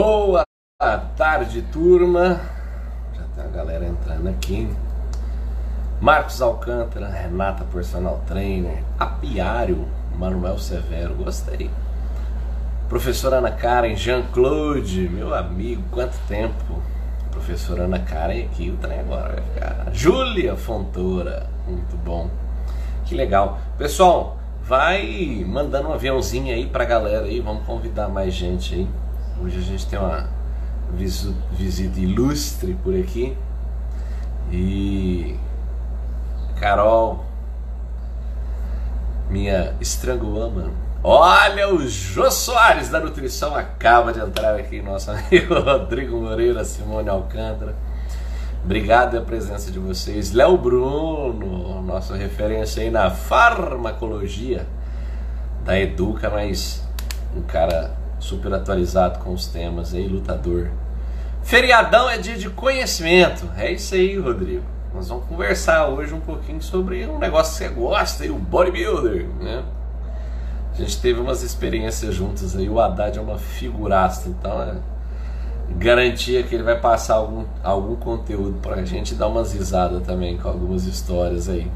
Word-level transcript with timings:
Boa 0.00 0.44
tarde, 1.16 1.60
turma. 1.72 2.40
Já 3.16 3.24
tem 3.34 3.44
a 3.44 3.48
galera 3.48 3.84
entrando 3.84 4.28
aqui. 4.28 4.70
Marcos 6.00 6.40
Alcântara, 6.40 7.08
Renata 7.08 7.64
Personal 7.64 8.22
Trainer, 8.24 8.84
Apiário, 8.96 9.88
Manuel 10.16 10.56
Severo, 10.56 11.14
gostei. 11.14 11.68
Professora 12.88 13.38
Ana 13.38 13.50
Karen, 13.50 13.96
Jean-Claude, 13.96 15.08
meu 15.08 15.34
amigo, 15.34 15.82
quanto 15.90 16.16
tempo. 16.28 16.80
Professora 17.32 17.82
Ana 17.82 17.98
Karen 17.98 18.44
aqui, 18.44 18.70
o 18.70 18.76
trem 18.76 19.00
agora 19.00 19.32
vai 19.34 19.42
ficar. 19.42 19.92
Júlia 19.92 20.54
Fontoura, 20.54 21.50
muito 21.66 21.96
bom. 21.96 22.30
Que 23.04 23.16
legal. 23.16 23.58
Pessoal, 23.76 24.36
vai 24.62 25.44
mandando 25.44 25.88
um 25.88 25.92
aviãozinho 25.92 26.54
aí 26.54 26.68
pra 26.68 26.84
galera 26.84 27.24
aí, 27.24 27.40
vamos 27.40 27.66
convidar 27.66 28.06
mais 28.06 28.32
gente 28.32 28.76
aí. 28.76 28.88
Hoje 29.40 29.58
a 29.58 29.62
gente 29.62 29.86
tem 29.86 29.98
uma 29.98 30.26
visita 30.92 32.00
ilustre 32.00 32.76
por 32.82 32.92
aqui. 32.94 33.36
E 34.50 35.36
Carol, 36.58 37.24
minha 39.30 39.76
estranguama. 39.80 40.72
Olha, 41.04 41.72
o 41.72 41.86
Jô 41.86 42.28
Soares 42.32 42.88
da 42.88 42.98
Nutrição 42.98 43.54
acaba 43.54 44.12
de 44.12 44.18
entrar 44.18 44.56
aqui, 44.56 44.82
nosso 44.82 45.10
amigo 45.12 45.54
Rodrigo 45.54 46.16
Moreira, 46.16 46.64
Simone 46.64 47.08
Alcântara. 47.08 47.76
Obrigado 48.64 49.12
pela 49.12 49.24
presença 49.24 49.70
de 49.70 49.78
vocês. 49.78 50.32
Léo 50.32 50.58
Bruno, 50.58 51.80
nossa 51.82 52.16
referência 52.16 52.82
aí 52.82 52.90
na 52.90 53.08
farmacologia 53.08 54.66
da 55.64 55.78
Educa, 55.78 56.28
mas 56.28 56.82
um 57.36 57.42
cara 57.42 57.97
super 58.18 58.52
atualizado 58.54 59.18
com 59.20 59.32
os 59.32 59.46
temas 59.46 59.94
aí, 59.94 60.06
lutador. 60.06 60.70
Feriadão 61.42 62.08
é 62.10 62.18
dia 62.18 62.36
de 62.36 62.50
conhecimento. 62.50 63.48
É 63.56 63.72
isso 63.72 63.94
aí, 63.94 64.18
Rodrigo. 64.18 64.64
Nós 64.94 65.08
vamos 65.08 65.26
conversar 65.26 65.86
hoje 65.88 66.12
um 66.14 66.20
pouquinho 66.20 66.60
sobre 66.62 67.06
um 67.06 67.18
negócio 67.18 67.52
que 67.52 67.64
você 67.64 67.80
gosta 67.80 68.24
aí, 68.24 68.30
o 68.30 68.38
bodybuilder, 68.38 69.26
né? 69.40 69.62
A 70.72 70.76
gente 70.76 71.00
teve 71.00 71.20
umas 71.20 71.42
experiências 71.42 72.14
juntas 72.14 72.56
aí, 72.56 72.68
o 72.68 72.80
Haddad 72.80 73.18
é 73.18 73.20
uma 73.20 73.38
figuraça, 73.38 74.28
então 74.28 74.62
é 74.62 74.76
garantia 75.76 76.42
que 76.42 76.54
ele 76.54 76.62
vai 76.62 76.80
passar 76.80 77.16
algum, 77.16 77.44
algum 77.62 77.96
conteúdo 77.96 78.58
pra 78.60 78.84
gente 78.84 79.14
dar 79.14 79.26
umas 79.26 79.52
risadas 79.52 80.02
também 80.06 80.38
com 80.38 80.48
algumas 80.48 80.84
histórias 80.86 81.48
aí. 81.48 81.70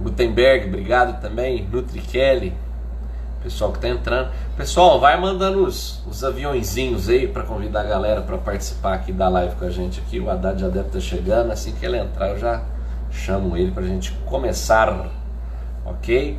Gutenberg, 0.00 0.66
obrigado 0.66 1.20
também. 1.20 1.68
Nutri 1.70 2.00
Kelly, 2.00 2.52
pessoal 3.44 3.70
que 3.70 3.78
tá 3.78 3.88
entrando. 3.88 4.30
Pessoal, 4.56 4.98
vai 4.98 5.20
mandando 5.20 5.64
os, 5.64 6.02
os 6.06 6.24
aviãozinhos 6.24 7.10
aí 7.10 7.28
para 7.28 7.42
convidar 7.42 7.82
a 7.82 7.84
galera 7.84 8.22
para 8.22 8.38
participar 8.38 8.94
aqui 8.94 9.12
da 9.12 9.28
live 9.28 9.54
com 9.56 9.66
a 9.66 9.70
gente 9.70 10.00
aqui. 10.00 10.18
O 10.18 10.30
Haddad 10.30 10.58
já 10.58 10.68
deve 10.68 10.86
estar 10.86 10.98
tá 10.98 11.00
chegando, 11.00 11.52
assim 11.52 11.72
que 11.72 11.84
ele 11.84 11.98
entrar 11.98 12.30
eu 12.30 12.38
já 12.38 12.62
chamo 13.10 13.56
ele 13.56 13.70
para 13.70 13.84
a 13.84 13.86
gente 13.86 14.12
começar, 14.24 15.10
ok? 15.84 16.38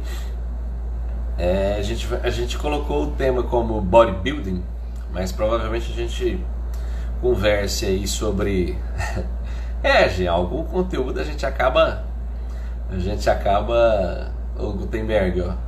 É, 1.38 1.76
a, 1.78 1.82
gente, 1.84 2.08
a 2.24 2.30
gente 2.30 2.58
colocou 2.58 3.04
o 3.04 3.12
tema 3.12 3.44
como 3.44 3.80
bodybuilding, 3.80 4.64
mas 5.14 5.32
provavelmente 5.32 5.92
a 5.92 5.96
gente 5.96 6.44
converse 7.22 7.86
aí 7.86 8.08
sobre. 8.08 8.78
é, 9.84 10.10
gente, 10.10 10.28
algum 10.28 10.64
conteúdo 10.64 11.20
a 11.20 11.24
gente 11.24 11.46
acaba. 11.46 12.04
A 12.90 12.98
gente 12.98 13.30
acaba. 13.30 14.34
O 14.58 14.72
Gutenberg, 14.72 15.42
ó 15.42 15.65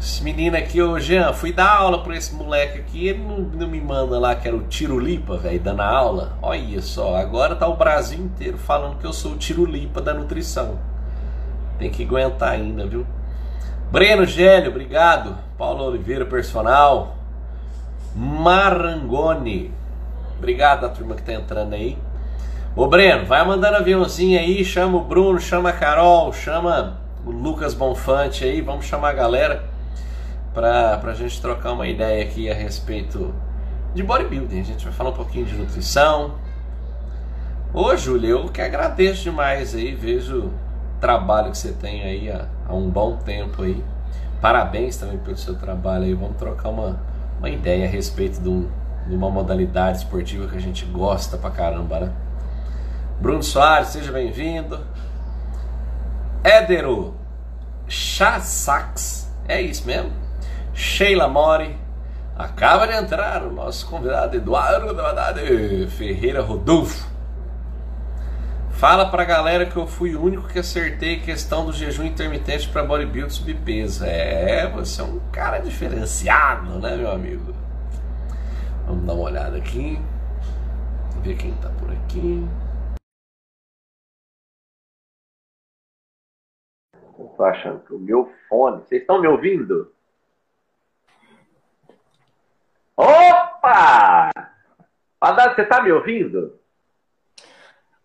esse 0.00 0.22
menino 0.22 0.56
aqui, 0.56 0.80
ô 0.80 0.98
Jean, 1.00 1.32
fui 1.32 1.52
dar 1.52 1.70
aula 1.70 2.04
pra 2.04 2.16
esse 2.16 2.32
moleque 2.32 2.78
aqui, 2.78 3.08
ele 3.08 3.18
não, 3.18 3.38
não 3.38 3.66
me 3.66 3.80
manda 3.80 4.16
lá 4.16 4.32
que 4.36 4.46
era 4.46 4.56
o 4.56 4.62
Tirulipa, 4.62 5.36
velho, 5.36 5.58
dando 5.58 5.80
aula. 5.80 6.38
Olha 6.40 6.80
só, 6.80 7.16
agora 7.16 7.56
tá 7.56 7.66
o 7.66 7.76
Brasil 7.76 8.20
inteiro 8.20 8.56
falando 8.56 8.98
que 8.98 9.04
eu 9.04 9.12
sou 9.12 9.32
o 9.32 9.36
Tirulipa 9.36 10.00
da 10.00 10.14
nutrição. 10.14 10.78
Tem 11.80 11.90
que 11.90 12.04
aguentar 12.04 12.50
ainda, 12.50 12.86
viu? 12.86 13.04
Breno 13.90 14.24
Gélio, 14.24 14.70
obrigado. 14.70 15.36
Paulo 15.56 15.84
Oliveira, 15.84 16.24
personal. 16.24 17.16
Marangoni, 18.14 19.72
obrigado 20.36 20.86
a 20.86 20.88
turma 20.88 21.16
que 21.16 21.22
tá 21.22 21.32
entrando 21.32 21.74
aí. 21.74 21.98
Ô 22.76 22.86
Breno, 22.86 23.26
vai 23.26 23.44
mandando 23.44 23.78
aviãozinho 23.78 24.38
aí, 24.38 24.64
chama 24.64 24.98
o 24.98 25.04
Bruno, 25.04 25.40
chama 25.40 25.70
a 25.70 25.72
Carol, 25.72 26.32
chama 26.32 27.00
o 27.26 27.32
Lucas 27.32 27.74
Bonfante 27.74 28.44
aí, 28.44 28.60
vamos 28.60 28.86
chamar 28.86 29.10
a 29.10 29.14
galera 29.14 29.77
para 30.54 31.00
a 31.02 31.14
gente 31.14 31.40
trocar 31.40 31.72
uma 31.72 31.86
ideia 31.86 32.24
aqui 32.24 32.50
a 32.50 32.54
respeito 32.54 33.34
de 33.94 34.02
bodybuilding. 34.02 34.60
A 34.60 34.64
gente 34.64 34.84
vai 34.84 34.92
falar 34.92 35.10
um 35.10 35.14
pouquinho 35.14 35.44
de 35.44 35.54
nutrição. 35.54 36.34
Ô, 37.72 37.94
Júlia, 37.96 38.30
eu 38.30 38.48
que 38.48 38.60
agradeço 38.60 39.24
demais 39.24 39.74
aí, 39.74 39.94
vejo 39.94 40.46
o 40.46 40.52
trabalho 41.00 41.50
que 41.50 41.58
você 41.58 41.72
tem 41.72 42.02
aí 42.02 42.30
há, 42.30 42.46
há 42.66 42.74
um 42.74 42.88
bom 42.88 43.16
tempo 43.16 43.62
aí. 43.62 43.84
Parabéns 44.40 44.96
também 44.96 45.18
pelo 45.18 45.36
seu 45.36 45.56
trabalho 45.56 46.04
aí. 46.04 46.14
Vamos 46.14 46.36
trocar 46.36 46.70
uma, 46.70 46.98
uma 47.38 47.50
ideia 47.50 47.86
a 47.86 47.90
respeito 47.90 48.40
de, 48.40 48.48
um, 48.48 48.68
de 49.06 49.14
uma 49.14 49.30
modalidade 49.30 49.98
esportiva 49.98 50.46
que 50.48 50.56
a 50.56 50.60
gente 50.60 50.84
gosta 50.86 51.36
pra 51.36 51.50
caramba, 51.50 52.00
né? 52.00 52.12
Bruno 53.20 53.42
Soares, 53.42 53.88
seja 53.88 54.12
bem-vindo. 54.12 54.78
Édero 56.44 57.14
Chassax, 57.88 59.28
é 59.48 59.60
isso 59.60 59.84
mesmo? 59.86 60.27
Sheila 60.78 61.26
Mori. 61.26 61.76
Acaba 62.36 62.86
de 62.86 62.92
entrar 62.92 63.42
o 63.42 63.50
nosso 63.50 63.90
convidado 63.90 64.36
Eduardo 64.36 65.00
Haddad 65.00 65.88
Ferreira 65.88 66.40
Rodolfo. 66.40 67.04
Fala 68.70 69.10
pra 69.10 69.24
galera 69.24 69.66
que 69.66 69.76
eu 69.76 69.88
fui 69.88 70.14
o 70.14 70.22
único 70.22 70.46
que 70.46 70.60
acertei 70.60 71.18
questão 71.18 71.66
do 71.66 71.72
jejum 71.72 72.04
intermitente 72.04 72.68
para 72.68 72.84
bodybuilding 72.84 73.28
subpeso. 73.28 74.04
É, 74.04 74.70
você 74.70 75.00
é 75.00 75.04
um 75.04 75.18
cara 75.32 75.58
diferenciado, 75.58 76.78
né, 76.78 76.96
meu 76.96 77.10
amigo? 77.10 77.52
Vamos 78.86 79.04
dar 79.04 79.14
uma 79.14 79.24
olhada 79.24 79.56
aqui. 79.56 79.98
Ver 81.24 81.36
quem 81.36 81.54
tá 81.54 81.70
por 81.70 81.90
aqui. 81.90 82.46
Eu 87.18 87.26
tô 87.36 87.44
achando 87.44 87.80
que 87.80 87.92
o 87.92 87.98
meu 87.98 88.30
fone. 88.48 88.84
Vocês 88.84 89.00
estão 89.00 89.20
me 89.20 89.26
ouvindo? 89.26 89.97
Opa! 92.98 94.30
Haddad, 95.20 95.54
você 95.54 95.64
tá 95.64 95.80
me 95.80 95.92
ouvindo? 95.92 96.58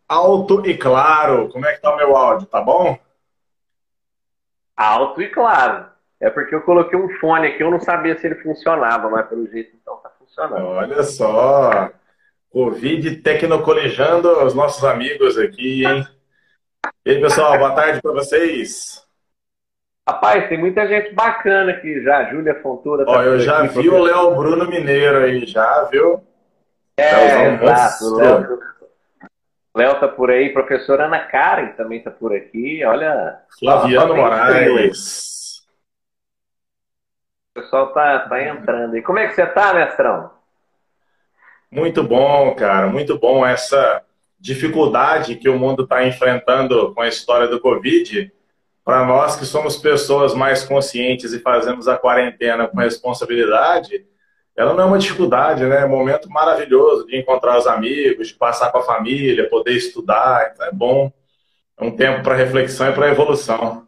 Alto 0.07 0.63
e 0.67 0.77
claro. 0.77 1.49
Como 1.49 1.65
é 1.65 1.73
que 1.73 1.81
tá 1.81 1.91
o 1.91 1.97
meu 1.97 2.15
áudio? 2.15 2.45
Tá 2.45 2.61
bom? 2.61 2.99
Alto 4.77 5.19
e 5.19 5.29
claro. 5.29 5.87
É 6.19 6.29
porque 6.29 6.53
eu 6.53 6.61
coloquei 6.61 6.97
um 6.97 7.09
fone 7.17 7.47
aqui, 7.47 7.63
eu 7.63 7.71
não 7.71 7.79
sabia 7.79 8.15
se 8.19 8.27
ele 8.27 8.35
funcionava, 8.35 9.09
mas 9.09 9.27
pelo 9.27 9.49
jeito 9.49 9.75
então 9.75 9.97
tá 9.97 10.11
funcionando. 10.11 10.63
Olha 10.63 11.01
só. 11.01 11.89
Covid 12.51 13.15
tecnocolejando 13.15 14.29
os 14.45 14.53
nossos 14.53 14.83
amigos 14.83 15.39
aqui, 15.39 15.87
hein? 15.87 16.07
E 17.03 17.11
aí, 17.11 17.19
pessoal, 17.19 17.57
boa 17.57 17.73
tarde 17.73 17.99
para 17.99 18.11
vocês. 18.11 19.02
Rapaz, 20.07 20.49
tem 20.49 20.57
muita 20.57 20.85
gente 20.85 21.13
bacana 21.13 21.71
aqui 21.71 22.03
já. 22.03 22.29
Júlia 22.29 22.61
Fontoura. 22.61 23.05
Tá 23.05 23.11
Ó, 23.11 23.21
eu 23.21 23.39
já 23.39 23.63
aqui, 23.63 23.81
vi 23.81 23.89
o 23.89 24.01
Léo 24.01 24.35
Bruno 24.35 24.67
Mineiro 24.67 25.19
aí, 25.19 25.45
já, 25.45 25.83
viu? 25.85 26.21
É, 26.97 27.53
exato. 27.53 28.15
Léo, 28.15 28.59
Léo 29.75 29.99
tá 29.99 30.07
por 30.09 30.29
aí. 30.29 30.51
Professora 30.51 31.05
Ana 31.05 31.19
Karen 31.19 31.69
também 31.69 32.03
tá 32.03 32.11
por 32.11 32.35
aqui. 32.35 32.83
Olha. 32.83 33.39
Flaviano 33.57 34.15
Moraes. 34.15 35.61
O 37.55 37.61
pessoal 37.61 37.93
tá, 37.93 38.27
tá 38.27 38.43
entrando 38.43 38.95
aí. 38.95 39.01
Como 39.01 39.19
é 39.19 39.27
que 39.27 39.35
você 39.35 39.45
tá, 39.45 39.73
mestrão? 39.73 40.31
Muito 41.71 42.03
bom, 42.03 42.53
cara. 42.55 42.87
Muito 42.87 43.17
bom 43.17 43.45
essa 43.45 44.03
dificuldade 44.37 45.37
que 45.37 45.47
o 45.47 45.57
mundo 45.57 45.83
está 45.83 46.05
enfrentando 46.05 46.93
com 46.93 47.01
a 47.01 47.07
história 47.07 47.47
do 47.47 47.61
Covid 47.61 48.31
para 48.83 49.05
nós 49.05 49.35
que 49.35 49.45
somos 49.45 49.77
pessoas 49.77 50.33
mais 50.33 50.63
conscientes 50.63 51.33
e 51.33 51.39
fazemos 51.39 51.87
a 51.87 51.97
quarentena 51.97 52.67
com 52.67 52.77
responsabilidade, 52.77 54.05
ela 54.55 54.73
não 54.73 54.83
é 54.83 54.85
uma 54.85 54.99
dificuldade, 54.99 55.65
né? 55.65 55.81
É 55.81 55.85
um 55.85 55.89
momento 55.89 56.29
maravilhoso 56.29 57.07
de 57.07 57.17
encontrar 57.17 57.57
os 57.57 57.65
amigos, 57.65 58.27
de 58.27 58.33
passar 58.35 58.71
com 58.71 58.79
a 58.79 58.83
família, 58.83 59.49
poder 59.49 59.71
estudar, 59.71 60.51
então 60.53 60.67
é 60.67 60.71
bom. 60.71 61.11
É 61.77 61.83
um 61.83 61.95
tempo 61.95 62.21
para 62.21 62.35
reflexão 62.35 62.89
e 62.89 62.93
para 62.93 63.09
evolução. 63.09 63.87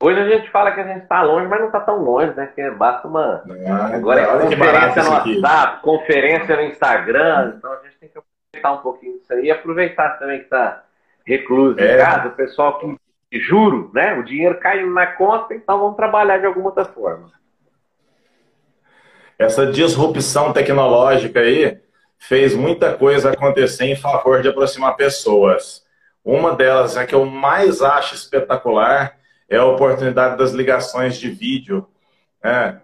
Hoje 0.00 0.20
a 0.20 0.28
gente 0.28 0.50
fala 0.50 0.72
que 0.72 0.80
a 0.80 0.86
gente 0.86 1.02
está 1.02 1.22
longe, 1.22 1.48
mas 1.48 1.60
não 1.60 1.66
está 1.66 1.80
tão 1.80 2.02
longe, 2.02 2.32
né? 2.34 2.46
Que 2.54 2.70
basta 2.70 3.06
uma. 3.06 3.44
Ah, 3.68 3.94
Agora 3.94 4.20
é 4.20 4.26
conferência 4.26 5.02
no 5.02 5.10
WhatsApp, 5.10 5.82
conferência 5.82 6.56
no 6.56 6.62
Instagram, 6.62 7.54
então 7.56 7.72
a 7.72 7.82
gente 7.82 7.98
tem 7.98 8.08
que 8.08 8.18
aproveitar 8.18 8.72
um 8.72 8.82
pouquinho 8.82 9.18
disso 9.18 9.32
aí 9.32 9.44
e 9.44 9.50
aproveitar 9.50 10.18
também 10.18 10.38
que 10.38 10.44
está 10.44 10.82
recluso 11.26 11.78
é. 11.78 11.94
em 11.94 11.98
casa, 11.98 12.28
o 12.28 12.32
pessoal 12.32 12.78
que 12.78 12.86
juro, 13.32 13.90
né? 13.94 14.14
O 14.18 14.22
dinheiro 14.22 14.58
cai 14.58 14.84
na 14.84 15.06
conta, 15.06 15.54
então 15.54 15.78
vamos 15.78 15.96
trabalhar 15.96 16.38
de 16.38 16.46
alguma 16.46 16.66
outra 16.66 16.84
forma. 16.84 17.30
essa 19.38 19.66
disrupção 19.66 20.52
tecnológica 20.52 21.40
aí 21.40 21.78
fez 22.18 22.54
muita 22.54 22.94
coisa 22.94 23.30
acontecer 23.30 23.84
em 23.84 23.96
favor 23.96 24.42
de 24.42 24.48
aproximar 24.48 24.96
pessoas. 24.96 25.86
Uma 26.24 26.54
delas, 26.54 26.96
é 26.96 27.06
que 27.06 27.14
eu 27.14 27.24
mais 27.24 27.80
acho 27.80 28.14
espetacular, 28.14 29.16
é 29.48 29.56
a 29.56 29.64
oportunidade 29.64 30.36
das 30.36 30.52
ligações 30.52 31.16
de 31.16 31.30
vídeo. 31.30 31.86
Né? 32.42 32.80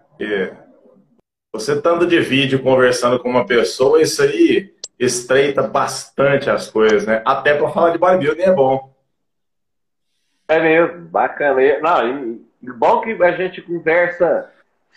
você 1.51 1.73
estando 1.73 2.05
de 2.07 2.19
vídeo 2.19 2.61
conversando 2.61 3.19
com 3.19 3.29
uma 3.29 3.45
pessoa, 3.45 4.01
isso 4.01 4.21
aí 4.21 4.73
estreita 4.99 5.61
bastante 5.61 6.49
as 6.49 6.69
coisas, 6.69 7.05
né? 7.05 7.21
Até 7.25 7.53
para 7.53 7.69
falar 7.69 7.91
de 7.91 7.97
bodybuilding 7.97 8.41
é 8.41 8.51
bom. 8.51 8.94
É 10.47 10.59
mesmo, 10.59 11.01
bacana. 11.07 11.61
Não, 11.81 12.07
e 12.61 12.71
bom 12.71 13.01
que 13.01 13.11
a 13.23 13.31
gente 13.31 13.61
conversa 13.61 14.51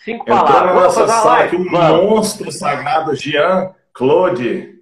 cinco 0.04 0.22
Entrou 0.24 0.44
palavras. 0.44 0.74
na 0.74 0.80
nossa 0.82 1.08
sala 1.08 1.44
aqui 1.44 1.56
um 1.56 1.70
Vamos. 1.70 2.10
monstro 2.10 2.52
sagrado, 2.52 3.14
Jean 3.14 3.74
Claude. 3.92 4.78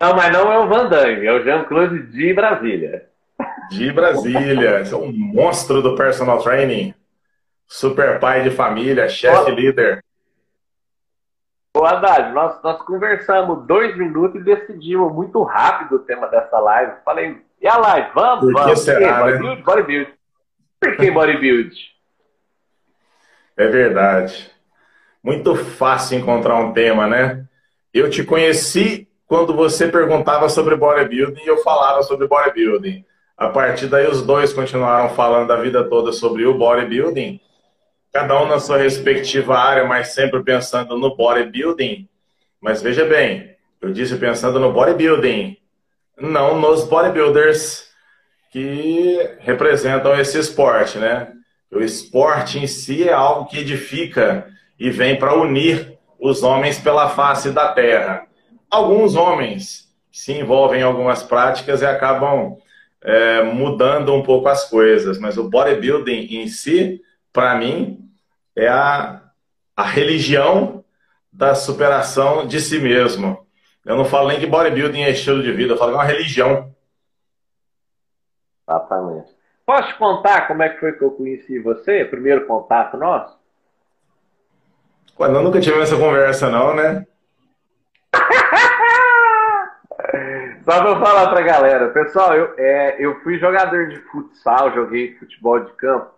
Não, 0.00 0.14
mas 0.14 0.32
não 0.32 0.52
é 0.52 0.58
o 0.58 0.68
Van 0.68 0.88
Damme, 0.88 1.26
é 1.26 1.32
o 1.32 1.42
Jean 1.42 1.64
Claude 1.64 2.06
de 2.06 2.32
Brasília. 2.32 3.08
De 3.70 3.92
Brasília. 3.92 4.84
É 4.90 4.94
um 4.94 5.12
monstro 5.12 5.82
do 5.82 5.96
personal 5.96 6.42
training. 6.42 6.94
Super 7.66 8.18
pai 8.18 8.42
de 8.42 8.50
família, 8.50 9.08
chefe 9.08 9.50
líder. 9.50 10.02
Ô 11.76 11.84
Haddad, 11.84 12.32
nós, 12.32 12.62
nós 12.62 12.80
conversamos 12.82 13.66
dois 13.66 13.96
minutos 13.96 14.40
e 14.40 14.44
decidimos 14.44 15.12
muito 15.12 15.42
rápido 15.42 15.96
o 15.96 15.98
tema 15.98 16.26
dessa 16.28 16.58
live. 16.58 16.92
Falei, 17.04 17.40
e 17.60 17.66
a 17.66 17.76
live? 17.76 18.08
Vamos, 18.14 18.40
Por 18.40 18.52
vamos. 18.52 18.80
Será, 18.80 19.22
Por 19.22 19.40
né? 19.40 19.56
bodybuild. 19.64 20.14
Por 20.80 20.96
que 20.96 21.10
bodybuild? 21.10 21.74
É 23.56 23.66
verdade. 23.66 24.50
Muito 25.22 25.54
fácil 25.56 26.18
encontrar 26.18 26.56
um 26.56 26.72
tema, 26.72 27.06
né? 27.06 27.44
Eu 27.92 28.08
te 28.08 28.22
conheci 28.22 29.08
quando 29.26 29.54
você 29.54 29.88
perguntava 29.88 30.48
sobre 30.48 30.76
bodybuilding 30.76 31.42
e 31.42 31.48
eu 31.48 31.58
falava 31.58 32.02
sobre 32.02 32.26
bodybuilding. 32.26 33.04
A 33.36 33.48
partir 33.48 33.86
daí, 33.86 34.06
os 34.06 34.22
dois 34.22 34.52
continuaram 34.52 35.10
falando 35.10 35.50
a 35.52 35.56
vida 35.56 35.84
toda 35.84 36.12
sobre 36.12 36.46
o 36.46 36.54
bodybuilding 36.56 37.40
cada 38.12 38.40
um 38.42 38.46
na 38.46 38.58
sua 38.58 38.78
respectiva 38.78 39.56
área, 39.56 39.84
mas 39.84 40.08
sempre 40.08 40.42
pensando 40.42 40.96
no 40.98 41.14
bodybuilding. 41.14 42.08
Mas 42.60 42.82
veja 42.82 43.04
bem, 43.04 43.54
eu 43.80 43.92
disse 43.92 44.16
pensando 44.16 44.58
no 44.58 44.72
bodybuilding, 44.72 45.56
não 46.20 46.60
nos 46.60 46.84
bodybuilders 46.84 47.88
que 48.50 49.18
representam 49.40 50.18
esse 50.18 50.38
esporte, 50.38 50.98
né? 50.98 51.32
O 51.70 51.80
esporte 51.80 52.58
em 52.58 52.66
si 52.66 53.08
é 53.08 53.12
algo 53.12 53.46
que 53.46 53.58
edifica 53.58 54.46
e 54.78 54.90
vem 54.90 55.18
para 55.18 55.34
unir 55.34 55.98
os 56.18 56.42
homens 56.42 56.78
pela 56.78 57.10
face 57.10 57.50
da 57.50 57.72
terra. 57.72 58.26
Alguns 58.70 59.14
homens 59.14 59.88
se 60.10 60.32
envolvem 60.32 60.80
em 60.80 60.84
algumas 60.84 61.22
práticas 61.22 61.82
e 61.82 61.86
acabam 61.86 62.56
é, 63.02 63.42
mudando 63.42 64.14
um 64.14 64.22
pouco 64.22 64.48
as 64.48 64.68
coisas, 64.68 65.18
mas 65.18 65.36
o 65.36 65.48
bodybuilding 65.48 66.36
em 66.36 66.48
si 66.48 67.00
para 67.38 67.56
mim, 67.56 68.10
é 68.56 68.66
a, 68.66 69.22
a 69.76 69.84
religião 69.84 70.84
da 71.32 71.54
superação 71.54 72.46
de 72.46 72.60
si 72.60 72.80
mesmo. 72.80 73.46
Eu 73.88 73.96
não 73.96 74.04
falo 74.04 74.28
nem 74.28 74.38
que 74.38 74.46
bodybuilding 74.46 75.00
é 75.00 75.10
estilo 75.12 75.42
de 75.42 75.50
vida, 75.50 75.72
eu 75.72 75.78
falo 75.78 75.92
que 75.92 75.96
é 75.96 76.00
uma 76.00 76.04
religião. 76.04 76.70
Exatamente. 78.68 79.34
Posso 79.64 79.88
te 79.88 79.94
contar 79.94 80.46
como 80.46 80.62
é 80.62 80.68
que 80.68 80.78
foi 80.78 80.92
que 80.92 81.02
eu 81.02 81.12
conheci 81.12 81.58
você? 81.58 82.04
Primeiro 82.04 82.44
contato 82.44 82.98
nosso? 82.98 83.34
Quando 85.14 85.36
eu 85.36 85.42
nunca 85.42 85.58
tive 85.58 85.80
essa 85.80 85.96
conversa, 85.96 86.50
não, 86.50 86.76
né? 86.76 87.06
Só 90.66 90.82
pra 90.82 91.00
falar 91.00 91.30
pra 91.30 91.40
galera. 91.40 91.88
Pessoal, 91.88 92.34
eu, 92.34 92.52
é, 92.58 92.96
eu 92.98 93.18
fui 93.22 93.38
jogador 93.38 93.88
de 93.88 93.96
futsal, 94.02 94.70
joguei 94.74 95.16
futebol 95.16 95.60
de 95.60 95.72
campo. 95.72 96.10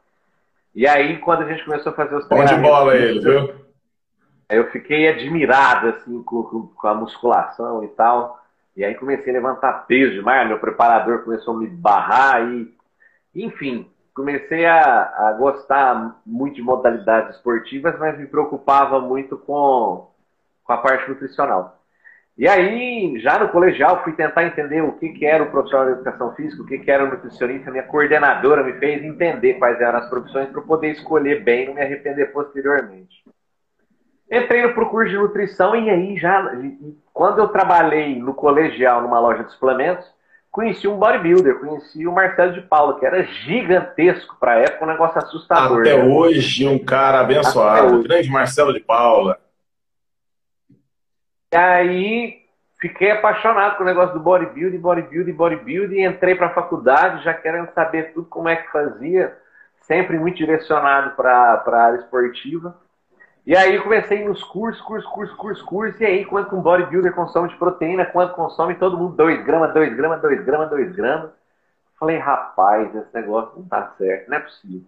E 0.75 0.89
aí, 0.89 1.19
quando 1.19 1.43
a 1.43 1.49
gente 1.49 1.65
começou 1.65 1.93
a 1.93 1.95
fazer 1.95 2.17
os 2.17 2.27
treinamentos... 2.27 2.57
Bom 2.57 2.63
de 2.65 2.69
bola 2.69 2.97
ele, 2.97 3.21
viu? 3.21 3.55
Eu 4.51 4.71
fiquei 4.71 5.09
admirado, 5.09 5.89
assim, 5.89 6.23
com, 6.23 6.43
com, 6.75 6.89
a 6.89 6.95
musculação 6.95 7.85
e 7.85 7.89
tal. 7.89 8.41
E 8.77 8.85
aí 8.85 8.95
comecei 8.95 9.31
a 9.31 9.37
levantar 9.37 9.87
peso 9.87 10.13
demais, 10.13 10.49
meu 10.49 10.59
preparador 10.59 11.23
começou 11.25 11.55
a 11.55 11.59
me 11.59 11.67
barrar 11.67 12.43
e... 12.51 12.73
Enfim, 13.35 13.89
comecei 14.15 14.67
a, 14.67 15.29
a 15.29 15.33
gostar 15.39 16.21
muito 16.27 16.57
de 16.57 16.63
modalidades 16.63 17.37
esportivas, 17.37 17.97
mas 17.99 18.19
me 18.19 18.27
preocupava 18.27 19.01
muito 19.01 19.39
com, 19.39 20.11
com 20.65 20.73
a 20.73 20.79
parte 20.79 21.09
nutricional. 21.09 21.81
E 22.37 22.49
aí, 22.49 23.21
já 23.21 23.39
no 23.39 23.51
colegial, 23.51 24.03
fui 24.03 24.15
tentar 24.15 24.45
entender 24.45 24.81
o 24.83 24.93
que, 24.93 25.11
que 25.11 25.27
era 25.27 25.45
o 25.45 25.51
profissional 25.51 25.87
de 25.87 25.93
educação 25.93 26.35
física, 26.35 26.63
o 26.63 26.67
que, 26.67 26.79
que 26.79 26.91
era 26.91 27.05
o 27.05 27.11
nutricionista. 27.11 27.71
Minha 27.71 27.83
coordenadora 27.83 28.65
me 28.65 28.73
fez 28.79 29.05
entender 29.05 29.55
quais 29.55 29.81
eram 29.81 29.99
as 29.99 30.09
profissões 30.09 30.49
para 30.49 30.61
eu 30.61 30.67
poder 30.67 30.91
escolher 30.93 31.45
bem 31.45 31.65
e 31.65 31.67
não 31.67 31.75
me 31.75 31.83
arrepender 31.83 32.33
posteriormente. 32.33 33.23
Entrei 34.31 34.63
no 34.63 34.73
curso 34.73 35.11
de 35.11 35.19
nutrição 35.19 35.75
e 35.75 35.91
aí 35.91 36.17
já, 36.17 36.53
quando 37.13 37.41
eu 37.41 37.49
trabalhei 37.49 38.17
no 38.17 38.33
colegial, 38.33 39.03
numa 39.03 39.19
loja 39.19 39.43
de 39.43 39.51
suplementos, 39.51 40.07
conheci 40.53 40.87
um 40.87 40.97
bodybuilder, 40.97 41.59
conheci 41.59 42.07
o 42.07 42.13
Marcelo 42.13 42.53
de 42.53 42.63
Paula, 42.63 42.99
que 42.99 43.05
era 43.05 43.25
gigantesco 43.25 44.37
para 44.39 44.53
a 44.53 44.59
época, 44.59 44.85
um 44.85 44.89
negócio 44.89 45.19
assustador. 45.19 45.81
Até 45.81 45.97
né? 45.97 46.05
hoje, 46.05 46.69
um 46.69 46.79
cara 46.79 47.21
abençoado, 47.21 48.05
grande 48.05 48.31
Marcelo 48.31 48.73
de 48.73 48.81
Paula. 48.81 49.37
E 51.53 51.57
aí 51.57 52.41
fiquei 52.81 53.11
apaixonado 53.11 53.77
com 53.77 53.83
o 53.83 53.87
negócio 53.87 54.15
do 54.15 54.21
bodybuilding, 54.21 54.79
bodybuilding, 54.79 55.33
bodybuilding, 55.33 56.05
entrei 56.05 56.37
para 56.37 56.47
a 56.47 56.55
faculdade 56.55 57.25
já 57.25 57.35
querendo 57.35 57.73
saber 57.73 58.13
tudo 58.13 58.29
como 58.29 58.49
é 58.49 58.55
que 58.55 58.71
fazia, 58.71 59.37
sempre 59.81 60.17
muito 60.21 60.37
direcionado 60.37 61.17
para 61.17 61.65
a 61.67 61.83
área 61.83 61.99
esportiva. 61.99 62.79
E 63.47 63.57
aí 63.57 63.81
comecei 63.81 64.25
nos 64.25 64.43
cursos, 64.45 64.81
cursos, 64.83 65.11
cursos, 65.11 65.37
cursos, 65.37 65.63
cursos, 65.63 66.01
e 66.01 66.05
aí 66.05 66.25
quanto 66.25 66.55
um 66.55 66.63
bodybuilder 66.63 67.15
consome 67.15 67.49
de 67.49 67.57
proteína, 67.57 68.07
quanto 68.07 68.35
consome 68.35 68.75
todo 68.75 68.99
mundo 68.99 69.17
2 69.17 69.45
gramas, 69.45 69.73
2 69.73 69.97
gramas, 69.97 70.21
2 70.21 70.45
gramas, 70.45 70.71
2 70.71 70.95
gramas. 70.95 71.31
Falei, 71.99 72.19
rapaz, 72.19 72.95
esse 72.95 73.15
negócio 73.15 73.59
não 73.59 73.67
tá 73.67 73.93
certo, 73.99 74.29
não 74.29 74.37
é 74.37 74.41
possível. 74.41 74.87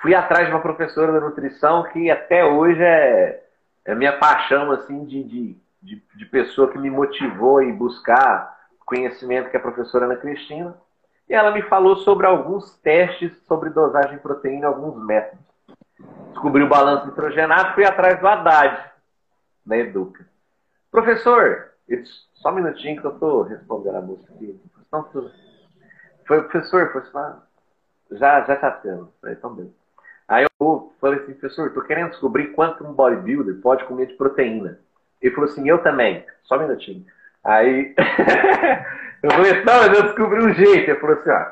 Fui 0.00 0.14
atrás 0.14 0.46
de 0.46 0.52
uma 0.52 0.60
professora 0.60 1.12
da 1.12 1.20
nutrição 1.20 1.84
que 1.84 2.10
até 2.10 2.44
hoje 2.44 2.82
é, 2.82 3.44
é 3.84 3.94
minha 3.94 4.16
paixão, 4.18 4.72
assim, 4.72 5.04
de, 5.04 5.22
de 5.22 5.62
de, 5.82 6.00
de 6.14 6.24
pessoa 6.26 6.70
que 6.70 6.78
me 6.78 6.88
motivou 6.88 7.60
em 7.60 7.74
buscar 7.74 8.56
conhecimento, 8.86 9.50
que 9.50 9.56
é 9.56 9.58
a 9.58 9.62
professora 9.62 10.04
Ana 10.04 10.16
Cristina. 10.16 10.76
E 11.28 11.34
ela 11.34 11.50
me 11.50 11.62
falou 11.62 11.96
sobre 11.96 12.26
alguns 12.26 12.76
testes 12.78 13.36
sobre 13.46 13.70
dosagem 13.70 14.12
de 14.12 14.22
proteína, 14.22 14.68
alguns 14.68 15.02
métodos. 15.04 15.44
Descobri 16.30 16.62
o 16.62 16.68
balanço 16.68 17.06
nitrogenado, 17.06 17.74
fui 17.74 17.84
atrás 17.84 18.18
do 18.18 18.26
Haddad, 18.26 18.90
na 19.64 19.76
Educa. 19.76 20.26
Professor, 20.90 21.70
só 22.34 22.50
um 22.50 22.54
minutinho 22.54 23.00
que 23.00 23.06
eu 23.06 23.14
estou 23.14 23.42
respondendo 23.42 23.96
a 23.96 24.00
música 24.00 24.32
aqui. 24.34 24.60
Foi, 26.26 26.42
professor, 26.42 26.92
foi 26.92 27.02
só... 27.02 27.42
Já, 28.12 28.42
já 28.42 28.54
está 28.54 28.70
tendo. 28.70 29.12
Então, 29.26 29.54
bem. 29.54 29.72
Aí 30.28 30.46
eu 30.60 30.92
falei 31.00 31.20
assim, 31.20 31.32
professor, 31.34 31.68
estou 31.68 31.82
querendo 31.82 32.10
descobrir 32.10 32.48
quanto 32.52 32.84
um 32.84 32.92
bodybuilder 32.92 33.60
pode 33.60 33.84
comer 33.84 34.06
de 34.06 34.14
proteína. 34.14 34.78
Ele 35.20 35.34
falou 35.34 35.50
assim, 35.50 35.68
eu 35.68 35.82
também. 35.82 36.24
Só 36.44 36.56
um 36.56 36.60
minutinho. 36.60 37.04
Aí 37.44 37.94
eu 39.22 39.30
falei, 39.30 39.64
não, 39.64 39.74
mas 39.74 39.98
eu 39.98 40.02
descobri 40.04 40.42
um 40.42 40.52
jeito. 40.52 40.90
Ele 40.90 41.00
falou 41.00 41.16
assim, 41.16 41.30
ó, 41.30 41.46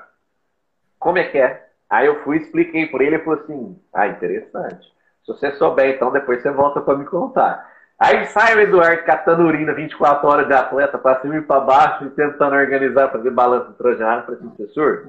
como 0.99 1.19
é 1.19 1.25
que 1.25 1.39
é? 1.39 1.70
Aí 1.91 2.07
eu 2.07 2.23
fui 2.23 2.37
expliquei 2.37 2.87
por 2.87 3.03
ele, 3.03 3.17
ele 3.17 3.25
falou 3.25 3.41
assim, 3.41 3.77
ah, 3.93 4.07
interessante. 4.07 4.87
Se 5.25 5.33
você 5.33 5.51
souber, 5.53 5.95
então 5.95 6.13
depois 6.13 6.41
você 6.41 6.51
volta 6.51 6.81
para 6.81 6.97
me 6.97 7.05
contar. 7.05 7.69
Aí 7.99 8.25
sai 8.27 8.55
o 8.57 8.61
Eduardo 8.61 9.05
catando 9.05 9.43
urina 9.43 9.75
24 9.75 10.27
horas 10.27 10.47
de 10.47 10.55
atleta 10.55 10.97
para 10.97 11.21
cima 11.21 11.37
e 11.37 11.43
para 11.43 11.61
baixo 11.61 12.07
e 12.07 12.11
tentando 12.11 12.57
organizar, 12.57 13.11
fazer 13.11 13.31
balanço. 13.31 13.75
Eu 13.77 13.77
falei 13.77 13.95
assim, 14.33 14.49
professor, 14.49 15.07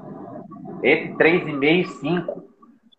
entre 0.84 1.14
3,5 1.14 1.64
e 1.64 1.86
5. 1.86 2.44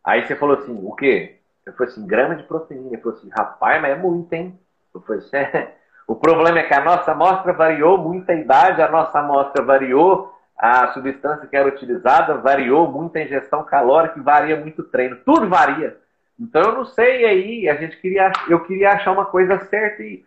Aí 0.02 0.26
você 0.26 0.34
falou 0.34 0.56
assim, 0.56 0.78
o 0.82 0.94
quê? 0.94 1.40
Eu 1.66 1.74
falei 1.74 1.92
assim, 1.92 2.06
grama 2.06 2.36
de 2.36 2.44
proteína. 2.44 2.88
Ele 2.88 3.02
falou 3.02 3.18
assim, 3.18 3.28
rapaz, 3.30 3.82
mas 3.82 3.90
é 3.92 3.96
muito, 3.96 4.32
hein? 4.32 4.58
O 6.04 6.16
problema 6.16 6.58
é 6.58 6.64
que 6.64 6.74
a 6.74 6.84
nossa 6.84 7.12
amostra 7.12 7.52
variou 7.52 7.96
muita 7.96 8.34
idade, 8.34 8.82
a 8.82 8.90
nossa 8.90 9.20
amostra 9.20 9.64
variou, 9.64 10.34
a 10.62 10.92
substância 10.92 11.48
que 11.48 11.56
era 11.56 11.66
utilizada 11.66 12.34
variou, 12.34 12.88
muita 12.88 13.20
ingestão 13.20 13.64
calórica, 13.64 14.22
varia 14.22 14.54
muito 14.54 14.84
treino, 14.84 15.16
tudo 15.24 15.48
varia. 15.48 15.98
Então 16.38 16.62
eu 16.62 16.72
não 16.76 16.84
sei 16.84 17.24
aí, 17.24 17.68
a 17.68 17.74
gente 17.74 17.96
queria, 18.00 18.30
eu 18.48 18.60
queria 18.60 18.92
achar 18.92 19.10
uma 19.10 19.24
coisa 19.24 19.58
certa 19.66 20.04
e 20.04 20.24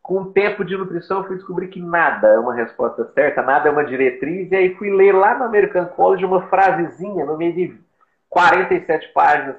com 0.00 0.20
o 0.20 0.32
tempo 0.32 0.64
de 0.64 0.76
nutrição 0.76 1.18
eu 1.18 1.26
fui 1.26 1.34
descobrir 1.34 1.66
que 1.66 1.82
nada 1.82 2.28
é 2.28 2.38
uma 2.38 2.54
resposta 2.54 3.04
certa, 3.12 3.42
nada 3.42 3.68
é 3.68 3.72
uma 3.72 3.84
diretriz, 3.84 4.52
e 4.52 4.54
aí 4.54 4.74
fui 4.76 4.88
ler 4.88 5.12
lá 5.12 5.36
no 5.36 5.44
American 5.44 5.86
College 5.86 6.24
uma 6.24 6.42
frasezinha 6.42 7.24
no 7.24 7.36
meio 7.36 7.52
de 7.52 7.80
47 8.28 9.08
páginas 9.12 9.56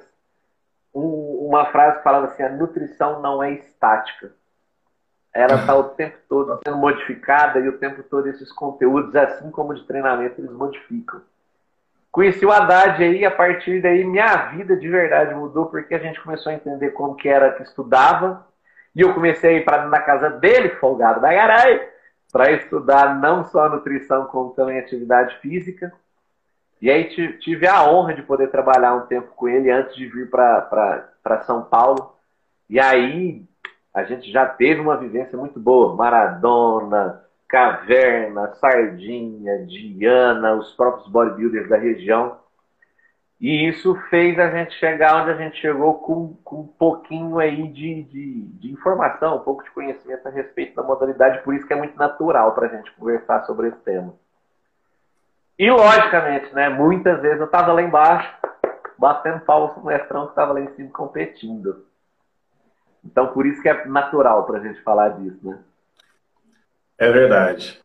um, 0.94 1.48
uma 1.48 1.66
frase 1.66 1.98
que 1.98 2.02
falava 2.02 2.26
assim: 2.26 2.42
a 2.42 2.48
nutrição 2.48 3.20
não 3.20 3.42
é 3.42 3.50
estática. 3.52 4.32
Ela 5.34 5.56
está 5.56 5.74
o 5.74 5.84
tempo 5.90 6.16
todo 6.28 6.60
sendo 6.64 6.76
modificada 6.76 7.58
e 7.58 7.68
o 7.68 7.76
tempo 7.76 8.04
todo 8.04 8.28
esses 8.28 8.52
conteúdos, 8.52 9.16
assim 9.16 9.50
como 9.50 9.74
de 9.74 9.84
treinamento, 9.84 10.40
eles 10.40 10.52
modificam. 10.52 11.20
Conheci 12.12 12.46
o 12.46 12.52
Haddad 12.52 13.02
aí, 13.02 13.24
a 13.24 13.30
partir 13.32 13.82
daí 13.82 14.04
minha 14.04 14.36
vida 14.50 14.76
de 14.76 14.88
verdade 14.88 15.34
mudou, 15.34 15.66
porque 15.66 15.96
a 15.96 15.98
gente 15.98 16.20
começou 16.20 16.52
a 16.52 16.54
entender 16.54 16.90
como 16.90 17.16
que 17.16 17.28
era 17.28 17.50
que 17.54 17.64
estudava. 17.64 18.46
E 18.94 19.00
eu 19.00 19.12
comecei 19.12 19.56
a 19.56 19.58
ir 19.58 19.64
para 19.64 19.88
na 19.88 20.00
casa 20.00 20.30
dele, 20.30 20.68
folgado 20.76 21.20
da 21.20 21.32
garai, 21.34 21.88
para 22.30 22.52
estudar 22.52 23.18
não 23.18 23.42
só 23.42 23.68
nutrição, 23.68 24.26
como 24.26 24.54
também 24.54 24.78
atividade 24.78 25.36
física. 25.40 25.92
E 26.80 26.88
aí 26.88 27.08
tive 27.40 27.66
a 27.66 27.82
honra 27.90 28.14
de 28.14 28.22
poder 28.22 28.52
trabalhar 28.52 28.94
um 28.94 29.06
tempo 29.06 29.32
com 29.34 29.48
ele 29.48 29.68
antes 29.68 29.96
de 29.96 30.06
vir 30.06 30.30
para 30.30 31.42
São 31.44 31.64
Paulo. 31.64 32.14
E 32.70 32.78
aí 32.78 33.42
a 33.94 34.02
gente 34.02 34.30
já 34.32 34.44
teve 34.44 34.80
uma 34.80 34.96
vivência 34.96 35.38
muito 35.38 35.60
boa. 35.60 35.94
Maradona, 35.94 37.22
Caverna, 37.48 38.52
Sardinha, 38.56 39.64
Diana, 39.64 40.54
os 40.54 40.72
próprios 40.72 41.06
bodybuilders 41.08 41.68
da 41.68 41.76
região. 41.76 42.36
E 43.40 43.68
isso 43.68 43.94
fez 44.10 44.38
a 44.38 44.50
gente 44.50 44.74
chegar 44.78 45.22
onde 45.22 45.30
a 45.30 45.36
gente 45.36 45.60
chegou 45.60 45.94
com, 45.94 46.34
com 46.42 46.60
um 46.62 46.66
pouquinho 46.66 47.38
aí 47.38 47.68
de, 47.68 48.02
de, 48.04 48.42
de, 48.42 48.72
informação, 48.72 49.36
um 49.36 49.40
pouco 49.40 49.62
de 49.62 49.70
conhecimento 49.70 50.26
a 50.26 50.30
respeito 50.30 50.74
da 50.74 50.82
modalidade, 50.82 51.42
por 51.42 51.54
isso 51.54 51.66
que 51.66 51.72
é 51.72 51.76
muito 51.76 51.96
natural 51.96 52.52
para 52.52 52.66
a 52.66 52.70
gente 52.70 52.90
conversar 52.92 53.44
sobre 53.44 53.68
esse 53.68 53.78
tema. 53.80 54.14
E 55.58 55.70
logicamente, 55.70 56.52
né, 56.54 56.68
muitas 56.68 57.20
vezes 57.20 57.38
eu 57.38 57.46
estava 57.46 57.72
lá 57.72 57.82
embaixo, 57.82 58.34
batendo 58.98 59.40
palmas 59.40 59.76
o 59.76 59.84
mestrão 59.84 60.24
que 60.24 60.30
estava 60.30 60.52
lá 60.52 60.60
em 60.60 60.74
cima 60.74 60.90
competindo. 60.90 61.84
Então 63.04 63.28
por 63.28 63.46
isso 63.46 63.60
que 63.62 63.68
é 63.68 63.86
natural 63.86 64.44
para 64.46 64.58
a 64.58 64.62
gente 64.62 64.80
falar 64.82 65.10
disso, 65.10 65.38
né? 65.42 65.58
É 66.98 67.10
verdade. 67.10 67.78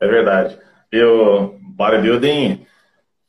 É 0.00 0.06
verdade. 0.06 0.58
E 0.92 1.02
o 1.02 1.58
bodybuilding, 1.60 2.66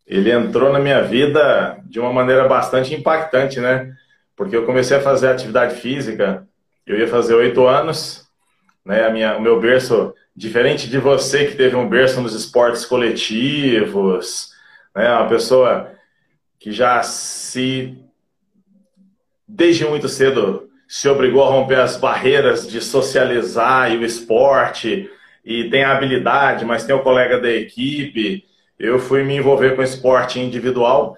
ele 0.07 0.31
entrou 0.31 0.71
na 0.71 0.79
minha 0.79 1.03
vida 1.03 1.79
de 1.85 1.99
uma 1.99 2.11
maneira 2.11 2.47
bastante 2.47 2.93
impactante, 2.93 3.59
né? 3.59 3.93
Porque 4.35 4.55
eu 4.55 4.65
comecei 4.65 4.97
a 4.97 5.01
fazer 5.01 5.29
atividade 5.29 5.75
física, 5.75 6.47
eu 6.85 6.97
ia 6.97 7.07
fazer 7.07 7.33
oito 7.35 7.67
anos, 7.67 8.27
né? 8.85 9.05
A 9.05 9.09
minha, 9.09 9.37
o 9.37 9.41
meu 9.41 9.59
berço, 9.59 10.13
diferente 10.35 10.89
de 10.89 10.97
você 10.97 11.45
que 11.45 11.57
teve 11.57 11.75
um 11.75 11.87
berço 11.87 12.21
nos 12.21 12.33
esportes 12.33 12.85
coletivos, 12.85 14.53
né? 14.95 15.11
Uma 15.11 15.27
pessoa 15.27 15.91
que 16.59 16.71
já 16.71 17.01
se 17.03 17.97
desde 19.47 19.85
muito 19.85 20.07
cedo 20.07 20.68
se 20.89 21.07
obrigou 21.07 21.43
a 21.43 21.51
romper 21.51 21.79
as 21.79 21.97
barreiras 21.97 22.67
de 22.67 22.81
socializar 22.81 23.93
e 23.93 23.97
o 23.97 24.03
esporte, 24.03 25.07
e 25.45 25.69
tem 25.69 25.83
a 25.83 25.95
habilidade, 25.95 26.65
mas 26.65 26.83
tem 26.83 26.95
o 26.95 27.03
colega 27.03 27.39
da 27.39 27.51
equipe. 27.51 28.43
Eu 28.79 28.97
fui 28.97 29.23
me 29.23 29.35
envolver 29.35 29.75
com 29.75 29.83
esporte 29.83 30.39
individual 30.39 31.15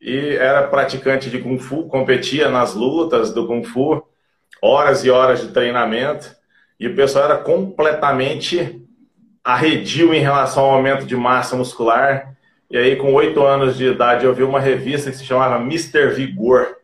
e 0.00 0.36
era 0.36 0.66
praticante 0.68 1.28
de 1.28 1.38
Kung 1.38 1.58
Fu, 1.58 1.86
competia 1.86 2.48
nas 2.48 2.74
lutas 2.74 3.30
do 3.34 3.46
Kung 3.46 3.62
Fu, 3.62 4.02
horas 4.62 5.04
e 5.04 5.10
horas 5.10 5.42
de 5.42 5.52
treinamento, 5.52 6.34
e 6.78 6.88
o 6.88 6.96
pessoal 6.96 7.26
era 7.26 7.36
completamente 7.36 8.82
arredio 9.44 10.14
em 10.14 10.20
relação 10.20 10.64
ao 10.64 10.76
aumento 10.76 11.04
de 11.04 11.14
massa 11.14 11.54
muscular. 11.54 12.34
E 12.70 12.78
aí, 12.78 12.96
com 12.96 13.12
oito 13.12 13.42
anos 13.44 13.76
de 13.76 13.84
idade, 13.84 14.24
eu 14.24 14.34
vi 14.34 14.42
uma 14.42 14.60
revista 14.60 15.10
que 15.10 15.18
se 15.18 15.26
chamava 15.26 15.62
Mr. 15.62 16.08
Vigor. 16.14 16.79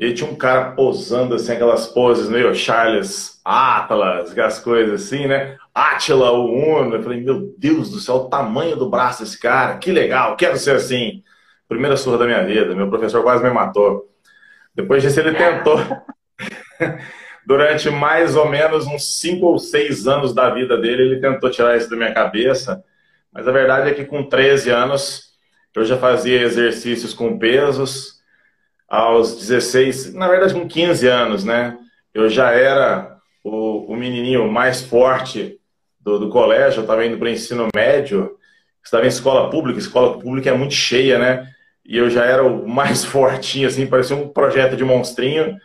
E 0.00 0.14
tinha 0.14 0.30
um 0.30 0.34
cara 0.34 0.70
posando 0.70 1.34
assim, 1.34 1.52
aquelas 1.52 1.86
poses 1.86 2.26
meio 2.26 2.54
Charles 2.54 3.38
Atlas, 3.44 4.32
aquelas 4.32 4.58
coisas 4.58 5.04
assim, 5.04 5.26
né? 5.26 5.58
Atila, 5.74 6.32
o 6.32 6.46
Uno. 6.46 6.96
Eu 6.96 7.02
falei, 7.02 7.20
meu 7.20 7.54
Deus 7.58 7.90
do 7.90 8.00
céu, 8.00 8.14
o 8.14 8.28
tamanho 8.30 8.76
do 8.76 8.88
braço 8.88 9.22
desse 9.22 9.38
cara, 9.38 9.76
que 9.76 9.92
legal, 9.92 10.38
quero 10.38 10.56
ser 10.56 10.76
assim. 10.76 11.22
Primeira 11.68 11.98
surra 11.98 12.16
da 12.16 12.24
minha 12.24 12.42
vida, 12.42 12.74
meu 12.74 12.88
professor 12.88 13.22
quase 13.22 13.44
me 13.44 13.50
matou. 13.50 14.08
Depois 14.74 15.02
disso, 15.02 15.20
ele 15.20 15.34
tentou, 15.34 15.78
durante 17.46 17.90
mais 17.90 18.36
ou 18.36 18.48
menos 18.48 18.86
uns 18.86 19.20
cinco 19.20 19.48
ou 19.48 19.58
seis 19.58 20.06
anos 20.08 20.34
da 20.34 20.48
vida 20.48 20.78
dele, 20.78 21.02
ele 21.02 21.20
tentou 21.20 21.50
tirar 21.50 21.76
isso 21.76 21.90
da 21.90 21.96
minha 21.96 22.14
cabeça. 22.14 22.82
Mas 23.30 23.46
a 23.46 23.52
verdade 23.52 23.90
é 23.90 23.94
que 23.94 24.06
com 24.06 24.26
13 24.26 24.70
anos, 24.70 25.34
eu 25.76 25.84
já 25.84 25.98
fazia 25.98 26.40
exercícios 26.40 27.12
com 27.12 27.38
pesos 27.38 28.19
aos 28.90 29.36
16, 29.38 30.14
na 30.14 30.26
verdade 30.26 30.52
com 30.52 30.66
15 30.66 31.06
anos, 31.06 31.44
né? 31.44 31.78
Eu 32.12 32.28
já 32.28 32.50
era 32.50 33.16
o, 33.44 33.92
o 33.92 33.96
menininho 33.96 34.50
mais 34.50 34.82
forte 34.82 35.60
do, 36.00 36.18
do 36.18 36.28
colégio, 36.28 36.80
eu 36.80 36.82
estava 36.82 37.06
indo 37.06 37.16
para 37.16 37.26
o 37.26 37.30
ensino 37.30 37.68
médio, 37.72 38.36
estava 38.84 39.04
em 39.04 39.08
escola 39.08 39.48
pública, 39.48 39.78
escola 39.78 40.18
pública 40.18 40.50
é 40.50 40.54
muito 40.54 40.74
cheia, 40.74 41.18
né? 41.20 41.48
E 41.86 41.96
eu 41.96 42.10
já 42.10 42.24
era 42.24 42.42
o 42.44 42.68
mais 42.68 43.04
fortinho, 43.06 43.68
assim, 43.68 43.86
parecia 43.86 44.16
um 44.16 44.28
projeto 44.28 44.76
de 44.76 44.84
monstrinho. 44.84 45.56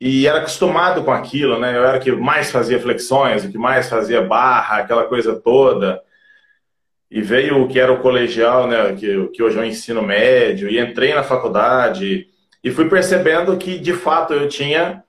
E 0.00 0.26
era 0.26 0.38
acostumado 0.38 1.04
com 1.04 1.12
aquilo, 1.12 1.60
né? 1.60 1.76
Eu 1.76 1.84
era 1.84 1.98
o 1.98 2.00
que 2.00 2.10
mais 2.10 2.50
fazia 2.50 2.80
flexões, 2.80 3.44
o 3.44 3.52
que 3.52 3.58
mais 3.58 3.88
fazia 3.88 4.20
barra, 4.20 4.78
aquela 4.78 5.04
coisa 5.04 5.36
toda. 5.36 6.02
E 7.08 7.22
veio 7.22 7.62
o 7.62 7.68
que 7.68 7.78
era 7.78 7.92
o 7.92 8.00
colegial, 8.00 8.66
né? 8.66 8.94
Que, 8.94 9.28
que 9.28 9.42
hoje 9.42 9.56
é 9.58 9.60
o 9.60 9.64
ensino 9.64 10.02
médio, 10.02 10.68
e 10.68 10.80
entrei 10.80 11.14
na 11.14 11.22
faculdade 11.22 12.31
e 12.62 12.70
fui 12.70 12.88
percebendo 12.88 13.56
que, 13.56 13.78
de 13.78 13.92
fato, 13.92 14.32
eu 14.32 14.48
tinha 14.48 15.02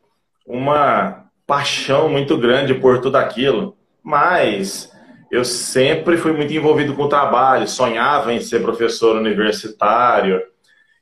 uma 0.46 1.26
paixão 1.46 2.10
muito 2.10 2.38
grande 2.38 2.74
por 2.74 3.00
tudo 3.00 3.18
aquilo. 3.18 3.78
Mas 4.04 4.92
eu 5.32 5.46
sempre 5.46 6.18
fui 6.18 6.34
muito 6.34 6.54
envolvido 6.54 6.96
com 6.96 7.04
o 7.04 7.10
trabalho, 7.10 7.68
sonhava 7.68 8.34
em 8.34 8.40
ser 8.40 8.62
professor 8.62 9.16
universitário. 9.16 10.42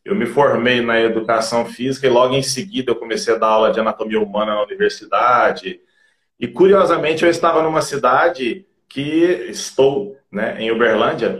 Eu 0.04 0.14
me 0.14 0.26
formei 0.26 0.82
na 0.82 1.00
educação 1.00 1.66
física 1.66 2.08
e 2.08 2.10
logo 2.10 2.34
em 2.34 2.44
seguida 2.44 2.92
eu 2.92 2.96
comecei 2.96 3.34
a 3.34 3.38
dar 3.38 3.48
aula 3.48 3.72
de 3.72 3.80
anatomia 3.80 4.20
humana 4.20 4.56
na 4.56 4.64
universidade. 4.64 5.80
E 6.40 6.48
curiosamente 6.48 7.24
eu 7.24 7.30
estava 7.30 7.62
numa 7.62 7.82
cidade 7.82 8.66
que 8.90 9.48
estou, 9.50 10.18
né, 10.30 10.58
em 10.60 10.70
Uberlândia, 10.70 11.40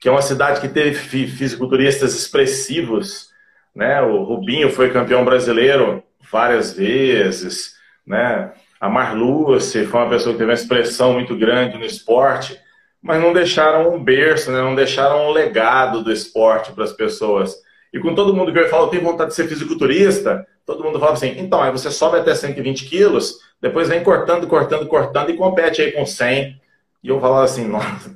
que 0.00 0.08
é 0.08 0.12
uma 0.12 0.22
cidade 0.22 0.60
que 0.60 0.68
teve 0.68 0.94
fisiculturistas 1.26 2.14
expressivos 2.14 3.33
né? 3.74 4.00
O 4.02 4.22
Rubinho 4.22 4.70
foi 4.70 4.90
campeão 4.90 5.24
brasileiro 5.24 6.02
várias 6.30 6.72
vezes, 6.72 7.74
né? 8.06 8.52
A 8.80 8.88
Marluce 8.88 9.86
foi 9.86 10.00
uma 10.00 10.10
pessoa 10.10 10.32
que 10.32 10.38
teve 10.38 10.50
uma 10.50 10.54
expressão 10.54 11.14
muito 11.14 11.36
grande 11.36 11.78
no 11.78 11.84
esporte, 11.84 12.58
mas 13.02 13.20
não 13.20 13.32
deixaram 13.32 13.94
um 13.94 14.02
berço, 14.02 14.50
né? 14.50 14.58
não 14.58 14.74
deixaram 14.74 15.26
um 15.26 15.30
legado 15.30 16.02
do 16.02 16.12
esporte 16.12 16.72
para 16.72 16.84
as 16.84 16.92
pessoas. 16.92 17.54
E 17.92 17.98
com 17.98 18.14
todo 18.14 18.34
mundo 18.34 18.52
que 18.52 18.58
eu 18.58 18.68
falo, 18.68 18.88
tem 18.88 19.00
vontade 19.00 19.30
de 19.30 19.36
ser 19.36 19.48
fisiculturista, 19.48 20.46
todo 20.66 20.82
mundo 20.82 20.98
fala 20.98 21.12
assim, 21.12 21.34
então, 21.38 21.62
aí 21.62 21.70
você 21.70 21.90
sobe 21.90 22.18
até 22.18 22.34
120 22.34 22.86
quilos, 22.86 23.38
depois 23.60 23.88
vem 23.88 24.02
cortando, 24.02 24.46
cortando, 24.46 24.86
cortando 24.86 25.30
e 25.30 25.36
compete 25.36 25.80
aí 25.80 25.92
com 25.92 26.04
100. 26.04 26.60
E 27.02 27.08
eu 27.08 27.20
falava 27.20 27.44
assim, 27.44 27.66
nossa, 27.66 28.14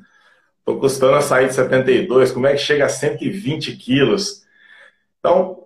tô 0.64 0.76
custando 0.76 1.14
a 1.14 1.20
sair 1.20 1.48
de 1.48 1.54
72, 1.54 2.32
como 2.32 2.46
é 2.46 2.52
que 2.52 2.58
chega 2.58 2.86
a 2.86 2.88
120 2.88 3.76
quilos? 3.76 4.42
Então, 5.18 5.64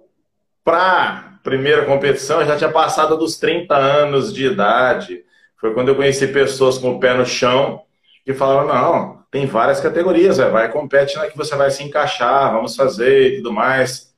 para 0.64 1.38
primeira 1.42 1.84
competição, 1.84 2.40
eu 2.40 2.46
já 2.46 2.56
tinha 2.56 2.70
passado 2.70 3.16
dos 3.16 3.36
30 3.36 3.74
anos 3.76 4.32
de 4.32 4.46
idade. 4.46 5.24
Foi 5.56 5.74
quando 5.74 5.88
eu 5.88 5.96
conheci 5.96 6.26
pessoas 6.28 6.78
com 6.78 6.92
o 6.92 7.00
pé 7.00 7.14
no 7.14 7.26
chão 7.26 7.82
que 8.24 8.32
falaram: 8.32 8.68
não, 8.68 9.24
tem 9.30 9.46
várias 9.46 9.80
categorias, 9.80 10.38
véio, 10.38 10.52
vai, 10.52 10.70
compete 10.70 11.16
na 11.16 11.28
que 11.28 11.36
você 11.36 11.54
vai 11.56 11.70
se 11.70 11.82
encaixar, 11.82 12.52
vamos 12.52 12.76
fazer 12.76 13.32
e 13.32 13.36
tudo 13.36 13.52
mais. 13.52 14.12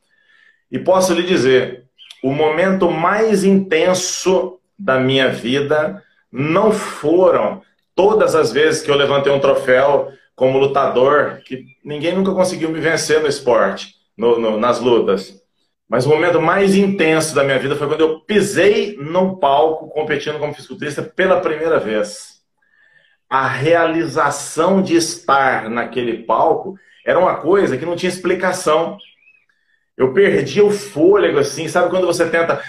E 0.70 0.78
posso 0.78 1.12
lhe 1.14 1.22
dizer: 1.22 1.84
o 2.22 2.32
momento 2.32 2.90
mais 2.90 3.44
intenso 3.44 4.58
da 4.78 4.98
minha 4.98 5.28
vida 5.28 6.02
não 6.30 6.72
foram 6.72 7.62
todas 7.94 8.34
as 8.34 8.52
vezes 8.52 8.82
que 8.82 8.90
eu 8.90 8.96
levantei 8.96 9.32
um 9.32 9.40
troféu 9.40 10.12
como 10.34 10.58
lutador, 10.58 11.40
que 11.44 11.64
ninguém 11.84 12.14
nunca 12.14 12.32
conseguiu 12.32 12.68
me 12.70 12.80
vencer 12.80 13.20
no 13.20 13.28
esporte 13.28 13.93
no, 14.16 14.38
no, 14.38 14.58
nas 14.58 14.80
lutas. 14.80 15.42
Mas 15.88 16.06
o 16.06 16.08
momento 16.08 16.40
mais 16.40 16.74
intenso 16.74 17.34
da 17.34 17.44
minha 17.44 17.58
vida 17.58 17.76
foi 17.76 17.86
quando 17.86 18.00
eu 18.00 18.20
pisei 18.20 18.96
no 18.96 19.38
palco 19.38 19.88
competindo 19.90 20.38
como 20.38 20.54
fisiculturista 20.54 21.02
pela 21.02 21.40
primeira 21.40 21.78
vez. 21.78 22.40
A 23.28 23.46
realização 23.46 24.82
de 24.82 24.96
estar 24.96 25.68
naquele 25.68 26.24
palco 26.24 26.78
era 27.04 27.18
uma 27.18 27.36
coisa 27.36 27.76
que 27.76 27.84
não 27.84 27.96
tinha 27.96 28.10
explicação. 28.10 28.96
Eu 29.96 30.12
perdi 30.12 30.60
o 30.62 30.70
fôlego, 30.70 31.38
assim, 31.38 31.68
sabe 31.68 31.90
quando 31.90 32.06
você 32.06 32.28
tenta. 32.28 32.62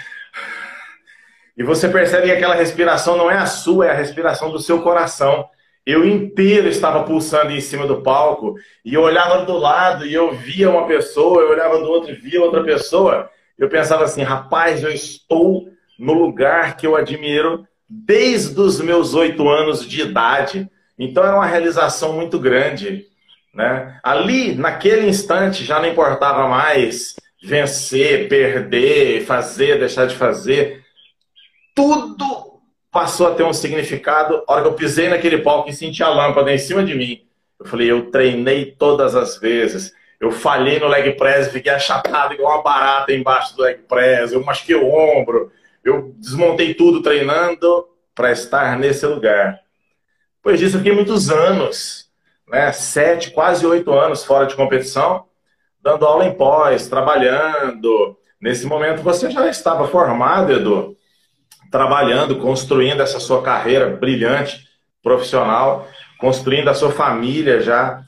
E 1.56 1.62
você 1.62 1.88
percebe 1.88 2.26
que 2.26 2.32
aquela 2.32 2.54
respiração 2.54 3.16
não 3.16 3.30
é 3.30 3.38
a 3.38 3.46
sua, 3.46 3.86
é 3.86 3.90
a 3.90 3.94
respiração 3.94 4.50
do 4.50 4.58
seu 4.58 4.82
coração 4.82 5.48
eu 5.86 6.04
inteiro 6.04 6.68
estava 6.68 7.04
pulsando 7.04 7.52
em 7.52 7.60
cima 7.60 7.86
do 7.86 8.02
palco 8.02 8.56
e 8.84 8.92
eu 8.94 9.02
olhava 9.02 9.44
do 9.44 9.56
lado 9.56 10.04
e 10.04 10.12
eu 10.12 10.32
via 10.32 10.68
uma 10.68 10.86
pessoa, 10.86 11.40
eu 11.42 11.50
olhava 11.50 11.78
do 11.78 11.88
outro 11.88 12.10
e 12.10 12.16
via 12.16 12.42
outra 12.42 12.62
pessoa 12.64 13.30
eu 13.58 13.68
pensava 13.68 14.04
assim, 14.04 14.22
rapaz, 14.22 14.82
eu 14.82 14.90
estou 14.90 15.70
no 15.98 16.12
lugar 16.12 16.76
que 16.76 16.86
eu 16.86 16.94
admiro 16.94 17.66
desde 17.88 18.58
os 18.60 18.80
meus 18.80 19.14
oito 19.14 19.48
anos 19.48 19.86
de 19.86 20.02
idade. 20.02 20.68
Então 20.98 21.24
é 21.24 21.32
uma 21.32 21.46
realização 21.46 22.12
muito 22.12 22.38
grande. 22.38 23.06
Né? 23.54 23.98
Ali, 24.02 24.54
naquele 24.54 25.08
instante, 25.08 25.64
já 25.64 25.80
não 25.80 25.88
importava 25.88 26.46
mais 26.48 27.16
vencer, 27.42 28.28
perder, 28.28 29.24
fazer, 29.24 29.78
deixar 29.78 30.06
de 30.06 30.14
fazer. 30.14 30.84
Tudo 31.74 32.55
passou 32.96 33.26
a 33.26 33.34
ter 33.34 33.42
um 33.42 33.52
significado. 33.52 34.42
A 34.48 34.52
hora 34.54 34.62
que 34.62 34.68
eu 34.68 34.72
pisei 34.72 35.06
naquele 35.06 35.36
palco 35.36 35.68
e 35.68 35.72
senti 35.74 36.02
a 36.02 36.08
lâmpada 36.08 36.50
em 36.50 36.56
cima 36.56 36.82
de 36.82 36.94
mim, 36.94 37.26
eu 37.60 37.66
falei, 37.66 37.90
eu 37.90 38.10
treinei 38.10 38.64
todas 38.70 39.14
as 39.14 39.36
vezes. 39.36 39.92
Eu 40.18 40.30
falhei 40.30 40.78
no 40.78 40.88
leg 40.88 41.12
press, 41.12 41.52
fiquei 41.52 41.70
achatado 41.70 42.32
igual 42.32 42.54
uma 42.54 42.62
barata 42.62 43.12
embaixo 43.12 43.54
do 43.54 43.64
leg 43.64 43.80
press. 43.86 44.32
Eu 44.32 44.42
machuquei 44.42 44.76
o 44.76 44.88
ombro. 44.88 45.52
Eu 45.84 46.14
desmontei 46.16 46.72
tudo 46.72 47.02
treinando 47.02 47.86
para 48.14 48.32
estar 48.32 48.78
nesse 48.78 49.04
lugar. 49.04 49.60
Depois 50.36 50.58
disso, 50.58 50.76
eu 50.76 50.80
fiquei 50.80 50.94
muitos 50.94 51.28
anos, 51.28 52.10
né? 52.48 52.72
sete, 52.72 53.30
quase 53.30 53.66
oito 53.66 53.92
anos 53.92 54.24
fora 54.24 54.46
de 54.46 54.56
competição, 54.56 55.26
dando 55.82 56.06
aula 56.06 56.24
em 56.24 56.32
pós, 56.32 56.88
trabalhando. 56.88 58.16
Nesse 58.40 58.64
momento, 58.64 59.02
você 59.02 59.30
já 59.30 59.46
estava 59.48 59.86
formado, 59.86 60.50
Edu, 60.50 60.96
trabalhando, 61.70 62.36
construindo 62.36 63.02
essa 63.02 63.20
sua 63.20 63.42
carreira 63.42 63.90
brilhante, 63.96 64.66
profissional, 65.02 65.88
construindo 66.18 66.68
a 66.68 66.74
sua 66.74 66.90
família 66.90 67.60
já. 67.60 68.02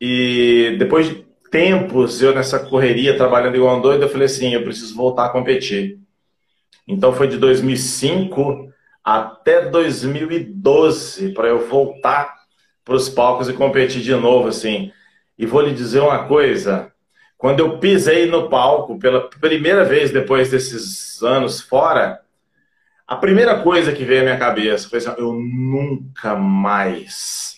E 0.00 0.76
depois 0.78 1.08
de 1.08 1.26
tempos 1.50 2.22
eu 2.22 2.34
nessa 2.34 2.58
correria, 2.58 3.16
trabalhando 3.16 3.56
igual 3.56 3.78
um 3.78 3.80
doido, 3.80 4.02
eu 4.02 4.08
falei 4.08 4.26
assim, 4.26 4.54
eu 4.54 4.62
preciso 4.62 4.94
voltar 4.94 5.26
a 5.26 5.30
competir. 5.30 5.98
Então 6.86 7.12
foi 7.12 7.28
de 7.28 7.36
2005 7.36 8.70
até 9.04 9.68
2012 9.68 11.32
para 11.32 11.48
eu 11.48 11.66
voltar 11.66 12.34
para 12.84 12.94
os 12.94 13.08
palcos 13.08 13.48
e 13.48 13.52
competir 13.52 14.02
de 14.02 14.14
novo, 14.14 14.48
assim. 14.48 14.92
E 15.38 15.46
vou 15.46 15.60
lhe 15.60 15.72
dizer 15.72 16.00
uma 16.00 16.26
coisa: 16.26 16.92
quando 17.38 17.60
eu 17.60 17.78
pisei 17.78 18.26
no 18.26 18.48
palco 18.48 18.98
pela 18.98 19.28
primeira 19.28 19.84
vez 19.84 20.10
depois 20.10 20.50
desses 20.50 21.22
anos 21.22 21.60
fora, 21.60 22.20
a 23.10 23.16
primeira 23.16 23.60
coisa 23.60 23.92
que 23.92 24.04
veio 24.04 24.20
à 24.20 24.24
minha 24.24 24.38
cabeça 24.38 24.88
foi 24.88 24.98
assim: 24.98 25.10
eu 25.18 25.32
nunca 25.32 26.36
mais 26.36 27.56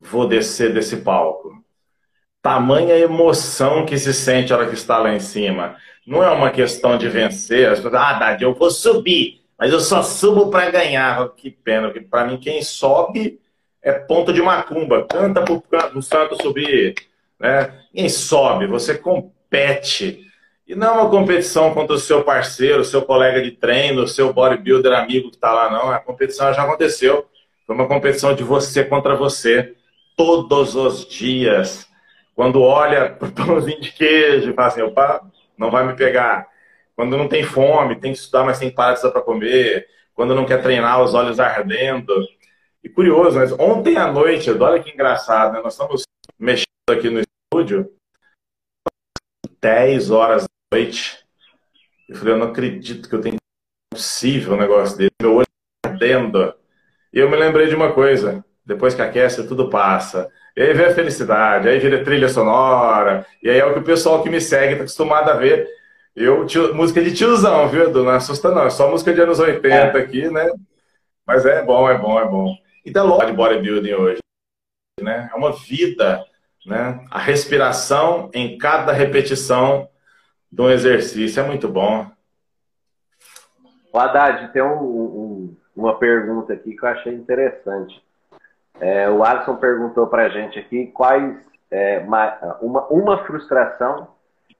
vou 0.00 0.28
descer 0.28 0.72
desse 0.72 0.98
palco. 0.98 1.60
Tamanha 2.40 2.96
emoção 2.96 3.84
que 3.84 3.98
se 3.98 4.14
sente 4.14 4.52
a 4.52 4.56
hora 4.56 4.68
que 4.68 4.76
está 4.76 4.98
lá 4.98 5.12
em 5.12 5.18
cima. 5.18 5.74
Não 6.06 6.22
é 6.22 6.30
uma 6.30 6.52
questão 6.52 6.96
de 6.96 7.08
vencer. 7.08 7.68
As 7.68 7.80
pessoas, 7.80 7.94
ah, 7.94 8.12
Dade, 8.12 8.44
eu 8.44 8.54
vou 8.54 8.70
subir. 8.70 9.42
Mas 9.58 9.72
eu 9.72 9.80
só 9.80 10.04
subo 10.04 10.50
para 10.50 10.70
ganhar. 10.70 11.30
Que 11.30 11.50
pena, 11.50 11.88
porque 11.88 12.02
para 12.02 12.24
mim 12.24 12.38
quem 12.38 12.62
sobe 12.62 13.40
é 13.82 13.92
ponto 13.92 14.32
de 14.32 14.40
macumba. 14.40 15.04
Canta 15.04 15.42
para 15.42 15.98
o 15.98 16.02
santo 16.02 16.40
subir. 16.40 16.94
Né? 17.40 17.74
Quem 17.92 18.08
sobe, 18.08 18.68
você 18.68 18.96
compete. 18.96 20.25
E 20.66 20.74
não 20.74 20.88
é 20.88 20.90
uma 21.02 21.10
competição 21.10 21.72
contra 21.72 21.94
o 21.94 21.98
seu 21.98 22.24
parceiro, 22.24 22.84
seu 22.84 23.02
colega 23.02 23.40
de 23.40 23.52
treino, 23.52 24.08
seu 24.08 24.32
bodybuilder 24.32 24.92
amigo 24.92 25.30
que 25.30 25.36
está 25.36 25.52
lá, 25.52 25.70
não. 25.70 25.90
A 25.90 26.00
competição 26.00 26.52
já 26.52 26.64
aconteceu. 26.64 27.24
Foi 27.64 27.76
uma 27.76 27.86
competição 27.86 28.34
de 28.34 28.42
você 28.42 28.82
contra 28.84 29.14
você, 29.14 29.76
todos 30.16 30.74
os 30.74 31.06
dias. 31.06 31.86
Quando 32.34 32.62
olha 32.62 33.10
para 33.10 33.28
o 33.28 33.30
pãozinho 33.46 33.80
de 33.80 33.92
queijo 33.92 34.54
fala 34.54 34.68
assim, 34.68 34.82
opa, 34.82 35.22
não 35.56 35.70
vai 35.70 35.86
me 35.86 35.94
pegar. 35.94 36.48
Quando 36.96 37.16
não 37.16 37.28
tem 37.28 37.44
fome, 37.44 38.00
tem 38.00 38.12
que 38.12 38.18
estudar, 38.18 38.44
mas 38.44 38.58
tem 38.58 38.68
de 38.70 38.74
para 38.74 39.20
comer. 39.20 39.86
Quando 40.14 40.34
não 40.34 40.46
quer 40.46 40.62
treinar, 40.62 41.00
os 41.00 41.14
olhos 41.14 41.38
ardendo. 41.38 42.12
E 42.82 42.88
curioso, 42.88 43.38
mas 43.38 43.52
ontem 43.52 43.96
à 43.96 44.10
noite, 44.10 44.50
olha 44.50 44.82
que 44.82 44.90
engraçado, 44.90 45.52
né? 45.52 45.60
nós 45.62 45.74
estamos 45.74 46.02
mexendo 46.38 46.66
aqui 46.90 47.08
no 47.08 47.20
estúdio, 47.20 47.92
10 49.60 50.10
horas 50.10 50.46
noite. 50.76 51.18
Eu 52.08 52.16
falei, 52.16 52.34
eu 52.34 52.38
não 52.38 52.48
acredito 52.48 53.08
que 53.08 53.14
eu 53.14 53.20
tenho 53.20 53.36
possível 53.90 54.54
um 54.54 54.58
negócio 54.58 54.96
desse. 54.96 55.10
Meu 55.20 55.36
olho 55.36 55.46
ardendo. 55.84 56.54
E 57.12 57.18
eu 57.18 57.30
me 57.30 57.36
lembrei 57.36 57.66
de 57.68 57.74
uma 57.74 57.92
coisa. 57.92 58.44
Depois 58.64 58.94
que 58.94 59.02
aquece, 59.02 59.46
tudo 59.46 59.70
passa. 59.70 60.30
E 60.56 60.62
aí 60.62 60.74
vem 60.74 60.86
a 60.86 60.94
felicidade, 60.94 61.68
aí 61.68 61.78
vira 61.78 62.04
trilha 62.04 62.28
sonora. 62.28 63.26
E 63.42 63.48
aí 63.48 63.58
é 63.58 63.64
o 63.64 63.72
que 63.72 63.80
o 63.80 63.84
pessoal 63.84 64.22
que 64.22 64.30
me 64.30 64.40
segue 64.40 64.72
está 64.72 64.84
acostumado 64.84 65.30
a 65.30 65.34
ver. 65.34 65.68
Eu, 66.14 66.46
tio, 66.46 66.74
música 66.74 67.02
de 67.02 67.12
tiozão, 67.12 67.68
viu, 67.68 67.84
Edu? 67.84 68.04
Não 68.04 68.12
assusta 68.12 68.50
não, 68.50 68.64
é 68.64 68.70
só 68.70 68.90
música 68.90 69.12
de 69.12 69.20
anos 69.20 69.38
80 69.38 69.68
é. 69.68 70.00
aqui, 70.00 70.30
né? 70.30 70.50
Mas 71.26 71.44
é 71.44 71.62
bom, 71.62 71.88
é 71.88 71.98
bom, 71.98 72.18
é 72.18 72.26
bom. 72.26 72.56
Então, 72.84 73.06
logo 73.06 73.24
de 73.24 73.32
bodybuilding 73.32 73.92
hoje, 73.92 74.18
né? 75.00 75.28
É 75.32 75.36
uma 75.36 75.52
vida, 75.52 76.24
né? 76.64 77.04
A 77.10 77.18
respiração 77.18 78.30
em 78.32 78.56
cada 78.56 78.92
repetição 78.92 79.88
de 80.50 80.62
um 80.62 80.70
exercício 80.70 81.40
é 81.40 81.46
muito 81.46 81.68
bom. 81.68 82.10
O 83.92 83.98
Haddad, 83.98 84.52
tem 84.52 84.62
um, 84.62 84.82
um, 84.82 85.56
uma 85.74 85.98
pergunta 85.98 86.52
aqui 86.52 86.76
que 86.76 86.84
eu 86.84 86.88
achei 86.88 87.14
interessante. 87.14 88.02
É, 88.78 89.08
o 89.08 89.24
Alisson 89.24 89.56
perguntou 89.56 90.06
para 90.06 90.26
a 90.26 90.28
gente 90.28 90.58
aqui 90.58 90.86
quais 90.88 91.34
é, 91.70 91.98
uma, 92.00 92.86
uma 92.90 93.24
frustração 93.24 94.08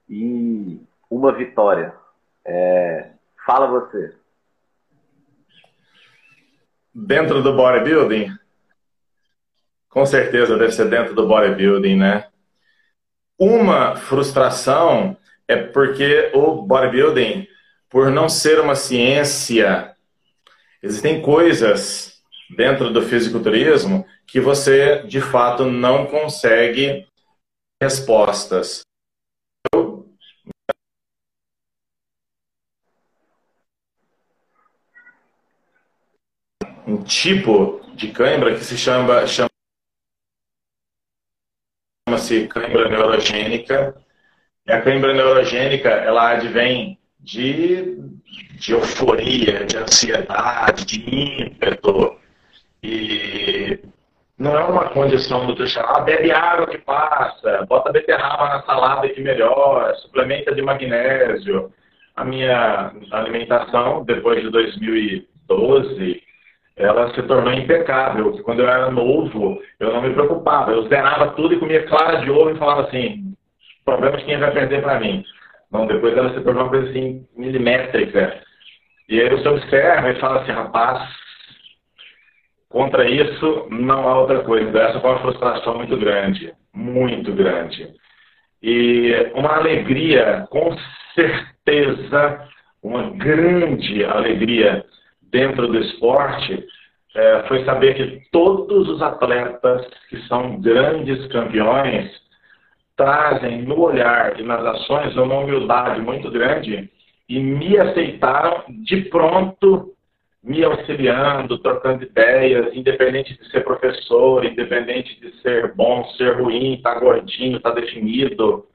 e 0.09 0.81
uma 1.09 1.31
vitória. 1.31 1.93
É, 2.43 3.11
fala 3.45 3.67
você. 3.67 4.15
Dentro 6.93 7.43
do 7.43 7.55
bodybuilding? 7.55 8.35
Com 9.89 10.05
certeza 10.05 10.57
deve 10.57 10.71
ser 10.71 10.89
dentro 10.89 11.13
do 11.13 11.27
bodybuilding, 11.27 11.95
né? 11.95 12.27
Uma 13.37 13.95
frustração 13.95 15.15
é 15.47 15.55
porque 15.55 16.31
o 16.33 16.61
bodybuilding, 16.63 17.47
por 17.89 18.11
não 18.11 18.27
ser 18.27 18.59
uma 18.59 18.75
ciência, 18.75 19.95
existem 20.83 21.21
coisas 21.21 22.21
dentro 22.55 22.91
do 22.91 23.01
fisiculturismo 23.01 24.05
que 24.25 24.39
você 24.39 25.03
de 25.03 25.21
fato 25.21 25.65
não 25.65 26.05
consegue 26.05 27.07
respostas. 27.81 28.81
um 36.87 37.03
tipo 37.03 37.81
de 37.95 38.11
cãibra 38.13 38.55
que 38.55 38.63
se 38.63 38.77
chama 38.77 39.25
chama-se 42.07 42.47
cãibra 42.47 42.87
neurogênica. 42.89 44.06
E 44.67 44.71
a 44.73 44.81
cãibra 44.81 45.13
neurogênica, 45.13 45.87
ela 45.87 46.31
advém 46.31 46.99
de, 47.21 47.99
de 48.59 48.73
euforia, 48.73 49.65
de 49.65 49.77
ansiedade, 49.77 50.85
de 50.85 51.41
ímpeto. 51.41 52.17
E 52.83 53.79
não 54.37 54.57
é 54.57 54.63
uma 54.65 54.89
condição 54.89 55.47
nutricional. 55.47 55.95
Ah, 55.95 56.01
bebe 56.01 56.31
água 56.31 56.67
que 56.67 56.79
passa, 56.79 57.65
bota 57.69 57.93
beterraba 57.93 58.49
na 58.49 58.63
salada 58.63 59.07
que 59.07 59.21
melhora, 59.21 59.95
suplementa 59.95 60.53
de 60.53 60.61
magnésio. 60.61 61.71
A 62.13 62.25
minha 62.25 62.91
alimentação, 63.11 64.03
depois 64.03 64.41
de 64.41 64.49
2012, 64.49 66.21
ela 66.75 67.13
se 67.13 67.23
tornou 67.23 67.53
impecável. 67.53 68.33
Quando 68.43 68.63
eu 68.63 68.67
era 68.67 68.91
novo, 68.91 69.61
eu 69.79 69.93
não 69.93 70.01
me 70.01 70.13
preocupava. 70.13 70.71
Eu 70.71 70.89
zerava 70.89 71.29
tudo 71.31 71.53
e 71.53 71.59
comia 71.59 71.87
clara 71.87 72.17
de 72.17 72.29
ovo 72.29 72.49
e 72.49 72.57
falava 72.57 72.81
assim, 72.81 73.26
problemas 73.87 74.21
quem 74.23 74.37
vai 74.37 74.51
perder 74.51 74.81
para 74.81 74.99
mim. 74.99 75.23
Não, 75.71 75.87
depois 75.87 76.15
ela 76.15 76.33
se 76.33 76.41
tornou 76.41 76.63
uma 76.63 76.69
coisa 76.69 76.89
assim, 76.89 77.25
milimétrica. 77.37 78.41
E 79.07 79.21
aí 79.21 79.29
você 79.29 79.47
observa 79.47 80.11
e 80.11 80.19
fala 80.19 80.41
assim, 80.41 80.51
rapaz, 80.51 81.09
contra 82.67 83.09
isso 83.09 83.67
não 83.71 84.07
há 84.07 84.19
outra 84.19 84.43
coisa. 84.43 84.69
Então, 84.69 84.81
essa 84.81 84.99
foi 84.99 85.09
uma 85.09 85.21
frustração 85.21 85.77
muito 85.77 85.95
grande, 85.95 86.53
muito 86.73 87.31
grande. 87.31 87.87
E 88.61 89.31
uma 89.33 89.55
alegria, 89.55 90.45
com 90.49 90.75
certeza, 91.15 92.45
uma 92.83 93.11
grande 93.11 94.03
alegria 94.03 94.83
dentro 95.31 95.67
do 95.67 95.79
esporte 95.79 96.65
é, 97.15 97.43
foi 97.47 97.63
saber 97.63 97.93
que 97.93 98.29
todos 98.31 98.89
os 98.89 99.01
atletas 99.01 99.87
que 100.09 100.17
são 100.27 100.59
grandes 100.59 101.25
campeões 101.27 102.26
trazem 102.97 103.61
no 103.61 103.79
olhar 103.79 104.39
e 104.39 104.43
nas 104.43 104.65
ações 104.65 105.15
uma 105.15 105.37
humildade 105.37 106.01
muito 106.01 106.29
grande 106.31 106.89
e 107.29 107.39
me 107.39 107.77
aceitaram 107.77 108.63
de 108.83 109.03
pronto, 109.03 109.93
me 110.43 110.63
auxiliando, 110.63 111.59
trocando 111.59 112.03
ideias, 112.03 112.73
independente 112.73 113.37
de 113.37 113.49
ser 113.51 113.63
professor, 113.63 114.43
independente 114.45 115.19
de 115.19 115.31
ser 115.41 115.73
bom, 115.75 116.05
ser 116.17 116.41
ruim, 116.41 116.81
tá 116.81 116.97
gordinho, 116.99 117.57
estar 117.57 117.71
tá 117.71 117.79
definido, 117.79 118.65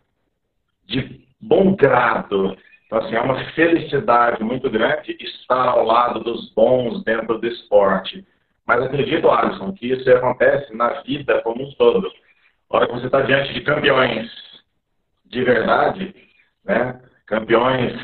de 0.87 1.21
bom 1.41 1.75
grado. 1.75 2.57
Então, 2.87 2.99
assim, 2.99 3.15
é 3.15 3.21
uma 3.21 3.43
felicidade 3.53 4.45
muito 4.45 4.69
grande 4.71 5.17
estar 5.19 5.69
ao 5.69 5.85
lado 5.85 6.21
dos 6.21 6.53
bons 6.55 7.03
dentro 7.05 7.39
do 7.39 7.47
esporte. 7.47 8.25
Mas 8.67 8.83
acredito, 8.83 9.31
Alisson, 9.31 9.73
que 9.73 9.87
isso 9.87 10.09
acontece 10.11 10.77
na 10.77 11.01
vida 11.01 11.41
como 11.43 11.65
um 11.65 11.73
todo. 11.73 12.13
Hora 12.73 12.87
que 12.87 12.95
você 12.95 13.05
está 13.07 13.21
diante 13.21 13.53
de 13.53 13.61
campeões 13.61 14.31
de 15.27 15.45
verdade, 15.45 16.15
né? 16.65 16.99
campeões 17.27 18.01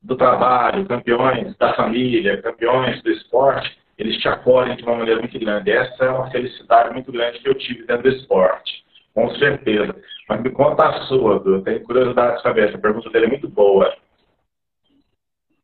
do 0.00 0.16
trabalho, 0.16 0.86
campeões 0.86 1.54
da 1.58 1.74
família, 1.74 2.40
campeões 2.40 3.02
do 3.02 3.10
esporte, 3.10 3.78
eles 3.98 4.16
te 4.16 4.26
acolhem 4.26 4.74
de 4.76 4.84
uma 4.84 4.96
maneira 4.96 5.20
muito 5.20 5.38
grande. 5.38 5.70
Essa 5.70 6.04
é 6.06 6.10
uma 6.10 6.30
felicidade 6.30 6.94
muito 6.94 7.12
grande 7.12 7.40
que 7.40 7.48
eu 7.48 7.54
tive 7.56 7.86
dentro 7.86 8.04
do 8.04 8.16
esporte, 8.16 8.84
com 9.14 9.28
certeza. 9.34 9.94
Mas 10.30 10.40
me 10.40 10.50
conta 10.50 10.88
a 10.88 11.02
sua, 11.02 11.42
eu 11.44 11.62
tenho 11.62 11.82
curiosidade 11.84 12.36
de 12.36 12.42
saber, 12.42 12.70
essa 12.70 12.78
pergunta 12.78 13.10
dele 13.10 13.26
é 13.26 13.30
muito 13.30 13.48
boa. 13.48 13.94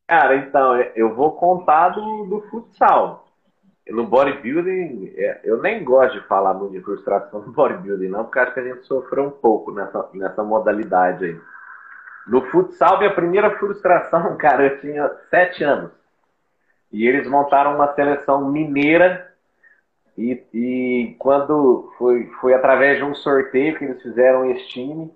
Cara, 0.06 0.36
então, 0.36 0.76
eu 0.94 1.14
vou 1.14 1.32
contar 1.32 1.88
do, 1.88 2.26
do 2.26 2.42
futsal. 2.50 3.21
No 3.88 4.06
bodybuilding, 4.06 5.12
é, 5.16 5.40
eu 5.44 5.60
nem 5.60 5.82
gosto 5.82 6.20
de 6.20 6.26
falar 6.26 6.54
muito 6.54 6.72
de 6.72 6.80
frustração 6.80 7.40
no 7.40 7.52
bodybuilding, 7.52 8.08
não, 8.08 8.24
porque 8.24 8.38
acho 8.38 8.54
que 8.54 8.60
a 8.60 8.64
gente 8.64 8.86
sofreu 8.86 9.24
um 9.24 9.30
pouco 9.30 9.72
nessa, 9.72 10.08
nessa 10.14 10.42
modalidade 10.44 11.24
aí. 11.24 11.40
No 12.26 12.42
futsal, 12.50 12.98
minha 12.98 13.12
primeira 13.12 13.58
frustração, 13.58 14.36
cara, 14.38 14.66
eu 14.66 14.80
tinha 14.80 15.10
sete 15.28 15.64
anos. 15.64 15.90
E 16.92 17.06
eles 17.06 17.26
montaram 17.26 17.74
uma 17.74 17.92
seleção 17.94 18.50
mineira 18.50 19.32
e, 20.16 20.42
e 20.52 21.16
quando 21.18 21.90
foi, 21.96 22.26
foi 22.40 22.54
através 22.54 22.98
de 22.98 23.04
um 23.04 23.14
sorteio 23.14 23.76
que 23.76 23.84
eles 23.84 24.02
fizeram 24.02 24.50
esse 24.50 24.68
time. 24.68 25.10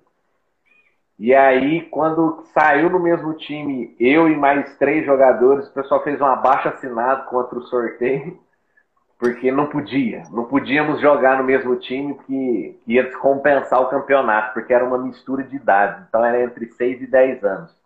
E 1.18 1.34
aí, 1.34 1.82
quando 1.82 2.42
saiu 2.52 2.90
no 2.90 2.98
mesmo 2.98 3.34
time, 3.34 3.94
eu 3.98 4.28
e 4.28 4.36
mais 4.36 4.76
três 4.76 5.04
jogadores, 5.04 5.68
o 5.68 5.72
pessoal 5.72 6.02
fez 6.02 6.20
um 6.20 6.26
abaixo 6.26 6.68
assinado 6.68 7.24
contra 7.26 7.58
o 7.58 7.62
sorteio, 7.62 8.38
porque 9.18 9.50
não 9.50 9.66
podia. 9.66 10.22
Não 10.30 10.44
podíamos 10.44 11.00
jogar 11.00 11.38
no 11.38 11.44
mesmo 11.44 11.76
time, 11.76 12.14
porque 12.14 12.78
ia 12.86 13.04
descompensar 13.04 13.80
o 13.80 13.88
campeonato, 13.88 14.52
porque 14.52 14.72
era 14.72 14.84
uma 14.84 14.98
mistura 14.98 15.42
de 15.42 15.56
idades. 15.56 16.04
Então 16.08 16.24
era 16.24 16.42
entre 16.42 16.66
6 16.66 17.02
e 17.02 17.06
10 17.06 17.44
anos. 17.44 17.76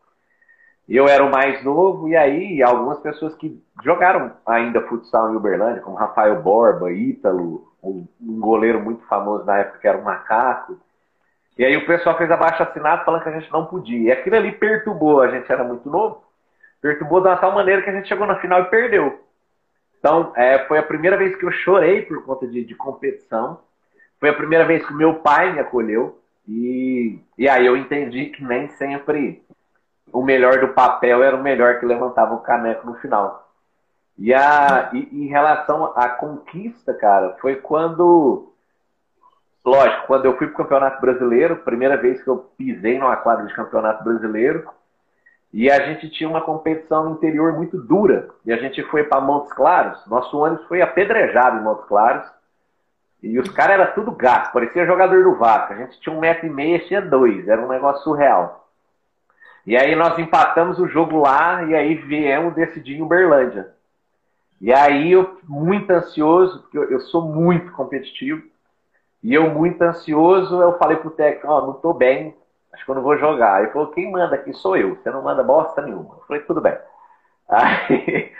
Eu 0.89 1.09
era 1.09 1.25
o 1.25 1.31
mais 1.31 1.63
novo, 1.63 2.09
e 2.09 2.17
aí 2.17 2.61
algumas 2.63 2.99
pessoas 2.99 3.35
que 3.37 3.63
jogaram 3.85 4.33
ainda 4.45 4.81
futsal 4.83 5.33
em 5.33 5.37
Uberlândia, 5.37 5.83
como 5.83 5.97
Rafael 5.97 6.43
Borba, 6.43 6.91
Ítalo, 6.91 7.73
um 7.83 8.07
goleiro 8.41 8.81
muito 8.81 9.07
famoso 9.07 9.45
na 9.45 9.59
época 9.59 9.79
que 9.79 9.87
era 9.87 9.99
o 9.99 10.05
Macaco. 10.05 10.77
E 11.57 11.65
aí 11.65 11.77
o 11.77 11.87
pessoal 11.87 12.19
fez 12.19 12.31
abaixo 12.31 12.63
assinado 12.63 13.05
falando 13.05 13.23
que 13.23 13.29
a 13.29 13.39
gente 13.39 13.53
não 13.53 13.67
podia. 13.67 14.09
E 14.09 14.13
aquilo 14.13 14.35
ali 14.35 14.51
perturbou, 14.51 15.21
a 15.21 15.29
gente 15.29 15.51
era 15.51 15.63
muito 15.63 15.89
novo, 15.89 16.25
perturbou 16.81 17.21
de 17.21 17.29
uma 17.29 17.37
tal 17.37 17.53
maneira 17.53 17.83
que 17.83 17.91
a 17.91 17.93
gente 17.93 18.09
chegou 18.09 18.27
na 18.27 18.41
final 18.41 18.63
e 18.63 18.71
perdeu. 18.71 19.30
Então, 20.01 20.33
é, 20.35 20.67
foi 20.67 20.79
a 20.79 20.83
primeira 20.83 21.17
vez 21.17 21.37
que 21.37 21.45
eu 21.45 21.53
chorei 21.53 22.03
por 22.03 22.25
conta 22.25 22.47
de, 22.47 22.65
de 22.65 22.75
competição. 22.75 23.61
Foi 24.19 24.31
a 24.31 24.35
primeira 24.35 24.65
vez 24.65 24.85
que 24.85 24.95
meu 24.95 25.17
pai 25.17 25.53
me 25.53 25.61
acolheu. 25.61 26.19
E, 26.49 27.19
e 27.39 27.49
aí 27.49 27.65
eu 27.67 27.77
entendi 27.77 28.27
que 28.27 28.43
nem 28.43 28.69
sempre 28.71 29.45
o 30.11 30.23
melhor 30.23 30.59
do 30.59 30.69
papel 30.69 31.23
era 31.23 31.37
o 31.37 31.43
melhor 31.43 31.79
que 31.79 31.87
levantava 31.87 32.35
o 32.35 32.41
caneco 32.41 32.87
no 32.87 32.95
final. 32.97 33.49
E, 34.19 34.35
a, 34.35 34.91
e, 34.93 35.25
em 35.25 35.29
relação 35.29 35.93
à 35.95 36.09
conquista, 36.09 36.93
cara, 36.95 37.37
foi 37.41 37.57
quando. 37.57 38.53
Lógico, 39.65 40.07
quando 40.07 40.25
eu 40.25 40.37
fui 40.39 40.47
para 40.47 40.55
o 40.55 40.57
Campeonato 40.57 41.01
Brasileiro, 41.01 41.57
primeira 41.57 41.97
vez 41.99 42.23
que 42.23 42.29
eu 42.29 42.39
pisei 42.57 42.99
numa 42.99 43.17
quadra 43.17 43.47
de 43.47 43.55
Campeonato 43.55 44.03
Brasileiro, 44.03 44.67
e 45.53 45.71
a 45.71 45.87
gente 45.87 46.09
tinha 46.11 46.29
uma 46.29 46.41
competição 46.41 47.05
no 47.05 47.17
interior 47.17 47.53
muito 47.53 47.77
dura. 47.77 48.29
E 48.45 48.53
a 48.53 48.57
gente 48.57 48.83
foi 48.85 49.05
para 49.05 49.21
Montes 49.21 49.53
Claros, 49.53 50.05
nosso 50.07 50.39
ônibus 50.39 50.67
foi 50.67 50.81
apedrejado 50.81 51.59
em 51.59 51.63
Montes 51.63 51.87
Claros. 51.87 52.27
E 53.23 53.39
os 53.39 53.51
caras 53.51 53.81
eram 53.81 53.93
tudo 53.95 54.13
gato, 54.13 54.53
parecia 54.53 54.87
jogador 54.87 55.25
do 55.25 55.35
Vasco. 55.35 55.73
A 55.73 55.77
gente 55.77 56.01
tinha 56.01 56.15
um 56.15 56.21
metro 56.21 56.47
e 56.47 56.51
meio, 56.51 56.87
tinha 56.87 57.03
dois, 57.03 57.49
era 57.49 57.61
um 57.61 57.69
negócio 57.69 58.03
surreal. 58.05 58.69
E 59.67 59.77
aí 59.77 59.95
nós 59.95 60.19
empatamos 60.19 60.79
o 60.79 60.89
jogo 60.89 61.19
lá 61.19 61.65
e 61.65 61.75
aí 61.75 61.95
viemos 61.97 62.55
decidir 62.55 62.97
em 62.97 63.03
Uberlândia. 63.03 63.75
E 64.61 64.73
aí 64.73 65.13
eu 65.13 65.39
muito 65.45 65.91
ansioso, 65.91 66.61
porque 66.63 66.79
eu, 66.79 66.91
eu 66.91 67.01
sou 67.01 67.23
muito 67.23 67.73
competitivo. 67.73 68.43
E 69.23 69.35
eu 69.35 69.51
muito 69.51 69.83
ansioso, 69.83 70.63
eu 70.63 70.79
falei 70.79 70.97
pro 70.97 71.11
técnico, 71.11 71.49
ó, 71.49 71.59
oh, 71.59 71.67
não 71.67 71.73
tô 71.75 71.93
bem, 71.93 72.35
acho 72.73 72.85
que 72.85 72.91
eu 72.91 72.95
não 72.95 73.03
vou 73.03 73.19
jogar. 73.19 73.63
Ele 73.63 73.73
falou, 73.73 73.89
quem 73.89 74.11
manda 74.11 74.35
aqui 74.35 74.53
sou 74.53 74.77
eu, 74.77 74.97
você 74.97 75.11
não 75.11 75.23
manda 75.23 75.43
bosta 75.43 75.83
nenhuma. 75.83 76.17
Eu 76.17 76.25
falei, 76.27 76.43
tudo 76.43 76.61
bem. 76.61 76.77
Aí 77.49 78.35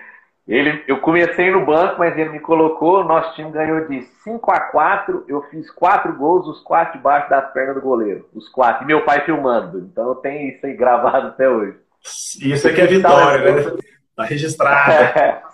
ele, 0.51 0.85
eu 0.89 1.01
comecei 1.01 1.49
no 1.51 1.65
banco, 1.65 2.01
mas 2.01 2.19
ele 2.19 2.31
me 2.31 2.41
colocou, 2.41 3.05
nosso 3.05 3.35
time 3.37 3.53
ganhou 3.53 3.87
de 3.87 4.03
5 4.25 4.51
a 4.51 4.61
4 4.61 5.25
eu 5.29 5.43
fiz 5.43 5.71
quatro 5.71 6.13
gols, 6.17 6.47
os 6.49 6.61
quatro 6.61 6.99
debaixo 6.99 7.31
das 7.31 7.53
pernas 7.53 7.77
do 7.77 7.81
goleiro. 7.81 8.29
Os 8.35 8.49
quatro. 8.49 8.83
E 8.83 8.87
meu 8.87 9.05
pai 9.05 9.25
filmando. 9.25 9.79
Então 9.79 10.09
eu 10.09 10.17
tenho 10.17 10.51
isso 10.51 10.67
aí 10.67 10.75
gravado 10.75 11.29
até 11.29 11.49
hoje. 11.49 11.79
Isso 12.03 12.67
aqui 12.67 12.81
é 12.81 12.87
vitória, 12.87 13.53
né? 13.53 13.79
Tá 14.17 14.25
registrado. 14.25 14.93
É. 14.93 15.43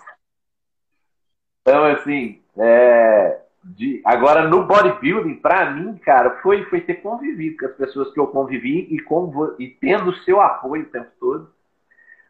Então, 1.69 1.83
assim, 1.83 2.41
é, 2.57 3.41
de, 3.75 4.01
agora 4.05 4.47
no 4.47 4.65
bodybuilding, 4.65 5.35
para 5.35 5.71
mim, 5.71 5.97
cara, 5.97 6.39
foi, 6.41 6.63
foi 6.65 6.81
ter 6.81 6.95
convivido 6.95 7.57
com 7.57 7.65
as 7.65 7.75
pessoas 7.75 8.13
que 8.13 8.19
eu 8.19 8.27
convivi 8.27 8.87
e, 8.89 8.99
com, 8.99 9.55
e 9.59 9.67
tendo 9.67 10.11
o 10.11 10.15
seu 10.17 10.39
apoio 10.39 10.83
o 10.83 10.89
tempo 10.89 11.09
todo. 11.19 11.49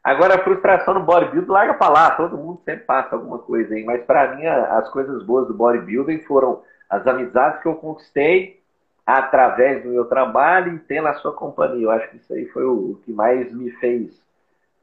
Agora, 0.03 0.35
a 0.35 0.43
frustração 0.43 0.93
no 0.95 1.03
bodybuilding, 1.03 1.51
larga 1.51 1.73
pra 1.73 1.89
lá, 1.89 2.11
todo 2.11 2.37
mundo 2.37 2.61
sempre 2.63 2.85
passa 2.85 3.15
alguma 3.15 3.39
coisa 3.39 3.75
aí, 3.75 3.83
mas 3.83 4.03
para 4.05 4.35
mim, 4.35 4.45
as 4.45 4.89
coisas 4.89 5.21
boas 5.23 5.47
do 5.47 5.53
bodybuilding 5.53 6.19
foram 6.19 6.61
as 6.89 7.05
amizades 7.05 7.61
que 7.61 7.67
eu 7.67 7.75
conquistei 7.75 8.61
através 9.05 9.83
do 9.83 9.89
meu 9.89 10.05
trabalho 10.05 10.75
e 10.75 10.79
tendo 10.79 11.07
a 11.07 11.13
sua 11.15 11.33
companhia. 11.33 11.83
Eu 11.83 11.91
acho 11.91 12.09
que 12.09 12.17
isso 12.17 12.33
aí 12.33 12.45
foi 12.47 12.65
o, 12.65 12.99
que 13.03 13.11
mais 13.11 13.51
me 13.53 13.69
fez, 13.71 14.11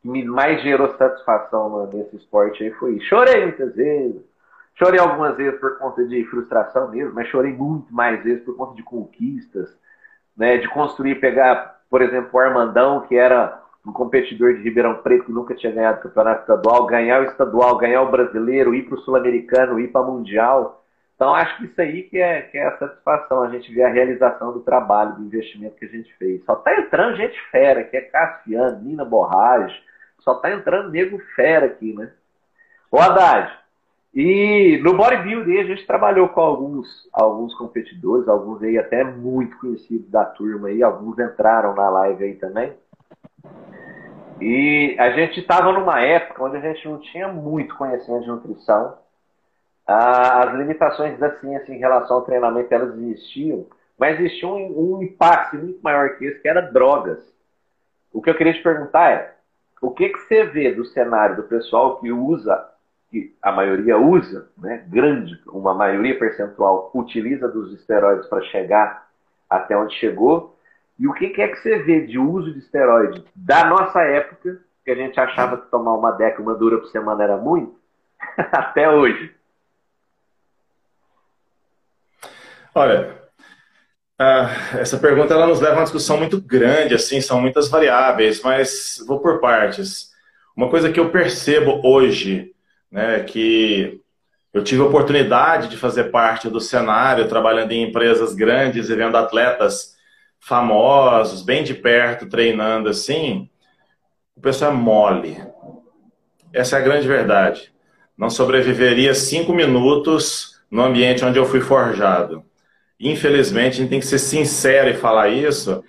que 0.02 0.08
me 0.08 0.24
mais 0.24 0.62
gerou 0.62 0.94
satisfação 0.96 1.86
nesse 1.92 2.16
esporte 2.16 2.62
aí 2.62 2.70
foi. 2.72 3.00
Chorei 3.00 3.42
muitas 3.42 3.74
vezes, 3.74 4.22
chorei 4.74 5.00
algumas 5.00 5.36
vezes 5.36 5.58
por 5.60 5.78
conta 5.78 6.04
de 6.06 6.24
frustração 6.26 6.90
mesmo, 6.90 7.14
mas 7.14 7.28
chorei 7.28 7.52
muito 7.52 7.92
mais 7.92 8.22
vezes 8.22 8.44
por 8.44 8.56
conta 8.56 8.74
de 8.74 8.82
conquistas, 8.82 9.76
né, 10.36 10.58
de 10.58 10.68
construir, 10.68 11.20
pegar, 11.20 11.80
por 11.88 12.02
exemplo, 12.02 12.30
o 12.32 12.38
Armandão, 12.38 13.02
que 13.02 13.16
era 13.16 13.62
um 13.86 13.92
competidor 13.92 14.54
de 14.54 14.62
Ribeirão 14.62 15.02
Preto 15.02 15.26
que 15.26 15.32
nunca 15.32 15.54
tinha 15.54 15.72
ganhado 15.72 15.98
o 15.98 16.02
campeonato 16.02 16.40
estadual, 16.40 16.86
ganhar 16.86 17.20
o 17.20 17.24
estadual, 17.24 17.76
ganhar 17.76 18.02
o 18.02 18.10
brasileiro, 18.10 18.74
ir 18.74 18.84
para 18.84 18.94
o 18.94 19.00
sul-americano, 19.00 19.78
ir 19.78 19.88
para 19.88 20.00
o 20.00 20.12
mundial. 20.12 20.82
Então 21.14 21.34
acho 21.34 21.56
que 21.58 21.66
isso 21.66 21.80
aí 21.80 22.02
que 22.04 22.18
é, 22.18 22.42
que 22.42 22.58
é 22.58 22.66
a 22.66 22.78
satisfação, 22.78 23.42
a 23.42 23.50
gente 23.50 23.72
ver 23.72 23.84
a 23.84 23.92
realização 23.92 24.52
do 24.52 24.60
trabalho, 24.60 25.14
do 25.14 25.24
investimento 25.24 25.76
que 25.76 25.84
a 25.84 25.88
gente 25.88 26.12
fez. 26.14 26.42
Só 26.44 26.56
tá 26.56 26.74
entrando 26.80 27.16
gente 27.16 27.38
fera, 27.50 27.84
que 27.84 27.96
é 27.96 28.00
Cassiano, 28.00 28.82
Nina 28.82 29.04
Borrage, 29.04 29.80
só 30.20 30.34
tá 30.34 30.50
entrando 30.50 30.90
nego 30.90 31.18
fera 31.36 31.66
aqui, 31.66 31.94
né? 31.94 32.10
Ô 32.90 32.98
Haddad, 32.98 33.52
e 34.14 34.78
no 34.82 34.96
bodybuilding 34.96 35.58
a 35.58 35.64
gente 35.64 35.86
trabalhou 35.86 36.28
com 36.28 36.40
alguns, 36.40 37.08
alguns 37.12 37.52
competidores, 37.56 38.28
alguns 38.28 38.62
aí 38.62 38.78
até 38.78 39.02
muito 39.02 39.58
conhecidos 39.58 40.08
da 40.08 40.24
turma 40.24 40.68
aí, 40.68 40.84
alguns 40.84 41.18
entraram 41.18 41.74
na 41.74 41.90
live 41.90 42.22
aí 42.22 42.34
também. 42.36 42.72
E 44.40 44.94
a 45.00 45.10
gente 45.10 45.40
estava 45.40 45.72
numa 45.72 46.00
época 46.00 46.44
onde 46.44 46.56
a 46.56 46.60
gente 46.60 46.86
não 46.88 46.98
tinha 46.98 47.26
muito 47.26 47.76
conhecimento 47.76 48.22
de 48.22 48.28
nutrição. 48.28 48.98
As 49.84 50.54
limitações 50.54 51.18
da 51.18 51.36
ciência 51.40 51.72
em 51.72 51.78
relação 51.78 52.16
ao 52.16 52.24
treinamento 52.24 52.72
elas 52.72 52.96
existiam, 52.96 53.66
mas 53.98 54.18
existia 54.20 54.48
um, 54.48 54.96
um 54.96 55.02
impacto 55.02 55.56
muito 55.56 55.80
maior 55.82 56.16
que 56.16 56.24
esse, 56.24 56.40
que 56.40 56.48
era 56.48 56.60
drogas. 56.60 57.18
O 58.12 58.22
que 58.22 58.30
eu 58.30 58.34
queria 58.36 58.52
te 58.52 58.62
perguntar 58.62 59.10
é, 59.10 59.34
o 59.82 59.90
que, 59.90 60.08
que 60.08 60.18
você 60.20 60.44
vê 60.44 60.72
do 60.72 60.84
cenário 60.86 61.36
do 61.36 61.42
pessoal 61.42 61.96
que 61.98 62.12
usa, 62.12 62.73
que 63.14 63.36
a 63.40 63.52
maioria 63.52 63.96
usa, 63.96 64.48
né, 64.58 64.84
grande, 64.88 65.40
uma 65.46 65.72
maioria 65.72 66.18
percentual 66.18 66.90
utiliza 66.92 67.46
dos 67.46 67.72
esteroides 67.72 68.26
para 68.26 68.42
chegar 68.46 69.06
até 69.48 69.76
onde 69.76 69.94
chegou, 69.94 70.58
e 70.98 71.06
o 71.06 71.12
que, 71.12 71.26
é 71.40 71.48
que 71.48 71.56
você 71.56 71.78
vê 71.78 72.06
de 72.06 72.18
uso 72.18 72.52
de 72.52 72.58
esteroide 72.58 73.24
da 73.34 73.66
nossa 73.66 74.00
época, 74.02 74.60
que 74.84 74.90
a 74.90 74.96
gente 74.96 75.18
achava 75.18 75.58
que 75.58 75.70
tomar 75.70 75.94
uma 75.94 76.10
deca, 76.10 76.42
uma 76.42 76.54
dura 76.54 76.78
por 76.78 76.88
semana 76.88 77.22
era 77.22 77.36
muito, 77.36 77.76
até 78.50 78.90
hoje? 78.90 79.32
Olha, 82.74 83.16
uh, 84.20 84.80
essa 84.80 84.98
pergunta 84.98 85.34
ela 85.34 85.46
nos 85.46 85.60
leva 85.60 85.74
a 85.74 85.78
uma 85.78 85.84
discussão 85.84 86.16
muito 86.16 86.40
grande, 86.40 86.94
assim, 86.94 87.20
são 87.20 87.40
muitas 87.40 87.68
variáveis, 87.68 88.42
mas 88.42 89.04
vou 89.06 89.20
por 89.20 89.40
partes. 89.40 90.12
Uma 90.56 90.68
coisa 90.68 90.90
que 90.92 90.98
eu 90.98 91.10
percebo 91.10 91.80
hoje, 91.84 92.53
né, 92.94 93.24
que 93.24 94.00
eu 94.52 94.62
tive 94.62 94.80
a 94.80 94.84
oportunidade 94.84 95.66
de 95.66 95.76
fazer 95.76 96.12
parte 96.12 96.48
do 96.48 96.60
cenário, 96.60 97.28
trabalhando 97.28 97.72
em 97.72 97.82
empresas 97.82 98.32
grandes 98.36 98.88
e 98.88 98.94
vendo 98.94 99.16
atletas 99.16 99.96
famosos, 100.38 101.42
bem 101.42 101.64
de 101.64 101.74
perto, 101.74 102.28
treinando 102.28 102.88
assim, 102.88 103.50
o 104.36 104.40
pessoal 104.40 104.70
é 104.70 104.74
mole. 104.74 105.44
Essa 106.52 106.76
é 106.76 106.78
a 106.80 106.84
grande 106.84 107.08
verdade. 107.08 107.72
Não 108.16 108.30
sobreviveria 108.30 109.12
cinco 109.12 109.52
minutos 109.52 110.60
no 110.70 110.84
ambiente 110.84 111.24
onde 111.24 111.36
eu 111.36 111.46
fui 111.46 111.60
forjado. 111.60 112.44
Infelizmente, 113.00 113.74
a 113.74 113.76
gente 113.78 113.90
tem 113.90 113.98
que 113.98 114.06
ser 114.06 114.20
sincero 114.20 114.88
e 114.88 114.94
falar 114.94 115.30
isso, 115.30 115.82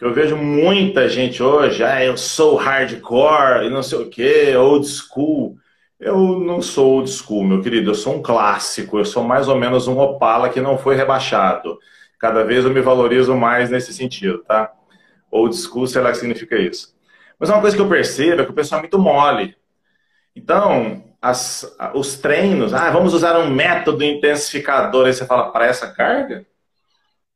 eu 0.00 0.14
vejo 0.14 0.36
muita 0.36 1.08
gente 1.08 1.42
hoje, 1.42 1.82
ah, 1.82 2.04
eu 2.04 2.16
sou 2.16 2.54
hardcore 2.54 3.66
e 3.66 3.70
não 3.70 3.82
sei 3.82 3.98
o 3.98 4.08
que, 4.08 4.54
old 4.54 4.86
school. 4.86 5.56
Eu 5.98 6.38
não 6.40 6.60
sou 6.60 6.96
old 6.96 7.10
school, 7.10 7.44
meu 7.44 7.62
querido, 7.62 7.90
eu 7.90 7.94
sou 7.94 8.16
um 8.16 8.22
clássico, 8.22 8.98
eu 8.98 9.04
sou 9.04 9.22
mais 9.22 9.48
ou 9.48 9.56
menos 9.56 9.86
um 9.86 9.98
Opala 9.98 10.48
que 10.48 10.60
não 10.60 10.76
foi 10.76 10.96
rebaixado. 10.96 11.78
Cada 12.18 12.44
vez 12.44 12.64
eu 12.64 12.70
me 12.70 12.80
valorizo 12.80 13.34
mais 13.34 13.70
nesse 13.70 13.92
sentido, 13.92 14.42
tá? 14.44 14.72
Old 15.30 15.56
school, 15.56 15.86
sei 15.86 16.02
lá 16.02 16.10
o 16.10 16.12
que 16.12 16.18
significa 16.18 16.56
isso. 16.56 16.94
Mas 17.38 17.48
uma 17.48 17.60
coisa 17.60 17.76
que 17.76 17.82
eu 17.82 17.88
percebo 17.88 18.42
é 18.42 18.44
que 18.44 18.50
o 18.50 18.54
pessoal 18.54 18.80
é 18.80 18.82
muito 18.82 18.98
mole. 18.98 19.56
Então, 20.34 21.04
as, 21.22 21.76
os 21.94 22.16
treinos, 22.18 22.74
ah, 22.74 22.90
vamos 22.90 23.14
usar 23.14 23.38
um 23.38 23.50
método 23.50 24.04
intensificador. 24.04 25.06
Aí 25.06 25.14
você 25.14 25.24
fala, 25.24 25.50
para 25.50 25.66
essa 25.66 25.90
carga? 25.92 26.44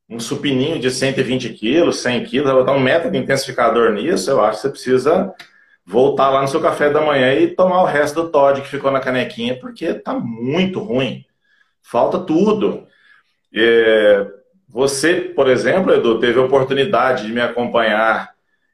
Um 0.08 0.18
supininho 0.18 0.78
de 0.78 0.90
120 0.90 1.50
quilos, 1.54 2.00
100 2.00 2.24
quilos, 2.24 2.50
vai 2.50 2.60
botar 2.60 2.72
um 2.72 2.80
método 2.80 3.16
intensificador 3.16 3.92
nisso? 3.92 4.30
Eu 4.30 4.42
acho 4.42 4.56
que 4.56 4.62
você 4.62 4.70
precisa 4.70 5.32
voltar 5.88 6.28
lá 6.28 6.42
no 6.42 6.48
seu 6.48 6.60
café 6.60 6.90
da 6.90 7.00
manhã 7.00 7.32
e 7.32 7.48
tomar 7.48 7.80
o 7.82 7.86
resto 7.86 8.22
do 8.22 8.28
Todd 8.28 8.60
que 8.60 8.68
ficou 8.68 8.90
na 8.90 9.00
canequinha, 9.00 9.58
porque 9.58 9.94
tá 9.94 10.12
muito 10.12 10.80
ruim. 10.80 11.24
Falta 11.82 12.18
tudo. 12.18 12.86
É, 13.54 14.26
você, 14.68 15.14
por 15.14 15.48
exemplo, 15.48 15.94
Edu, 15.94 16.20
teve 16.20 16.38
a 16.38 16.42
oportunidade 16.42 17.26
de 17.26 17.32
me 17.32 17.40
acompanhar 17.40 18.30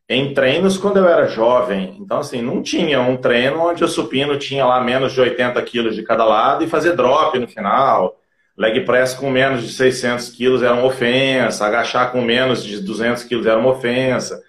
em 0.08 0.34
treinos 0.34 0.76
quando 0.76 0.96
eu 0.96 1.08
era 1.08 1.28
jovem. 1.28 1.96
Então, 2.00 2.18
assim, 2.18 2.42
não 2.42 2.60
tinha 2.60 3.00
um 3.00 3.16
treino 3.16 3.60
onde 3.60 3.84
o 3.84 3.88
supino 3.88 4.36
tinha 4.36 4.66
lá 4.66 4.82
menos 4.82 5.12
de 5.12 5.20
80 5.20 5.62
quilos 5.62 5.94
de 5.94 6.02
cada 6.02 6.24
lado 6.24 6.64
e 6.64 6.68
fazer 6.68 6.96
drop 6.96 7.38
no 7.38 7.46
final. 7.46 8.18
Leg 8.58 8.80
press 8.84 9.14
com 9.14 9.30
menos 9.30 9.62
de 9.62 9.72
600 9.72 10.30
quilos 10.30 10.64
era 10.64 10.74
uma 10.74 10.86
ofensa. 10.86 11.64
Agachar 11.64 12.10
com 12.10 12.20
menos 12.20 12.64
de 12.64 12.80
200 12.80 13.22
quilos 13.22 13.46
era 13.46 13.58
uma 13.58 13.70
ofensa. 13.70 14.42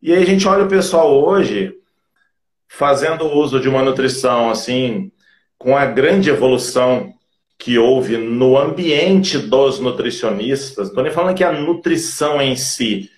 E 0.00 0.12
aí 0.14 0.22
a 0.22 0.26
gente 0.26 0.46
olha 0.46 0.64
o 0.64 0.68
pessoal 0.68 1.12
hoje 1.12 1.79
fazendo 2.72 3.26
uso 3.26 3.58
de 3.58 3.68
uma 3.68 3.82
nutrição, 3.82 4.48
assim, 4.48 5.10
com 5.58 5.76
a 5.76 5.84
grande 5.86 6.30
evolução 6.30 7.12
que 7.58 7.76
houve 7.76 8.16
no 8.16 8.56
ambiente 8.56 9.36
dos 9.38 9.80
nutricionistas. 9.80 10.86
Estou 10.88 11.02
nem 11.02 11.12
falando 11.12 11.36
que 11.36 11.42
a 11.42 11.50
nutrição 11.50 12.40
em 12.40 12.54
si, 12.54 13.10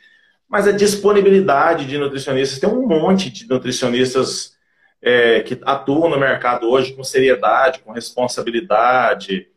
mas 0.49 0.67
a 0.67 0.73
disponibilidade 0.73 1.85
de 1.85 1.99
nutricionistas. 1.99 2.59
Tem 2.59 2.69
um 2.69 2.89
monte 2.89 3.31
de 3.31 3.47
nutricionistas 3.47 4.57
é, 5.03 5.43
que 5.43 5.61
atuam 5.65 6.09
no 6.09 6.19
mercado 6.19 6.69
hoje 6.71 6.95
com 6.95 7.05
seriedade, 7.05 7.81
com 7.81 7.93
responsabilidade. 7.93 9.49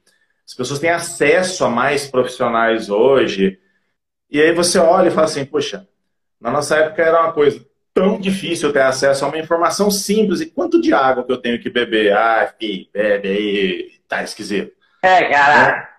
As 0.45 0.53
pessoas 0.53 0.79
têm 0.79 0.89
acesso 0.89 1.63
a 1.63 1.69
mais 1.69 2.05
profissionais 2.05 2.89
hoje. 2.89 3.57
E 4.29 4.41
aí 4.41 4.51
você 4.51 4.77
olha 4.77 5.07
e 5.07 5.11
fala 5.11 5.25
assim, 5.25 5.45
poxa, 5.45 5.87
na 6.39 6.51
nossa 6.51 6.75
época 6.75 7.01
era 7.01 7.21
uma 7.21 7.31
coisa 7.31 7.65
tão 7.95 8.19
difícil 8.19 8.71
ter 8.71 8.83
acesso 8.83 9.25
a 9.25 9.29
uma 9.29 9.39
informação 9.39 9.89
simples. 9.89 10.41
E 10.41 10.45
quanto 10.45 10.79
de 10.79 10.93
água 10.93 11.23
que 11.23 11.31
eu 11.31 11.37
tenho 11.37 11.59
que 11.59 11.71
beber? 11.71 12.13
Ah, 12.13 12.53
filho, 12.59 12.87
bebe 12.93 13.27
aí, 13.27 13.91
tá 14.07 14.21
esquisito. 14.21 14.71
É, 15.01 15.23
cara. 15.29 15.89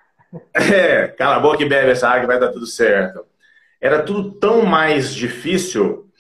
É, 0.55 1.07
cala 1.09 1.37
a 1.37 1.41
boca 1.41 1.63
e 1.63 1.69
bebe 1.69 1.91
essa 1.91 2.09
água 2.09 2.25
e 2.25 2.27
vai 2.27 2.39
dar 2.39 2.53
tudo 2.53 2.67
certo 2.67 3.25
era 3.81 4.03
tudo 4.03 4.33
tão 4.33 4.65
mais 4.65 5.15
difícil 5.15 6.11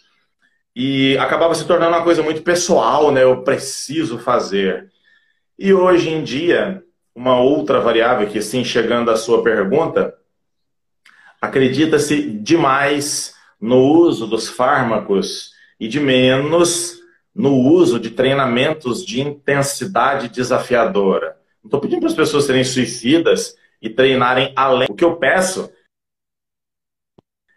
e 0.74 1.16
acabava 1.18 1.54
se 1.54 1.66
tornando 1.66 1.96
uma 1.96 2.04
coisa 2.04 2.22
muito 2.22 2.42
pessoal, 2.42 3.10
né? 3.10 3.22
Eu 3.22 3.42
preciso 3.42 4.18
fazer. 4.18 4.90
E 5.58 5.72
hoje 5.72 6.10
em 6.10 6.22
dia, 6.22 6.82
uma 7.14 7.40
outra 7.40 7.80
variável 7.80 8.28
que, 8.28 8.42
sim, 8.42 8.62
chegando 8.62 9.10
à 9.10 9.16
sua 9.16 9.42
pergunta, 9.42 10.14
acredita-se 11.40 12.30
demais 12.30 13.34
no 13.58 13.78
uso 13.78 14.26
dos 14.26 14.48
fármacos 14.48 15.52
e 15.78 15.88
de 15.88 16.00
menos 16.00 17.00
no 17.34 17.54
uso 17.54 18.00
de 18.00 18.10
treinamentos 18.10 19.04
de 19.04 19.20
intensidade 19.20 20.28
desafiadora. 20.28 21.36
Não 21.62 21.68
estou 21.68 21.80
pedindo 21.80 22.00
para 22.00 22.08
as 22.08 22.14
pessoas 22.14 22.44
serem 22.44 22.64
suicidas 22.64 23.56
e 23.80 23.90
treinarem 23.90 24.52
além. 24.56 24.88
O 24.90 24.94
que 24.94 25.04
eu 25.04 25.16
peço 25.16 25.70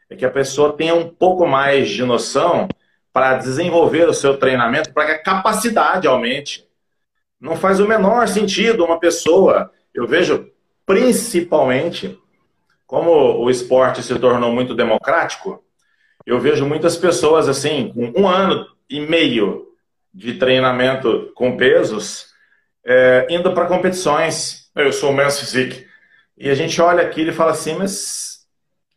é 0.09 0.15
que 0.15 0.25
a 0.25 0.31
pessoa 0.31 0.73
tenha 0.73 0.95
um 0.95 1.07
pouco 1.07 1.47
mais 1.47 1.89
de 1.89 2.03
noção 2.03 2.67
para 3.13 3.37
desenvolver 3.37 4.07
o 4.07 4.13
seu 4.13 4.37
treinamento, 4.37 4.93
para 4.93 5.05
que 5.05 5.11
a 5.11 5.23
capacidade 5.23 6.07
aumente. 6.07 6.67
Não 7.39 7.55
faz 7.55 7.79
o 7.79 7.87
menor 7.87 8.27
sentido 8.27 8.83
uma 8.83 8.99
pessoa, 8.99 9.71
eu 9.93 10.05
vejo 10.05 10.51
principalmente, 10.85 12.19
como 12.85 13.11
o 13.11 13.49
esporte 13.49 14.03
se 14.03 14.17
tornou 14.19 14.51
muito 14.51 14.75
democrático, 14.75 15.63
eu 16.25 16.39
vejo 16.39 16.65
muitas 16.65 16.95
pessoas 16.97 17.47
assim, 17.47 17.91
com 17.93 18.21
um 18.21 18.27
ano 18.27 18.65
e 18.89 18.99
meio 18.99 19.67
de 20.13 20.33
treinamento 20.35 21.31
com 21.35 21.57
pesos, 21.57 22.27
é, 22.85 23.27
indo 23.29 23.53
para 23.53 23.67
competições. 23.67 24.69
Eu 24.75 24.91
sou 24.91 25.11
o 25.11 25.13
Men's 25.13 25.39
Physique. 25.39 25.87
E 26.37 26.49
a 26.49 26.55
gente 26.55 26.81
olha 26.81 27.03
aquilo 27.03 27.29
e 27.29 27.33
fala 27.33 27.51
assim, 27.51 27.75
mas 27.75 28.47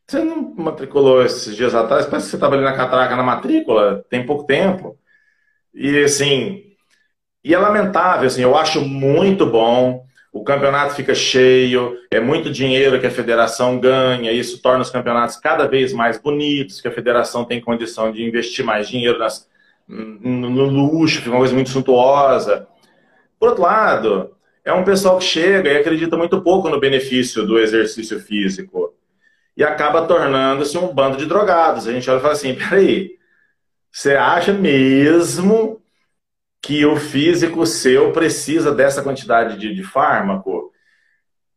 você 0.06 0.22
não 0.22 0.54
matriculou 0.54 1.24
esses 1.24 1.56
dias 1.56 1.74
atrás? 1.74 2.06
Parece 2.06 2.26
que 2.26 2.30
você 2.30 2.36
estava 2.36 2.54
ali 2.54 2.64
na 2.64 2.76
catraca 2.76 3.16
na 3.16 3.22
matrícula, 3.22 4.04
tem 4.08 4.26
pouco 4.26 4.44
tempo. 4.44 4.98
E 5.74 6.04
assim, 6.04 6.62
e 7.44 7.54
é 7.54 7.58
lamentável, 7.58 8.26
assim, 8.26 8.42
eu 8.42 8.56
acho 8.56 8.80
muito 8.80 9.46
bom. 9.46 10.04
O 10.32 10.42
campeonato 10.42 10.94
fica 10.94 11.14
cheio, 11.14 11.98
é 12.10 12.18
muito 12.18 12.50
dinheiro 12.50 12.98
que 12.98 13.06
a 13.06 13.10
federação 13.10 13.78
ganha, 13.78 14.32
isso 14.32 14.62
torna 14.62 14.80
os 14.80 14.88
campeonatos 14.88 15.36
cada 15.36 15.68
vez 15.68 15.92
mais 15.92 16.18
bonitos, 16.18 16.80
que 16.80 16.88
a 16.88 16.92
federação 16.92 17.44
tem 17.44 17.60
condição 17.60 18.10
de 18.10 18.24
investir 18.24 18.64
mais 18.64 18.88
dinheiro 18.88 19.18
nas, 19.18 19.46
no, 19.86 20.64
luxo, 20.64 21.18
fica 21.18 21.30
uma 21.30 21.40
coisa 21.40 21.52
muito 21.52 21.68
suntuosa. 21.68 22.66
Por 23.38 23.50
outro 23.50 23.62
lado, 23.62 24.34
é 24.64 24.72
um 24.72 24.84
pessoal 24.84 25.18
que 25.18 25.24
chega 25.24 25.70
e 25.70 25.76
acredita 25.76 26.16
muito 26.16 26.40
pouco 26.40 26.70
no 26.70 26.80
benefício 26.80 27.46
do 27.46 27.58
exercício 27.58 28.18
físico 28.18 28.94
e 29.54 29.62
acaba 29.62 30.06
tornando-se 30.06 30.78
um 30.78 30.94
bando 30.94 31.18
de 31.18 31.26
drogados. 31.26 31.86
A 31.86 31.92
gente 31.92 32.08
olha 32.08 32.18
e 32.18 32.22
fala 32.22 32.32
assim: 32.32 32.54
peraí, 32.54 33.10
você 33.90 34.14
acha 34.14 34.54
mesmo 34.54 35.81
que 36.62 36.86
o 36.86 36.96
físico 36.96 37.66
seu 37.66 38.12
precisa 38.12 38.72
dessa 38.72 39.02
quantidade 39.02 39.58
de, 39.58 39.74
de 39.74 39.82
fármaco? 39.82 40.72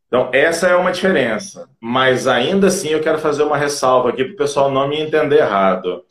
Então, 0.08 0.30
essa 0.34 0.68
é 0.68 0.76
uma 0.76 0.92
diferença. 0.92 1.70
Mas 1.80 2.28
ainda 2.28 2.68
assim, 2.68 2.90
eu 2.90 3.02
quero 3.02 3.20
fazer 3.20 3.44
uma 3.44 3.58
ressalva 3.58 4.10
aqui 4.10 4.24
para 4.24 4.34
o 4.34 4.38
pessoal 4.38 4.72
não 4.72 4.88
me 4.88 5.00
entender 5.00 5.38
errado. 5.38 6.04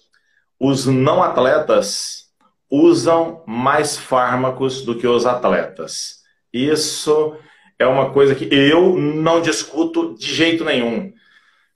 Os 0.61 0.87
não 0.87 1.22
atletas 1.22 2.24
usam 2.70 3.42
mais 3.46 3.96
fármacos 3.96 4.83
do 4.83 4.96
que 4.96 5.07
os 5.07 5.26
atletas. 5.26 6.22
Isso 6.52 7.37
é 7.78 7.87
uma 7.87 8.11
coisa 8.12 8.35
que 8.35 8.48
eu 8.54 8.96
não 8.96 9.40
discuto 9.40 10.14
de 10.16 10.33
jeito 10.33 10.64
nenhum. 10.64 11.12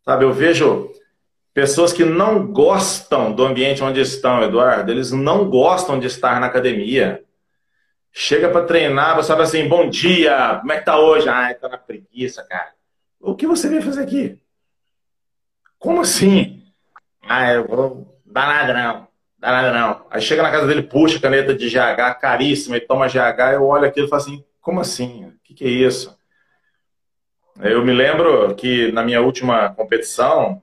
Sabe, 0.04 0.24
eu 0.24 0.32
vejo 0.32 0.90
pessoas 1.58 1.92
que 1.92 2.04
não 2.04 2.46
gostam 2.46 3.32
do 3.32 3.44
ambiente 3.44 3.82
onde 3.82 4.00
estão, 4.00 4.44
Eduardo. 4.44 4.92
Eles 4.92 5.10
não 5.10 5.50
gostam 5.50 5.98
de 5.98 6.06
estar 6.06 6.40
na 6.40 6.46
academia. 6.46 7.24
Chega 8.12 8.48
para 8.48 8.64
treinar, 8.64 9.16
você 9.16 9.32
fala 9.32 9.42
assim: 9.42 9.66
bom 9.66 9.88
dia, 9.88 10.58
como 10.60 10.70
é 10.70 10.78
que 10.78 10.84
tá 10.84 10.96
hoje? 10.96 11.28
Ah, 11.28 11.52
tá 11.60 11.68
na 11.68 11.76
preguiça, 11.76 12.44
cara. 12.44 12.70
O 13.18 13.34
que 13.34 13.44
você 13.44 13.68
veio 13.68 13.82
fazer 13.82 14.04
aqui? 14.04 14.40
Como 15.80 16.00
assim? 16.00 16.62
Ah, 17.28 17.50
eu 17.50 17.66
vou. 17.66 18.20
Dá 18.24 18.46
nada 18.46 18.72
não. 18.72 19.08
Dá 19.36 19.50
nada 19.50 19.72
não. 19.72 20.06
Aí 20.12 20.20
chega 20.20 20.44
na 20.44 20.52
casa 20.52 20.68
dele, 20.68 20.82
puxa 20.84 21.18
caneta 21.18 21.52
de 21.52 21.68
GH, 21.68 22.20
caríssima, 22.20 22.76
e 22.76 22.80
toma 22.80 23.08
GH, 23.08 23.54
eu 23.54 23.64
olho 23.64 23.84
aquilo 23.84 24.06
e 24.06 24.08
falo 24.08 24.22
assim: 24.22 24.44
como 24.60 24.78
assim? 24.78 25.24
O 25.24 25.32
que, 25.42 25.54
que 25.54 25.64
é 25.64 25.68
isso? 25.68 26.16
Eu 27.60 27.84
me 27.84 27.92
lembro 27.92 28.54
que 28.54 28.92
na 28.92 29.02
minha 29.02 29.20
última 29.20 29.70
competição, 29.74 30.62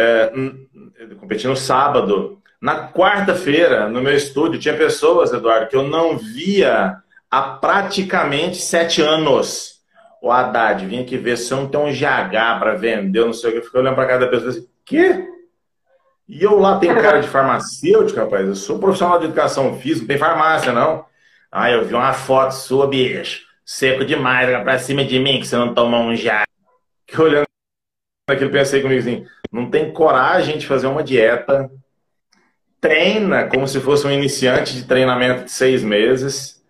é, 0.00 1.14
competi 1.18 1.46
no 1.46 1.56
sábado, 1.56 2.40
na 2.60 2.88
quarta-feira, 2.88 3.88
no 3.88 4.00
meu 4.00 4.14
estúdio, 4.14 4.60
tinha 4.60 4.76
pessoas, 4.76 5.32
Eduardo, 5.32 5.68
que 5.68 5.76
eu 5.76 5.84
não 5.84 6.16
via 6.16 6.96
há 7.30 7.42
praticamente 7.42 8.58
sete 8.58 9.00
anos. 9.00 9.80
O 10.22 10.30
Haddad, 10.30 10.84
vinha 10.84 11.02
aqui 11.02 11.16
ver 11.16 11.38
se 11.38 11.52
eu 11.52 11.58
não 11.58 11.68
tenho 11.68 11.84
um 11.84 11.92
GH 11.92 12.58
para 12.58 12.74
vender, 12.74 13.24
não 13.24 13.32
sei 13.32 13.50
o 13.50 13.52
que. 13.52 13.58
Eu 13.58 13.64
fiquei 13.64 13.80
olhando 13.80 13.94
para 13.94 14.06
cada 14.06 14.28
pessoa 14.28 14.50
assim, 14.50 14.68
quê? 14.84 15.26
E 16.28 16.42
eu 16.42 16.58
lá 16.58 16.78
tenho 16.78 16.94
cara 17.00 17.20
de 17.20 17.28
farmacêutico, 17.28 18.20
rapaz. 18.20 18.46
Eu 18.46 18.54
sou 18.54 18.78
profissional 18.78 19.18
de 19.18 19.24
educação 19.24 19.78
física, 19.78 20.00
não 20.00 20.08
tem 20.08 20.18
farmácia, 20.18 20.72
não. 20.72 21.06
Ah, 21.50 21.70
eu 21.70 21.84
vi 21.84 21.94
uma 21.94 22.12
foto 22.12 22.52
sua, 22.52 22.86
bicho 22.86 23.50
seco 23.70 24.04
demais, 24.04 24.48
pra 24.64 24.80
cima 24.80 25.04
de 25.04 25.20
mim, 25.20 25.38
que 25.38 25.46
você 25.46 25.56
não 25.56 25.72
toma 25.72 26.00
um 26.00 26.16
já. 26.16 26.42
Que 27.06 27.20
olhando 27.20 27.49
aquilo, 28.32 28.50
pensei 28.50 28.82
comigo 28.82 29.00
assim, 29.00 29.26
não 29.50 29.70
tem 29.70 29.92
coragem 29.92 30.58
de 30.58 30.66
fazer 30.66 30.86
uma 30.86 31.02
dieta 31.02 31.70
treina 32.80 33.46
como 33.46 33.68
se 33.68 33.78
fosse 33.80 34.06
um 34.06 34.10
iniciante 34.10 34.74
de 34.74 34.84
treinamento 34.84 35.44
de 35.44 35.50
seis 35.50 35.82
meses 35.82 36.64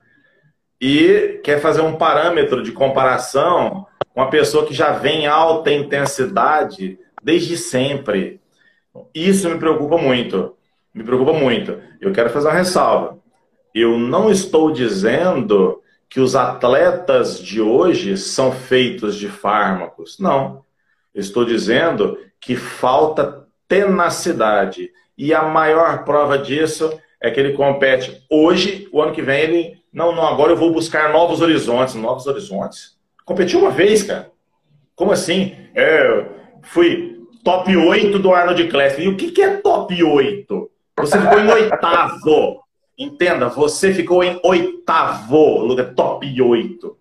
e 0.81 1.40
quer 1.44 1.61
fazer 1.61 1.83
um 1.83 1.96
parâmetro 1.96 2.62
de 2.62 2.73
comparação 2.73 3.87
com 4.14 4.23
a 4.23 4.29
pessoa 4.29 4.66
que 4.66 4.75
já 4.75 4.92
vem 4.92 5.27
alta 5.27 5.70
intensidade 5.70 6.99
desde 7.23 7.57
sempre. 7.57 8.40
Isso 9.14 9.49
me 9.49 9.59
preocupa 9.59 9.96
muito. 9.99 10.57
Me 10.92 11.05
preocupa 11.05 11.33
muito. 11.33 11.79
Eu 12.01 12.12
quero 12.12 12.31
fazer 12.31 12.49
uma 12.49 12.55
ressalva. 12.55 13.18
Eu 13.75 13.99
não 13.99 14.31
estou 14.31 14.73
dizendo 14.73 15.81
que 16.09 16.18
os 16.18 16.35
atletas 16.35 17.38
de 17.38 17.61
hoje 17.61 18.16
são 18.16 18.51
feitos 18.51 19.14
de 19.14 19.29
fármacos. 19.29 20.18
Não. 20.18 20.64
Estou 21.14 21.44
dizendo 21.44 22.18
que 22.40 22.57
falta 22.57 23.46
tenacidade. 23.68 24.90
E 25.16 25.35
a 25.35 25.42
maior 25.42 26.05
prova 26.05 26.38
disso 26.38 26.90
é 27.20 27.31
que 27.31 27.38
ele 27.38 27.53
compete 27.53 28.25
hoje, 28.31 28.88
o 28.92 29.03
ano 29.03 29.12
que 29.12 29.23
vem 29.23 29.40
ele. 29.40 29.81
Não, 29.92 30.14
não, 30.14 30.27
agora 30.27 30.53
eu 30.53 30.57
vou 30.57 30.73
buscar 30.73 31.12
novos 31.12 31.40
horizontes. 31.40 31.94
Novos 31.94 32.27
horizontes? 32.27 32.96
Competiu 33.25 33.61
uma 33.61 33.70
vez, 33.70 34.03
cara. 34.03 34.31
Como 34.94 35.12
assim? 35.12 35.57
É, 35.75 36.27
fui 36.62 37.20
top 37.44 37.77
8 37.77 38.18
do 38.18 38.33
Arnold 38.33 38.68
Classic. 38.68 39.03
E 39.03 39.09
o 39.09 39.16
que, 39.16 39.31
que 39.31 39.42
é 39.42 39.57
top 39.57 40.03
8? 40.03 40.70
Você 40.99 41.20
ficou 41.20 41.40
em 41.40 41.49
oitavo. 41.49 42.61
Entenda, 42.99 43.49
você 43.49 43.92
ficou 43.94 44.23
em 44.23 44.38
oitavo 44.44 45.61
lugar, 45.61 45.94
top 45.94 46.40
8. 46.40 46.96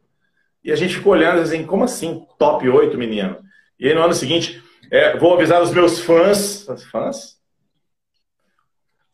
E 0.64 0.72
a 0.72 0.76
gente 0.76 0.96
ficou 0.96 1.14
olhando 1.14 1.42
assim, 1.42 1.66
como 1.66 1.84
assim 1.84 2.26
top 2.38 2.68
8, 2.68 2.98
menino? 2.98 3.38
E 3.80 3.88
aí 3.88 3.94
no 3.94 4.02
ano 4.02 4.14
seguinte, 4.14 4.62
é, 4.92 5.16
vou 5.18 5.34
avisar 5.34 5.62
os 5.62 5.72
meus 5.72 6.00
fãs. 6.00 6.66
Fãs? 6.92 7.40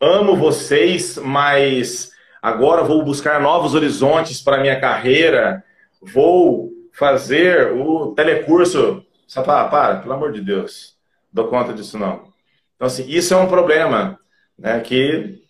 Amo 0.01 0.35
vocês, 0.35 1.17
mas 1.17 2.11
agora 2.41 2.83
vou 2.83 3.03
buscar 3.03 3.39
novos 3.39 3.75
horizontes 3.75 4.41
para 4.41 4.59
minha 4.59 4.79
carreira. 4.79 5.63
Vou 6.01 6.71
fazer 6.93 7.73
o 7.73 8.13
telecurso. 8.13 9.05
Para, 9.33 9.67
para, 9.67 9.99
pelo 9.99 10.13
amor 10.13 10.31
de 10.31 10.41
Deus. 10.41 10.95
Dou 11.31 11.47
conta 11.47 11.73
disso 11.73 11.97
não. 11.99 12.33
Então, 12.75 12.87
assim, 12.87 13.05
isso 13.07 13.33
é 13.33 13.37
um 13.37 13.47
problema, 13.47 14.19
né? 14.57 14.79
Que 14.79 15.41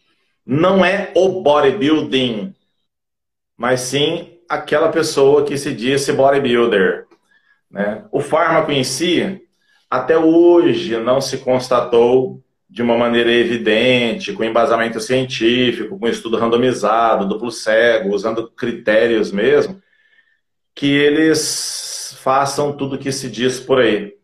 não 0.45 0.83
é 0.83 1.11
o 1.15 1.41
bodybuilding, 1.41 2.55
mas 3.57 3.81
sim 3.81 4.39
aquela 4.47 4.89
pessoa 4.89 5.43
que 5.43 5.57
se 5.57 5.73
disse 5.73 6.13
bodybuilder. 6.13 7.05
Né? 7.75 8.05
O 8.09 8.21
fármaco 8.21 8.71
em 8.71 8.85
si, 8.85 9.41
até 9.91 10.17
hoje, 10.17 10.97
não 10.97 11.19
se 11.19 11.39
constatou 11.39 12.41
de 12.69 12.81
uma 12.81 12.97
maneira 12.97 13.29
evidente, 13.31 14.31
com 14.31 14.45
embasamento 14.45 14.99
científico, 15.01 15.99
com 15.99 16.07
estudo 16.07 16.37
randomizado, 16.37 17.27
duplo 17.27 17.51
cego, 17.51 18.15
usando 18.15 18.49
critérios 18.49 19.29
mesmo, 19.29 19.81
que 20.73 20.87
eles 20.87 22.17
façam 22.21 22.75
tudo 22.75 22.95
o 22.95 22.97
que 22.97 23.11
se 23.11 23.29
diz 23.29 23.59
por 23.59 23.81
aí. 23.81 24.15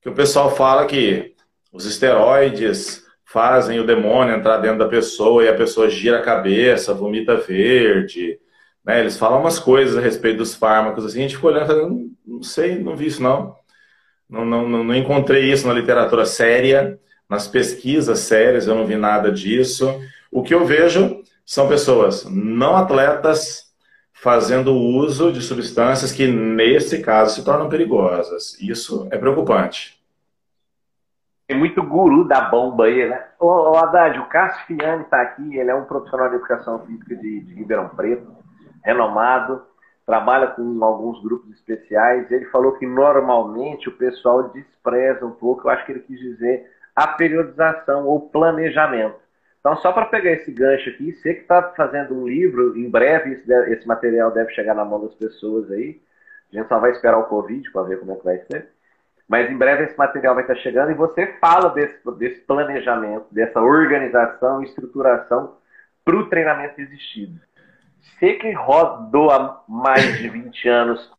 Que 0.00 0.08
o 0.08 0.14
pessoal 0.14 0.56
fala 0.56 0.86
que 0.86 1.34
os 1.70 1.84
esteroides 1.84 3.04
fazem 3.26 3.78
o 3.78 3.86
demônio 3.86 4.34
entrar 4.34 4.56
dentro 4.56 4.78
da 4.78 4.88
pessoa 4.88 5.44
e 5.44 5.48
a 5.48 5.54
pessoa 5.54 5.90
gira 5.90 6.18
a 6.18 6.22
cabeça, 6.22 6.94
vomita 6.94 7.36
verde. 7.36 8.40
Né? 8.84 9.00
Eles 9.00 9.18
falam 9.18 9.40
umas 9.40 9.58
coisas 9.58 9.96
a 9.96 10.00
respeito 10.00 10.38
dos 10.38 10.54
fármacos, 10.54 11.04
assim, 11.04 11.18
a 11.18 11.22
gente 11.22 11.36
ficou 11.36 11.50
olhando 11.50 11.64
e 11.64 11.68
falando, 11.68 12.10
não 12.26 12.42
sei, 12.42 12.78
não 12.78 12.96
vi 12.96 13.06
isso 13.06 13.22
não. 13.22 13.56
Não, 14.28 14.44
não, 14.44 14.68
não 14.68 14.94
encontrei 14.94 15.50
isso 15.50 15.66
na 15.66 15.74
literatura 15.74 16.24
séria, 16.24 16.98
nas 17.28 17.48
pesquisas 17.48 18.20
sérias, 18.20 18.66
eu 18.66 18.74
não 18.74 18.86
vi 18.86 18.96
nada 18.96 19.30
disso. 19.30 20.00
O 20.30 20.42
que 20.42 20.54
eu 20.54 20.64
vejo 20.64 21.22
são 21.44 21.68
pessoas 21.68 22.24
não 22.24 22.76
atletas 22.76 23.70
fazendo 24.12 24.74
uso 24.74 25.32
de 25.32 25.40
substâncias 25.40 26.12
que, 26.12 26.26
nesse 26.26 27.02
caso, 27.02 27.34
se 27.34 27.44
tornam 27.44 27.68
perigosas. 27.68 28.56
Isso 28.60 29.08
é 29.10 29.16
preocupante. 29.16 29.98
Tem 31.48 31.58
muito 31.58 31.82
guru 31.82 32.24
da 32.28 32.42
bomba 32.42 32.84
aí, 32.84 33.08
né? 33.08 33.24
Ô, 33.38 33.46
ô 33.46 33.76
Haddad, 33.76 34.18
o 34.20 34.28
Cássio 34.28 34.66
Fiani 34.66 35.02
está 35.02 35.20
aqui, 35.22 35.56
ele 35.56 35.70
é 35.70 35.74
um 35.74 35.84
profissional 35.84 36.28
de 36.28 36.36
educação 36.36 36.78
física 36.86 37.16
de, 37.16 37.40
de 37.40 37.54
Ribeirão 37.54 37.88
Preto, 37.88 38.30
renomado, 38.84 39.62
trabalha 40.06 40.48
com 40.48 40.84
alguns 40.84 41.22
grupos 41.22 41.50
especiais. 41.52 42.30
Ele 42.30 42.46
falou 42.46 42.72
que 42.72 42.86
normalmente 42.86 43.88
o 43.88 43.96
pessoal 43.96 44.48
despreza 44.50 45.24
um 45.24 45.32
pouco, 45.32 45.66
eu 45.66 45.70
acho 45.70 45.86
que 45.86 45.92
ele 45.92 46.00
quis 46.00 46.18
dizer 46.18 46.70
a 46.94 47.06
periodização 47.06 48.06
ou 48.06 48.28
planejamento. 48.28 49.16
Então, 49.60 49.76
só 49.76 49.92
para 49.92 50.06
pegar 50.06 50.32
esse 50.32 50.50
gancho 50.50 50.88
aqui, 50.90 51.12
você 51.12 51.34
que 51.34 51.42
está 51.42 51.62
fazendo 51.76 52.14
um 52.14 52.26
livro, 52.26 52.76
em 52.76 52.90
breve 52.90 53.32
esse, 53.32 53.52
esse, 53.72 53.86
material 53.86 54.30
deve 54.30 54.52
chegar 54.52 54.74
na 54.74 54.84
mão 54.84 55.00
das 55.00 55.14
pessoas 55.14 55.70
aí. 55.70 56.00
A 56.50 56.56
gente 56.56 56.68
só 56.68 56.78
vai 56.78 56.90
esperar 56.90 57.18
o 57.18 57.24
Covid 57.24 57.70
para 57.70 57.82
ver 57.82 58.00
como 58.00 58.12
é 58.12 58.16
que 58.16 58.24
vai 58.24 58.38
ser. 58.50 58.70
Mas 59.28 59.50
em 59.50 59.56
breve 59.56 59.84
esse 59.84 59.96
material 59.96 60.34
vai 60.34 60.42
estar 60.42 60.56
chegando 60.56 60.90
e 60.90 60.94
você 60.94 61.26
fala 61.40 61.68
desse, 61.70 61.98
desse 62.18 62.40
planejamento, 62.40 63.26
dessa 63.30 63.60
organização 63.60 64.60
e 64.60 64.64
estruturação 64.64 65.56
para 66.04 66.16
o 66.16 66.28
treinamento 66.28 66.80
existido. 66.80 67.38
Você 68.00 68.34
que 68.34 68.52
rodou 68.52 69.30
há 69.30 69.62
mais 69.68 70.18
de 70.18 70.28
20 70.28 70.68
anos 70.68 71.10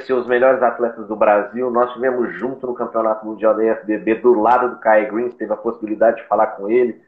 ser 0.00 0.14
os 0.14 0.26
melhores 0.26 0.62
atletas 0.62 1.06
do 1.06 1.14
Brasil. 1.14 1.70
Nós 1.70 1.92
tivemos 1.92 2.34
junto 2.34 2.66
no 2.66 2.74
Campeonato 2.74 3.26
Mundial 3.26 3.54
da 3.54 3.64
IFBB, 3.64 4.16
do 4.16 4.40
lado 4.40 4.70
do 4.70 4.80
Kai 4.80 5.10
Green, 5.10 5.30
teve 5.30 5.52
a 5.52 5.56
possibilidade 5.56 6.22
de 6.22 6.28
falar 6.28 6.48
com 6.48 6.70
ele. 6.70 7.00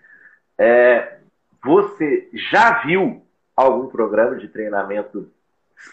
É, 0.58 1.18
você 1.62 2.28
já 2.34 2.82
viu 2.82 3.22
algum 3.56 3.86
programa 3.88 4.36
de 4.36 4.48
treinamento 4.48 5.30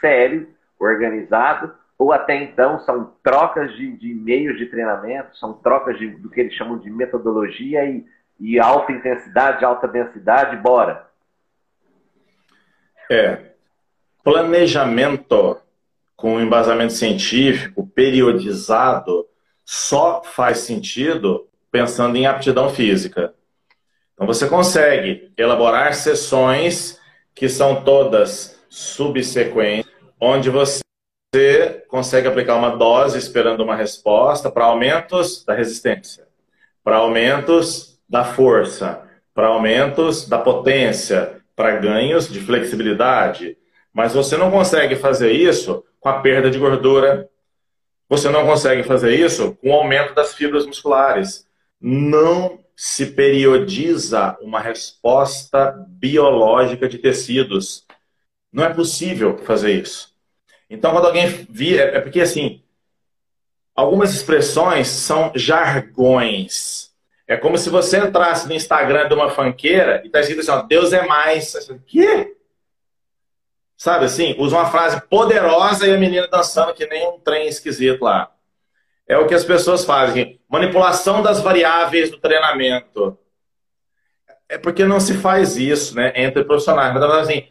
sério, 0.01 0.49
organizado, 0.77 1.73
ou 1.97 2.11
até 2.11 2.35
então 2.35 2.79
são 2.79 3.13
trocas 3.23 3.71
de, 3.73 3.95
de 3.95 4.13
meios 4.13 4.57
de 4.57 4.65
treinamento, 4.65 5.37
são 5.37 5.53
trocas 5.53 5.97
de, 5.97 6.09
do 6.09 6.29
que 6.29 6.41
eles 6.41 6.53
chamam 6.53 6.77
de 6.77 6.89
metodologia 6.89 7.85
e, 7.85 8.05
e 8.39 8.59
alta 8.59 8.91
intensidade, 8.91 9.63
alta 9.63 9.87
densidade, 9.87 10.57
bora? 10.57 11.10
É. 13.11 13.39
Planejamento 14.23 15.57
com 16.15 16.39
embasamento 16.39 16.93
científico, 16.93 17.85
periodizado, 17.93 19.27
só 19.65 20.23
faz 20.23 20.59
sentido 20.59 21.49
pensando 21.69 22.15
em 22.15 22.25
aptidão 22.25 22.69
física. 22.69 23.33
Então 24.13 24.25
você 24.25 24.47
consegue 24.47 25.29
elaborar 25.35 25.93
sessões 25.93 27.01
que 27.35 27.49
são 27.49 27.83
todas 27.83 28.57
subsequentes, 28.69 29.91
onde 30.17 30.49
você 30.49 30.81
consegue 31.89 32.29
aplicar 32.29 32.55
uma 32.55 32.77
dose 32.77 33.17
esperando 33.17 33.61
uma 33.61 33.75
resposta 33.75 34.49
para 34.49 34.65
aumentos 34.65 35.43
da 35.43 35.53
resistência, 35.53 36.25
para 36.81 36.95
aumentos 36.95 37.99
da 38.07 38.23
força, 38.23 39.01
para 39.33 39.47
aumentos 39.47 40.29
da 40.29 40.37
potência, 40.37 41.40
para 41.61 41.77
ganhos 41.77 42.27
de 42.27 42.39
flexibilidade. 42.39 43.55
Mas 43.93 44.15
você 44.15 44.35
não 44.35 44.49
consegue 44.49 44.95
fazer 44.95 45.31
isso 45.31 45.85
com 45.99 46.09
a 46.09 46.19
perda 46.19 46.49
de 46.49 46.57
gordura. 46.57 47.29
Você 48.09 48.31
não 48.31 48.47
consegue 48.47 48.81
fazer 48.81 49.13
isso 49.13 49.55
com 49.61 49.69
o 49.69 49.73
aumento 49.73 50.15
das 50.15 50.33
fibras 50.33 50.65
musculares. 50.65 51.47
Não 51.79 52.59
se 52.75 53.05
periodiza 53.05 54.35
uma 54.41 54.59
resposta 54.59 55.85
biológica 55.87 56.89
de 56.89 56.97
tecidos. 56.97 57.85
Não 58.51 58.63
é 58.63 58.73
possível 58.73 59.37
fazer 59.37 59.79
isso. 59.83 60.15
Então, 60.67 60.91
quando 60.91 61.05
alguém 61.05 61.27
via, 61.47 61.83
é 61.83 61.99
porque 61.99 62.21
assim, 62.21 62.63
algumas 63.75 64.15
expressões 64.15 64.87
são 64.87 65.31
jargões. 65.35 66.90
É 67.27 67.37
como 67.37 67.57
se 67.57 67.69
você 67.69 67.97
entrasse 67.97 68.47
no 68.47 68.53
Instagram 68.53 69.07
de 69.07 69.13
uma 69.13 69.29
fanqueira 69.29 70.01
e 70.03 70.07
está 70.07 70.19
escrito 70.19 70.41
assim, 70.41 70.51
ó, 70.51 70.61
Deus 70.63 70.91
é 70.91 71.05
mais. 71.05 71.53
O 71.69 71.79
quê? 71.79 72.35
Sabe 73.77 74.05
assim? 74.05 74.35
Usa 74.37 74.57
uma 74.57 74.69
frase 74.69 75.01
poderosa 75.09 75.87
e 75.87 75.93
a 75.93 75.97
menina 75.97 76.27
dançando 76.27 76.73
que 76.73 76.85
nem 76.85 77.07
um 77.07 77.19
trem 77.19 77.47
esquisito 77.47 78.03
lá. 78.03 78.31
É 79.07 79.17
o 79.17 79.27
que 79.27 79.33
as 79.33 79.43
pessoas 79.43 79.83
fazem. 79.83 80.39
Manipulação 80.47 81.21
das 81.21 81.41
variáveis 81.41 82.11
do 82.11 82.19
treinamento. 82.19 83.17
É 84.47 84.57
porque 84.57 84.85
não 84.85 84.99
se 84.99 85.15
faz 85.15 85.57
isso, 85.57 85.95
né? 85.95 86.13
Entre 86.15 86.43
profissionais. 86.43 86.93
Mas 86.93 87.03
assim, 87.03 87.47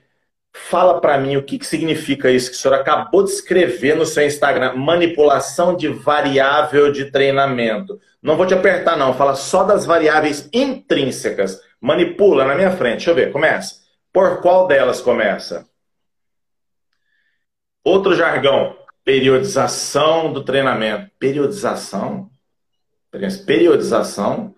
fala 0.53 1.01
para 1.01 1.19
mim 1.19 1.37
o 1.37 1.43
que, 1.43 1.59
que 1.59 1.67
significa 1.67 2.31
isso 2.31 2.51
que 2.51 2.57
o 2.57 2.59
senhor 2.59 2.75
acabou 2.75 3.23
de 3.23 3.31
escrever 3.31 3.97
no 3.97 4.07
seu 4.07 4.25
Instagram. 4.25 4.75
Manipulação 4.75 5.77
de 5.77 5.89
variável 5.89 6.91
de 6.91 7.11
treinamento. 7.11 8.01
Não 8.23 8.37
vou 8.37 8.47
te 8.47 8.55
apertar, 8.55 8.97
não. 8.97 9.15
Fala 9.15 9.35
só 9.35 9.65
das 9.65 9.87
variáveis 9.87 10.49
intrínsecas. 10.53 11.61
Manipula 11.81 12.45
na 12.45 12.55
minha 12.55 12.71
frente. 12.71 12.97
Deixa 12.97 13.11
eu 13.11 13.15
ver. 13.15 13.33
Começa. 13.33 13.81
Por 14.13 14.41
qual 14.41 14.67
delas 14.67 15.01
começa? 15.01 15.67
Outro 17.83 18.15
jargão, 18.15 18.77
periodização 19.05 20.33
do 20.33 20.45
treinamento. 20.45 21.11
Periodização? 21.19 22.31
Periodização? 23.47 24.55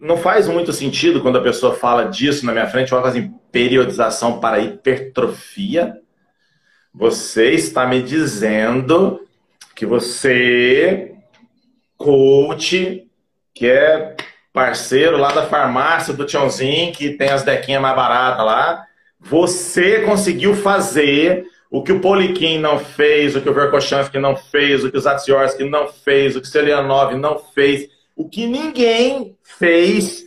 não 0.00 0.16
faz 0.16 0.46
muito 0.46 0.72
sentido 0.72 1.20
quando 1.20 1.38
a 1.38 1.42
pessoa 1.42 1.74
fala 1.74 2.04
disso 2.04 2.46
na 2.46 2.52
minha 2.52 2.68
frente, 2.68 2.90
fala 2.90 3.08
assim, 3.08 3.34
periodização 3.54 4.40
para 4.40 4.58
hipertrofia. 4.58 5.94
Você 6.92 7.52
está 7.52 7.86
me 7.86 8.02
dizendo 8.02 9.20
que 9.76 9.86
você, 9.86 11.14
coach, 11.96 13.06
que 13.54 13.68
é 13.68 14.16
parceiro 14.52 15.16
lá 15.16 15.30
da 15.30 15.46
farmácia 15.46 16.12
do 16.12 16.26
Tchãozinho, 16.26 16.92
que 16.92 17.10
tem 17.10 17.28
as 17.28 17.44
dequinhas 17.44 17.80
mais 17.80 17.94
baratas 17.94 18.44
lá, 18.44 18.86
você 19.20 20.00
conseguiu 20.00 20.56
fazer 20.56 21.46
o 21.70 21.80
que 21.80 21.92
o 21.92 22.00
Poliquim 22.00 22.58
não 22.58 22.78
fez, 22.78 23.36
o 23.36 23.40
que 23.40 23.48
o 23.48 23.54
Verkoshansky 23.54 24.18
não 24.18 24.34
fez, 24.34 24.82
o 24.82 24.90
que 24.90 24.98
o 24.98 25.00
Zatsiorski 25.00 25.62
não 25.62 25.86
fez, 25.88 26.34
o 26.34 26.40
que 26.40 26.46
o 26.48 26.50
Selianov 26.50 27.16
não 27.16 27.38
fez, 27.38 27.88
o 28.16 28.28
que 28.28 28.46
ninguém 28.46 29.36
fez, 29.42 30.24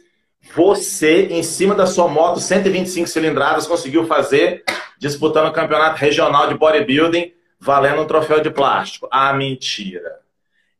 você, 0.55 1.27
em 1.27 1.43
cima 1.43 1.75
da 1.75 1.85
sua 1.85 2.07
moto 2.07 2.39
125 2.39 3.07
cilindradas, 3.07 3.67
conseguiu 3.67 4.05
fazer 4.05 4.63
disputando 4.97 5.47
o 5.47 5.53
campeonato 5.53 5.97
regional 5.97 6.47
de 6.47 6.55
bodybuilding, 6.55 7.33
valendo 7.59 8.01
um 8.01 8.07
troféu 8.07 8.41
de 8.41 8.49
plástico. 8.49 9.07
Ah, 9.11 9.33
mentira. 9.33 10.19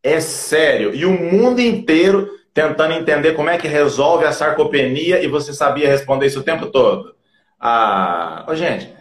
É 0.02 0.20
sério. 0.20 0.94
E 0.94 1.06
o 1.06 1.12
mundo 1.12 1.60
inteiro 1.60 2.38
tentando 2.54 2.94
entender 2.94 3.34
como 3.34 3.50
é 3.50 3.58
que 3.58 3.68
resolve 3.68 4.26
a 4.26 4.32
sarcopenia 4.32 5.22
e 5.22 5.28
você 5.28 5.54
sabia 5.54 5.88
responder 5.88 6.26
isso 6.26 6.40
o 6.40 6.44
tempo 6.44 6.66
todo. 6.68 7.14
Ah, 7.60 8.46
oh, 8.48 8.56
gente, 8.56 8.92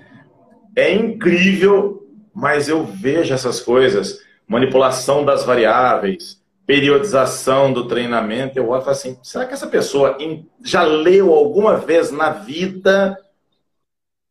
é 0.77 0.93
incrível, 0.93 2.07
mas 2.35 2.69
eu 2.69 2.85
vejo 2.85 3.33
essas 3.33 3.59
coisas, 3.61 4.21
manipulação 4.47 5.25
das 5.25 5.43
variáveis, 5.43 6.39
periodização 6.67 7.73
do 7.73 7.87
treinamento, 7.87 8.59
eu 8.59 8.69
olho 8.69 8.81
e 8.81 8.85
falo 8.85 8.97
assim, 8.97 9.19
será 9.23 9.47
que 9.47 9.55
essa 9.55 9.69
pessoa 9.69 10.19
já 10.65 10.83
leu 10.83 11.33
alguma 11.33 11.77
vez 11.77 12.11
na 12.11 12.31
vida 12.31 13.17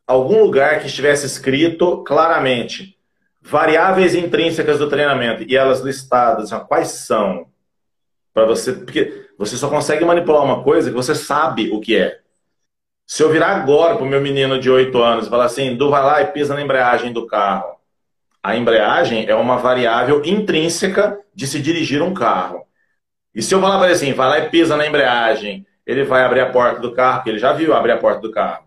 algum 0.05 0.43
lugar 0.43 0.79
que 0.79 0.87
estivesse 0.87 1.25
escrito 1.25 2.03
claramente 2.03 2.95
variáveis 3.41 4.15
intrínsecas 4.15 4.79
do 4.79 4.89
treinamento 4.89 5.43
e 5.43 5.55
elas 5.55 5.79
listadas, 5.79 6.51
quais 6.67 6.89
são? 6.89 7.47
Para 8.33 8.45
você, 8.45 8.73
porque 8.73 9.29
você 9.37 9.55
só 9.55 9.69
consegue 9.69 10.03
manipular 10.03 10.43
uma 10.43 10.61
coisa 10.61 10.89
que 10.89 10.95
você 10.95 11.15
sabe 11.15 11.71
o 11.71 11.79
que 11.79 11.95
é. 11.95 12.19
Se 13.07 13.23
eu 13.23 13.31
virar 13.31 13.55
agora 13.55 13.95
para 13.95 14.03
o 14.03 14.09
meu 14.09 14.19
menino 14.19 14.59
de 14.59 14.69
8 14.69 14.97
anos 15.01 15.27
e 15.27 15.29
falar 15.29 15.45
assim, 15.45 15.75
Du, 15.75 15.89
vai 15.89 16.03
lá 16.03 16.21
e 16.21 16.31
pisa 16.31 16.53
na 16.53 16.61
embreagem 16.61 17.13
do 17.13 17.25
carro. 17.27 17.74
A 18.45 18.55
embreagem 18.55 19.25
é 19.27 19.33
uma 19.33 19.57
variável 19.57 20.21
intrínseca 20.23 21.17
de 21.33 21.47
se 21.47 21.59
dirigir 21.59 22.03
um 22.03 22.13
carro. 22.13 22.61
E 23.33 23.41
se 23.41 23.55
eu 23.55 23.59
falar 23.59 23.77
para 23.79 23.87
ele 23.87 23.95
assim, 23.95 24.13
vai 24.13 24.29
lá 24.29 24.37
e 24.37 24.49
pisa 24.51 24.77
na 24.77 24.85
embreagem, 24.85 25.65
ele 25.83 26.03
vai 26.03 26.23
abrir 26.23 26.41
a 26.41 26.51
porta 26.51 26.79
do 26.79 26.93
carro, 26.93 27.15
porque 27.15 27.31
ele 27.31 27.39
já 27.39 27.53
viu 27.53 27.73
abrir 27.73 27.93
a 27.93 27.97
porta 27.97 28.21
do 28.21 28.29
carro. 28.29 28.65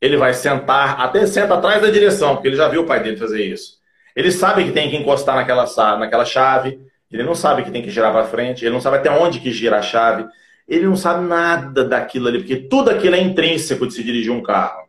Ele 0.00 0.16
vai 0.16 0.32
sentar, 0.32 0.98
até 0.98 1.26
senta 1.26 1.52
atrás 1.52 1.82
da 1.82 1.90
direção, 1.90 2.36
porque 2.36 2.48
ele 2.48 2.56
já 2.56 2.68
viu 2.68 2.80
o 2.80 2.86
pai 2.86 3.02
dele 3.02 3.18
fazer 3.18 3.44
isso. 3.44 3.74
Ele 4.16 4.32
sabe 4.32 4.64
que 4.64 4.72
tem 4.72 4.88
que 4.88 4.96
encostar 4.96 5.36
naquela, 5.36 5.66
naquela 5.98 6.24
chave, 6.24 6.80
ele 7.12 7.22
não 7.22 7.34
sabe 7.34 7.64
que 7.64 7.70
tem 7.70 7.82
que 7.82 7.90
girar 7.90 8.10
para 8.10 8.24
frente, 8.24 8.64
ele 8.64 8.72
não 8.72 8.80
sabe 8.80 8.96
até 8.96 9.10
onde 9.10 9.40
que 9.40 9.52
gira 9.52 9.76
a 9.76 9.82
chave, 9.82 10.24
ele 10.66 10.86
não 10.86 10.96
sabe 10.96 11.26
nada 11.26 11.84
daquilo 11.84 12.28
ali, 12.28 12.38
porque 12.38 12.56
tudo 12.56 12.88
aquilo 12.88 13.14
é 13.14 13.20
intrínseco 13.20 13.86
de 13.86 13.92
se 13.92 14.02
dirigir 14.02 14.32
um 14.32 14.42
carro. 14.42 14.88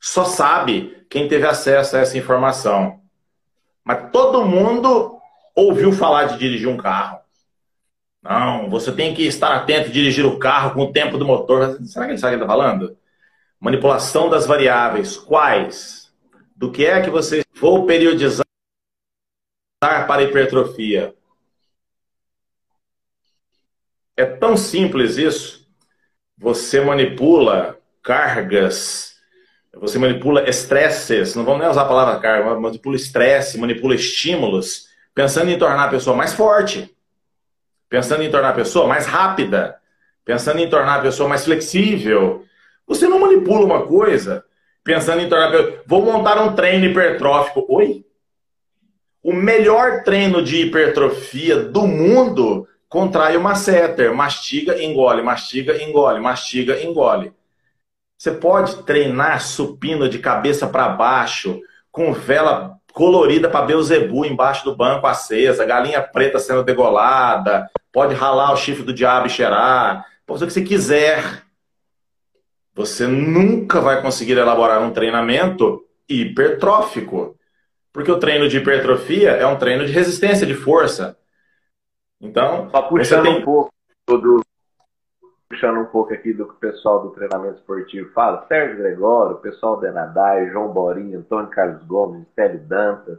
Só 0.00 0.22
sabe 0.22 0.96
quem 1.10 1.26
teve 1.26 1.44
acesso 1.44 1.96
a 1.96 1.98
essa 1.98 2.16
informação. 2.16 2.97
Mas 3.88 4.10
todo 4.12 4.44
mundo 4.44 5.18
ouviu 5.56 5.92
falar 5.92 6.24
de 6.24 6.38
dirigir 6.38 6.68
um 6.68 6.76
carro. 6.76 7.20
Não, 8.22 8.68
você 8.68 8.92
tem 8.92 9.14
que 9.14 9.22
estar 9.22 9.56
atento 9.56 9.88
e 9.88 9.92
dirigir 9.92 10.26
o 10.26 10.38
carro 10.38 10.74
com 10.74 10.82
o 10.82 10.92
tempo 10.92 11.16
do 11.16 11.24
motor. 11.24 11.78
Será 11.86 12.04
que 12.04 12.10
ele 12.10 12.18
sabe 12.18 12.34
o 12.34 12.38
que 12.38 12.44
está 12.44 12.54
falando? 12.54 12.98
Manipulação 13.58 14.28
das 14.28 14.44
variáveis. 14.44 15.16
Quais? 15.16 16.12
Do 16.54 16.70
que 16.70 16.84
é 16.84 17.00
que 17.00 17.08
você 17.08 17.42
vou 17.58 17.86
periodizar 17.86 18.44
para 19.80 20.22
hipertrofia? 20.22 21.14
É 24.14 24.26
tão 24.26 24.54
simples 24.54 25.16
isso. 25.16 25.66
Você 26.36 26.78
manipula 26.82 27.80
cargas, 28.02 29.17
você 29.80 29.98
manipula 29.98 30.48
estresses, 30.48 31.34
não 31.34 31.44
vamos 31.44 31.60
nem 31.60 31.70
usar 31.70 31.82
a 31.82 31.88
palavra 31.88 32.18
carga, 32.18 32.58
manipula 32.58 32.96
estresse, 32.96 33.58
manipula 33.58 33.94
estímulos, 33.94 34.88
pensando 35.14 35.50
em 35.50 35.58
tornar 35.58 35.84
a 35.84 35.88
pessoa 35.88 36.16
mais 36.16 36.32
forte, 36.32 36.94
pensando 37.88 38.22
em 38.22 38.30
tornar 38.30 38.50
a 38.50 38.54
pessoa 38.54 38.86
mais 38.86 39.06
rápida, 39.06 39.76
pensando 40.24 40.58
em 40.58 40.68
tornar 40.68 40.96
a 40.96 41.02
pessoa 41.02 41.28
mais 41.28 41.44
flexível. 41.44 42.44
Você 42.86 43.06
não 43.06 43.20
manipula 43.20 43.64
uma 43.64 43.86
coisa 43.86 44.44
pensando 44.82 45.20
em 45.20 45.28
tornar. 45.28 45.52
Vou 45.86 46.02
montar 46.02 46.42
um 46.42 46.54
treino 46.54 46.86
hipertrófico. 46.86 47.64
Oi? 47.68 48.04
O 49.22 49.32
melhor 49.32 50.02
treino 50.02 50.42
de 50.42 50.62
hipertrofia 50.62 51.56
do 51.56 51.86
mundo 51.86 52.66
contrai 52.88 53.36
o 53.36 53.40
masseter, 53.40 54.12
mastiga, 54.14 54.82
engole, 54.82 55.22
mastiga, 55.22 55.82
engole, 55.82 56.20
mastiga, 56.20 56.82
engole. 56.82 57.32
Você 58.18 58.32
pode 58.32 58.82
treinar 58.82 59.40
supino 59.40 60.08
de 60.08 60.18
cabeça 60.18 60.66
para 60.66 60.88
baixo, 60.88 61.60
com 61.92 62.12
vela 62.12 62.76
colorida 62.92 63.48
para 63.48 63.64
Beuzebu 63.64 64.26
embaixo 64.26 64.64
do 64.64 64.74
banco 64.74 65.06
acesa, 65.06 65.64
galinha 65.64 66.02
preta 66.02 66.40
sendo 66.40 66.64
degolada, 66.64 67.70
pode 67.92 68.14
ralar 68.14 68.52
o 68.52 68.56
chifre 68.56 68.82
do 68.82 68.92
diabo 68.92 69.28
e 69.28 69.30
cheirar, 69.30 70.04
pode 70.26 70.40
fazer 70.40 70.44
o 70.44 70.48
que 70.48 70.54
você 70.54 70.62
quiser. 70.62 71.44
Você 72.74 73.06
nunca 73.06 73.80
vai 73.80 74.02
conseguir 74.02 74.36
elaborar 74.36 74.82
um 74.82 74.90
treinamento 74.90 75.84
hipertrófico. 76.08 77.36
Porque 77.92 78.10
o 78.10 78.18
treino 78.18 78.48
de 78.48 78.58
hipertrofia 78.58 79.30
é 79.30 79.46
um 79.46 79.56
treino 79.56 79.86
de 79.86 79.92
resistência, 79.92 80.46
de 80.46 80.54
força. 80.54 81.16
Então, 82.20 82.68
só 82.70 82.82
puxando 82.82 83.24
tem... 83.24 83.38
um 83.38 83.42
pouco 83.42 83.72
do 84.08 84.40
puxando 85.48 85.80
um 85.80 85.86
pouco 85.86 86.12
aqui 86.12 86.32
do 86.32 86.46
que 86.46 86.52
o 86.52 86.58
pessoal 86.58 87.02
do 87.02 87.10
treinamento 87.10 87.58
esportivo 87.58 88.10
fala, 88.12 88.46
Sérgio 88.46 88.76
Gregório, 88.76 89.36
o 89.36 89.40
pessoal 89.40 89.80
da 89.80 89.88
Enadai, 89.88 90.50
João 90.50 90.68
Borinho, 90.68 91.20
Antônio 91.20 91.50
Carlos 91.50 91.82
Gomes, 91.84 92.26
Célio 92.34 92.60
Dantas. 92.60 93.18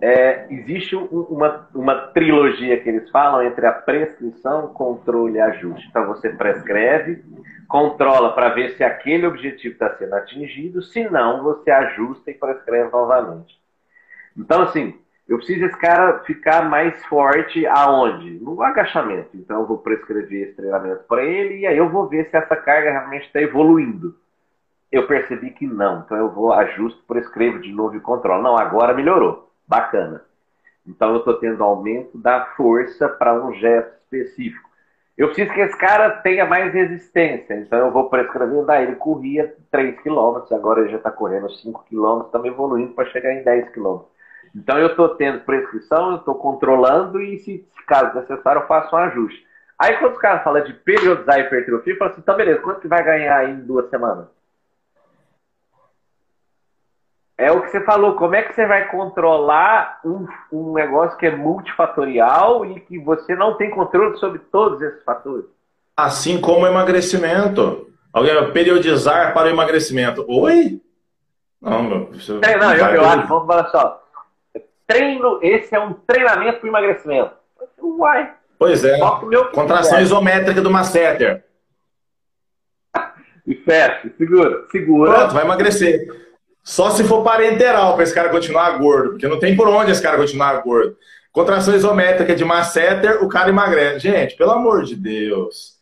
É, 0.00 0.52
existe 0.52 0.96
um, 0.96 1.04
uma, 1.04 1.68
uma 1.72 2.08
trilogia 2.08 2.80
que 2.80 2.88
eles 2.88 3.08
falam 3.10 3.42
entre 3.42 3.64
a 3.64 3.72
prescrição, 3.72 4.74
controle 4.74 5.36
e 5.36 5.40
ajuste. 5.40 5.86
Então 5.88 6.06
você 6.06 6.30
prescreve, 6.30 7.24
controla 7.68 8.32
para 8.32 8.48
ver 8.48 8.70
se 8.70 8.82
aquele 8.82 9.24
objetivo 9.24 9.74
está 9.74 9.96
sendo 9.96 10.14
atingido, 10.14 10.82
se 10.82 11.08
não, 11.08 11.44
você 11.44 11.70
ajusta 11.70 12.32
e 12.32 12.34
prescreve 12.34 12.90
novamente. 12.90 13.56
Então, 14.36 14.62
assim, 14.62 14.98
eu 15.26 15.38
preciso 15.38 15.64
esse 15.64 15.78
cara 15.78 16.18
ficar 16.20 16.68
mais 16.68 17.02
forte 17.06 17.66
aonde? 17.66 18.38
No 18.40 18.62
agachamento. 18.62 19.30
Então 19.34 19.60
eu 19.60 19.66
vou 19.66 19.78
prescrever 19.78 20.48
esse 20.48 20.56
treinamento 20.56 21.04
para 21.04 21.24
ele 21.24 21.60
e 21.60 21.66
aí 21.66 21.76
eu 21.76 21.88
vou 21.88 22.06
ver 22.06 22.28
se 22.28 22.36
essa 22.36 22.54
carga 22.54 22.90
realmente 22.90 23.26
está 23.26 23.40
evoluindo. 23.40 24.14
Eu 24.92 25.06
percebi 25.06 25.50
que 25.50 25.66
não. 25.66 26.00
Então 26.00 26.16
eu 26.16 26.30
vou, 26.30 26.52
ajusto, 26.52 27.02
prescrevo 27.06 27.58
de 27.58 27.72
novo 27.72 27.96
e 27.96 28.00
controlo. 28.00 28.42
Não, 28.42 28.56
agora 28.56 28.92
melhorou. 28.92 29.50
Bacana. 29.66 30.22
Então 30.86 31.10
eu 31.12 31.18
estou 31.18 31.34
tendo 31.34 31.64
aumento 31.64 32.18
da 32.18 32.44
força 32.56 33.08
para 33.08 33.34
um 33.34 33.54
gesto 33.54 33.94
específico. 34.02 34.68
Eu 35.16 35.28
preciso 35.28 35.54
que 35.54 35.60
esse 35.60 35.78
cara 35.78 36.10
tenha 36.10 36.44
mais 36.44 36.72
resistência. 36.74 37.54
Então 37.54 37.78
eu 37.78 37.90
vou 37.90 38.10
prescrevendo. 38.10 38.70
Ah, 38.70 38.82
ele 38.82 38.96
corria 38.96 39.54
3 39.70 40.00
km, 40.00 40.44
agora 40.52 40.80
ele 40.80 40.90
já 40.90 40.98
está 40.98 41.10
correndo 41.10 41.48
5 41.48 41.84
km, 41.88 42.26
estamos 42.26 42.46
evoluindo 42.46 42.92
para 42.92 43.08
chegar 43.10 43.32
em 43.32 43.42
10 43.42 43.70
km. 43.70 44.00
Então 44.54 44.78
eu 44.78 44.88
estou 44.88 45.08
tendo 45.16 45.40
prescrição, 45.40 46.12
eu 46.12 46.16
estou 46.18 46.36
controlando 46.36 47.20
e, 47.20 47.38
se, 47.40 47.66
caso 47.86 48.14
necessário, 48.14 48.62
eu 48.62 48.66
faço 48.66 48.94
um 48.94 48.98
ajuste. 48.98 49.44
Aí 49.78 49.96
quando 49.96 50.12
os 50.12 50.18
caras 50.18 50.44
falam 50.44 50.62
de 50.62 50.72
periodizar 50.72 51.40
hipertrofia, 51.40 51.92
eu 51.92 51.98
falo 51.98 52.12
assim, 52.12 52.20
então 52.20 52.36
beleza, 52.36 52.60
quanto 52.60 52.80
que 52.80 52.88
vai 52.88 53.02
ganhar 53.02 53.36
aí 53.36 53.50
em 53.50 53.60
duas 53.60 53.90
semanas? 53.90 54.26
É 57.36 57.50
o 57.50 57.62
que 57.62 57.70
você 57.70 57.80
falou, 57.80 58.14
como 58.14 58.36
é 58.36 58.42
que 58.42 58.54
você 58.54 58.64
vai 58.64 58.88
controlar 58.88 59.98
um, 60.04 60.28
um 60.52 60.72
negócio 60.72 61.18
que 61.18 61.26
é 61.26 61.34
multifatorial 61.34 62.64
e 62.64 62.78
que 62.78 62.96
você 62.96 63.34
não 63.34 63.56
tem 63.56 63.70
controle 63.70 64.16
sobre 64.18 64.38
todos 64.38 64.80
esses 64.80 65.02
fatores? 65.02 65.46
Assim 65.96 66.40
como 66.40 66.60
o 66.60 66.66
emagrecimento. 66.68 67.90
Alguém 68.12 68.52
periodizar 68.52 69.34
para 69.34 69.48
o 69.48 69.50
emagrecimento. 69.50 70.24
Oi? 70.28 70.80
Não, 71.60 71.82
meu. 71.82 72.10
É, 72.42 72.56
não, 72.56 72.72
eu, 72.72 72.86
eu 72.86 73.04
acho, 73.04 73.26
vamos 73.26 73.46
falar 73.48 73.68
só 73.70 74.03
treino, 74.86 75.38
esse 75.42 75.74
é 75.74 75.80
um 75.80 75.92
treinamento 75.92 76.60
para 76.60 76.68
emagrecimento. 76.68 77.32
Uai. 77.80 78.34
Pois 78.58 78.84
é. 78.84 78.98
Contração 79.52 80.00
isométrica 80.00 80.60
do 80.60 80.70
masseter. 80.70 81.44
E 83.46 83.54
fecha, 83.56 84.10
segura, 84.16 84.64
segura. 84.70 85.12
Pronto, 85.12 85.34
vai 85.34 85.44
emagrecer. 85.44 86.08
Só 86.62 86.88
se 86.88 87.04
for 87.04 87.22
parenteral 87.22 87.92
para 87.92 88.02
esse 88.02 88.14
cara 88.14 88.30
continuar 88.30 88.78
gordo, 88.78 89.10
porque 89.10 89.28
não 89.28 89.38
tem 89.38 89.54
por 89.54 89.68
onde 89.68 89.90
esse 89.90 90.02
cara 90.02 90.16
continuar 90.16 90.62
gordo. 90.62 90.96
Contração 91.30 91.76
isométrica 91.76 92.34
de 92.34 92.42
masseter, 92.42 93.22
o 93.22 93.28
cara 93.28 93.50
emagrece. 93.50 93.98
Gente, 93.98 94.34
pelo 94.34 94.52
amor 94.52 94.84
de 94.84 94.96
Deus. 94.96 95.74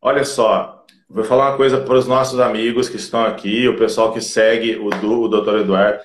Olha 0.00 0.24
só, 0.24 0.82
vou 1.06 1.24
falar 1.24 1.50
uma 1.50 1.56
coisa 1.58 1.78
para 1.80 1.94
os 1.94 2.06
nossos 2.06 2.40
amigos 2.40 2.88
que 2.88 2.96
estão 2.96 3.22
aqui, 3.22 3.68
o 3.68 3.76
pessoal 3.76 4.12
que 4.12 4.20
segue 4.22 4.76
o, 4.76 4.88
do, 4.88 5.22
o 5.22 5.28
Dr. 5.28 5.58
Eduardo. 5.58 6.00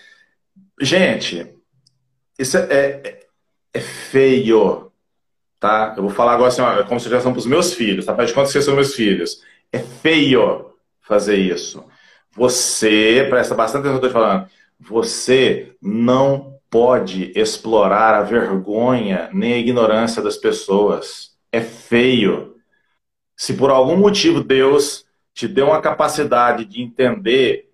Gente, 0.82 1.48
isso 2.40 2.58
é, 2.58 2.62
é, 2.72 3.28
é 3.74 3.80
feio, 3.80 4.92
tá? 5.60 5.94
Eu 5.98 6.04
vou 6.04 6.12
falar 6.12 6.34
agora 6.34 6.48
assim, 6.48 6.62
ó, 6.62 6.84
como 6.86 7.00
sugestão 7.00 7.34
para 7.34 7.40
os 7.40 7.46
meus 7.46 7.74
filhos, 7.74 8.06
tá? 8.06 8.16
Faz 8.16 8.30
de 8.30 8.34
conta 8.34 8.52
que 8.52 8.62
são 8.62 8.76
meus 8.76 8.96
filhos. 8.96 9.44
É 9.72 9.80
feio 9.80 10.72
fazer 11.02 11.36
isso. 11.36 11.84
Você, 12.32 13.28
presta 13.30 13.54
bastante 13.54 13.82
atenção 13.82 13.96
no 13.96 14.00
que 14.00 14.06
eu 14.06 14.10
estou 14.10 14.22
falando, 14.22 14.50
você 14.80 15.76
não 15.82 16.58
pode 16.70 17.32
explorar 17.36 18.16
a 18.16 18.24
vergonha 18.24 19.30
nem 19.34 19.54
a 19.54 19.58
ignorância 19.58 20.22
das 20.22 20.38
pessoas. 20.38 21.32
É 21.52 21.60
feio. 21.60 22.56
Se 23.36 23.54
por 23.54 23.70
algum 23.70 23.98
motivo 23.98 24.44
Deus 24.44 25.06
te 25.34 25.48
deu 25.48 25.68
uma 25.68 25.82
capacidade 25.82 26.66
de 26.66 26.82
entender 26.82 27.69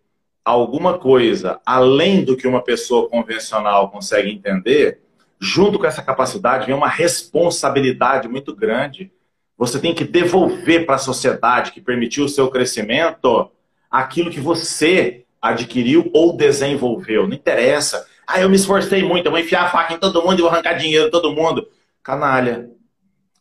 alguma 0.46 1.00
coisa 1.00 1.60
além 1.66 2.24
do 2.24 2.38
que 2.38 2.48
uma 2.48 2.62
pessoa 2.62 3.10
convencional 3.10 3.90
consegue 3.90 4.30
entender, 4.30 5.00
junto 5.40 5.80
com 5.80 5.88
essa 5.88 6.04
capacidade 6.04 6.68
vem 6.68 6.76
uma 6.76 6.88
responsabilidade 6.88 8.28
muito 8.28 8.56
grande. 8.56 9.12
Você 9.58 9.80
tem 9.80 9.96
que 9.96 10.04
devolver 10.04 10.86
para 10.86 10.96
a 10.96 11.00
sociedade 11.00 11.72
que 11.72 11.82
permitiu 11.82 12.26
o 12.26 12.30
seu 12.30 12.50
crescimento 12.50 13.50
aquilo 13.90 14.30
que 14.30 14.40
você 14.40 15.26
adquiriu 15.42 16.12
ou 16.14 16.36
desenvolveu. 16.36 17.28
Não 17.28 17.34
interessa. 17.34 18.06
Ah, 18.28 18.40
eu 18.40 18.50
me 18.50 18.56
esforcei 18.56 19.04
muito, 19.04 19.26
eu 19.26 19.32
vou 19.32 19.40
enfiar 19.40 19.64
a 19.64 19.70
faca 19.70 19.94
em 19.94 20.00
todo 20.00 20.22
mundo 20.22 20.40
e 20.40 20.42
vou 20.42 20.50
arrancar 20.50 20.74
dinheiro 20.74 21.06
de 21.06 21.12
todo 21.12 21.34
mundo. 21.34 21.68
Canalha. 22.04 22.70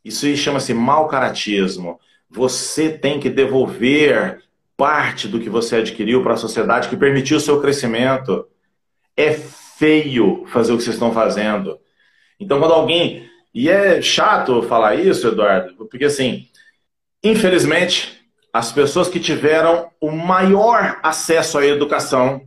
Isso 0.05 0.35
chama-se 0.37 0.73
mau 0.73 1.09
caratismo. 1.09 1.99
Você 2.31 2.91
tem 2.91 3.19
que 3.19 3.31
devolver 3.31 4.43
parte 4.77 5.29
do 5.29 5.41
que 5.41 5.49
você 5.49 5.77
adquiriu 5.77 6.23
para 6.23 6.35
a 6.35 6.39
sociedade 6.39 6.89
que 6.89 6.97
permitiu 6.97 7.37
o 7.37 7.41
seu 7.41 7.61
crescimento. 7.61 8.47
É 9.17 9.33
feio 9.33 10.45
fazer 10.47 10.73
o 10.73 10.77
que 10.77 10.83
vocês 10.83 10.97
estão 10.97 11.13
fazendo. 11.13 11.79
Então, 12.39 12.59
quando 12.59 12.75
alguém. 12.75 13.29
E 13.55 13.69
é 13.69 14.03
chato 14.03 14.63
falar 14.63 14.97
isso, 14.97 15.29
Eduardo, 15.29 15.87
porque 15.87 16.07
assim, 16.07 16.49
infelizmente, 17.23 18.21
as 18.53 18.73
pessoas 18.73 19.09
que 19.09 19.21
tiveram 19.21 19.91
o 20.01 20.11
maior 20.11 20.99
acesso 21.03 21.59
à 21.59 21.65
educação, 21.65 22.45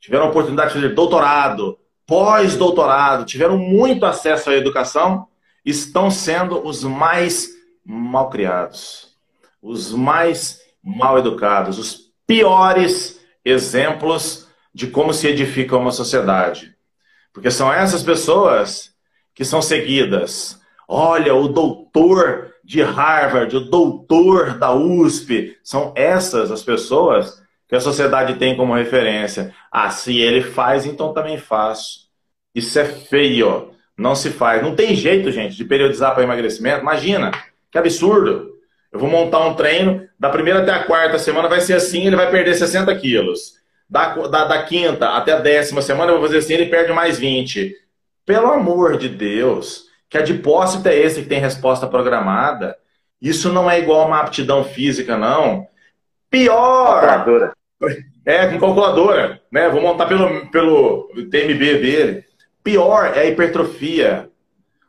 tiveram 0.00 0.24
a 0.24 0.28
oportunidade 0.28 0.72
de 0.72 0.80
fazer 0.80 0.94
doutorado, 0.94 1.78
pós-doutorado, 2.06 3.26
tiveram 3.26 3.58
muito 3.58 4.06
acesso 4.06 4.48
à 4.48 4.54
educação, 4.54 5.28
estão 5.64 6.10
sendo 6.10 6.66
os 6.66 6.82
mais 6.82 7.50
mal 7.84 8.30
criados, 8.30 9.14
os 9.60 9.92
mais 9.92 10.60
mal 10.96 11.18
educados, 11.18 11.78
os 11.78 12.12
piores 12.26 13.20
exemplos 13.44 14.48
de 14.72 14.86
como 14.86 15.12
se 15.12 15.28
edifica 15.28 15.76
uma 15.76 15.90
sociedade. 15.90 16.74
Porque 17.32 17.50
são 17.50 17.72
essas 17.72 18.02
pessoas 18.02 18.90
que 19.34 19.44
são 19.44 19.60
seguidas. 19.60 20.60
Olha, 20.86 21.34
o 21.34 21.48
doutor 21.48 22.54
de 22.64 22.82
Harvard, 22.82 23.56
o 23.56 23.60
doutor 23.60 24.58
da 24.58 24.72
USP, 24.72 25.56
são 25.62 25.92
essas 25.94 26.50
as 26.50 26.62
pessoas 26.62 27.42
que 27.68 27.76
a 27.76 27.80
sociedade 27.80 28.34
tem 28.36 28.56
como 28.56 28.74
referência. 28.74 29.54
Ah, 29.70 29.90
se 29.90 30.18
ele 30.18 30.42
faz, 30.42 30.86
então 30.86 31.12
também 31.12 31.38
faço. 31.38 32.08
Isso 32.54 32.78
é 32.78 32.84
feio. 32.84 33.72
Não 33.96 34.14
se 34.14 34.30
faz. 34.30 34.62
Não 34.62 34.74
tem 34.74 34.94
jeito, 34.94 35.30
gente, 35.30 35.56
de 35.56 35.64
periodizar 35.64 36.14
para 36.14 36.24
emagrecimento. 36.24 36.80
Imagina, 36.80 37.30
que 37.70 37.78
absurdo. 37.78 38.57
Eu 38.92 38.98
vou 38.98 39.08
montar 39.08 39.40
um 39.40 39.54
treino, 39.54 40.08
da 40.18 40.30
primeira 40.30 40.60
até 40.60 40.70
a 40.70 40.84
quarta 40.84 41.18
semana 41.18 41.48
vai 41.48 41.60
ser 41.60 41.74
assim, 41.74 42.06
ele 42.06 42.16
vai 42.16 42.30
perder 42.30 42.54
60 42.54 42.94
quilos. 42.96 43.58
Da, 43.88 44.14
da, 44.28 44.44
da 44.44 44.62
quinta 44.62 45.10
até 45.10 45.32
a 45.32 45.40
décima 45.40 45.80
semana 45.80 46.12
eu 46.12 46.18
vou 46.18 46.26
fazer 46.26 46.38
assim, 46.38 46.54
ele 46.54 46.66
perde 46.66 46.92
mais 46.92 47.18
20. 47.18 47.74
Pelo 48.24 48.48
amor 48.48 48.98
de 48.98 49.08
Deus, 49.08 49.84
que 50.08 50.18
adipócito 50.18 50.88
é 50.88 50.96
esse 50.96 51.22
que 51.22 51.28
tem 51.28 51.40
resposta 51.40 51.86
programada? 51.86 52.76
Isso 53.20 53.52
não 53.52 53.70
é 53.70 53.78
igual 53.78 54.02
a 54.02 54.06
uma 54.06 54.20
aptidão 54.20 54.64
física, 54.64 55.16
não. 55.16 55.66
Pior! 56.30 57.00
Calculadora. 57.00 57.52
É, 58.24 58.46
com 58.46 58.58
calculadora. 58.58 59.40
Né? 59.50 59.68
Vou 59.68 59.80
montar 59.80 60.06
pelo, 60.06 60.50
pelo 60.50 61.08
TMB 61.30 61.78
dele. 61.78 62.24
Pior 62.62 63.12
é 63.16 63.20
a 63.20 63.26
hipertrofia. 63.26 64.28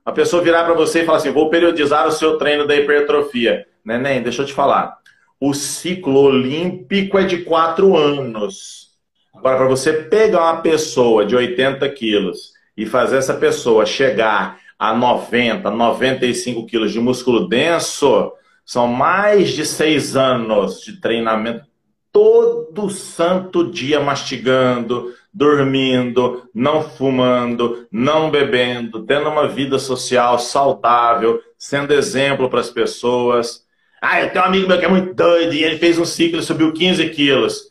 A 0.05 0.11
pessoa 0.11 0.43
virar 0.43 0.65
para 0.65 0.73
você 0.73 1.01
e 1.01 1.05
falar 1.05 1.19
assim: 1.19 1.31
vou 1.31 1.49
periodizar 1.49 2.07
o 2.07 2.11
seu 2.11 2.37
treino 2.37 2.67
da 2.67 2.75
hipertrofia. 2.75 3.65
Neném, 3.83 4.21
deixa 4.21 4.41
eu 4.41 4.45
te 4.45 4.53
falar. 4.53 4.97
O 5.39 5.53
ciclo 5.53 6.19
olímpico 6.21 7.17
é 7.17 7.23
de 7.23 7.43
quatro 7.43 7.95
anos. 7.95 8.89
Agora, 9.33 9.57
para 9.57 9.67
você 9.67 9.93
pegar 9.93 10.51
uma 10.51 10.61
pessoa 10.61 11.25
de 11.25 11.35
80 11.35 11.87
quilos 11.89 12.53
e 12.75 12.85
fazer 12.85 13.17
essa 13.17 13.33
pessoa 13.33 13.85
chegar 13.85 14.59
a 14.77 14.93
90, 14.93 15.69
95 15.69 16.65
quilos 16.65 16.91
de 16.91 16.99
músculo 16.99 17.47
denso, 17.47 18.31
são 18.65 18.87
mais 18.87 19.49
de 19.49 19.65
seis 19.65 20.15
anos 20.15 20.81
de 20.81 20.99
treinamento 20.99 21.69
todo 22.11 22.89
santo 22.89 23.69
dia 23.69 23.99
mastigando, 23.99 25.13
dormindo, 25.33 26.49
não 26.53 26.81
fumando, 26.81 27.87
não 27.91 28.29
bebendo, 28.29 29.03
tendo 29.05 29.29
uma 29.29 29.47
vida 29.47 29.77
social 29.77 30.39
saudável, 30.39 31.41
sendo 31.57 31.93
exemplo 31.93 32.49
para 32.49 32.59
as 32.59 32.69
pessoas. 32.69 33.65
Ah, 34.01 34.21
eu 34.21 34.29
tenho 34.29 34.43
um 34.43 34.47
amigo 34.47 34.67
meu 34.67 34.79
que 34.79 34.85
é 34.85 34.89
muito 34.89 35.13
doido 35.13 35.53
e 35.53 35.63
ele 35.63 35.77
fez 35.77 35.97
um 35.97 36.05
ciclo 36.05 36.39
e 36.39 36.43
subiu 36.43 36.71
15 36.71 37.09
quilos. 37.09 37.69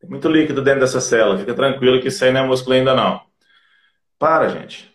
Tem 0.00 0.10
muito 0.10 0.28
líquido 0.28 0.60
dentro 0.62 0.80
dessa 0.80 1.00
célula, 1.00 1.38
fica 1.38 1.54
tranquilo 1.54 2.00
que 2.00 2.08
isso 2.08 2.24
aí 2.24 2.32
não 2.32 2.40
é 2.40 2.46
músculo 2.46 2.74
ainda 2.74 2.94
não. 2.94 3.20
Para, 4.18 4.48
gente. 4.48 4.92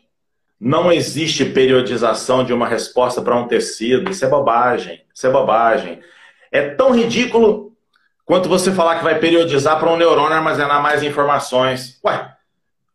Não 0.59 0.91
existe 0.91 1.45
periodização 1.45 2.43
de 2.43 2.51
uma 2.51 2.67
resposta 2.67 3.21
para 3.21 3.35
um 3.35 3.47
tecido. 3.47 4.11
Isso 4.11 4.25
é 4.25 4.27
bobagem. 4.27 5.01
Isso 5.13 5.25
é 5.25 5.29
bobagem. 5.29 6.01
É 6.51 6.69
tão 6.69 6.91
ridículo 6.93 7.73
quanto 8.25 8.49
você 8.49 8.71
falar 8.71 8.97
que 8.97 9.03
vai 9.03 9.17
periodizar 9.19 9.79
para 9.79 9.89
um 9.89 9.97
neurônio 9.97 10.33
armazenar 10.33 10.81
mais 10.81 11.01
informações. 11.01 11.99
Ué, 12.05 12.33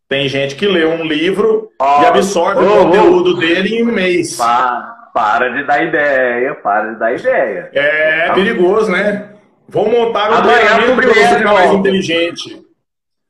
tem 0.08 0.28
gente 0.28 0.54
que 0.56 0.66
lê 0.66 0.84
um 0.84 1.04
livro 1.04 1.70
oh, 1.80 2.02
e 2.02 2.06
absorve 2.06 2.62
oh, 2.62 2.82
o 2.82 2.84
conteúdo 2.84 3.30
oh. 3.30 3.38
dele 3.38 3.76
em 3.76 3.82
um 3.82 3.92
mês. 3.92 4.36
Para, 4.36 4.94
para 5.14 5.48
de 5.50 5.64
dar 5.64 5.80
ideia, 5.80 6.56
para 6.56 6.92
de 6.92 6.98
dar 6.98 7.14
ideia. 7.14 7.70
É 7.72 8.26
tá. 8.26 8.34
perigoso, 8.34 8.90
né? 8.90 9.30
Vou 9.68 9.88
montar 9.88 10.28
um 10.28 10.42
treinamento 10.42 10.96
para 10.96 11.06
você 11.06 11.36
ficar 11.36 11.52
mais 11.54 11.72
inteligente. 11.72 12.62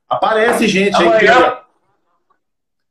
Aparece 0.08 0.66
gente 0.66 0.96
aí 0.96 1.18
que 1.18 1.64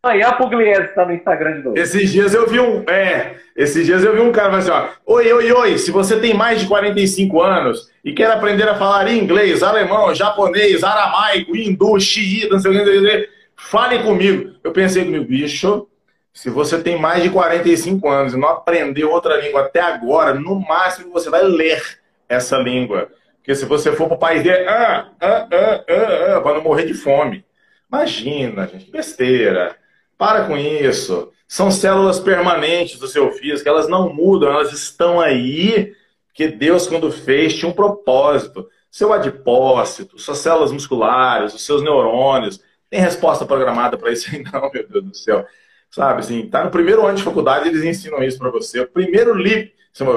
Amanhã 0.05 0.27
a 0.27 0.33
Pugliese 0.33 0.89
está 0.89 1.05
no 1.05 1.13
Instagram 1.13 1.53
de 1.53 1.63
novo. 1.63 1.77
Esses 1.77 2.11
dias 2.11 2.33
eu 2.33 2.47
vi 2.47 2.59
um. 2.59 2.83
É, 2.89 3.37
esses 3.55 3.85
dias 3.85 4.03
eu 4.03 4.13
vi 4.13 4.19
um 4.19 4.33
cara 4.33 4.57
assim, 4.57 4.69
ó. 4.69 4.89
Oi, 5.05 5.31
oi, 5.31 5.51
oi, 5.51 5.77
se 5.77 5.91
você 5.91 6.19
tem 6.19 6.33
mais 6.33 6.59
de 6.59 6.67
45 6.67 7.41
anos 7.41 7.89
e 8.03 8.11
quer 8.11 8.29
aprender 8.29 8.67
a 8.67 8.75
falar 8.75 9.09
inglês, 9.09 9.63
alemão, 9.63 10.13
japonês, 10.13 10.83
aramaico, 10.83 11.55
hindu, 11.55 11.97
xiita, 12.01 12.49
não 12.55 12.59
sei 12.59 12.71
o 12.71 13.01
que, 13.01 13.29
fale 13.55 13.99
comigo. 13.99 14.51
Eu 14.61 14.73
pensei 14.73 15.05
comigo, 15.05 15.23
bicho, 15.23 15.87
se 16.33 16.49
você 16.49 16.81
tem 16.81 16.99
mais 16.99 17.21
de 17.21 17.29
45 17.29 18.09
anos 18.09 18.33
e 18.33 18.37
não 18.37 18.49
aprendeu 18.49 19.11
outra 19.11 19.39
língua 19.39 19.61
até 19.61 19.79
agora, 19.79 20.33
no 20.33 20.59
máximo 20.59 21.13
você 21.13 21.29
vai 21.29 21.43
ler 21.43 21.81
essa 22.27 22.57
língua. 22.57 23.09
Porque 23.37 23.53
se 23.53 23.65
você 23.65 23.91
for 23.91 24.07
pro 24.07 24.17
país 24.17 24.41
dele, 24.41 24.67
ah, 24.67 25.11
ah, 25.21 25.47
ah, 25.51 25.83
ah, 25.87 26.37
ah, 26.37 26.41
para 26.41 26.55
não 26.55 26.63
morrer 26.63 26.85
de 26.85 26.93
fome. 26.93 27.45
Imagina, 27.87 28.67
gente, 28.67 28.89
besteira. 28.89 29.75
Para 30.17 30.45
com 30.45 30.57
isso. 30.57 31.31
São 31.47 31.69
células 31.69 32.19
permanentes 32.19 32.97
do 32.97 33.07
seu 33.07 33.31
físico, 33.31 33.69
elas 33.69 33.87
não 33.87 34.11
mudam, 34.11 34.49
elas 34.49 34.71
estão 34.73 35.19
aí, 35.19 35.93
que 36.33 36.47
Deus, 36.47 36.87
quando 36.87 37.11
fez, 37.11 37.55
tinha 37.55 37.69
um 37.69 37.75
propósito. 37.75 38.67
Seu 38.89 39.13
adipócito, 39.13 40.17
suas 40.17 40.39
células 40.39 40.71
musculares, 40.71 41.53
os 41.53 41.63
seus 41.63 41.83
neurônios, 41.83 42.59
tem 42.89 42.99
resposta 42.99 43.45
programada 43.45 43.97
para 43.97 44.11
isso 44.11 44.29
aí? 44.31 44.41
Não, 44.51 44.71
meu 44.71 44.87
Deus 44.87 45.03
do 45.03 45.15
céu. 45.15 45.45
Sabe, 45.93 46.21
assim, 46.21 46.49
tá 46.49 46.63
no 46.63 46.71
primeiro 46.71 47.05
ano 47.05 47.15
de 47.15 47.23
faculdade, 47.23 47.69
eles 47.69 47.83
ensinam 47.83 48.23
isso 48.23 48.39
para 48.39 48.49
você. 48.49 48.79
O 48.79 48.87
primeiro 48.87 49.35
livro, 49.35 49.71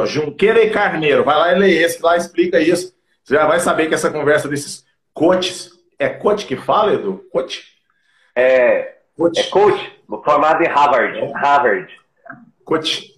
Junqueira 0.06 0.62
e 0.62 0.70
Carneiro, 0.70 1.22
vai 1.22 1.36
lá 1.36 1.52
e 1.52 1.58
lê 1.58 1.82
esse, 1.82 2.02
lá 2.02 2.16
explica 2.16 2.58
isso. 2.58 2.96
Você 3.22 3.34
já 3.34 3.46
vai 3.46 3.60
saber 3.60 3.86
que 3.86 3.94
essa 3.94 4.10
conversa 4.10 4.48
desses 4.48 4.86
coaches, 5.12 5.70
é 5.98 6.08
coach 6.08 6.46
que 6.46 6.56
fala, 6.56 6.94
Edu? 6.94 7.26
Coach? 7.30 7.62
É, 8.34 8.96
Coach. 9.18 9.38
É 9.38 9.42
coach, 9.50 10.02
formado 10.24 10.62
em 10.62 10.66
Harvard. 10.66 11.18
É. 11.18 11.32
Harvard. 11.32 12.00
Coach. 12.64 13.14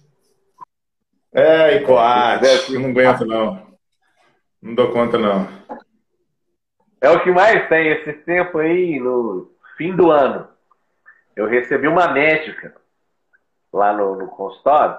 É, 1.33 1.75
e 1.75 1.79
coach. 1.85 2.73
Eu 2.73 2.81
não 2.81 2.89
aguento, 2.89 3.25
não. 3.25 3.69
Não 4.61 4.75
dou 4.75 4.91
conta, 4.91 5.17
não. 5.17 5.47
É 6.99 7.09
o 7.09 7.23
que 7.23 7.31
mais 7.31 7.69
tem 7.69 7.87
esse 7.87 8.11
tempo 8.23 8.57
aí, 8.57 8.99
no 8.99 9.49
fim 9.77 9.95
do 9.95 10.11
ano. 10.11 10.58
Eu 11.39 11.47
recebi 11.47 11.87
uma 11.87 12.09
médica 12.09 12.75
lá 13.71 13.93
no, 13.93 14.13
no 14.13 14.27
consultório. 14.27 14.97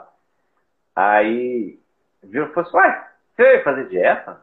Aí 0.96 1.78
viu 2.22 2.46
e 2.46 2.48
falou 2.54 2.66
assim: 2.66 2.76
uai, 2.78 3.04
Você 3.36 3.42
veio 3.42 3.62
fazer 3.62 3.88
dieta? 3.88 4.40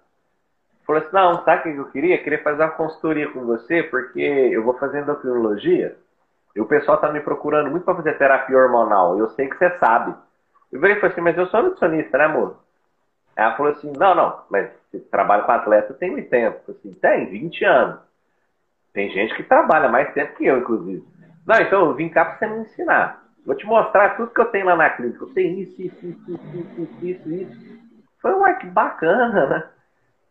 Falou 0.85 1.01
assim, 1.01 1.11
não, 1.11 1.43
sabe 1.43 1.59
o 1.59 1.73
que 1.73 1.79
eu 1.79 1.91
queria? 1.91 2.23
Queria 2.23 2.43
fazer 2.43 2.61
uma 2.61 2.71
consultoria 2.71 3.27
com 3.31 3.43
você, 3.47 3.81
porque 3.81 4.21
eu 4.21 4.63
vou 4.63 4.77
fazer 4.77 5.01
endocrinologia 5.01 5.97
e 6.55 6.61
o 6.61 6.67
pessoal 6.67 6.99
tá 6.99 7.11
me 7.11 7.19
procurando 7.19 7.71
muito 7.71 7.83
para 7.83 7.95
fazer 7.95 8.13
terapia 8.13 8.55
hormonal. 8.55 9.17
Eu 9.17 9.29
sei 9.31 9.49
que 9.49 9.57
você 9.57 9.75
sabe. 9.79 10.15
Eu 10.71 10.79
falei 10.79 10.99
assim, 11.01 11.21
mas 11.21 11.35
eu 11.35 11.47
sou 11.47 11.63
nutricionista, 11.63 12.19
né, 12.19 12.25
amor? 12.25 12.57
Ela 13.35 13.57
falou 13.57 13.71
assim, 13.71 13.91
não, 13.97 14.13
não, 14.13 14.43
mas 14.51 14.69
você 14.91 14.99
trabalha 14.99 15.43
com 15.43 15.51
atleta 15.51 15.95
tem 15.95 16.11
muito 16.11 16.29
tempo. 16.29 16.59
Eu 16.67 16.75
falei 16.75 16.79
assim, 16.79 16.93
tem, 16.93 17.25
20 17.25 17.65
anos. 17.65 17.99
Tem 18.93 19.09
gente 19.09 19.35
que 19.35 19.43
trabalha 19.43 19.89
mais 19.89 20.13
tempo 20.13 20.35
que 20.35 20.45
eu, 20.45 20.59
inclusive. 20.59 21.16
Não, 21.47 21.55
então 21.61 21.85
eu 21.85 21.93
vim 21.93 22.09
cá 22.09 22.25
para 22.25 22.37
você 22.37 22.47
me 22.47 22.59
ensinar. 22.59 23.23
Vou 23.45 23.55
te 23.55 23.65
mostrar 23.65 24.17
tudo 24.17 24.33
que 24.33 24.41
eu 24.41 24.51
tenho 24.51 24.65
lá 24.65 24.75
na 24.75 24.89
clínica. 24.89 25.23
Eu 25.23 25.33
tenho 25.33 25.59
isso, 25.59 25.81
isso, 25.81 26.05
isso, 26.05 26.31
isso, 26.31 27.05
isso, 27.05 27.29
isso. 27.29 27.77
Foi 28.21 28.33
um 28.33 28.59
que 28.59 28.67
bacana, 28.67 29.47
né? 29.47 29.63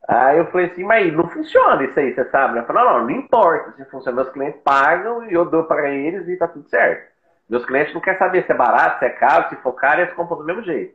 Aí 0.06 0.36
eu 0.36 0.46
falei 0.50 0.66
assim, 0.66 0.84
mas 0.84 1.12
não 1.14 1.26
funciona 1.28 1.82
isso 1.84 1.98
aí, 1.98 2.14
você 2.14 2.24
sabe? 2.26 2.58
Ela 2.58 2.66
falou, 2.66 2.84
não, 2.84 2.98
não, 2.98 3.04
não 3.04 3.10
importa 3.10 3.72
se 3.72 3.84
funciona. 3.86 4.16
Meus 4.16 4.28
clientes 4.28 4.60
pagam 4.62 5.24
e 5.24 5.32
eu 5.32 5.46
dou 5.46 5.64
para 5.64 5.88
eles 5.88 6.28
e 6.28 6.36
tá 6.36 6.46
tudo 6.46 6.68
certo. 6.68 7.10
Meus 7.48 7.64
clientes 7.64 7.94
não 7.94 8.00
querem 8.02 8.18
saber 8.18 8.44
se 8.44 8.52
é 8.52 8.54
barato, 8.54 8.98
se 8.98 9.06
é 9.06 9.10
caro, 9.10 9.48
se 9.48 9.56
for 9.56 9.72
caro, 9.72 10.02
eles 10.02 10.12
compram 10.12 10.36
do 10.36 10.44
mesmo 10.44 10.62
jeito. 10.62 10.94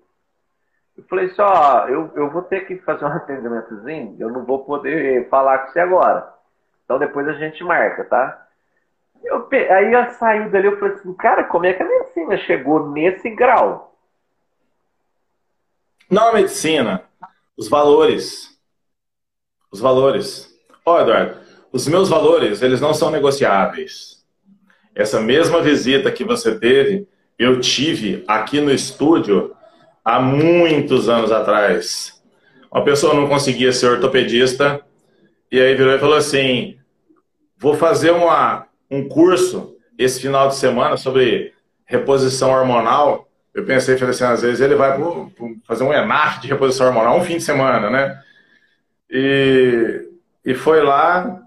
Eu 0.95 1.03
falei 1.05 1.29
só, 1.29 1.83
assim, 1.83 1.93
eu, 1.93 2.11
eu 2.13 2.29
vou 2.29 2.43
ter 2.43 2.67
que 2.67 2.77
fazer 2.79 3.05
um 3.05 3.07
atendimentozinho, 3.17 4.15
eu 4.19 4.29
não 4.29 4.45
vou 4.45 4.63
poder 4.63 5.27
falar 5.29 5.59
com 5.59 5.71
você 5.71 5.79
agora. 5.79 6.31
Então 6.85 6.99
depois 6.99 7.27
a 7.27 7.33
gente 7.33 7.63
marca, 7.63 8.03
tá? 8.05 8.47
Eu, 9.23 9.47
aí 9.51 9.93
eu 9.93 10.09
saí 10.11 10.49
dali 10.49 10.67
eu 10.67 10.79
falei 10.79 10.95
assim, 10.95 11.13
cara, 11.13 11.43
como 11.43 11.65
é 11.65 11.73
que 11.73 11.83
a 11.83 11.87
medicina 11.87 12.37
chegou 12.37 12.89
nesse 12.89 13.29
grau? 13.29 13.95
Não 16.09 16.29
a 16.29 16.33
medicina, 16.33 17.03
os 17.55 17.69
valores. 17.69 18.59
Os 19.71 19.79
valores. 19.79 20.49
Ó, 20.85 20.97
oh, 20.97 21.01
Eduardo, 21.01 21.37
os 21.71 21.87
meus 21.87 22.09
valores, 22.09 22.61
eles 22.61 22.81
não 22.81 22.93
são 22.93 23.09
negociáveis. 23.09 24.25
Essa 24.93 25.21
mesma 25.21 25.61
visita 25.61 26.11
que 26.11 26.25
você 26.25 26.59
teve, 26.59 27.07
eu 27.39 27.61
tive 27.61 28.25
aqui 28.27 28.59
no 28.59 28.71
estúdio 28.71 29.55
há 30.03 30.19
muitos 30.19 31.07
anos 31.07 31.31
atrás. 31.31 32.21
Uma 32.71 32.83
pessoa 32.83 33.13
não 33.13 33.27
conseguia 33.27 33.71
ser 33.71 33.87
ortopedista 33.87 34.81
e 35.51 35.59
aí 35.59 35.75
virou 35.75 35.93
e 35.93 35.99
falou 35.99 36.15
assim: 36.15 36.77
vou 37.57 37.75
fazer 37.75 38.11
uma, 38.11 38.67
um 38.91 39.07
curso 39.07 39.77
esse 39.97 40.21
final 40.21 40.49
de 40.49 40.55
semana 40.55 40.97
sobre 40.97 41.53
reposição 41.85 42.51
hormonal. 42.51 43.29
Eu 43.53 43.65
pensei, 43.65 43.97
falei 43.97 44.13
assim, 44.13 44.23
às 44.23 44.41
vezes 44.41 44.59
ele 44.59 44.75
vai 44.75 44.97
fazer 45.65 45.83
um 45.83 45.93
ENAF 45.93 46.41
de 46.41 46.47
reposição 46.47 46.87
hormonal 46.87 47.17
um 47.17 47.23
fim 47.23 47.37
de 47.37 47.43
semana, 47.43 47.89
né? 47.89 48.21
E, 49.09 50.09
e 50.45 50.53
foi 50.53 50.81
lá 50.83 51.41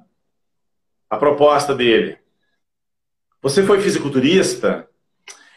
a 1.09 1.17
proposta 1.17 1.75
dele. 1.75 2.19
Você 3.43 3.63
foi 3.63 3.81
fisiculturista? 3.81 4.89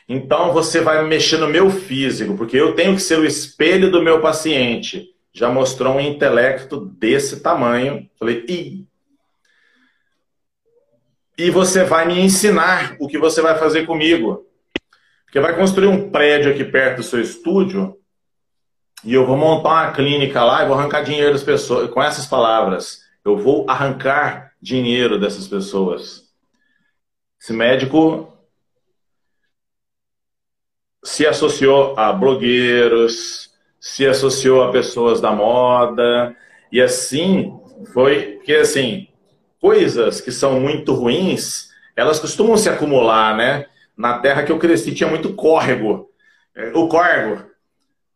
Então 0.09 0.53
você 0.53 0.79
vai 0.81 1.05
mexer 1.05 1.37
no 1.37 1.49
meu 1.49 1.69
físico, 1.69 2.35
porque 2.37 2.55
eu 2.55 2.73
tenho 2.75 2.95
que 2.95 3.01
ser 3.01 3.19
o 3.19 3.25
espelho 3.25 3.91
do 3.91 4.01
meu 4.01 4.21
paciente. 4.21 5.09
Já 5.33 5.49
mostrou 5.49 5.95
um 5.95 6.01
intelecto 6.01 6.85
desse 6.85 7.41
tamanho. 7.41 8.09
Falei, 8.17 8.45
Ih. 8.47 8.87
E 11.37 11.51
você 11.51 11.83
vai 11.83 12.07
me 12.07 12.19
ensinar 12.19 12.95
o 12.99 13.07
que 13.07 13.17
você 13.17 13.41
vai 13.41 13.57
fazer 13.57 13.85
comigo. 13.85 14.45
Porque 15.25 15.39
vai 15.39 15.55
construir 15.55 15.87
um 15.87 16.09
prédio 16.09 16.51
aqui 16.51 16.63
perto 16.63 16.97
do 16.97 17.03
seu 17.03 17.21
estúdio 17.21 17.97
e 19.03 19.13
eu 19.13 19.25
vou 19.25 19.37
montar 19.37 19.69
uma 19.69 19.91
clínica 19.91 20.43
lá 20.43 20.63
e 20.63 20.67
vou 20.67 20.77
arrancar 20.77 21.03
dinheiro 21.03 21.33
das 21.33 21.43
pessoas. 21.43 21.89
Com 21.91 22.01
essas 22.01 22.25
palavras, 22.25 23.01
eu 23.23 23.37
vou 23.37 23.65
arrancar 23.69 24.53
dinheiro 24.61 25.19
dessas 25.19 25.47
pessoas. 25.47 26.23
Esse 27.39 27.53
médico 27.53 28.33
se 31.03 31.25
associou 31.27 31.97
a 31.97 32.11
blogueiros, 32.11 33.51
se 33.79 34.05
associou 34.05 34.63
a 34.63 34.71
pessoas 34.71 35.21
da 35.21 35.31
moda, 35.31 36.35
e 36.71 36.81
assim 36.81 37.57
foi, 37.93 38.37
porque 38.37 38.53
assim, 38.55 39.06
coisas 39.61 40.21
que 40.21 40.31
são 40.31 40.59
muito 40.59 40.93
ruins, 40.93 41.69
elas 41.95 42.19
costumam 42.19 42.57
se 42.57 42.69
acumular, 42.69 43.35
né? 43.35 43.65
Na 43.97 44.19
terra 44.19 44.43
que 44.43 44.51
eu 44.51 44.59
cresci 44.59 44.93
tinha 44.93 45.09
muito 45.09 45.33
córrego. 45.33 46.09
O 46.73 46.87
córrego. 46.87 47.43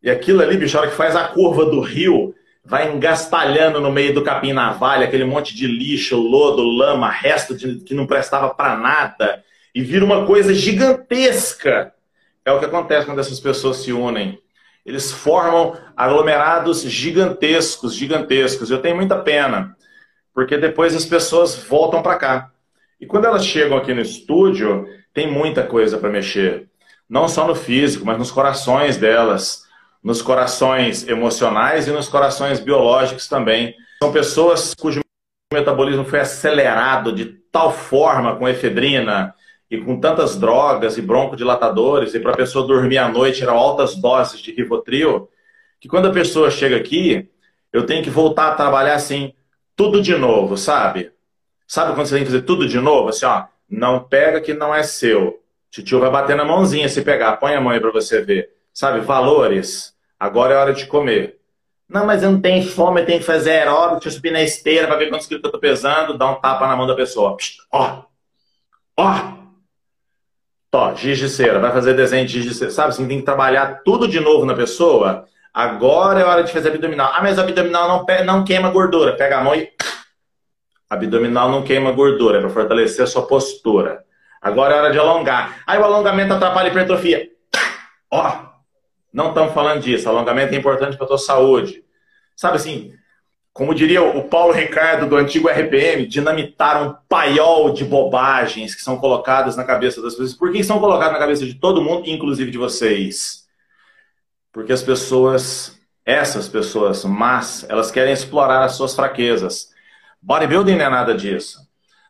E 0.04 0.10
aquilo 0.10 0.42
ali, 0.42 0.58
bicho, 0.58 0.78
a 0.78 0.82
hora 0.82 0.90
que 0.90 0.96
faz 0.96 1.16
a 1.16 1.28
curva 1.28 1.66
do 1.66 1.80
rio, 1.80 2.34
vai 2.64 2.92
engastalhando 2.92 3.80
no 3.80 3.92
meio 3.92 4.14
do 4.14 4.24
capim 4.24 4.54
navalha, 4.54 5.06
aquele 5.06 5.26
monte 5.26 5.56
de 5.56 5.68
lixo, 5.68 6.18
lodo, 6.18 6.64
lama, 6.64 7.10
resto 7.10 7.56
de, 7.56 7.76
que 7.82 7.94
não 7.94 8.08
prestava 8.08 8.54
para 8.54 8.78
nada, 8.78 9.44
e 9.74 9.82
vira 9.82 10.06
uma 10.06 10.26
coisa 10.26 10.54
gigantesca. 10.54 11.94
É 12.44 12.52
o 12.52 12.60
que 12.60 12.66
acontece 12.66 13.06
quando 13.06 13.20
essas 13.20 13.40
pessoas 13.40 13.78
se 13.78 13.94
unem. 13.94 14.40
Eles 14.86 15.12
formam 15.12 15.78
aglomerados 15.96 16.82
gigantescos, 16.82 17.94
gigantescos. 17.94 18.72
Eu 18.72 18.80
tenho 18.80 18.96
muita 18.96 19.18
pena, 19.20 19.76
porque 20.34 20.58
depois 20.58 20.96
as 20.96 21.06
pessoas 21.06 21.56
voltam 21.56 22.02
para 22.02 22.18
cá. 22.18 22.52
E 23.00 23.06
quando 23.06 23.26
elas 23.26 23.46
chegam 23.46 23.78
aqui 23.78 23.94
no 23.94 24.02
estúdio, 24.02 24.88
tem 25.14 25.32
muita 25.32 25.64
coisa 25.64 25.98
para 25.98 26.10
mexer. 26.10 26.70
Não 27.10 27.28
só 27.28 27.48
no 27.48 27.56
físico, 27.56 28.06
mas 28.06 28.18
nos 28.18 28.32
corações 28.32 28.98
delas, 28.98 29.64
nos 30.04 30.22
corações 30.22 31.08
emocionais 31.08 31.88
e 31.88 31.92
nos 31.92 32.08
corações 32.08 32.60
biológicos 32.60 33.28
também. 33.28 33.76
São 34.02 34.12
pessoas 34.12 34.74
cujo 34.74 35.02
metabolismo 35.54 36.06
foi 36.06 36.20
acelerado 36.20 37.12
de 37.12 37.26
tal 37.52 37.72
forma 37.72 38.36
com 38.38 38.48
efedrina, 38.48 39.36
e 39.72 39.78
com 39.78 39.98
tantas 39.98 40.38
drogas 40.38 40.98
e 40.98 41.02
broncodilatadores, 41.02 42.14
e 42.14 42.20
para 42.20 42.34
a 42.34 42.38
pessoa 42.38 42.68
dormir 42.68 42.98
à 42.98 43.08
noite 43.08 43.42
eram 43.42 43.58
altas 43.58 43.96
doses 43.96 44.42
de 44.42 44.52
Rivotril, 44.52 45.30
que 45.80 45.88
quando 45.88 46.10
a 46.10 46.12
pessoa 46.12 46.52
chega 46.52 46.76
aqui, 46.76 47.30
eu 47.72 47.86
tenho 47.86 48.04
que 48.04 48.10
voltar 48.10 48.50
a 48.50 48.56
trabalhar 48.56 48.96
assim, 48.96 49.34
tudo 49.82 50.00
de 50.00 50.16
novo, 50.16 50.58
sabe? 50.58 51.12
Sabe 51.68 51.96
quando 51.96 52.06
você 52.06 52.14
tem 52.14 52.24
que 52.24 52.30
fazer 52.30 52.44
tudo 52.44 52.68
de 52.68 52.80
novo? 52.80 53.10
Assim, 53.10 53.26
ó, 53.26 53.46
não 53.68 54.04
pega 54.04 54.40
que 54.40 54.54
não 54.54 54.76
é 54.76 54.84
seu. 54.84 55.42
Titio 55.72 56.00
vai 56.00 56.12
bater 56.12 56.36
na 56.36 56.46
mãozinha 56.46 56.88
se 56.88 57.02
pegar, 57.02 57.38
põe 57.38 57.56
a 57.56 57.62
mão 57.62 57.72
aí 57.72 57.80
para 57.80 57.90
você 57.90 58.22
ver. 58.22 58.52
Sabe, 58.72 59.00
valores. 59.00 59.96
Agora 60.20 60.54
é 60.54 60.58
hora 60.58 60.72
de 60.72 60.86
comer. 60.86 61.40
Não, 61.90 62.06
mas 62.06 62.22
eu 62.22 62.32
não 62.32 62.40
tenho 62.40 62.64
fome, 62.64 63.02
eu 63.02 63.06
tenho 63.08 63.20
que 63.20 63.26
fazer 63.26 63.54
aeróbico, 63.54 63.94
deixa 63.96 64.10
eu 64.10 64.12
subir 64.12 64.32
na 64.32 64.44
esteira 64.44 64.86
para 64.86 64.98
ver 64.98 65.10
quantos 65.10 65.26
quilos 65.26 65.44
eu 65.44 65.52
tô 65.52 65.58
pesando, 65.58 66.16
dá 66.16 66.30
um 66.30 66.40
tapa 66.40 66.68
na 66.68 66.76
mão 66.76 66.86
da 66.86 66.96
pessoa. 66.96 67.36
Ó, 67.72 68.04
ó, 68.98 69.34
Tó, 70.70 70.96
giz 70.96 71.18
de 71.18 71.28
cera, 71.28 71.60
vai 71.60 71.72
fazer 71.72 71.96
desenho 71.96 72.28
de 72.28 72.34
giz 72.34 72.46
de 72.46 72.54
cera. 72.54 72.72
Sabe 72.72 72.90
assim, 72.90 73.08
tem 73.08 73.18
que 73.18 73.26
trabalhar 73.26 73.82
tudo 73.84 74.08
de 74.08 74.20
novo 74.20 74.46
na 74.46 74.54
pessoa. 74.54 75.26
Agora 75.54 76.20
é 76.20 76.24
hora 76.24 76.44
de 76.44 76.52
fazer 76.52 76.70
abdominal. 76.70 77.12
Ah, 77.14 77.22
mas 77.22 77.38
abdominal 77.38 77.88
não, 77.88 78.26
não 78.26 78.44
queima 78.44 78.70
gordura. 78.70 79.16
Pega 79.16 79.40
a 79.40 79.44
mão 79.44 79.56
e. 79.56 79.70
Abdominal 80.90 81.50
não 81.50 81.64
queima 81.64 81.92
gordura, 81.92 82.38
é 82.38 82.42
para 82.42 82.50
fortalecer 82.50 83.04
a 83.04 83.08
sua 83.08 83.26
postura. 83.26 84.04
Agora 84.42 84.76
é 84.76 84.80
hora 84.80 84.92
de 84.92 85.00
alongar. 85.00 85.62
Aí 85.68 85.80
o 85.80 85.84
alongamento 85.84 86.34
atrapalha 86.34 86.70
a 86.70 86.72
hipertrofia. 86.72 87.30
Ó, 88.10 88.52
não 89.14 89.30
estamos 89.30 89.54
falando 89.54 89.82
disso. 89.82 90.10
Alongamento 90.10 90.54
é 90.54 90.58
importante 90.58 90.98
para 90.98 91.06
a 91.06 91.08
tua 91.08 91.18
saúde. 91.18 91.84
Sabe 92.36 92.56
assim, 92.58 92.94
como 93.54 93.76
diria 93.76 94.02
o 94.02 94.24
Paulo 94.24 94.54
Ricardo 94.54 95.08
do 95.08 95.18
antigo 95.18 95.50
RPM, 95.50 96.08
dinamitar 96.08 96.82
um 96.82 96.96
paiol 97.08 97.72
de 97.72 97.84
bobagens 97.84 98.74
que 98.74 98.82
são 98.82 98.98
colocadas 98.98 99.56
na 99.56 99.64
cabeça 99.64 100.02
das 100.02 100.14
pessoas. 100.14 100.34
Por 100.34 100.52
que 100.52 100.64
são 100.64 100.80
colocadas 100.80 101.14
na 101.14 101.20
cabeça 101.20 101.46
de 101.46 101.56
todo 101.56 101.82
mundo, 101.82 102.10
inclusive 102.10 102.50
de 102.50 102.58
vocês? 102.58 103.41
Porque 104.52 104.74
as 104.74 104.84
pessoas, 104.84 105.80
essas 106.06 106.48
pessoas 106.48 107.04
mas 107.06 107.66
elas 107.70 107.92
querem 107.92 108.14
explorar 108.14 108.64
as 108.64 108.74
suas 108.74 108.96
fraquezas. 108.96 109.70
Bodybuilding 110.22 110.76
não 110.76 110.86
é 110.86 110.90
nada 110.90 111.16
disso. 111.16 111.60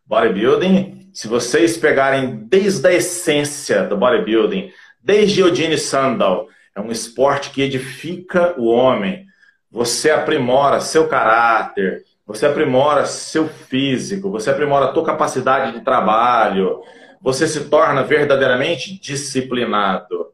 Bodybuilding, 0.05 1.09
se 1.13 1.27
vocês 1.27 1.77
pegarem 1.77 2.47
desde 2.47 2.87
a 2.87 2.93
essência 2.93 3.83
do 3.83 3.95
bodybuilding, 3.95 4.71
desde 5.01 5.41
Eugene 5.41 5.77
Sandal, 5.77 6.47
é 6.75 6.81
um 6.81 6.91
esporte 6.91 7.51
que 7.51 7.61
edifica 7.61 8.53
o 8.57 8.65
homem 8.65 9.29
você 9.71 10.11
aprimora 10.11 10.81
seu 10.81 11.07
caráter, 11.07 12.03
você 12.27 12.45
aprimora 12.45 13.05
seu 13.05 13.47
físico, 13.47 14.29
você 14.29 14.49
aprimora 14.49 14.85
a 14.85 14.91
tua 14.91 15.05
capacidade 15.05 15.71
de 15.71 15.81
trabalho, 15.81 16.81
você 17.21 17.47
se 17.47 17.69
torna 17.69 18.03
verdadeiramente 18.03 18.99
disciplinado. 18.99 20.30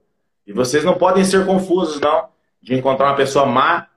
E 0.48 0.54
vocês 0.54 0.86
não 0.86 0.98
podem 0.98 1.26
ser 1.26 1.46
confusos, 1.46 2.00
não, 2.00 2.30
de 2.62 2.74
encontrar 2.74 3.08
uma 3.08 3.18
pessoa 3.18 3.46
má, 3.46 3.90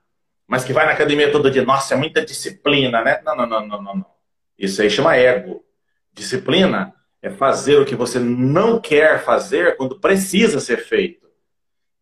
mas 0.49 0.65
que 0.65 0.73
vai 0.73 0.85
na 0.85 0.93
academia 0.93 1.31
todo 1.31 1.49
dia. 1.49 1.65
Nossa, 1.65 1.95
é 1.95 1.97
muita 1.97 2.25
disciplina, 2.25 3.01
né? 3.03 3.21
Não, 3.25 3.37
não, 3.37 3.47
não, 3.47 3.67
não, 3.67 3.83
não. 3.83 4.07
Isso 4.59 4.83
aí 4.83 4.91
chama 4.91 5.17
ego. 5.17 5.65
Disciplina 6.13 6.93
é 7.23 7.31
fazer 7.31 7.77
o 7.77 7.85
que 7.85 7.95
você 7.95 8.19
não 8.19 8.81
quer 8.81 9.23
fazer 9.23 9.77
quando 9.77 10.01
precisa 10.01 10.59
ser 10.59 10.79
feito. 10.79 11.29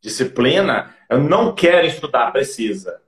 Disciplina, 0.00 0.94
eu 1.10 1.18
não 1.18 1.54
quero 1.54 1.86
estudar, 1.86 2.32
precisa. 2.32 3.02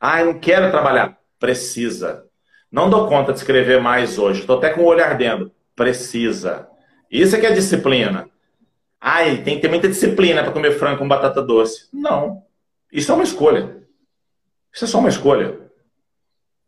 Ah, 0.00 0.20
eu 0.20 0.26
não 0.26 0.40
quero 0.40 0.70
trabalhar. 0.72 1.16
Precisa. 1.38 2.24
Não 2.72 2.90
dou 2.90 3.06
conta 3.06 3.32
de 3.32 3.38
escrever 3.38 3.80
mais 3.80 4.18
hoje. 4.18 4.40
Estou 4.40 4.58
até 4.58 4.70
com 4.70 4.80
o 4.80 4.86
olho 4.86 5.04
ardendo. 5.04 5.52
Precisa. 5.76 6.68
Isso 7.08 7.36
é 7.36 7.40
que 7.40 7.46
é 7.46 7.52
disciplina. 7.52 8.28
Ai, 9.06 9.42
tem 9.42 9.56
que 9.56 9.60
ter 9.60 9.68
muita 9.68 9.86
disciplina 9.86 10.42
para 10.42 10.50
comer 10.50 10.78
frango 10.78 10.96
com 10.96 11.06
batata 11.06 11.42
doce. 11.42 11.88
Não. 11.92 12.42
Isso 12.90 13.12
é 13.12 13.14
uma 13.14 13.22
escolha. 13.22 13.84
Isso 14.72 14.86
é 14.86 14.88
só 14.88 14.98
uma 14.98 15.10
escolha. 15.10 15.60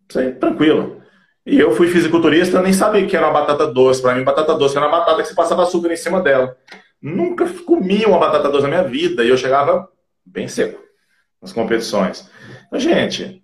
Isso 0.07 0.19
aí, 0.19 0.33
tranquilo. 0.35 1.01
E 1.47 1.59
eu 1.59 1.73
fui 1.73 1.89
fisiculturista, 1.89 2.61
nem 2.61 2.75
sabia 2.75 3.07
que 3.07 3.17
era 3.17 3.27
uma 3.27 3.41
batata 3.41 3.67
doce. 3.67 4.03
Para 4.03 4.15
mim, 4.15 4.23
batata 4.23 4.55
doce 4.55 4.77
era 4.77 4.87
uma 4.87 4.99
batata 4.99 5.23
que 5.23 5.29
você 5.29 5.35
passava 5.35 5.63
açúcar 5.63 5.91
em 5.91 5.97
cima 5.97 6.21
dela. 6.21 6.55
Nunca 7.01 7.49
comi 7.65 8.05
uma 8.05 8.19
batata 8.19 8.51
doce 8.51 8.65
na 8.65 8.69
minha 8.69 8.85
vida 8.85 9.25
e 9.25 9.31
eu 9.31 9.39
chegava 9.39 9.91
bem 10.23 10.47
seco 10.47 10.79
nas 11.41 11.55
competições. 11.55 12.31
Então, 12.67 12.79
gente, 12.79 13.43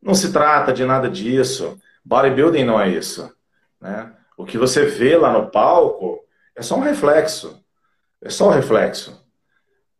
não 0.00 0.14
se 0.14 0.32
trata 0.32 0.72
de 0.72 0.84
nada 0.84 1.10
disso. 1.10 1.76
Bodybuilding 2.04 2.62
não 2.62 2.80
é 2.80 2.88
isso. 2.88 3.34
Né? 3.80 4.12
O 4.36 4.44
que 4.44 4.56
você 4.56 4.84
vê 4.84 5.16
lá 5.16 5.32
no 5.32 5.50
palco 5.50 6.20
é 6.54 6.62
só 6.62 6.76
um 6.76 6.82
reflexo. 6.82 7.60
É 8.22 8.30
só 8.30 8.48
um 8.48 8.52
reflexo. 8.52 9.20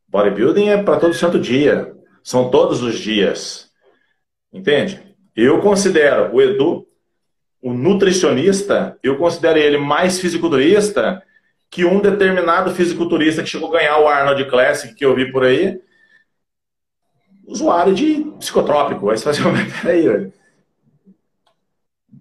Bodybuilding 0.08 0.68
é 0.68 0.82
para 0.82 1.00
todo 1.00 1.14
santo 1.14 1.38
dia. 1.38 1.94
São 2.22 2.50
todos 2.50 2.82
os 2.82 2.98
dias. 2.98 3.70
Entende? 4.52 5.02
Eu 5.34 5.60
considero 5.60 6.34
o 6.34 6.40
Edu 6.40 6.86
o 7.62 7.72
nutricionista, 7.72 8.98
eu 9.04 9.16
considero 9.16 9.56
ele 9.56 9.78
mais 9.78 10.18
fisiculturista 10.18 11.22
que 11.70 11.84
um 11.84 12.00
determinado 12.00 12.74
fisiculturista 12.74 13.42
que 13.42 13.48
chegou 13.48 13.68
a 13.68 13.78
ganhar 13.78 13.98
o 13.98 14.08
Arnold 14.08 14.44
Classic, 14.46 14.92
que 14.92 15.04
eu 15.04 15.14
vi 15.14 15.30
por 15.30 15.44
aí, 15.44 15.80
usuário 17.46 17.94
de 17.94 18.24
psicotrópico. 18.40 19.08
Aí 19.08 19.16
você 19.16 19.32
fala 19.32 19.54
assim, 19.54 19.70
peraí, 19.80 20.02
velho. 20.02 20.32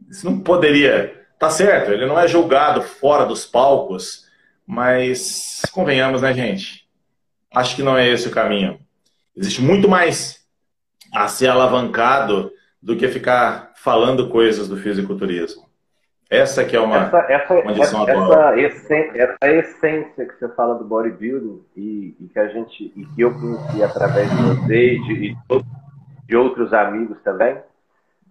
Isso 0.10 0.26
não 0.26 0.39
poderia. 0.39 1.20
Tá 1.39 1.49
certo, 1.49 1.91
ele 1.91 2.06
não 2.06 2.20
é 2.20 2.28
julgado 2.28 2.84
fora 2.84 3.26
dos 3.26 3.43
palcos, 3.43 4.20
mas 4.72 5.63
convenhamos, 5.74 6.22
né, 6.22 6.34
gente? 6.34 6.88
Acho 7.53 7.76
que 7.76 7.84
não 7.84 7.97
é 7.97 8.07
esse 8.07 8.30
o 8.30 8.32
caminho. 8.32 8.80
Existe 9.36 9.61
muito 9.61 9.89
mais 9.89 10.47
a 11.13 11.28
ser 11.28 11.49
alavancado 11.49 12.49
do 12.82 12.95
que 12.95 13.09
ficar 13.09 13.74
falando 13.76 14.30
coisas 14.30 14.69
do 14.69 14.78
fisiculturismo. 14.78 15.69
Essa 16.30 16.63
que 16.63 16.78
é 16.78 16.80
uma, 16.80 17.07
essa, 17.07 17.17
essa, 17.17 17.53
uma 17.55 17.72
lição 17.74 18.07
essa, 18.07 18.11
atual. 18.13 18.57
Essa, 18.57 18.95
essa 18.95 19.51
essência 19.51 20.26
que 20.26 20.39
você 20.39 20.47
fala 20.55 20.76
do 20.76 20.86
bodybuilding 20.86 21.65
e, 21.76 22.15
e, 22.22 22.30
que 22.30 22.39
a 22.39 22.47
gente 22.47 22.93
e 22.95 23.05
que 23.13 23.22
eu 23.22 23.34
conheci 23.34 23.84
através 23.84 24.30
de 24.30 24.41
você 24.41 24.93
e 24.93 25.03
de, 25.03 25.38
de 26.30 26.36
outros 26.38 26.72
amigos 26.72 27.17
também, 27.26 27.57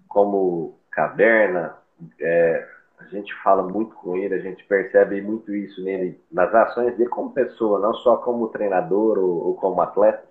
como 0.09 0.79
Caverna, 0.91 1.75
é, 2.19 2.67
a 3.11 3.19
gente 3.19 3.35
fala 3.43 3.63
muito 3.63 3.95
com 3.97 4.17
ele, 4.17 4.35
a 4.35 4.39
gente 4.39 4.65
percebe 4.65 5.21
muito 5.21 5.55
isso 5.55 5.83
nele, 5.83 6.21
nas 6.31 6.55
ações 6.55 6.97
dele 6.97 7.11
como 7.11 7.33
pessoa, 7.33 7.81
não 7.81 7.95
só 7.95 8.17
como 8.19 8.49
treinador 8.49 9.19
ou, 9.19 9.49
ou 9.49 9.55
como 9.55 9.81
atleta. 9.81 10.23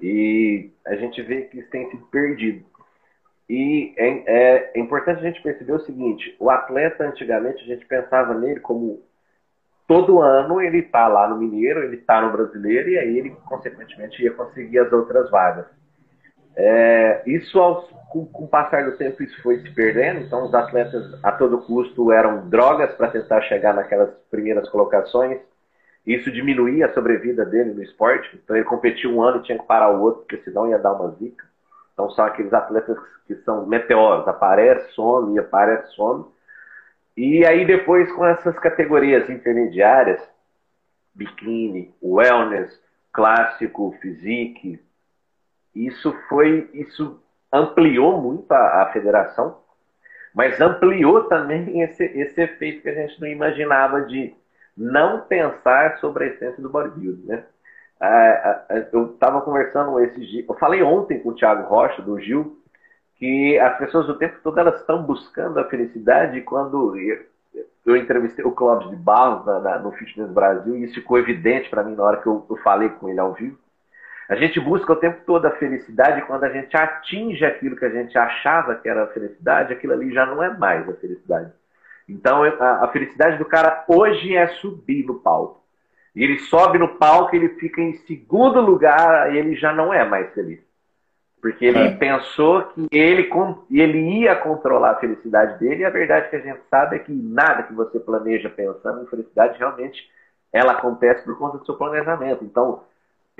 E 0.00 0.70
a 0.86 0.94
gente 0.96 1.20
vê 1.22 1.42
que 1.42 1.58
isso 1.58 1.70
tem 1.70 1.90
sido 1.90 2.04
perdido. 2.06 2.64
E 3.48 3.92
é, 3.96 4.08
é, 4.08 4.72
é, 4.74 4.80
importante 4.80 5.18
a 5.18 5.22
gente 5.22 5.42
perceber 5.42 5.72
o 5.72 5.80
seguinte: 5.80 6.36
o 6.38 6.48
atleta, 6.50 7.04
antigamente, 7.04 7.62
a 7.64 7.66
gente 7.66 7.84
pensava 7.84 8.32
nele 8.32 8.60
como 8.60 9.02
todo 9.86 10.22
ano 10.22 10.60
ele 10.60 10.78
está 10.78 11.08
lá 11.08 11.28
no 11.28 11.36
Mineiro, 11.36 11.82
ele 11.82 11.96
está 11.96 12.20
no 12.20 12.30
Brasileiro, 12.30 12.88
e 12.88 12.98
aí 12.98 13.18
ele, 13.18 13.30
consequentemente, 13.46 14.22
ia 14.22 14.32
conseguir 14.32 14.78
as 14.78 14.92
outras 14.92 15.28
vagas. 15.30 15.66
É, 16.62 17.22
isso, 17.26 17.58
com, 18.10 18.26
com, 18.26 18.44
o 18.44 18.48
passar 18.48 18.84
do 18.84 18.96
tempo, 18.96 19.22
isso 19.22 19.40
foi 19.42 19.60
se 19.60 19.70
perdendo. 19.70 20.20
Então, 20.20 20.44
os 20.44 20.54
atletas, 20.54 21.18
a 21.22 21.32
todo 21.32 21.62
custo, 21.62 22.12
eram 22.12 22.48
drogas 22.48 22.94
para 22.94 23.10
tentar 23.10 23.40
chegar 23.42 23.74
naquelas 23.74 24.10
primeiras 24.30 24.68
colocações. 24.68 25.40
Isso 26.06 26.30
diminuía 26.30 26.86
a 26.86 26.92
sobrevida 26.92 27.44
dele 27.44 27.72
no 27.72 27.82
esporte. 27.82 28.28
Então, 28.42 28.56
ele 28.56 28.64
competia 28.64 29.08
um 29.08 29.22
ano 29.22 29.38
e 29.38 29.42
tinha 29.42 29.58
que 29.58 29.66
parar 29.66 29.90
o 29.90 30.02
outro, 30.02 30.22
porque 30.22 30.42
senão 30.42 30.68
ia 30.68 30.78
dar 30.78 30.92
uma 30.92 31.10
zica. 31.12 31.50
Então 32.00 32.10
são 32.12 32.24
aqueles 32.24 32.52
atletas 32.54 32.96
que 33.26 33.34
são 33.44 33.66
meteoros, 33.66 34.26
aparece, 34.26 34.90
some, 34.94 35.38
aparece, 35.38 35.94
some. 35.94 36.24
E 37.14 37.44
aí 37.44 37.66
depois 37.66 38.10
com 38.12 38.24
essas 38.24 38.58
categorias 38.58 39.28
intermediárias, 39.28 40.20
biquíni, 41.14 41.94
wellness, 42.02 42.72
clássico, 43.12 43.94
physique, 44.00 44.80
isso 45.74 46.12
foi, 46.28 46.68
isso 46.74 47.20
ampliou 47.52 48.20
muito 48.20 48.50
a, 48.52 48.82
a 48.82 48.92
federação, 48.92 49.58
mas 50.34 50.60
ampliou 50.60 51.24
também 51.24 51.80
esse, 51.82 52.04
esse 52.04 52.40
efeito 52.40 52.82
que 52.82 52.88
a 52.88 52.94
gente 52.94 53.20
não 53.20 53.28
imaginava 53.28 54.02
de 54.02 54.34
não 54.76 55.22
pensar 55.22 55.98
sobre 55.98 56.24
a 56.24 56.26
essência 56.28 56.62
do 56.62 56.70
bodybuilding, 56.70 57.26
né? 57.26 57.44
É, 58.02 58.88
eu 58.92 59.12
estava 59.12 59.42
conversando 59.42 60.00
esses 60.00 60.26
dias, 60.26 60.48
eu 60.48 60.54
falei 60.54 60.82
ontem 60.82 61.20
com 61.20 61.28
o 61.28 61.34
Thiago 61.34 61.68
Rocha, 61.68 62.00
do 62.00 62.18
Gil, 62.18 62.56
que 63.16 63.58
as 63.58 63.76
pessoas 63.76 64.08
o 64.08 64.16
tempo 64.16 64.38
todo 64.42 64.58
elas 64.58 64.80
estão 64.80 65.02
buscando 65.02 65.60
a 65.60 65.68
felicidade 65.68 66.40
quando 66.40 66.96
eu, 66.98 67.26
eu 67.84 67.96
entrevistei 67.96 68.42
o 68.42 68.52
Cláudio 68.52 68.88
de 68.88 68.96
Barros 68.96 69.44
na, 69.44 69.60
na, 69.60 69.78
no 69.78 69.92
Fitness 69.92 70.30
Brasil 70.30 70.74
e 70.76 70.84
isso 70.84 70.94
ficou 70.94 71.18
evidente 71.18 71.68
para 71.68 71.84
mim 71.84 71.94
na 71.94 72.02
hora 72.02 72.16
que 72.22 72.26
eu, 72.26 72.46
eu 72.48 72.56
falei 72.58 72.88
com 72.88 73.10
ele 73.10 73.20
ao 73.20 73.34
vivo. 73.34 73.58
A 74.30 74.36
gente 74.36 74.60
busca 74.60 74.92
o 74.92 74.96
tempo 74.96 75.22
todo 75.26 75.44
a 75.46 75.50
felicidade 75.56 76.22
quando 76.22 76.44
a 76.44 76.50
gente 76.50 76.76
atinge 76.76 77.44
aquilo 77.44 77.74
que 77.74 77.84
a 77.84 77.90
gente 77.90 78.16
achava 78.16 78.76
que 78.76 78.88
era 78.88 79.02
a 79.02 79.08
felicidade, 79.08 79.72
aquilo 79.72 79.92
ali 79.92 80.14
já 80.14 80.24
não 80.24 80.40
é 80.40 80.56
mais 80.56 80.88
a 80.88 80.94
felicidade. 80.94 81.52
Então 82.08 82.44
a, 82.44 82.84
a 82.84 82.88
felicidade 82.92 83.38
do 83.38 83.44
cara 83.44 83.84
hoje 83.88 84.36
é 84.36 84.46
subir 84.46 85.04
no 85.04 85.16
palco. 85.16 85.60
E 86.14 86.22
ele 86.22 86.38
sobe 86.38 86.78
no 86.78 86.96
palco, 86.96 87.34
ele 87.34 87.48
fica 87.56 87.80
em 87.80 87.94
segundo 88.06 88.60
lugar, 88.60 89.34
ele 89.34 89.56
já 89.56 89.72
não 89.72 89.92
é 89.92 90.08
mais 90.08 90.32
feliz. 90.32 90.60
Porque 91.42 91.64
ele 91.64 91.78
é. 91.80 91.96
pensou 91.96 92.62
que 92.66 92.86
ele, 92.92 93.28
ele 93.68 94.20
ia 94.20 94.36
controlar 94.36 94.92
a 94.92 95.00
felicidade 95.00 95.58
dele, 95.58 95.82
e 95.82 95.84
a 95.84 95.90
verdade 95.90 96.30
que 96.30 96.36
a 96.36 96.40
gente 96.40 96.60
sabe 96.70 96.94
é 96.94 96.98
que 97.00 97.12
nada 97.12 97.64
que 97.64 97.72
você 97.72 97.98
planeja 97.98 98.48
pensando 98.48 99.02
em 99.02 99.06
felicidade, 99.06 99.58
realmente, 99.58 100.08
ela 100.52 100.72
acontece 100.72 101.24
por 101.24 101.36
conta 101.36 101.58
do 101.58 101.66
seu 101.66 101.74
planejamento. 101.74 102.44
Então, 102.44 102.84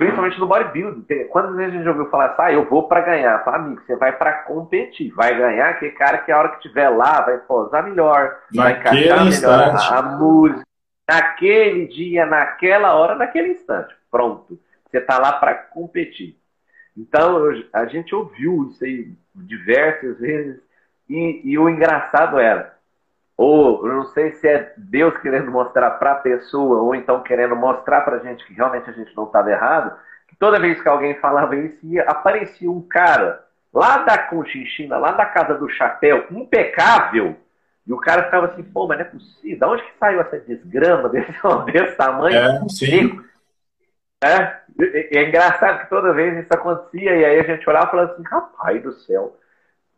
principalmente 0.01 0.39
no 0.39 0.47
bodybuilding, 0.47 1.05
quantas 1.25 1.55
vezes 1.55 1.75
a 1.75 1.77
gente 1.77 1.87
ouviu 1.87 2.09
falar 2.09 2.31
assim, 2.31 2.41
ah, 2.41 2.51
eu 2.51 2.67
vou 2.67 2.87
para 2.87 3.01
ganhar? 3.01 3.43
Fala, 3.43 3.57
amigo, 3.57 3.83
você 3.85 3.95
vai 3.95 4.11
para 4.11 4.33
competir, 4.33 5.13
vai 5.13 5.37
ganhar 5.37 5.69
aquele 5.69 5.91
cara 5.91 6.17
que 6.17 6.31
a 6.31 6.39
hora 6.39 6.49
que 6.49 6.55
estiver 6.55 6.89
lá 6.89 7.21
vai 7.21 7.37
posar 7.37 7.83
melhor, 7.83 8.35
vai 8.51 8.79
encaixar 8.79 9.23
melhor 9.23 9.75
a, 9.75 9.99
a 9.99 10.01
música, 10.01 10.63
naquele 11.07 11.85
dia, 11.85 12.25
naquela 12.25 12.95
hora, 12.95 13.13
naquele 13.13 13.49
instante. 13.49 13.93
Pronto. 14.09 14.59
Você 14.89 14.97
está 14.97 15.19
lá 15.19 15.33
para 15.33 15.53
competir. 15.53 16.35
Então, 16.97 17.37
eu, 17.45 17.63
a 17.71 17.85
gente 17.85 18.15
ouviu 18.15 18.69
isso 18.71 18.83
aí 18.83 19.13
diversas 19.35 20.17
vezes. 20.19 20.59
E, 21.07 21.41
e 21.43 21.59
o 21.59 21.69
engraçado 21.69 22.39
era, 22.39 22.70
ou 23.41 23.87
eu 23.87 23.95
não 23.95 24.05
sei 24.05 24.33
se 24.33 24.47
é 24.47 24.71
Deus 24.77 25.17
querendo 25.17 25.49
mostrar 25.49 25.89
para 25.91 26.11
a 26.11 26.15
pessoa, 26.15 26.79
ou 26.79 26.93
então 26.93 27.23
querendo 27.23 27.55
mostrar 27.55 28.01
para 28.01 28.17
a 28.17 28.19
gente 28.19 28.45
que 28.45 28.53
realmente 28.53 28.87
a 28.87 28.93
gente 28.93 29.15
não 29.17 29.23
estava 29.23 29.49
errado, 29.49 29.97
que 30.27 30.35
toda 30.35 30.59
vez 30.59 30.79
que 30.79 30.87
alguém 30.87 31.15
falava 31.15 31.55
isso, 31.55 31.79
aparecia 32.05 32.69
um 32.69 32.83
cara 32.83 33.43
lá 33.73 34.03
da 34.03 34.15
Conchinchina, 34.15 34.95
lá 34.99 35.13
da 35.13 35.25
Casa 35.25 35.55
do 35.55 35.67
Chapéu, 35.67 36.27
impecável, 36.29 37.35
e 37.87 37.91
o 37.91 37.97
cara 37.97 38.25
ficava 38.25 38.45
assim, 38.45 38.61
pô, 38.61 38.85
mas 38.85 38.99
não 38.99 39.05
é 39.07 39.09
possível. 39.09 39.57
Da 39.57 39.69
onde 39.69 39.81
que 39.81 39.97
saiu 39.97 40.21
essa 40.21 40.39
desgrama 40.39 41.09
desse, 41.09 41.33
desse 41.73 41.95
tamanho? 41.95 42.37
É, 42.37 42.69
sim. 42.69 43.25
É, 44.23 44.61
é 45.17 45.27
engraçado 45.27 45.79
que 45.79 45.89
toda 45.89 46.13
vez 46.13 46.37
isso 46.37 46.53
acontecia, 46.53 47.15
e 47.15 47.25
aí 47.25 47.39
a 47.39 47.43
gente 47.43 47.67
olhava 47.67 47.87
e 47.87 47.89
falava 47.89 48.11
assim, 48.11 48.23
rapaz 48.23 48.83
do 48.83 48.91
céu, 48.91 49.35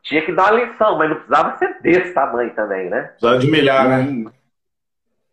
tinha 0.04 0.24
que 0.24 0.32
dar 0.32 0.51
uma 0.51 0.64
lição, 0.64 0.97
mas 0.97 1.10
não 1.10 1.16
precisava 1.16 1.58
ser 1.58 1.82
desse 1.82 2.14
tamanho 2.14 2.54
também, 2.54 2.89
né? 2.89 3.01
Precisava 3.04 3.39
de 3.39 3.49
milhar, 3.49 3.89
né? 3.89 4.32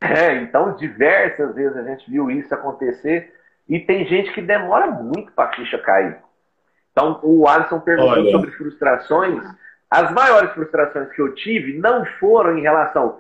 É, 0.00 0.36
então 0.36 0.74
diversas 0.76 1.54
vezes 1.54 1.76
a 1.76 1.82
gente 1.82 2.10
viu 2.10 2.30
isso 2.30 2.54
acontecer, 2.54 3.34
e 3.68 3.78
tem 3.78 4.06
gente 4.06 4.32
que 4.32 4.40
demora 4.40 4.86
muito 4.86 5.32
para 5.32 5.50
a 5.50 5.52
ficha 5.54 5.78
cair. 5.78 6.16
Então 6.92 7.20
o 7.22 7.46
Alisson 7.46 7.80
perguntou 7.80 8.12
Olha. 8.12 8.30
sobre 8.30 8.50
frustrações. 8.52 9.42
As 9.90 10.10
maiores 10.12 10.52
frustrações 10.52 11.12
que 11.12 11.20
eu 11.20 11.34
tive 11.34 11.78
não 11.78 12.04
foram 12.18 12.56
em 12.56 12.62
relação 12.62 13.18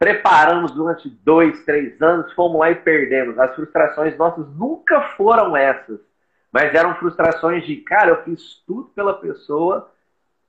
preparamos 0.00 0.72
durante 0.72 1.10
dois, 1.10 1.62
três 1.66 2.00
anos, 2.00 2.32
fomos 2.32 2.58
lá 2.58 2.70
e 2.70 2.74
perdemos. 2.74 3.38
As 3.38 3.54
frustrações 3.54 4.16
nossas 4.16 4.48
nunca 4.56 5.02
foram 5.14 5.54
essas, 5.54 6.00
mas 6.50 6.74
eram 6.74 6.94
frustrações 6.94 7.66
de, 7.66 7.76
cara, 7.76 8.08
eu 8.08 8.22
fiz 8.24 8.62
tudo 8.66 8.88
pela 8.94 9.12
pessoa 9.12 9.90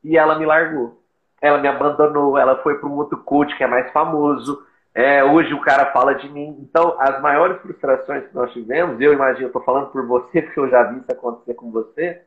e 0.04 0.18
ela 0.18 0.38
me 0.38 0.45
largou. 0.45 1.02
Ela 1.41 1.58
me 1.58 1.68
abandonou, 1.68 2.38
ela 2.38 2.62
foi 2.62 2.78
para 2.78 2.88
um 2.88 2.97
outro 2.97 3.18
coach 3.18 3.56
que 3.58 3.64
é 3.64 3.68
mais 3.68 3.91
famoso. 3.91 4.64
É, 4.93 5.24
hoje 5.24 5.54
o 5.54 5.62
cara 5.62 5.91
fala 5.91 6.14
de 6.14 6.30
mim. 6.30 6.58
Então, 6.60 6.95
as 6.99 7.22
maiores 7.22 7.62
frustrações 7.62 8.28
que 8.28 8.36
nós 8.36 8.52
tivemos, 8.52 8.99
eu 8.99 9.14
imagino, 9.14 9.45
eu 9.45 9.47
estou 9.47 9.64
falando 9.64 9.88
por 9.88 10.06
você, 10.06 10.41
porque 10.43 10.60
eu 10.60 10.70
já 10.70 10.84
vi 10.84 10.99
isso 10.99 11.12
acontecer 11.12 11.54
com 11.56 11.72
você, 11.72 12.22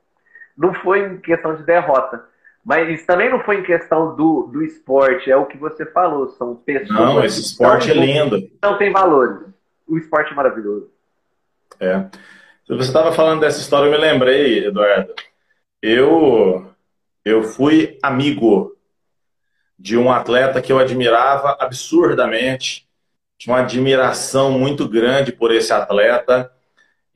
não 0.57 0.73
foi 0.75 1.01
em 1.01 1.19
questão 1.19 1.55
de 1.55 1.63
derrota. 1.63 2.25
Mas 2.65 2.89
isso 2.89 3.07
também 3.07 3.31
não 3.31 3.41
foi 3.41 3.59
em 3.59 3.63
questão 3.63 4.17
do, 4.17 4.49
do 4.51 4.63
esporte, 4.63 5.31
é 5.31 5.37
o 5.37 5.45
que 5.45 5.59
você 5.59 5.85
falou, 5.85 6.31
são 6.31 6.57
pessoas. 6.57 6.99
Não, 6.99 7.23
esse 7.23 7.41
esporte 7.41 7.91
é 7.91 7.95
lindo. 7.95 8.39
Não 8.63 8.79
tem 8.79 8.91
valores. 8.91 9.39
O 9.87 9.99
esporte 9.99 10.33
é 10.33 10.35
maravilhoso. 10.35 10.91
É. 11.79 12.07
Você 12.67 12.89
estava 12.89 13.13
falando 13.13 13.41
dessa 13.41 13.61
história, 13.61 13.87
eu 13.87 13.93
me 13.93 13.99
lembrei, 13.99 14.67
Eduardo. 14.67 15.13
Eu, 15.83 16.74
eu 17.25 17.43
fui 17.43 17.99
amigo 18.03 18.77
de 19.79 19.97
um 19.97 20.11
atleta 20.11 20.61
que 20.61 20.73
eu 20.73 20.79
admirava 20.79 21.57
absurdamente, 21.59 22.87
tinha 23.39 23.55
uma 23.55 23.63
admiração 23.63 24.53
muito 24.53 24.89
grande 24.89 25.33
por 25.33 25.53
esse 25.53 25.73
atleta. 25.73 26.51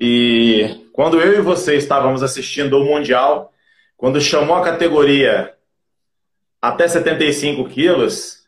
E 0.01 0.89
quando 0.93 1.21
eu 1.21 1.39
e 1.39 1.41
você 1.41 1.77
estávamos 1.77 2.23
assistindo 2.23 2.79
o 2.79 2.85
Mundial, 2.85 3.53
quando 3.97 4.21
chamou 4.21 4.57
a 4.57 4.65
categoria 4.65 5.55
até 6.61 6.89
75 6.89 7.69
quilos, 7.69 8.39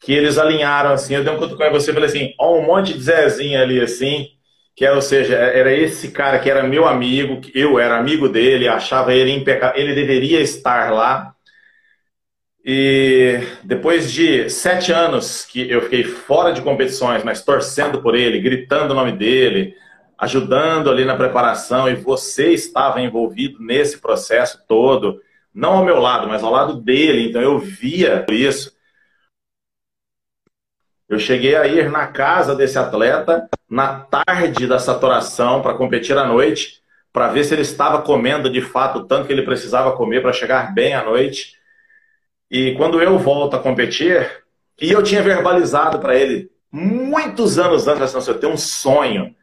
que 0.00 0.12
eles 0.12 0.38
alinharam 0.38 0.92
assim, 0.92 1.14
eu 1.14 1.24
dei 1.24 1.32
um 1.32 1.38
cutucão 1.38 1.66
em 1.66 1.72
você 1.72 1.90
e 1.90 1.94
falei 1.94 2.08
assim, 2.08 2.34
ó, 2.38 2.56
um 2.56 2.66
monte 2.66 2.92
de 2.92 3.02
Zezinho 3.02 3.60
ali 3.60 3.80
assim, 3.80 4.37
que 4.78 4.84
era, 4.84 4.94
ou 4.94 5.02
seja, 5.02 5.34
era 5.34 5.72
esse 5.74 6.12
cara 6.12 6.38
que 6.38 6.48
era 6.48 6.62
meu 6.62 6.86
amigo, 6.86 7.40
que 7.40 7.50
eu 7.52 7.80
era 7.80 7.98
amigo 7.98 8.28
dele, 8.28 8.68
achava 8.68 9.12
ele 9.12 9.32
impecável, 9.32 9.82
ele 9.82 9.92
deveria 9.92 10.40
estar 10.40 10.92
lá. 10.92 11.34
E 12.64 13.40
depois 13.64 14.12
de 14.12 14.48
sete 14.48 14.92
anos 14.92 15.44
que 15.44 15.68
eu 15.68 15.82
fiquei 15.82 16.04
fora 16.04 16.52
de 16.52 16.62
competições, 16.62 17.24
mas 17.24 17.42
torcendo 17.42 18.00
por 18.00 18.14
ele, 18.14 18.38
gritando 18.40 18.92
o 18.92 18.94
nome 18.94 19.10
dele, 19.10 19.74
ajudando 20.16 20.88
ali 20.88 21.04
na 21.04 21.16
preparação 21.16 21.88
e 21.88 21.96
você 21.96 22.52
estava 22.52 23.00
envolvido 23.00 23.58
nesse 23.60 23.98
processo 24.00 24.62
todo, 24.68 25.20
não 25.52 25.78
ao 25.78 25.84
meu 25.84 25.98
lado, 25.98 26.28
mas 26.28 26.44
ao 26.44 26.52
lado 26.52 26.74
dele, 26.74 27.28
então 27.28 27.42
eu 27.42 27.58
via 27.58 28.24
isso. 28.30 28.77
Eu 31.08 31.18
cheguei 31.18 31.56
a 31.56 31.66
ir 31.66 31.90
na 31.90 32.06
casa 32.06 32.54
desse 32.54 32.78
atleta 32.78 33.48
na 33.68 34.00
tarde 34.00 34.66
da 34.66 34.78
saturação 34.78 35.62
para 35.62 35.74
competir 35.74 36.16
à 36.16 36.26
noite, 36.26 36.82
para 37.12 37.28
ver 37.28 37.44
se 37.44 37.54
ele 37.54 37.62
estava 37.62 38.02
comendo 38.02 38.50
de 38.50 38.60
fato 38.60 38.98
o 38.98 39.04
tanto 39.06 39.26
que 39.26 39.32
ele 39.32 39.42
precisava 39.42 39.96
comer 39.96 40.20
para 40.20 40.32
chegar 40.32 40.74
bem 40.74 40.94
à 40.94 41.02
noite. 41.02 41.54
E 42.50 42.74
quando 42.74 43.00
eu 43.02 43.18
volto 43.18 43.56
a 43.56 43.58
competir, 43.58 44.44
e 44.80 44.92
eu 44.92 45.02
tinha 45.02 45.22
verbalizado 45.22 45.98
para 45.98 46.14
ele 46.14 46.50
muitos 46.70 47.58
anos 47.58 47.88
antes, 47.88 48.14
assim, 48.14 48.30
eu 48.30 48.38
tenho 48.38 48.52
um 48.52 48.58
sonho 48.58 49.34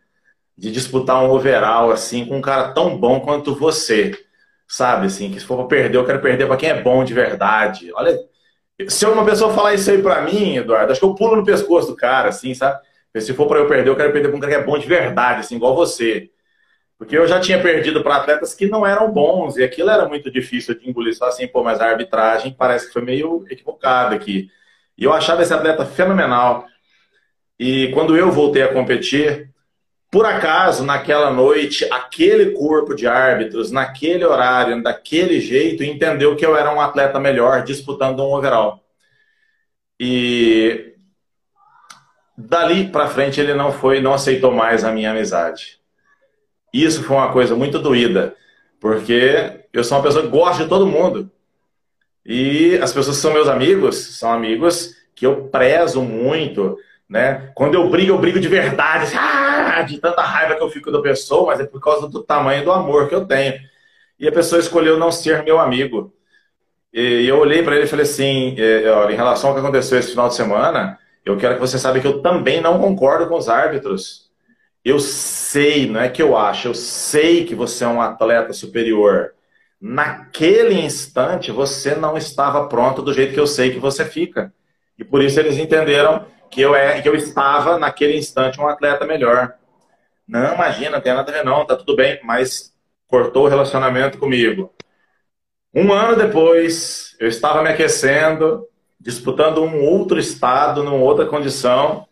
de 0.58 0.72
disputar 0.72 1.22
um 1.24 1.30
overall 1.32 1.92
assim 1.92 2.26
com 2.26 2.38
um 2.38 2.42
cara 2.42 2.72
tão 2.74 2.98
bom 2.98 3.20
quanto 3.20 3.56
você. 3.56 4.14
Sabe, 4.68 5.08
assim, 5.08 5.32
que 5.32 5.40
se 5.40 5.46
for 5.46 5.58
pra 5.58 5.66
perder, 5.66 5.98
eu 5.98 6.06
quero 6.06 6.22
perder 6.22 6.48
para 6.48 6.58
quem 6.58 6.70
é 6.70 6.82
bom 6.82 7.04
de 7.04 7.14
verdade. 7.14 7.92
Olha, 7.94 8.18
se 8.88 9.06
uma 9.06 9.26
pessoa 9.26 9.54
falar 9.54 9.74
isso 9.74 9.90
aí 9.90 10.02
pra 10.02 10.22
mim, 10.22 10.58
Eduardo, 10.58 10.92
acho 10.92 11.00
que 11.00 11.06
eu 11.06 11.16
pulo 11.16 11.36
no 11.36 11.46
pescoço 11.46 11.88
do 11.88 11.96
cara, 11.96 12.30
assim, 12.30 12.54
sabe? 12.54 12.80
Se 13.18 13.34
for 13.34 13.48
para 13.48 13.60
eu 13.60 13.68
perder, 13.68 13.90
eu 13.90 13.96
quero 13.96 14.12
perder 14.12 14.28
pra 14.28 14.38
um 14.38 14.40
cara 14.40 14.54
que 14.54 14.60
é 14.60 14.64
bom 14.64 14.78
de 14.78 14.88
verdade, 14.88 15.40
assim, 15.40 15.56
igual 15.56 15.76
você. 15.76 16.30
Porque 16.98 17.18
eu 17.18 17.28
já 17.28 17.40
tinha 17.40 17.62
perdido 17.62 18.04
para 18.04 18.18
atletas 18.18 18.54
que 18.54 18.68
não 18.68 18.86
eram 18.86 19.12
bons, 19.12 19.58
e 19.58 19.64
aquilo 19.64 19.90
era 19.90 20.08
muito 20.08 20.30
difícil 20.32 20.78
de 20.78 20.90
engolir. 20.90 21.16
Só 21.16 21.26
assim, 21.26 21.48
pô, 21.48 21.64
mas 21.64 21.80
a 21.80 21.86
arbitragem 21.86 22.54
parece 22.54 22.88
que 22.88 22.94
foi 22.94 23.02
meio 23.02 23.46
equivocada 23.50 24.16
aqui. 24.16 24.50
E 24.98 25.04
eu 25.04 25.14
achava 25.14 25.42
esse 25.42 25.54
atleta 25.54 25.86
fenomenal. 25.86 26.66
E 27.60 27.90
quando 27.94 28.18
eu 28.18 28.32
voltei 28.32 28.64
a 28.64 28.74
competir, 28.74 29.50
por 30.16 30.26
acaso, 30.26 30.86
naquela 30.86 31.30
noite, 31.30 31.86
aquele 31.92 32.52
corpo 32.52 32.96
de 32.96 33.06
árbitros, 33.06 33.70
naquele 33.70 34.24
horário, 34.24 34.82
daquele 34.82 35.42
jeito, 35.42 35.84
entendeu 35.84 36.38
que 36.38 36.46
eu 36.46 36.56
era 36.56 36.74
um 36.74 36.80
atleta 36.80 37.20
melhor 37.20 37.66
disputando 37.66 38.22
um 38.22 38.34
overall. 38.34 38.82
E 40.00 40.94
dali 42.38 42.88
para 42.88 43.10
frente 43.10 43.42
ele 43.42 43.54
não 43.54 43.74
foi, 43.74 44.00
não 44.00 44.14
aceitou 44.14 44.54
mais 44.54 44.86
a 44.86 44.92
minha 44.94 45.12
amizade. 45.12 45.82
Isso 46.74 47.04
foi 47.04 47.18
uma 47.18 47.34
coisa 47.34 47.54
muito 47.54 47.78
doída, 47.78 48.38
porque 48.80 49.66
eu 49.74 49.84
sou 49.84 49.98
uma 49.98 50.04
pessoa 50.06 50.24
que 50.24 50.32
gosta 50.32 50.64
de 50.64 50.70
todo 50.70 50.88
mundo. 50.88 51.30
E 52.26 52.78
as 52.82 52.94
pessoas 52.94 53.18
que 53.18 53.22
são 53.22 53.34
meus 53.34 53.50
amigos, 53.50 53.98
são 54.18 54.32
amigos 54.32 54.96
que 55.14 55.26
eu 55.26 55.50
prezo 55.50 56.02
muito, 56.02 56.78
né? 57.10 57.52
Quando 57.54 57.76
eu 57.76 57.90
brigo, 57.90 58.14
eu 58.14 58.18
brigo 58.18 58.40
de 58.40 58.48
verdade, 58.48 59.06
assim, 59.06 59.18
ah, 59.18 59.82
de 59.84 60.00
tanta 60.00 60.22
raiva 60.22 60.56
que 60.56 60.64
eu 60.64 60.70
fico 60.70 60.92
da 60.92 61.02
pessoa, 61.02 61.48
mas 61.48 61.60
é 61.60 61.66
por 61.66 61.82
causa 61.82 62.08
do 62.08 62.24
tamanho 62.24 62.64
do 62.64 62.72
amor 62.72 63.08
que 63.08 63.16
eu 63.16 63.26
tenho. 63.26 63.60
E 64.20 64.28
a 64.28 64.32
pessoa 64.32 64.60
escolheu 64.60 64.98
não 64.98 65.12
ser 65.12 65.44
meu 65.44 65.60
amigo. 65.60 66.14
E 66.94 67.28
eu 67.28 67.38
olhei 67.40 67.62
para 67.62 67.76
ele 67.76 67.86
e 67.86 67.88
falei 67.88 68.06
assim: 68.06 68.56
é, 68.58 68.90
olha, 68.90 69.14
em 69.14 69.18
relação 69.18 69.50
ao 69.50 69.56
que 69.56 69.62
aconteceu 69.62 70.00
esse 70.00 70.12
final 70.12 70.30
de 70.30 70.36
semana, 70.36 70.98
eu 71.26 71.38
quero 71.38 71.56
que 71.56 71.60
você 71.60 71.78
saiba 71.78 72.00
que 72.00 72.08
eu 72.08 72.22
também 72.22 72.62
não 72.62 72.80
concordo 72.80 73.28
com 73.28 73.36
os 73.36 73.50
árbitros. 73.50 74.26
Eu 74.84 75.00
sei, 75.00 75.88
não 75.90 76.00
é 76.00 76.10
que 76.10 76.22
eu 76.22 76.38
acho, 76.38 76.68
eu 76.68 76.74
sei 76.76 77.44
que 77.46 77.56
você 77.56 77.84
é 77.84 77.88
um 77.88 78.02
atleta 78.02 78.54
superior. 78.54 79.34
Naquele 79.82 80.80
instante, 80.80 81.52
você 81.52 81.96
não 81.96 82.18
estava 82.18 82.68
pronto 82.68 83.02
do 83.02 83.14
jeito 83.14 83.34
que 83.34 83.40
eu 83.40 83.48
sei 83.48 83.72
que 83.72 83.80
você 83.80 84.06
fica. 84.06 84.54
E 84.98 85.04
por 85.04 85.22
isso 85.24 85.40
eles 85.40 85.58
entenderam 85.58 86.26
que 86.50 86.62
eu, 86.62 86.76
é, 86.76 87.02
que 87.02 87.10
eu 87.10 87.16
estava, 87.16 87.78
naquele 87.78 88.18
instante, 88.18 88.60
um 88.60 88.68
atleta 88.68 89.06
melhor. 89.06 89.56
Não, 90.28 90.56
imagina, 90.56 91.02
tem 91.02 91.14
nada 91.14 91.32
a 91.32 91.36
ver, 91.36 91.46
não, 91.46 91.66
tá 91.66 91.76
tudo 91.76 91.96
bem, 91.96 92.20
mas 92.24 92.74
cortou 93.08 93.46
o 93.46 93.48
relacionamento 93.48 94.18
comigo. 94.18 94.74
Um 95.74 95.92
ano 95.92 96.16
depois, 96.16 97.16
eu 97.20 97.28
estava 97.28 97.62
me 97.62 97.70
aquecendo, 97.70 98.68
disputando 99.00 99.62
um 99.62 99.84
outro 99.84 100.18
estado, 100.18 100.84
numa 100.84 100.96
outra 100.98 101.26
condição. 101.26 102.08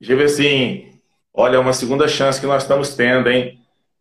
Digo 0.00 0.22
assim: 0.22 1.00
olha, 1.34 1.56
é 1.56 1.58
uma 1.58 1.72
segunda 1.72 2.06
chance 2.08 2.40
que 2.40 2.46
nós 2.46 2.62
estamos 2.62 2.94
tendo, 2.94 3.28
hein? 3.28 3.58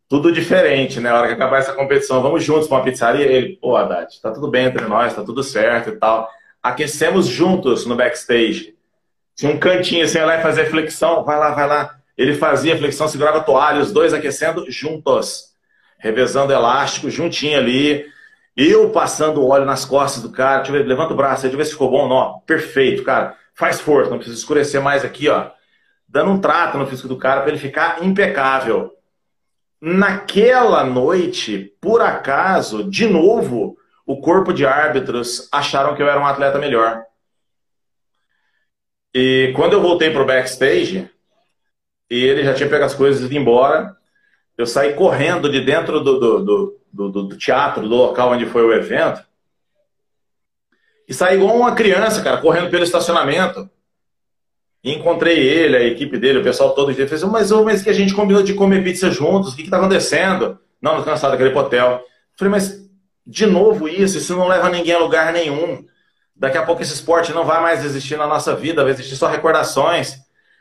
Tudo 0.07 0.31
diferente, 0.31 0.99
né? 0.99 1.09
A 1.09 1.17
hora 1.17 1.27
que 1.27 1.33
acabar 1.33 1.59
essa 1.59 1.73
competição, 1.73 2.21
vamos 2.21 2.43
juntos 2.43 2.67
para 2.67 2.77
uma 2.77 2.83
pizzaria. 2.83 3.25
Ele, 3.25 3.55
pô, 3.57 3.75
Haddad, 3.75 4.21
tá 4.21 4.31
tudo 4.31 4.47
bem 4.47 4.65
entre 4.65 4.85
nós, 4.85 5.15
tá 5.15 5.23
tudo 5.23 5.41
certo 5.41 5.89
e 5.89 5.97
tal. 5.97 6.29
Aquecemos 6.61 7.27
juntos 7.27 7.85
no 7.85 7.95
backstage. 7.95 8.75
Tinha 9.41 9.51
um 9.51 9.57
cantinho 9.57 10.05
assim, 10.05 10.19
ia 10.19 10.25
lá 10.27 10.37
e 10.37 10.43
fazia 10.43 10.69
flexão, 10.69 11.23
vai 11.23 11.35
lá, 11.35 11.49
vai 11.49 11.67
lá. 11.67 11.95
Ele 12.15 12.35
fazia 12.35 12.77
flexão, 12.77 13.07
segurava 13.07 13.39
a 13.39 13.43
toalha, 13.43 13.81
os 13.81 13.91
dois 13.91 14.13
aquecendo 14.13 14.69
juntos, 14.69 15.45
revezando 15.97 16.53
elástico, 16.53 17.09
juntinho 17.09 17.57
ali. 17.57 18.05
Eu 18.55 18.91
passando 18.91 19.43
óleo 19.43 19.65
nas 19.65 19.83
costas 19.83 20.21
do 20.21 20.31
cara, 20.31 20.57
deixa 20.57 20.71
eu 20.71 20.77
ver, 20.77 20.87
levanta 20.87 21.13
o 21.13 21.17
braço, 21.17 21.41
deixa 21.41 21.55
eu 21.55 21.57
ver 21.57 21.65
se 21.65 21.71
ficou 21.71 21.89
bom. 21.89 22.07
Não, 22.07 22.39
perfeito, 22.41 23.03
cara. 23.03 23.35
Faz 23.55 23.81
força, 23.81 24.11
não 24.11 24.17
precisa 24.17 24.37
escurecer 24.37 24.79
mais 24.79 25.03
aqui, 25.03 25.27
ó. 25.27 25.49
Dando 26.07 26.29
um 26.29 26.39
trato 26.39 26.77
no 26.77 26.85
físico 26.85 27.07
do 27.07 27.17
cara 27.17 27.41
para 27.41 27.49
ele 27.49 27.57
ficar 27.57 28.05
impecável. 28.05 28.91
Naquela 29.81 30.83
noite, 30.83 31.73
por 31.81 31.99
acaso, 31.99 32.83
de 32.83 33.07
novo, 33.07 33.75
o 34.05 34.21
corpo 34.21 34.53
de 34.53 34.67
árbitros 34.67 35.49
acharam 35.51 35.95
que 35.95 36.03
eu 36.03 36.07
era 36.07 36.19
um 36.19 36.27
atleta 36.27 36.59
melhor. 36.59 37.01
E 39.13 39.51
quando 39.55 39.73
eu 39.73 39.81
voltei 39.81 40.09
pro 40.09 40.25
backstage, 40.25 41.09
e 42.09 42.23
ele 42.23 42.43
já 42.43 42.53
tinha 42.53 42.69
pego 42.69 42.85
as 42.85 42.93
coisas 42.93 43.21
e 43.21 43.25
ido 43.25 43.35
embora, 43.35 43.95
eu 44.57 44.65
saí 44.65 44.93
correndo 44.93 45.49
de 45.51 45.61
dentro 45.61 45.99
do, 45.99 46.19
do, 46.19 46.79
do, 46.91 47.09
do, 47.09 47.37
teatro, 47.37 47.87
do 47.87 47.95
local 47.95 48.31
onde 48.31 48.45
foi 48.45 48.63
o 48.63 48.73
evento, 48.73 49.23
e 51.07 51.13
saí 51.13 51.35
igual 51.35 51.57
uma 51.57 51.75
criança, 51.75 52.21
cara, 52.21 52.37
correndo 52.37 52.69
pelo 52.69 52.83
estacionamento. 52.83 53.69
E 54.83 54.93
encontrei 54.93 55.37
ele, 55.37 55.75
a 55.75 55.83
equipe 55.83 56.17
dele, 56.17 56.39
o 56.39 56.43
pessoal 56.43 56.73
todo. 56.73 56.89
Ele 56.89 57.07
fez, 57.07 57.21
mas, 57.23 57.51
mas 57.51 57.83
que 57.83 57.89
a 57.89 57.93
gente 57.93 58.13
combinou 58.13 58.41
de 58.41 58.53
comer 58.53 58.83
pizza 58.83 59.11
juntos, 59.11 59.53
o 59.53 59.55
que 59.55 59.63
está 59.63 59.77
acontecendo? 59.77 60.57
Não, 60.81 60.95
não 60.95 61.03
cansado 61.03 61.31
daquele 61.31 61.53
hotel. 61.53 62.01
Falei, 62.37 62.51
mas 62.51 62.89
de 63.27 63.45
novo 63.45 63.87
isso, 63.87 64.17
isso 64.17 64.35
não 64.35 64.47
leva 64.47 64.69
ninguém 64.69 64.93
a 64.93 64.99
lugar 64.99 65.31
nenhum. 65.33 65.85
Daqui 66.41 66.57
a 66.57 66.65
pouco 66.65 66.81
esse 66.81 66.95
esporte 66.95 67.31
não 67.33 67.45
vai 67.45 67.61
mais 67.61 67.85
existir 67.85 68.17
na 68.17 68.25
nossa 68.25 68.55
vida, 68.55 68.81
vai 68.81 68.93
existir 68.93 69.15
só 69.15 69.27
recordações. 69.27 70.17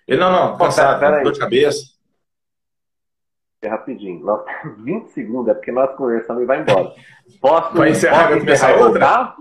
Ele, 0.07 0.21
não, 0.21 0.31
não, 0.31 0.59
cansado, 0.59 1.01
pera, 1.01 1.13
pera 1.13 1.25
dor 1.25 1.33
de 1.33 1.41
cabeça. 1.41 1.81
É 3.63 3.69
rapidinho, 3.69 4.23
nós 4.23 4.45
20 4.85 5.09
segundos, 5.09 5.49
é 5.49 5.55
porque 5.55 5.73
nós 5.73 5.97
conversamos 5.97 6.43
e 6.43 6.45
vai 6.45 6.61
embora. 6.61 6.93
Posso, 7.41 7.75
vai 7.75 7.89
encerrar, 7.89 8.29
posso 8.29 8.41
começar 8.41 8.77
outra? 8.77 9.35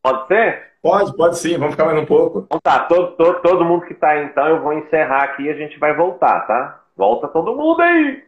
Pode 0.00 0.28
ser? 0.28 0.72
Pode, 0.80 1.16
pode 1.16 1.36
sim, 1.36 1.58
vamos 1.58 1.72
ficar 1.72 1.86
mais 1.86 1.98
um 1.98 2.06
pouco. 2.06 2.44
Então 2.46 2.60
tá, 2.60 2.78
todo, 2.84 3.16
todo, 3.16 3.40
todo 3.40 3.64
mundo 3.64 3.84
que 3.84 3.94
tá 3.94 4.10
aí, 4.10 4.24
então, 4.24 4.46
eu 4.46 4.62
vou 4.62 4.72
encerrar 4.72 5.24
aqui 5.24 5.42
e 5.42 5.50
a 5.50 5.54
gente 5.54 5.76
vai 5.76 5.92
voltar, 5.92 6.46
tá? 6.46 6.84
Volta 6.96 7.26
todo 7.26 7.56
mundo 7.56 7.82
aí! 7.82 8.22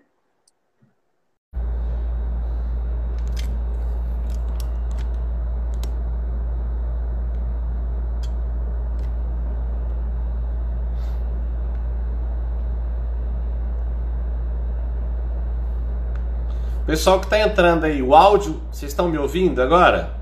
Pessoal 16.87 17.18
que 17.18 17.24
está 17.24 17.39
entrando 17.39 17.85
aí, 17.85 18.03
o 18.03 18.14
áudio, 18.14 18.61
vocês 18.70 18.93
estão 18.93 19.09
me 19.09 19.16
ouvindo 19.16 19.62
agora? 19.62 20.14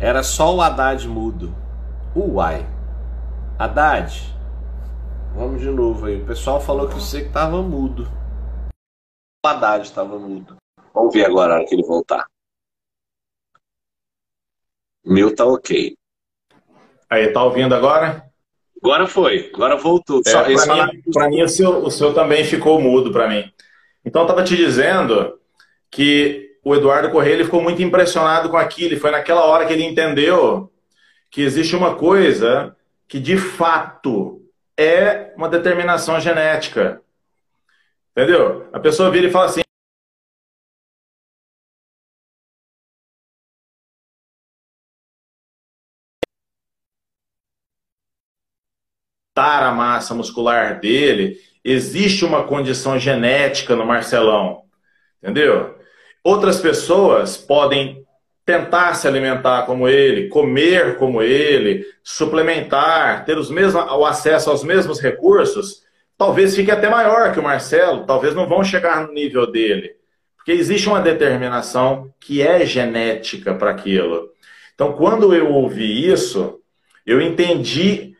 Era 0.00 0.24
só 0.24 0.56
o 0.56 0.60
Haddad 0.60 1.06
mudo. 1.06 1.54
Uai. 2.16 2.66
Haddad, 3.56 4.34
vamos 5.36 5.60
de 5.60 5.70
novo 5.70 6.06
aí. 6.06 6.20
O 6.20 6.26
pessoal 6.26 6.60
falou 6.60 6.88
que 6.88 6.94
você 6.94 7.20
que 7.20 7.28
estava 7.28 7.62
mudo. 7.62 8.08
O 9.44 9.48
Haddad 9.48 9.84
estava 9.86 10.18
mudo. 10.18 10.56
Vamos 10.92 11.14
ver 11.14 11.26
agora 11.26 11.52
a 11.52 11.56
hora 11.58 11.64
que 11.64 11.76
ele 11.76 11.84
voltar. 11.84 12.26
Meu 15.04 15.32
tá 15.32 15.44
ok. 15.44 15.96
Aí, 17.08 17.32
tá 17.32 17.44
ouvindo 17.44 17.72
agora? 17.72 18.25
Agora 18.86 19.06
foi, 19.06 19.50
agora 19.52 19.76
voltou. 19.76 20.22
É, 20.24 20.30
para 20.30 20.48
mim, 20.48 21.02
pra 21.12 21.28
mim 21.28 21.42
o, 21.42 21.48
seu, 21.48 21.84
o 21.84 21.90
seu 21.90 22.14
também 22.14 22.44
ficou 22.44 22.80
mudo 22.80 23.10
para 23.10 23.28
mim. 23.28 23.50
Então, 24.04 24.22
eu 24.22 24.26
estava 24.26 24.44
te 24.44 24.56
dizendo 24.56 25.38
que 25.90 26.52
o 26.64 26.74
Eduardo 26.74 27.10
Correia 27.10 27.34
ele 27.34 27.44
ficou 27.44 27.60
muito 27.60 27.82
impressionado 27.82 28.48
com 28.48 28.56
aquilo. 28.56 28.94
E 28.94 28.98
foi 28.98 29.10
naquela 29.10 29.44
hora 29.44 29.66
que 29.66 29.72
ele 29.72 29.84
entendeu 29.84 30.70
que 31.30 31.42
existe 31.42 31.74
uma 31.74 31.96
coisa 31.96 32.76
que 33.08 33.18
de 33.18 33.36
fato 33.36 34.40
é 34.76 35.32
uma 35.36 35.48
determinação 35.48 36.20
genética. 36.20 37.00
Entendeu? 38.12 38.68
A 38.72 38.78
pessoa 38.78 39.10
vira 39.10 39.26
e 39.26 39.30
fala 39.30 39.46
assim: 39.46 39.62
a 49.42 49.72
massa 49.72 50.14
muscular 50.14 50.80
dele, 50.80 51.38
existe 51.64 52.24
uma 52.24 52.44
condição 52.44 52.98
genética 52.98 53.76
no 53.76 53.84
Marcelão. 53.84 54.62
Entendeu? 55.22 55.74
Outras 56.24 56.60
pessoas 56.60 57.36
podem 57.36 58.04
tentar 58.44 58.94
se 58.94 59.08
alimentar 59.08 59.66
como 59.66 59.88
ele, 59.88 60.28
comer 60.28 60.96
como 60.96 61.20
ele, 61.20 61.84
suplementar, 62.02 63.24
ter 63.24 63.36
os 63.36 63.50
mesmos, 63.50 63.84
o 63.92 64.06
acesso 64.06 64.50
aos 64.50 64.62
mesmos 64.62 65.00
recursos, 65.00 65.82
talvez 66.16 66.54
fique 66.54 66.70
até 66.70 66.88
maior 66.88 67.32
que 67.32 67.40
o 67.40 67.42
Marcelo, 67.42 68.06
talvez 68.06 68.34
não 68.34 68.48
vão 68.48 68.62
chegar 68.62 69.06
no 69.06 69.12
nível 69.12 69.50
dele. 69.50 69.96
Porque 70.36 70.52
existe 70.52 70.88
uma 70.88 71.00
determinação 71.00 72.12
que 72.20 72.40
é 72.40 72.64
genética 72.64 73.52
para 73.52 73.72
aquilo. 73.72 74.30
Então, 74.74 74.92
quando 74.92 75.34
eu 75.34 75.52
ouvi 75.52 76.08
isso, 76.08 76.60
eu 77.04 77.20
entendi 77.20 78.15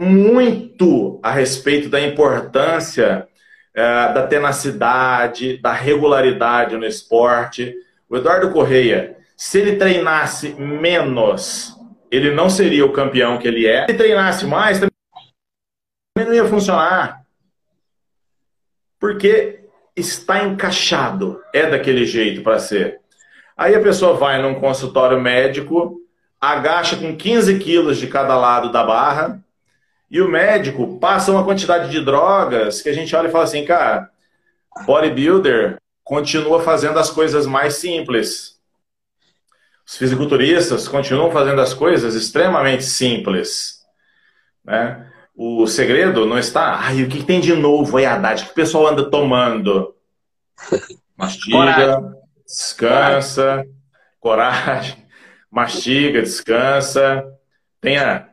muito 0.00 1.20
a 1.22 1.30
respeito 1.30 1.90
da 1.90 2.00
importância 2.00 3.28
é, 3.74 3.82
da 4.14 4.26
tenacidade, 4.26 5.58
da 5.58 5.74
regularidade 5.74 6.74
no 6.74 6.86
esporte. 6.86 7.74
O 8.08 8.16
Eduardo 8.16 8.50
Correia, 8.50 9.18
se 9.36 9.58
ele 9.58 9.76
treinasse 9.76 10.54
menos, 10.54 11.76
ele 12.10 12.30
não 12.30 12.48
seria 12.48 12.86
o 12.86 12.92
campeão 12.92 13.36
que 13.36 13.46
ele 13.46 13.66
é. 13.66 13.84
Se 13.84 13.90
ele 13.90 13.98
treinasse 13.98 14.46
mais, 14.46 14.80
também 14.80 14.90
não 16.16 16.34
ia 16.34 16.46
funcionar. 16.46 17.22
Porque 18.98 19.60
está 19.94 20.44
encaixado, 20.44 21.42
é 21.52 21.68
daquele 21.68 22.06
jeito 22.06 22.42
para 22.42 22.58
ser. 22.58 23.00
Aí 23.54 23.74
a 23.74 23.82
pessoa 23.82 24.14
vai 24.14 24.40
num 24.40 24.54
consultório 24.54 25.20
médico, 25.20 26.00
agacha 26.40 26.96
com 26.96 27.14
15 27.14 27.58
quilos 27.58 27.98
de 27.98 28.06
cada 28.06 28.34
lado 28.38 28.72
da 28.72 28.82
barra, 28.82 29.44
e 30.10 30.20
o 30.20 30.28
médico 30.28 30.98
passa 30.98 31.30
uma 31.30 31.44
quantidade 31.44 31.90
de 31.90 32.04
drogas 32.04 32.82
que 32.82 32.88
a 32.88 32.92
gente 32.92 33.14
olha 33.14 33.28
e 33.28 33.30
fala 33.30 33.44
assim, 33.44 33.64
cara, 33.64 34.10
bodybuilder 34.84 35.76
continua 36.02 36.60
fazendo 36.60 36.98
as 36.98 37.10
coisas 37.10 37.46
mais 37.46 37.74
simples. 37.74 38.58
Os 39.86 39.96
fisiculturistas 39.96 40.88
continuam 40.88 41.30
fazendo 41.30 41.60
as 41.60 41.72
coisas 41.72 42.14
extremamente 42.14 42.84
simples. 42.84 43.80
Né? 44.64 45.08
O 45.34 45.66
segredo 45.66 46.26
não 46.26 46.38
está. 46.38 46.76
Ai, 46.76 47.02
o 47.02 47.08
que 47.08 47.24
tem 47.24 47.40
de 47.40 47.54
novo 47.54 47.96
aí, 47.96 48.04
Haddad? 48.04 48.42
O 48.42 48.46
que 48.46 48.52
o 48.52 48.54
pessoal 48.54 48.88
anda 48.88 49.08
tomando? 49.08 49.94
Mastiga, 51.16 51.56
coragem. 51.56 52.12
descansa, 52.46 53.66
coragem, 54.18 55.06
mastiga, 55.50 56.22
descansa, 56.22 57.22
tenha 57.78 58.29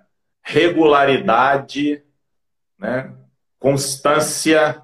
regularidade, 0.48 2.02
né? 2.80 3.14
constância, 3.60 4.82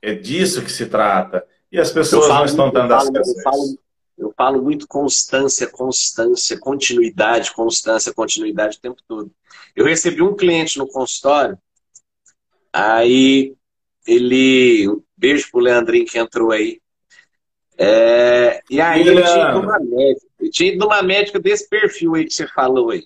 é 0.00 0.14
disso 0.14 0.64
que 0.64 0.72
se 0.72 0.86
trata. 0.86 1.46
E 1.70 1.78
as 1.78 1.92
pessoas 1.92 2.28
não 2.28 2.44
estão 2.46 2.70
dando 2.70 2.94
as 2.94 3.06
eu 3.06 3.42
falo, 3.42 3.78
eu 4.16 4.34
falo 4.34 4.62
muito 4.62 4.88
constância, 4.88 5.66
constância, 5.66 6.58
continuidade, 6.58 7.52
constância, 7.52 8.14
continuidade 8.14 8.78
o 8.78 8.80
tempo 8.80 9.02
todo. 9.06 9.30
Eu 9.76 9.84
recebi 9.84 10.22
um 10.22 10.34
cliente 10.34 10.78
no 10.78 10.88
consultório, 10.88 11.58
aí 12.72 13.54
ele. 14.06 14.88
Um 14.88 15.02
beijo 15.14 15.50
pro 15.50 15.60
Leandrinho 15.60 16.06
que 16.06 16.18
entrou 16.18 16.50
aí. 16.50 16.80
É, 17.76 18.62
e 18.70 18.80
aí 18.80 19.06
ele 19.06 19.22
tinha 19.22 19.50
ido 19.50 19.60
numa 19.60 19.78
médica, 19.78 20.26
ele 20.40 20.50
tinha 20.50 20.72
ido 20.72 20.78
numa 20.78 21.02
médica 21.02 21.38
desse 21.38 21.68
perfil 21.68 22.14
aí 22.14 22.24
que 22.24 22.32
você 22.32 22.46
falou 22.46 22.90
aí. 22.90 23.04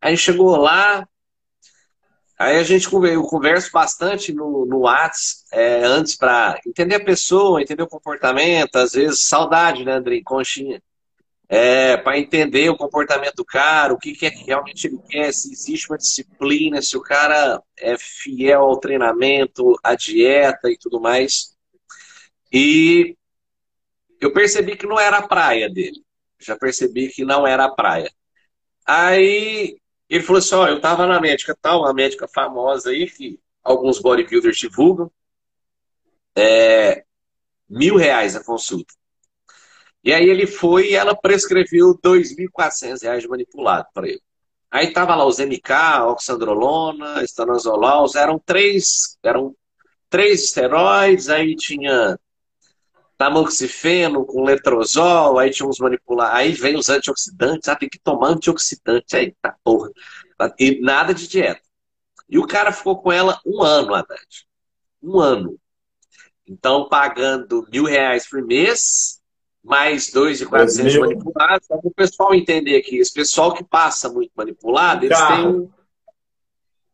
Aí 0.00 0.16
chegou 0.16 0.56
lá, 0.56 1.06
aí 2.38 2.58
a 2.58 2.62
gente 2.62 2.88
eu 2.92 3.22
converso 3.22 3.70
bastante 3.72 4.32
no, 4.32 4.66
no 4.66 4.84
é, 5.52 5.82
antes 5.84 6.16
para 6.16 6.58
entender 6.66 6.96
a 6.96 7.04
pessoa, 7.04 7.62
entender 7.62 7.82
o 7.82 7.88
comportamento, 7.88 8.76
às 8.76 8.92
vezes 8.92 9.26
saudade, 9.26 9.84
né, 9.84 9.92
Andrei, 9.92 10.22
conchinha. 10.22 10.82
É, 11.48 11.96
para 11.96 12.18
entender 12.18 12.68
o 12.70 12.76
comportamento 12.76 13.36
do 13.36 13.44
cara, 13.44 13.94
o 13.94 13.98
que, 13.98 14.12
que 14.14 14.26
é 14.26 14.30
que 14.32 14.44
realmente 14.44 14.88
ele 14.88 14.98
quer, 15.08 15.32
se 15.32 15.52
existe 15.52 15.88
uma 15.88 15.96
disciplina, 15.96 16.82
se 16.82 16.96
o 16.96 17.00
cara 17.00 17.62
é 17.78 17.96
fiel 17.96 18.62
ao 18.62 18.80
treinamento, 18.80 19.78
à 19.82 19.94
dieta 19.94 20.68
e 20.68 20.76
tudo 20.76 21.00
mais. 21.00 21.56
E 22.52 23.16
eu 24.20 24.32
percebi 24.32 24.76
que 24.76 24.86
não 24.86 24.98
era 24.98 25.18
a 25.18 25.28
praia 25.28 25.68
dele. 25.70 26.02
Já 26.40 26.56
percebi 26.56 27.08
que 27.08 27.24
não 27.24 27.46
era 27.46 27.64
a 27.64 27.74
praia. 27.74 28.10
Aí 28.84 29.76
ele 30.08 30.22
falou 30.22 30.38
assim: 30.38 30.54
ó, 30.54 30.66
eu 30.68 30.80
tava 30.80 31.06
na 31.06 31.20
médica 31.20 31.56
tal, 31.60 31.80
uma 31.80 31.94
médica 31.94 32.28
famosa 32.28 32.90
aí, 32.90 33.10
que 33.10 33.40
alguns 33.62 34.00
bodybuilders 34.00 34.56
divulgam. 34.58 35.10
É, 36.36 37.04
mil 37.68 37.96
reais 37.96 38.36
a 38.36 38.44
consulta. 38.44 38.94
E 40.04 40.12
aí 40.12 40.28
ele 40.28 40.46
foi 40.46 40.90
e 40.90 40.94
ela 40.94 41.16
prescreveu 41.16 41.90
R$ 41.92 41.98
2.400 42.00 43.20
de 43.20 43.28
manipulado 43.28 43.88
para 43.92 44.08
ele. 44.08 44.22
Aí 44.70 44.92
tava 44.92 45.14
lá 45.16 45.24
os 45.24 45.38
MK, 45.38 46.02
oxandrolona, 46.06 47.22
estanozolol, 47.24 48.06
eram 48.14 48.38
três, 48.38 49.18
eram 49.22 49.56
três 50.08 50.44
esteroides, 50.44 51.28
aí 51.28 51.56
tinha 51.56 52.18
tamoxifeno 53.16 54.24
com 54.24 54.44
letrozol, 54.44 55.38
aí 55.38 55.50
tinha 55.50 55.68
uns 55.68 55.78
manipular, 55.78 56.34
aí 56.34 56.52
vem 56.52 56.76
os 56.76 56.88
antioxidantes, 56.88 57.68
ah, 57.68 57.76
tem 57.76 57.88
que 57.88 57.98
tomar 57.98 58.28
antioxidante, 58.28 59.16
aí 59.16 59.34
tá 59.40 59.54
porra. 59.64 59.90
E 60.58 60.80
nada 60.80 61.14
de 61.14 61.26
dieta. 61.26 61.60
E 62.28 62.38
o 62.38 62.46
cara 62.46 62.72
ficou 62.72 63.00
com 63.00 63.10
ela 63.10 63.40
um 63.46 63.62
ano, 63.62 63.94
Haddad. 63.94 64.46
Um 65.02 65.18
ano. 65.18 65.58
Então, 66.46 66.88
pagando 66.88 67.66
mil 67.72 67.84
reais 67.84 68.28
por 68.28 68.42
mês, 68.42 69.20
mais 69.64 70.10
dois 70.10 70.40
e 70.40 70.46
quatrocentos 70.46 70.96
manipulados, 70.96 71.66
para 71.66 71.80
o 71.82 71.90
pessoal 71.90 72.34
entender 72.34 72.76
aqui, 72.76 72.98
esse 72.98 73.12
pessoal 73.12 73.54
que 73.54 73.64
passa 73.64 74.08
muito 74.08 74.30
manipulado, 74.36 75.04
eles 75.04 75.18
têm 75.18 75.46
um, 75.46 75.70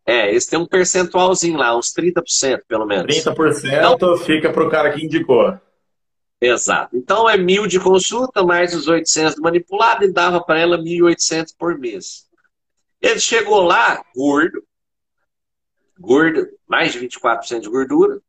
é, 0.07 0.31
eles 0.31 0.47
têm 0.47 0.59
um 0.59 0.66
percentualzinho 0.66 1.59
lá, 1.59 1.77
uns 1.77 1.93
30% 1.93 2.62
pelo 2.66 2.87
menos. 2.87 3.14
30% 3.14 3.95
então, 3.95 4.16
fica 4.18 4.53
para 4.53 4.64
o 4.64 4.70
cara 4.70 4.93
que 4.93 5.05
indicou. 5.05 5.59
Exato. 6.43 6.97
Então 6.97 7.30
é 7.30 7.36
mil 7.36 7.68
de 7.68 7.78
consulta, 7.78 8.43
mais 8.43 8.74
os 8.74 8.88
800 8.88 9.36
do 9.36 9.43
manipulado, 9.43 10.05
e 10.05 10.12
dava 10.12 10.43
para 10.43 10.59
ela 10.59 10.76
1.800 10.76 11.55
por 11.57 11.78
mês. 11.78 12.28
Ele 13.01 13.20
chegou 13.20 13.62
lá, 13.62 14.05
gordo, 14.12 14.64
gordo, 15.97 16.49
mais 16.66 16.93
de 16.93 16.99
24% 16.99 17.61
de 17.61 17.68
gordura, 17.68 18.20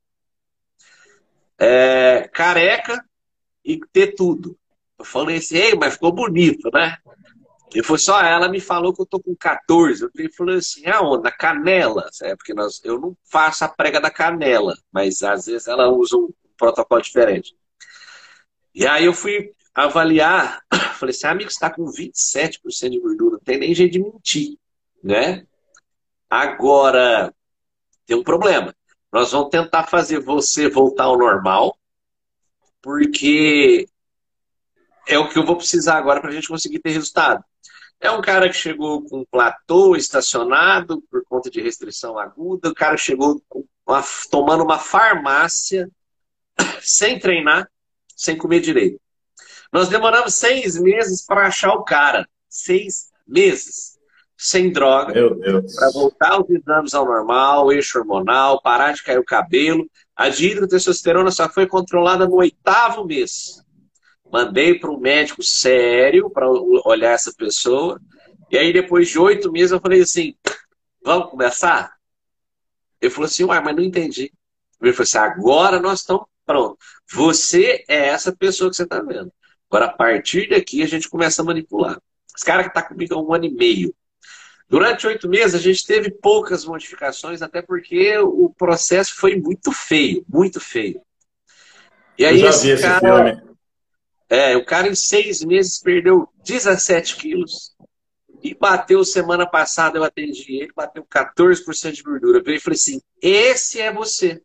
é, 1.58 2.30
careca 2.32 3.04
e 3.66 3.80
ter 3.92 4.14
tudo. 4.14 4.56
Eu 5.00 5.06
falei 5.06 5.38
assim, 5.38 5.58
ei, 5.58 5.76
mas 5.76 5.94
ficou 5.94 6.12
bonito, 6.12 6.70
né? 6.72 6.96
E 7.74 7.82
foi 7.82 7.98
só 7.98 8.22
ela 8.22 8.48
me 8.48 8.60
falou 8.60 8.94
que 8.94 9.02
eu 9.02 9.08
tô 9.08 9.20
com 9.20 9.36
14. 9.36 10.04
Eu 10.04 10.32
falei 10.38 10.58
assim, 10.58 10.86
aonde? 10.86 11.24
Na 11.24 11.32
canela. 11.32 12.08
É 12.22 12.36
porque 12.36 12.54
nós, 12.54 12.80
eu 12.84 13.00
não 13.00 13.18
faço 13.26 13.66
a 13.66 13.68
prega 13.68 14.00
da 14.00 14.12
canela, 14.12 14.78
mas 14.92 15.24
às 15.24 15.48
vezes 15.48 15.68
ela 15.68 15.90
usa 15.90 16.16
um 16.16 16.30
protocolo 16.56 17.02
diferente. 17.02 17.56
E 18.74 18.88
aí 18.88 19.06
eu 19.06 19.14
fui 19.14 19.52
avaliar, 19.74 20.64
falei 20.98 21.16
assim, 21.16 21.28
amigo, 21.28 21.50
você 21.50 21.56
está 21.56 21.70
com 21.70 21.86
27% 21.86 22.90
de 22.90 23.00
gordura, 23.00 23.34
não 23.34 23.40
tem 23.40 23.60
nem 23.60 23.74
jeito 23.74 23.94
de 23.94 24.00
mentir, 24.00 24.58
né? 25.04 25.46
Agora, 26.30 27.34
tem 28.06 28.18
um 28.18 28.24
problema. 28.24 28.76
Nós 29.12 29.32
vamos 29.32 29.50
tentar 29.50 29.84
fazer 29.84 30.20
você 30.20 30.68
voltar 30.68 31.06
ao 31.06 31.18
normal, 31.18 31.78
porque 32.82 33.88
é 35.08 35.18
o 35.20 35.30
que 35.30 35.38
eu 35.38 35.46
vou 35.46 35.56
precisar 35.56 35.98
agora 35.98 36.20
para 36.20 36.30
a 36.30 36.34
gente 36.34 36.48
conseguir 36.48 36.80
ter 36.80 36.92
resultado. 36.92 37.44
É 38.00 38.12
um 38.12 38.22
cara 38.22 38.50
que 38.50 38.56
chegou 38.56 39.04
com 39.04 39.20
um 39.20 39.26
platô 39.26 39.96
estacionado 39.96 41.02
por 41.10 41.24
conta 41.26 41.50
de 41.50 41.62
restrição 41.62 42.18
aguda, 42.18 42.70
o 42.70 42.74
cara 42.74 42.98
chegou 42.98 43.42
uma, 43.86 44.04
tomando 44.30 44.64
uma 44.64 44.80
farmácia 44.80 45.90
sem 46.82 47.20
treinar, 47.20 47.70
sem 48.24 48.38
comer 48.38 48.62
direito. 48.62 49.00
Nós 49.72 49.90
demoramos 49.90 50.34
seis 50.36 50.80
meses 50.80 51.26
para 51.26 51.48
achar 51.48 51.74
o 51.74 51.84
cara. 51.84 52.28
Seis 52.48 53.10
meses. 53.28 53.98
Sem 54.38 54.72
droga. 54.72 55.14
Para 55.76 55.92
voltar 55.92 56.42
os 56.42 56.50
exames 56.50 56.94
ao 56.94 57.06
normal, 57.06 57.72
eixo 57.72 58.00
hormonal, 58.00 58.62
parar 58.62 58.94
de 58.94 59.04
cair 59.04 59.20
o 59.20 59.26
cabelo. 59.26 59.86
A 60.16 60.30
dihidrotestosterona 60.30 61.32
só 61.32 61.50
foi 61.50 61.68
controlada 61.68 62.26
no 62.26 62.36
oitavo 62.36 63.06
mês. 63.06 63.62
Mandei 64.32 64.80
para 64.80 64.92
um 64.92 65.00
médico 65.00 65.44
sério 65.44 66.30
para 66.30 66.50
olhar 66.50 67.12
essa 67.12 67.34
pessoa. 67.34 68.00
E 68.50 68.58
aí, 68.58 68.72
depois 68.72 69.10
de 69.10 69.20
oito 69.20 69.52
meses, 69.52 69.72
eu 69.72 69.82
falei 69.82 70.02
assim: 70.02 70.36
vamos 71.04 71.30
começar? 71.30 71.94
Ele 73.02 73.12
falou 73.12 73.26
assim: 73.26 73.44
uai, 73.44 73.62
mas 73.62 73.76
não 73.76 73.84
entendi. 73.84 74.32
Ele 74.82 74.94
falou 74.94 75.04
assim: 75.04 75.18
agora 75.18 75.80
nós 75.80 76.00
estamos 76.00 76.26
prontos. 76.46 76.86
Você 77.14 77.84
é 77.88 78.08
essa 78.08 78.36
pessoa 78.36 78.72
que 78.72 78.76
você 78.76 78.84
está 78.84 79.00
vendo. 79.00 79.32
Agora, 79.70 79.86
a 79.86 79.94
partir 79.94 80.50
daqui, 80.50 80.82
a 80.82 80.88
gente 80.88 81.08
começa 81.08 81.42
a 81.42 81.46
manipular. 81.46 82.02
Esse 82.36 82.44
cara 82.44 82.64
que 82.64 82.70
está 82.70 82.82
comigo 82.82 83.14
há 83.14 83.22
um 83.22 83.34
ano 83.34 83.46
e 83.46 83.54
meio. 83.54 83.94
Durante 84.68 85.06
oito 85.06 85.30
meses, 85.30 85.54
a 85.54 85.60
gente 85.60 85.86
teve 85.86 86.10
poucas 86.10 86.66
modificações, 86.66 87.44
até 87.44 87.62
porque 87.62 88.18
o 88.18 88.50
processo 88.50 89.16
foi 89.16 89.36
muito 89.36 89.72
feio, 89.72 90.26
muito 90.28 90.60
feio. 90.60 91.02
E 92.18 92.26
aí, 92.26 92.42
Eu 92.42 92.52
já 92.52 92.58
vi 92.60 92.70
esse 92.72 92.84
cara, 92.84 93.00
filme. 93.00 93.56
É, 94.28 94.58
o 94.58 94.66
cara 94.66 94.88
em 94.88 94.96
seis 94.96 95.44
meses 95.44 95.80
perdeu 95.80 96.28
17 96.44 97.16
quilos 97.18 97.76
e 98.42 98.56
bateu 98.56 99.06
semana 99.06 99.46
passada, 99.46 100.00
eu 100.00 100.04
atendi 100.04 100.56
ele, 100.56 100.74
bateu 100.76 101.06
14% 101.06 101.92
de 101.92 102.02
gordura. 102.02 102.40
Eu 102.40 102.44
falei 102.44 102.76
assim: 102.76 103.00
esse 103.22 103.80
é 103.80 103.94
você. 103.94 104.42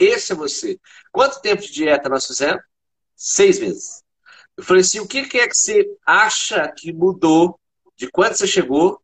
Esse 0.00 0.32
é 0.32 0.34
você. 0.34 0.80
Quanto 1.12 1.42
tempo 1.42 1.60
de 1.60 1.70
dieta 1.70 2.08
nós 2.08 2.26
fizemos? 2.26 2.62
Seis 3.14 3.60
meses. 3.60 4.02
Eu 4.56 4.64
falei 4.64 4.80
assim, 4.80 4.98
o 4.98 5.06
que 5.06 5.18
é 5.18 5.46
que 5.46 5.54
você 5.54 5.86
acha 6.06 6.72
que 6.74 6.90
mudou 6.90 7.60
de 7.96 8.10
quando 8.10 8.34
você 8.34 8.46
chegou, 8.46 8.98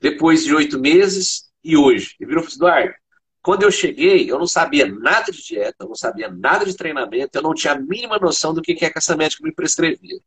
depois 0.00 0.44
de 0.44 0.52
oito 0.52 0.76
meses 0.78 1.50
e 1.62 1.76
hoje? 1.76 2.16
E 2.18 2.26
virou 2.26 2.42
e 2.42 2.46
falou, 2.50 2.56
Eduardo, 2.56 2.94
quando 3.40 3.62
eu 3.62 3.70
cheguei, 3.70 4.30
eu 4.30 4.38
não 4.38 4.46
sabia 4.46 4.86
nada 4.86 5.30
de 5.30 5.42
dieta, 5.42 5.76
eu 5.80 5.88
não 5.88 5.94
sabia 5.94 6.28
nada 6.28 6.64
de 6.64 6.76
treinamento, 6.76 7.38
eu 7.38 7.42
não 7.42 7.54
tinha 7.54 7.72
a 7.74 7.78
mínima 7.78 8.18
noção 8.18 8.52
do 8.52 8.60
que 8.60 8.72
é 8.72 8.90
que 8.90 8.98
essa 8.98 9.16
médica 9.16 9.44
me 9.44 9.54
prescrevia. 9.54 10.20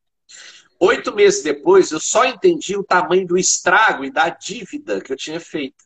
Oito 0.79 1.13
meses 1.13 1.43
depois, 1.43 1.91
eu 1.91 1.99
só 1.99 2.25
entendi 2.25 2.75
o 2.75 2.83
tamanho 2.83 3.27
do 3.27 3.37
estrago 3.37 4.03
e 4.03 4.11
da 4.11 4.29
dívida 4.29 5.01
que 5.01 5.11
eu 5.11 5.17
tinha 5.17 5.39
feito. 5.39 5.83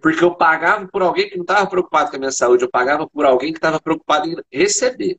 Porque 0.00 0.22
eu 0.22 0.34
pagava 0.34 0.86
por 0.88 1.02
alguém 1.02 1.28
que 1.28 1.36
não 1.36 1.42
estava 1.42 1.66
preocupado 1.68 2.10
com 2.10 2.16
a 2.16 2.18
minha 2.18 2.32
saúde, 2.32 2.64
eu 2.64 2.70
pagava 2.70 3.08
por 3.08 3.24
alguém 3.24 3.52
que 3.52 3.58
estava 3.58 3.80
preocupado 3.80 4.28
em 4.28 4.36
receber. 4.52 5.18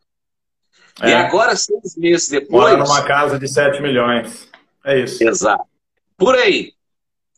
É. 1.01 1.09
E 1.09 1.13
agora, 1.13 1.55
seis 1.55 1.95
meses 1.95 2.30
depois. 2.30 2.72
Mora 2.72 2.78
numa 2.78 3.05
casa 3.05 3.38
de 3.38 3.47
7 3.47 3.82
milhões. 3.82 4.49
É 4.84 4.99
isso. 4.99 5.24
Exato. 5.24 5.65
Por 6.18 6.36
aí. 6.36 6.74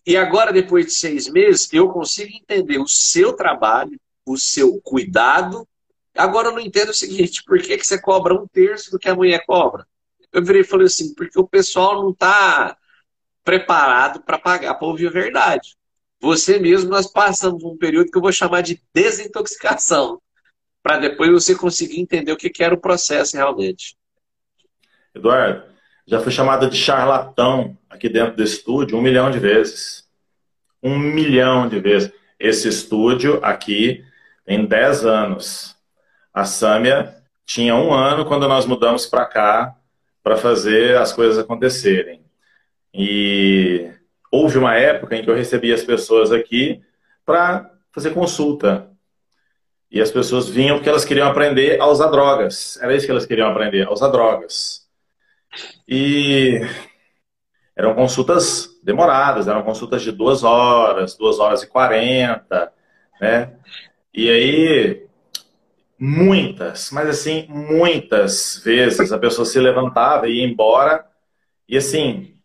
E 0.05 0.15
agora, 0.15 0.51
depois 0.51 0.85
de 0.85 0.93
seis 0.93 1.27
meses, 1.27 1.67
eu 1.73 1.89
consigo 1.89 2.31
entender 2.33 2.79
o 2.79 2.87
seu 2.87 3.33
trabalho, 3.33 3.99
o 4.25 4.37
seu 4.37 4.79
cuidado. 4.81 5.67
Agora 6.15 6.47
eu 6.47 6.53
não 6.53 6.59
entendo 6.59 6.89
o 6.89 6.93
seguinte: 6.93 7.43
por 7.43 7.59
que, 7.61 7.77
que 7.77 7.85
você 7.85 7.99
cobra 8.01 8.33
um 8.33 8.47
terço 8.47 8.91
do 8.91 8.99
que 8.99 9.09
a 9.09 9.15
mulher 9.15 9.43
cobra? 9.45 9.85
Eu 10.31 10.43
virei 10.43 10.61
e 10.61 10.65
falei 10.65 10.87
assim: 10.87 11.13
porque 11.13 11.37
o 11.39 11.47
pessoal 11.47 12.01
não 12.01 12.11
está 12.11 12.77
preparado 13.43 14.21
para 14.21 14.37
pagar 14.37 14.75
para 14.75 14.87
ouvir 14.87 15.07
a 15.07 15.11
verdade. 15.11 15.75
Você 16.21 16.59
mesmo, 16.59 16.89
nós 16.89 17.07
passamos 17.07 17.63
um 17.63 17.77
período 17.77 18.11
que 18.11 18.17
eu 18.17 18.21
vou 18.21 18.31
chamar 18.31 18.61
de 18.61 18.81
desintoxicação 18.93 20.21
para 20.83 20.97
depois 20.97 21.31
você 21.31 21.55
conseguir 21.55 21.99
entender 21.99 22.31
o 22.31 22.37
que, 22.37 22.51
era 22.63 22.73
o 22.73 22.79
processo 22.79 23.37
realmente. 23.37 23.97
Eduardo, 25.13 25.63
já 26.05 26.19
fui 26.19 26.31
chamado 26.31 26.69
de 26.69 26.77
charlatão 26.77 27.77
aqui 27.89 28.09
dentro 28.09 28.35
do 28.35 28.43
estúdio 28.43 28.97
um 28.97 29.01
milhão 29.01 29.31
de 29.31 29.39
vezes. 29.39 30.07
Um 30.81 30.97
milhão 30.97 31.67
de 31.67 31.79
vezes. 31.79 32.11
Esse 32.39 32.67
estúdio 32.67 33.39
aqui 33.43 34.03
tem 34.45 34.65
10 34.65 35.05
anos. 35.05 35.75
A 36.33 36.45
Sâmia 36.45 37.15
tinha 37.45 37.75
um 37.75 37.93
ano 37.93 38.25
quando 38.25 38.47
nós 38.47 38.65
mudamos 38.65 39.05
para 39.05 39.25
cá 39.25 39.75
para 40.23 40.37
fazer 40.37 40.97
as 40.97 41.11
coisas 41.11 41.37
acontecerem. 41.37 42.23
E 42.93 43.91
houve 44.31 44.57
uma 44.57 44.75
época 44.75 45.15
em 45.15 45.23
que 45.23 45.29
eu 45.29 45.35
recebia 45.35 45.75
as 45.75 45.83
pessoas 45.83 46.31
aqui 46.31 46.81
para 47.25 47.71
fazer 47.91 48.11
consulta. 48.11 48.89
E 49.91 49.99
as 49.99 50.11
pessoas 50.11 50.47
vinham 50.47 50.77
porque 50.77 50.89
elas 50.89 51.05
queriam 51.05 51.27
aprender 51.27 51.81
a 51.81 51.87
usar 51.87 52.07
drogas. 52.07 52.77
Era 52.81 52.95
isso 52.95 53.05
que 53.05 53.11
elas 53.11 53.25
queriam 53.25 53.49
aprender, 53.49 53.87
a 53.87 53.91
usar 53.91 54.09
drogas. 54.09 54.87
E 55.87 56.61
eram 57.75 57.95
consultas 57.95 58.69
demoradas, 58.83 59.47
eram 59.47 59.63
consultas 59.63 60.01
de 60.01 60.11
duas 60.11 60.43
horas, 60.43 61.15
duas 61.15 61.39
horas 61.39 61.63
e 61.63 61.67
quarenta, 61.67 62.71
né? 63.19 63.53
E 64.13 64.29
aí, 64.29 65.07
muitas, 65.97 66.91
mas 66.91 67.09
assim, 67.09 67.45
muitas 67.47 68.61
vezes 68.63 69.11
a 69.11 69.17
pessoa 69.17 69.45
se 69.45 69.59
levantava 69.59 70.27
e 70.27 70.39
ia 70.39 70.45
embora, 70.45 71.05
e 71.67 71.77
assim, 71.77 72.35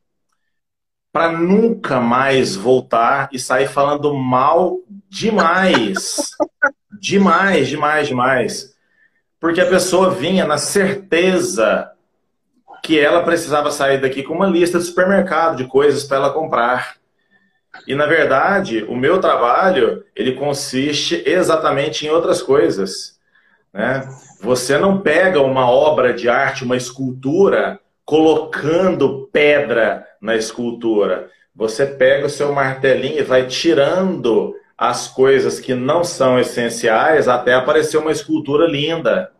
para 1.14 1.30
nunca 1.30 2.00
mais 2.00 2.56
voltar 2.56 3.28
e 3.32 3.38
sair 3.38 3.68
falando 3.68 4.12
mal 4.12 4.80
demais 5.08 6.34
Demais, 7.04 7.68
demais, 7.68 8.08
demais. 8.08 8.74
Porque 9.38 9.60
a 9.60 9.68
pessoa 9.68 10.10
vinha 10.10 10.46
na 10.46 10.56
certeza 10.56 11.90
que 12.82 12.98
ela 12.98 13.22
precisava 13.22 13.70
sair 13.70 14.00
daqui 14.00 14.22
com 14.22 14.32
uma 14.32 14.46
lista 14.46 14.78
de 14.78 14.86
supermercado 14.86 15.56
de 15.58 15.66
coisas 15.66 16.04
para 16.04 16.16
ela 16.16 16.32
comprar. 16.32 16.96
E 17.86 17.94
na 17.94 18.06
verdade, 18.06 18.84
o 18.84 18.96
meu 18.96 19.20
trabalho, 19.20 20.02
ele 20.16 20.32
consiste 20.32 21.22
exatamente 21.26 22.06
em 22.06 22.08
outras 22.10 22.40
coisas, 22.40 23.18
né? 23.70 24.08
Você 24.40 24.78
não 24.78 25.02
pega 25.02 25.42
uma 25.42 25.70
obra 25.70 26.14
de 26.14 26.26
arte, 26.26 26.64
uma 26.64 26.76
escultura, 26.76 27.78
colocando 28.02 29.28
pedra 29.30 30.06
na 30.24 30.34
escultura. 30.34 31.30
Você 31.54 31.84
pega 31.84 32.26
o 32.26 32.30
seu 32.30 32.50
martelinho 32.52 33.18
e 33.18 33.22
vai 33.22 33.46
tirando 33.46 34.56
as 34.76 35.06
coisas 35.06 35.60
que 35.60 35.74
não 35.74 36.02
são 36.02 36.38
essenciais 36.38 37.28
até 37.28 37.52
aparecer 37.52 37.98
uma 37.98 38.10
escultura 38.10 38.66
linda. 38.66 39.30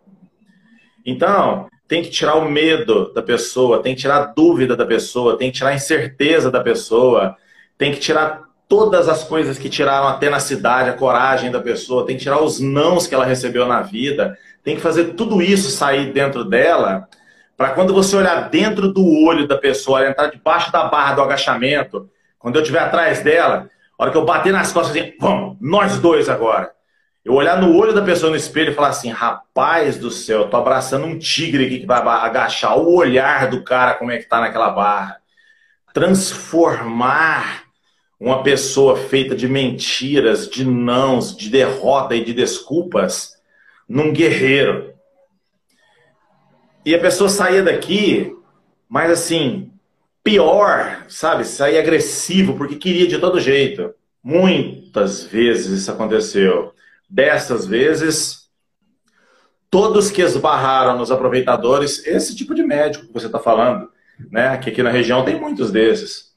Então, 1.05 1.67
tem 1.89 2.03
que 2.03 2.11
tirar 2.11 2.35
o 2.35 2.51
medo 2.51 3.13
da 3.15 3.23
pessoa, 3.23 3.83
tem 3.83 3.95
que 3.95 4.03
tirar 4.03 4.17
a 4.19 4.27
dúvida 4.27 4.77
da 4.77 4.85
pessoa, 4.85 5.39
tem 5.39 5.51
que 5.51 5.57
tirar 5.57 5.71
a 5.71 5.75
incerteza 5.75 6.51
da 6.51 6.61
pessoa, 6.61 7.35
tem 7.79 7.91
que 7.91 7.99
tirar 7.99 8.43
todas 8.69 9.09
as 9.09 9.25
coisas 9.25 9.59
que 9.59 9.71
tiraram 9.71 10.07
a 10.07 10.19
tenacidade, 10.19 10.91
a 10.91 10.95
coragem 10.95 11.51
da 11.51 11.61
pessoa, 11.61 12.05
tem 12.05 12.17
que 12.17 12.23
tirar 12.23 12.43
os 12.43 12.61
nãos 12.61 13.07
que 13.07 13.15
ela 13.15 13.25
recebeu 13.25 13.67
na 13.67 13.81
vida, 13.81 14.39
tem 14.63 14.77
que 14.77 14.83
fazer 14.83 15.15
tudo 15.15 15.41
isso 15.41 15.71
sair 15.71 16.13
dentro 16.13 16.45
dela, 16.45 17.09
para 17.57 17.71
quando 17.71 17.95
você 17.95 18.17
olhar 18.17 18.49
dentro 18.49 18.93
do 18.93 19.07
olho 19.25 19.47
da 19.47 19.57
pessoa, 19.57 20.09
entrar 20.09 20.29
debaixo 20.29 20.73
da 20.73 20.85
barra 20.85 21.15
do 21.15 21.23
agachamento, 21.23 22.11
quando 22.39 22.57
eu 22.57 22.63
estiver 22.63 22.81
atrás 22.81 23.23
dela, 23.23 23.69
a 23.99 24.03
hora 24.03 24.11
que 24.11 24.17
eu 24.17 24.25
bater 24.25 24.53
nas 24.53 24.73
costas 24.73 24.97
assim, 24.97 25.15
vamos, 25.21 25.57
nós 25.61 25.99
dois 25.99 26.29
agora. 26.29 26.73
Eu 27.25 27.33
olhar 27.33 27.59
no 27.59 27.75
olho 27.75 27.95
da 27.95 28.03
pessoa 28.03 28.31
no 28.31 28.37
espelho 28.37 28.73
e 28.73 28.75
falar 28.75 28.89
assim, 28.89 29.09
rapaz 29.09 29.97
do 29.97 30.11
céu, 30.11 30.41
eu 30.41 30.51
tô 30.51 30.57
abraçando 30.59 31.07
um 31.07 31.19
tigre 31.19 31.65
aqui 31.65 31.79
que 31.79 31.87
vai 31.87 31.99
agachar 32.01 32.77
o 32.79 32.95
olhar 32.95 33.49
do 33.49 33.65
cara 33.65 33.95
como 33.95 34.11
é 34.11 34.19
que 34.19 34.29
tá 34.29 34.41
naquela 34.41 34.71
barra. 34.71 35.17
Transformar 35.95 37.65
uma 38.21 38.43
pessoa 38.43 38.97
feita 38.97 39.35
de 39.35 39.49
mentiras, 39.49 40.49
de 40.49 40.67
nãos, 40.67 41.37
de 41.37 41.49
derrota 41.49 42.15
e 42.15 42.25
de 42.25 42.35
desculpas 42.35 43.35
num 43.89 44.13
guerreiro. 44.13 44.94
E 46.85 46.95
a 46.95 47.01
pessoa 47.01 47.29
saía 47.29 47.63
daqui, 47.63 48.37
mas 48.89 49.11
assim, 49.11 49.73
pior, 50.23 51.05
sabe? 51.09 51.45
Sair 51.45 51.79
agressivo 51.79 52.57
porque 52.57 52.77
queria 52.77 53.07
de 53.07 53.19
todo 53.19 53.41
jeito. 53.41 53.95
Muitas 54.23 55.23
vezes 55.23 55.81
isso 55.81 55.91
aconteceu. 55.91 56.75
Dessas 57.09 57.67
vezes, 57.67 58.49
todos 59.71 60.11
que 60.11 60.23
esbarraram 60.23 60.99
nos 60.99 61.11
aproveitadores, 61.11 62.07
esse 62.07 62.35
tipo 62.35 62.55
de 62.55 62.63
médico 62.63 63.07
que 63.07 63.13
você 63.13 63.27
está 63.27 63.39
falando, 63.39 63.89
né? 64.31 64.57
Que 64.59 64.71
aqui 64.71 64.83
na 64.83 64.91
região 64.91 65.25
tem 65.25 65.39
muitos 65.41 65.71
desses. 65.71 66.33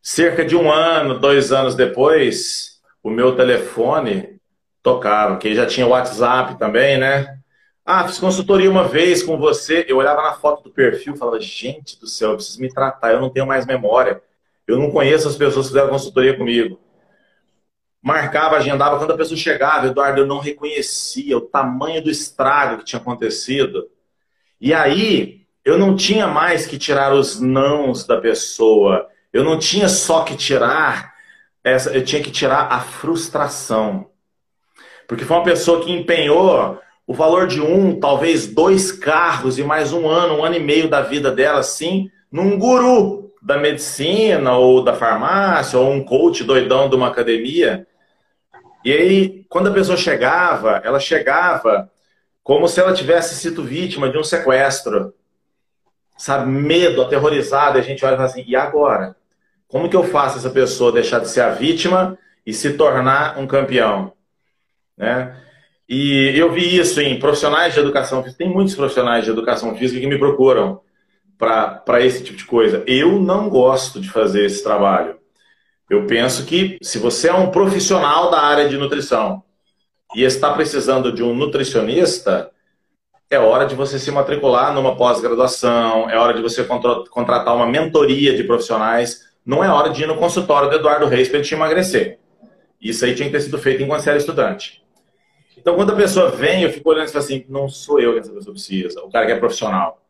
Cerca 0.00 0.44
de 0.44 0.56
um 0.56 0.70
ano, 0.70 1.18
dois 1.18 1.52
anos 1.52 1.74
depois, 1.74 2.80
o 3.02 3.10
meu 3.10 3.36
telefone 3.36 4.40
Tocava, 4.82 5.34
porque 5.34 5.54
já 5.54 5.64
tinha 5.64 5.86
WhatsApp 5.86 6.58
também, 6.58 6.98
né? 6.98 7.38
Ah, 7.84 8.06
fiz 8.06 8.18
consultoria 8.18 8.70
uma 8.70 8.86
vez 8.86 9.22
com 9.22 9.36
você. 9.36 9.84
Eu 9.88 9.96
olhava 9.96 10.22
na 10.22 10.34
foto 10.34 10.62
do 10.64 10.70
perfil 10.70 11.14
e 11.14 11.18
falava, 11.18 11.40
gente 11.40 11.98
do 11.98 12.06
céu, 12.06 12.30
eu 12.30 12.36
preciso 12.36 12.60
me 12.60 12.72
tratar, 12.72 13.12
eu 13.12 13.20
não 13.20 13.30
tenho 13.30 13.46
mais 13.46 13.66
memória. 13.66 14.22
Eu 14.66 14.78
não 14.78 14.90
conheço 14.90 15.28
as 15.28 15.36
pessoas 15.36 15.66
que 15.66 15.72
fizeram 15.72 15.90
consultoria 15.90 16.36
comigo. 16.36 16.78
Marcava, 18.00 18.56
agendava. 18.56 18.98
Quando 18.98 19.12
a 19.12 19.16
pessoa 19.16 19.36
chegava, 19.36 19.88
Eduardo, 19.88 20.20
eu 20.20 20.26
não 20.26 20.38
reconhecia 20.38 21.36
o 21.36 21.40
tamanho 21.40 22.02
do 22.02 22.10
estrago 22.10 22.78
que 22.78 22.84
tinha 22.84 23.00
acontecido. 23.00 23.88
E 24.60 24.72
aí, 24.72 25.46
eu 25.64 25.78
não 25.78 25.96
tinha 25.96 26.26
mais 26.26 26.66
que 26.66 26.78
tirar 26.78 27.12
os 27.12 27.40
nãos 27.40 28.06
da 28.06 28.20
pessoa. 28.20 29.08
Eu 29.32 29.44
não 29.44 29.58
tinha 29.58 29.88
só 29.88 30.22
que 30.24 30.36
tirar 30.36 31.12
essa, 31.64 31.92
eu 31.92 32.04
tinha 32.04 32.22
que 32.22 32.30
tirar 32.30 32.72
a 32.72 32.80
frustração. 32.80 34.10
Porque 35.06 35.24
foi 35.24 35.36
uma 35.36 35.44
pessoa 35.44 35.84
que 35.84 35.92
empenhou 35.92 36.80
o 37.12 37.14
valor 37.14 37.46
de 37.46 37.60
um, 37.60 38.00
talvez 38.00 38.46
dois 38.46 38.90
carros 38.90 39.58
e 39.58 39.62
mais 39.62 39.92
um 39.92 40.08
ano, 40.08 40.38
um 40.38 40.44
ano 40.46 40.54
e 40.54 40.60
meio 40.60 40.88
da 40.88 41.02
vida 41.02 41.30
dela, 41.30 41.58
assim, 41.58 42.10
num 42.30 42.58
guru 42.58 43.30
da 43.42 43.58
medicina 43.58 44.56
ou 44.56 44.82
da 44.82 44.94
farmácia 44.94 45.78
ou 45.78 45.92
um 45.92 46.02
coach 46.02 46.42
doidão 46.42 46.88
de 46.88 46.96
uma 46.96 47.08
academia. 47.08 47.86
E 48.82 48.90
aí, 48.90 49.44
quando 49.50 49.68
a 49.68 49.72
pessoa 49.74 49.94
chegava, 49.94 50.80
ela 50.82 50.98
chegava 50.98 51.90
como 52.42 52.66
se 52.66 52.80
ela 52.80 52.94
tivesse 52.94 53.34
sido 53.34 53.62
vítima 53.62 54.08
de 54.08 54.16
um 54.16 54.24
sequestro. 54.24 55.12
Sabe, 56.16 56.50
medo, 56.50 57.02
aterrorizado, 57.02 57.76
e 57.76 57.80
a 57.82 57.84
gente 57.84 58.02
olha 58.06 58.14
e 58.14 58.16
fala 58.16 58.28
assim, 58.30 58.44
e 58.46 58.56
agora? 58.56 59.14
Como 59.68 59.86
que 59.90 59.96
eu 59.96 60.04
faço 60.04 60.38
essa 60.38 60.48
pessoa 60.48 60.90
deixar 60.90 61.18
de 61.18 61.28
ser 61.28 61.42
a 61.42 61.50
vítima 61.50 62.16
e 62.46 62.54
se 62.54 62.72
tornar 62.72 63.38
um 63.38 63.46
campeão? 63.46 64.14
Né? 64.96 65.36
E 65.94 66.32
eu 66.38 66.50
vi 66.50 66.78
isso 66.78 67.02
em 67.02 67.18
profissionais 67.18 67.74
de 67.74 67.80
educação 67.80 68.22
física. 68.22 68.42
Tem 68.42 68.50
muitos 68.50 68.74
profissionais 68.74 69.26
de 69.26 69.30
educação 69.30 69.76
física 69.76 70.00
que 70.00 70.06
me 70.06 70.18
procuram 70.18 70.80
para 71.36 72.00
esse 72.00 72.24
tipo 72.24 72.38
de 72.38 72.46
coisa. 72.46 72.82
Eu 72.86 73.20
não 73.20 73.50
gosto 73.50 74.00
de 74.00 74.08
fazer 74.08 74.46
esse 74.46 74.64
trabalho. 74.64 75.18
Eu 75.90 76.06
penso 76.06 76.46
que 76.46 76.78
se 76.80 76.98
você 76.98 77.28
é 77.28 77.34
um 77.34 77.50
profissional 77.50 78.30
da 78.30 78.40
área 78.40 78.70
de 78.70 78.78
nutrição 78.78 79.42
e 80.16 80.22
está 80.22 80.54
precisando 80.54 81.12
de 81.12 81.22
um 81.22 81.34
nutricionista, 81.34 82.50
é 83.28 83.38
hora 83.38 83.66
de 83.66 83.74
você 83.74 83.98
se 83.98 84.10
matricular 84.10 84.72
numa 84.72 84.96
pós-graduação, 84.96 86.08
é 86.08 86.16
hora 86.16 86.32
de 86.32 86.40
você 86.40 86.64
contratar 86.64 87.54
uma 87.54 87.66
mentoria 87.66 88.34
de 88.34 88.44
profissionais, 88.44 89.24
não 89.44 89.62
é 89.62 89.68
hora 89.68 89.90
de 89.90 90.04
ir 90.04 90.06
no 90.06 90.16
consultório 90.16 90.70
do 90.70 90.76
Eduardo 90.76 91.04
Reis 91.04 91.28
para 91.28 91.36
ele 91.36 91.46
te 91.46 91.54
emagrecer. 91.54 92.18
Isso 92.80 93.04
aí 93.04 93.14
tinha 93.14 93.28
que 93.28 93.34
ter 93.34 93.42
sido 93.42 93.58
feito 93.58 93.82
enquanto 93.82 94.00
você 94.00 94.08
era 94.08 94.18
estudante. 94.18 94.81
Então, 95.62 95.76
quando 95.76 95.92
a 95.92 95.96
pessoa 95.96 96.28
vem, 96.28 96.64
eu 96.64 96.72
fico 96.72 96.90
olhando 96.90 97.06
e 97.06 97.12
falo 97.12 97.24
assim, 97.24 97.46
não 97.48 97.68
sou 97.68 98.00
eu 98.00 98.14
que 98.14 98.18
essa 98.18 98.32
pessoa 98.32 98.52
precisa, 98.52 99.00
o 99.04 99.08
cara 99.08 99.26
que 99.26 99.30
é 99.30 99.38
profissional. 99.38 100.02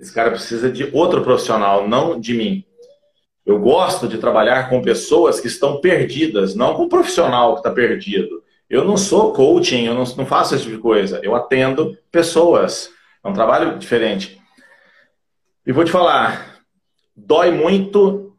Esse 0.00 0.12
cara 0.12 0.32
precisa 0.32 0.68
de 0.68 0.90
outro 0.92 1.22
profissional, 1.22 1.86
não 1.86 2.18
de 2.18 2.34
mim. 2.34 2.64
Eu 3.46 3.60
gosto 3.60 4.08
de 4.08 4.18
trabalhar 4.18 4.68
com 4.68 4.82
pessoas 4.82 5.38
que 5.38 5.46
estão 5.46 5.80
perdidas, 5.80 6.56
não 6.56 6.74
com 6.74 6.82
um 6.82 6.88
profissional 6.88 7.52
que 7.52 7.60
está 7.60 7.70
perdido. 7.70 8.42
Eu 8.68 8.84
não 8.84 8.96
sou 8.96 9.32
coaching, 9.32 9.84
eu 9.84 9.94
não, 9.94 10.02
não 10.02 10.26
faço 10.26 10.56
esse 10.56 10.64
tipo 10.64 10.74
de 10.74 10.82
coisa. 10.82 11.20
Eu 11.22 11.36
atendo 11.36 11.96
pessoas. 12.10 12.90
É 13.22 13.28
um 13.28 13.32
trabalho 13.32 13.78
diferente. 13.78 14.42
E 15.64 15.70
vou 15.70 15.84
te 15.84 15.92
falar, 15.92 16.64
dói 17.14 17.52
muito 17.52 18.36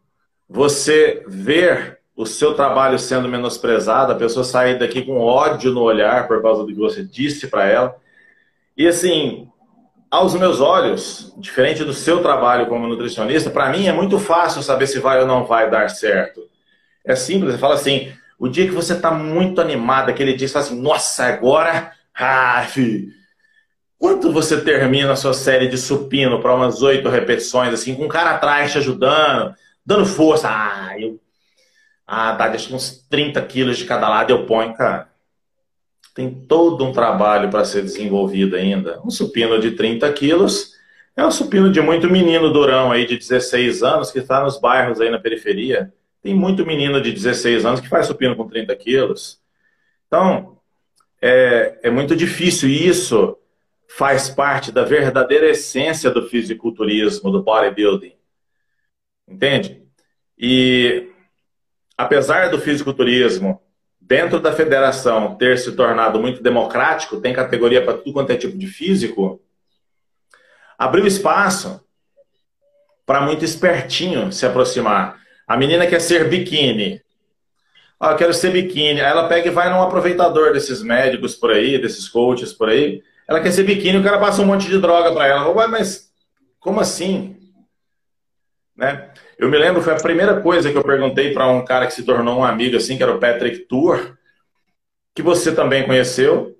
você 0.49 1.23
ver 1.26 1.97
o 2.18 2.26
seu 2.26 2.56
trabalho 2.56 2.98
sendo 2.98 3.30
menosprezado, 3.30 4.11
a 4.11 4.15
pessoa 4.15 4.44
sair 4.44 4.80
daqui 4.80 5.03
com 5.03 5.19
ódio 5.19 5.72
no 5.72 5.81
olhar 5.81 6.27
por 6.27 6.41
causa 6.41 6.64
do 6.64 6.69
que 6.69 6.80
você 6.80 7.03
disse 7.03 7.48
para 7.48 7.68
ela. 7.68 7.95
E 8.76 8.88
assim, 8.88 9.48
aos 10.10 10.34
meus 10.34 10.60
olhos, 10.60 11.31
diferente 11.38 11.84
do 11.84 11.94
seu 11.94 12.19
trabalho 12.23 12.65
como 12.65 12.88
nutricionista, 12.88 13.52
para 13.52 13.69
mim 13.69 13.85
é 13.85 13.94
muito 13.94 14.18
fácil 14.18 14.64
saber 14.64 14.88
se 14.88 14.98
vai 14.98 15.22
ou 15.22 15.27
não 15.27 15.45
vai 15.45 15.69
dar 15.69 15.91
certo. 15.91 16.41
É 17.06 17.15
simples, 17.15 17.53
você 17.53 17.60
fala 17.60 17.76
assim, 17.76 18.11
o 18.39 18.48
dia 18.48 18.65
que 18.65 18.73
você 18.73 18.94
está 18.94 19.11
muito 19.11 19.61
animado, 19.61 20.10
aquele 20.10 20.34
dia 20.34 20.48
você 20.48 20.53
fala 20.53 20.65
assim, 20.65 20.81
nossa, 20.81 21.23
agora, 21.23 21.91
ah, 22.15 22.65
filho, 22.68 23.10
quanto 23.99 24.31
você 24.31 24.60
termina 24.60 25.11
a 25.11 25.15
sua 25.15 25.35
série 25.35 25.68
de 25.68 25.77
supino 25.77 26.41
para 26.41 26.56
umas 26.56 26.81
oito 26.81 27.10
repetições, 27.10 27.72
assim, 27.76 27.94
com 27.94 28.06
um 28.06 28.10
cara 28.10 28.31
atrás 28.31 28.72
te 28.72 28.80
ajudando, 28.80 29.53
dando 29.85 30.06
força, 30.06 30.49
ah, 30.49 30.95
eu, 30.99 31.19
ah, 32.08 32.34
tá, 32.34 32.48
deixa 32.48 32.74
uns 32.74 33.06
30 33.10 33.42
quilos 33.44 33.78
de 33.78 33.86
cada 33.86 34.08
lado 34.08 34.32
eu 34.32 34.46
ponho, 34.46 34.74
cara. 34.74 35.10
Tem 36.16 36.34
todo 36.34 36.86
um 36.86 36.94
trabalho 36.94 37.50
para 37.50 37.66
ser 37.66 37.82
desenvolvido 37.82 38.56
ainda. 38.56 39.02
Um 39.06 39.10
supino 39.10 39.60
de 39.60 39.72
30 39.72 40.12
quilos 40.14 40.74
é 41.18 41.26
um 41.26 41.32
supino 41.32 41.70
de 41.70 41.82
muito 41.82 42.10
menino 42.10 42.52
durão 42.52 42.92
aí 42.92 43.06
de 43.06 43.18
16 43.18 43.84
anos 43.84 44.10
que 44.10 44.20
está 44.20 44.42
nos 44.42 44.60
bairros 44.60 45.02
aí 45.02 45.10
na 45.10 45.20
periferia. 45.20 45.94
Tem 46.22 46.34
muito 46.34 46.66
menino 46.66 47.02
de 47.02 47.12
16 47.12 47.66
anos 47.66 47.82
que 47.82 47.90
faz 47.90 48.08
supino 48.08 48.36
com 48.36 48.48
30 48.48 48.76
quilos. 48.78 49.42
Então, 50.08 50.58
é, 51.22 51.80
é 51.84 51.90
muito 51.90 52.16
difícil. 52.16 52.70
E 52.70 52.88
isso 52.88 53.38
faz 53.90 54.30
parte 54.30 54.72
da 54.72 54.84
verdadeira 54.84 55.50
essência 55.50 56.10
do 56.10 56.28
fisiculturismo, 56.30 57.32
do 57.32 57.44
bodybuilding. 57.44 58.14
Entende? 59.28 59.84
E 60.38 61.10
apesar 61.98 62.49
do 62.49 62.60
fisiculturismo 62.60 63.60
dentro 63.99 64.40
da 64.40 64.53
federação 64.53 65.36
ter 65.36 65.57
se 65.57 65.74
tornado 65.74 66.19
muito 66.19 66.41
democrático, 66.41 67.19
tem 67.19 67.34
categoria 67.34 67.84
para 67.84 67.98
tudo 67.98 68.14
quanto 68.14 68.32
é 68.32 68.38
tipo 68.38 68.57
de 68.57 68.68
físico, 68.68 69.41
abriu 70.78 71.06
espaço 71.06 71.84
para 73.06 73.22
muito 73.22 73.44
espertinho 73.44 74.32
se 74.32 74.45
aproximar. 74.45 75.19
A 75.48 75.57
menina 75.57 75.88
quer 75.88 75.99
ser 75.99 76.30
biquíni. 76.30 77.02
Ah, 77.99 78.11
eu 78.11 78.18
quero 78.18 78.34
ser 78.34 78.52
biquíni. 78.52 79.02
Aí 79.02 79.10
ela 79.10 79.28
pega 79.28 79.48
e 79.48 79.52
vai 79.52 79.69
num 79.69 79.82
aproveitador 79.82 80.53
desses 80.53 80.84
médicos 80.84 81.34
por 81.34 81.52
aí, 81.52 81.80
desses 81.80 82.07
coaches 82.07 82.53
por 82.53 82.69
aí. 82.69 83.02
Ela 83.28 83.41
quer 83.41 83.52
ser 83.52 83.64
biquíni, 83.64 83.98
o 83.98 84.03
cara 84.03 84.19
passa 84.19 84.41
um 84.41 84.45
monte 84.45 84.68
de 84.68 84.80
droga 84.80 85.11
para 85.14 85.26
ela. 85.26 85.49
Ué, 85.49 85.68
mas 85.68 86.11
como 86.60 86.80
assim? 86.80 87.36
Né? 88.76 89.10
Eu 89.38 89.49
me 89.49 89.57
lembro, 89.57 89.81
foi 89.81 89.93
a 89.93 90.01
primeira 90.01 90.41
coisa 90.41 90.72
que 90.72 90.77
eu 90.77 90.84
perguntei 90.84 91.31
para 91.34 91.47
um 91.47 91.64
cara 91.64 91.85
que 91.85 91.93
se 91.93 92.03
tornou 92.03 92.39
um 92.39 92.43
amigo, 92.43 92.76
assim, 92.76 92.97
que 92.97 93.03
era 93.03 93.14
o 93.14 93.19
Patrick 93.19 93.59
Tour, 93.59 94.18
que 95.14 95.22
você 95.22 95.53
também 95.53 95.85
conheceu. 95.85 96.55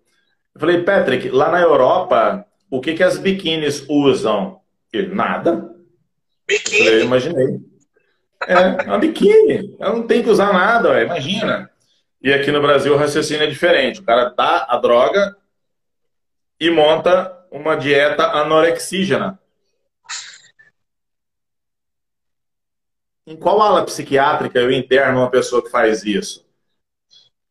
Eu 0.53 0.59
falei, 0.59 0.83
Patrick, 0.83 1.29
lá 1.29 1.51
na 1.51 1.61
Europa, 1.61 2.45
o 2.69 2.79
que, 2.79 2.93
que 2.93 3.03
as 3.03 3.17
biquínis 3.17 3.83
usam? 3.89 4.59
Ele, 4.93 5.13
nada. 5.13 5.73
Biquíni? 6.47 6.79
Eu, 6.79 6.85
falei, 6.85 7.03
imaginei. 7.03 7.59
É, 8.47 8.83
uma 8.83 8.99
biquíni. 8.99 9.75
Ela 9.79 9.95
não 9.95 10.05
tem 10.05 10.21
que 10.21 10.29
usar 10.29 10.53
nada, 10.53 10.89
ué, 10.89 11.03
imagina. 11.03 11.69
E 12.21 12.33
aqui 12.33 12.51
no 12.51 12.61
Brasil 12.61 12.93
o 12.93 12.97
raciocínio 12.97 13.43
é 13.43 13.47
diferente. 13.47 14.01
O 14.01 14.03
cara 14.03 14.29
dá 14.29 14.67
a 14.69 14.77
droga 14.77 15.35
e 16.59 16.69
monta 16.69 17.35
uma 17.51 17.75
dieta 17.75 18.23
anorexígena. 18.23 19.39
Em 23.27 23.35
qual 23.35 23.61
ala 23.61 23.83
psiquiátrica 23.83 24.57
eu 24.57 24.71
interno 24.71 25.19
uma 25.19 25.29
pessoa 25.29 25.61
que 25.61 25.69
faz 25.69 26.05
isso? 26.05 26.47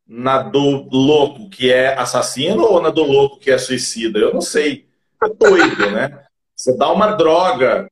Na 0.09 0.39
do 0.39 0.89
louco 0.91 1.51
que 1.51 1.71
é 1.71 1.95
assassino 1.95 2.63
ou 2.63 2.81
na 2.81 2.89
do 2.89 3.03
louco 3.03 3.39
que 3.39 3.51
é 3.51 3.59
suicida? 3.59 4.19
Eu 4.19 4.33
não 4.33 4.41
sei. 4.41 4.89
É 5.23 5.29
doido, 5.29 5.91
né? 5.91 6.25
Você 6.55 6.75
dá 6.79 6.91
uma 6.91 7.13
droga, 7.13 7.91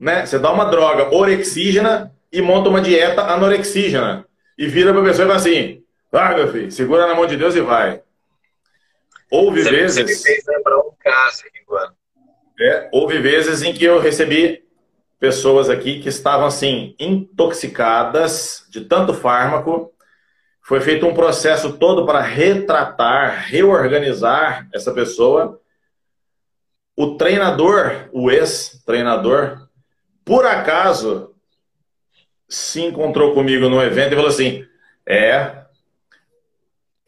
né? 0.00 0.24
Você 0.24 0.38
dá 0.38 0.50
uma 0.50 0.64
droga 0.64 1.14
orexígena 1.14 2.10
e 2.32 2.40
monta 2.40 2.70
uma 2.70 2.80
dieta 2.80 3.20
anorexígena. 3.20 4.26
E 4.56 4.66
vira 4.66 4.92
para 4.92 5.02
a 5.02 5.04
pessoa 5.04 5.26
e 5.26 5.28
fala 5.28 5.38
assim: 5.38 5.84
vai, 6.10 6.36
meu 6.36 6.50
filho, 6.50 6.72
segura 6.72 7.06
na 7.06 7.14
mão 7.14 7.26
de 7.26 7.36
Deus 7.36 7.54
e 7.54 7.60
vai. 7.60 8.02
Houve 9.30 9.62
você, 9.62 9.70
vezes. 9.70 9.96
Você 9.96 10.04
me 10.04 10.16
fez 10.16 10.44
lembrar 10.46 10.78
um 10.78 10.92
caso 10.98 11.42
aqui, 11.46 12.64
É, 12.64 12.88
houve 12.92 13.18
vezes 13.18 13.62
em 13.62 13.74
que 13.74 13.84
eu 13.84 14.00
recebi 14.00 14.65
pessoas 15.18 15.70
aqui 15.70 16.00
que 16.00 16.08
estavam 16.08 16.46
assim 16.46 16.94
intoxicadas 16.98 18.66
de 18.70 18.82
tanto 18.82 19.14
fármaco. 19.14 19.92
Foi 20.62 20.80
feito 20.80 21.06
um 21.06 21.14
processo 21.14 21.78
todo 21.78 22.04
para 22.04 22.20
retratar, 22.20 23.46
reorganizar 23.48 24.68
essa 24.74 24.92
pessoa. 24.92 25.60
O 26.96 27.16
treinador, 27.16 28.08
o 28.12 28.30
ex-treinador, 28.30 29.68
por 30.24 30.44
acaso 30.44 31.34
se 32.48 32.80
encontrou 32.82 33.34
comigo 33.34 33.68
no 33.68 33.82
evento 33.82 34.12
e 34.12 34.16
falou 34.16 34.30
assim: 34.30 34.64
É, 35.06 35.64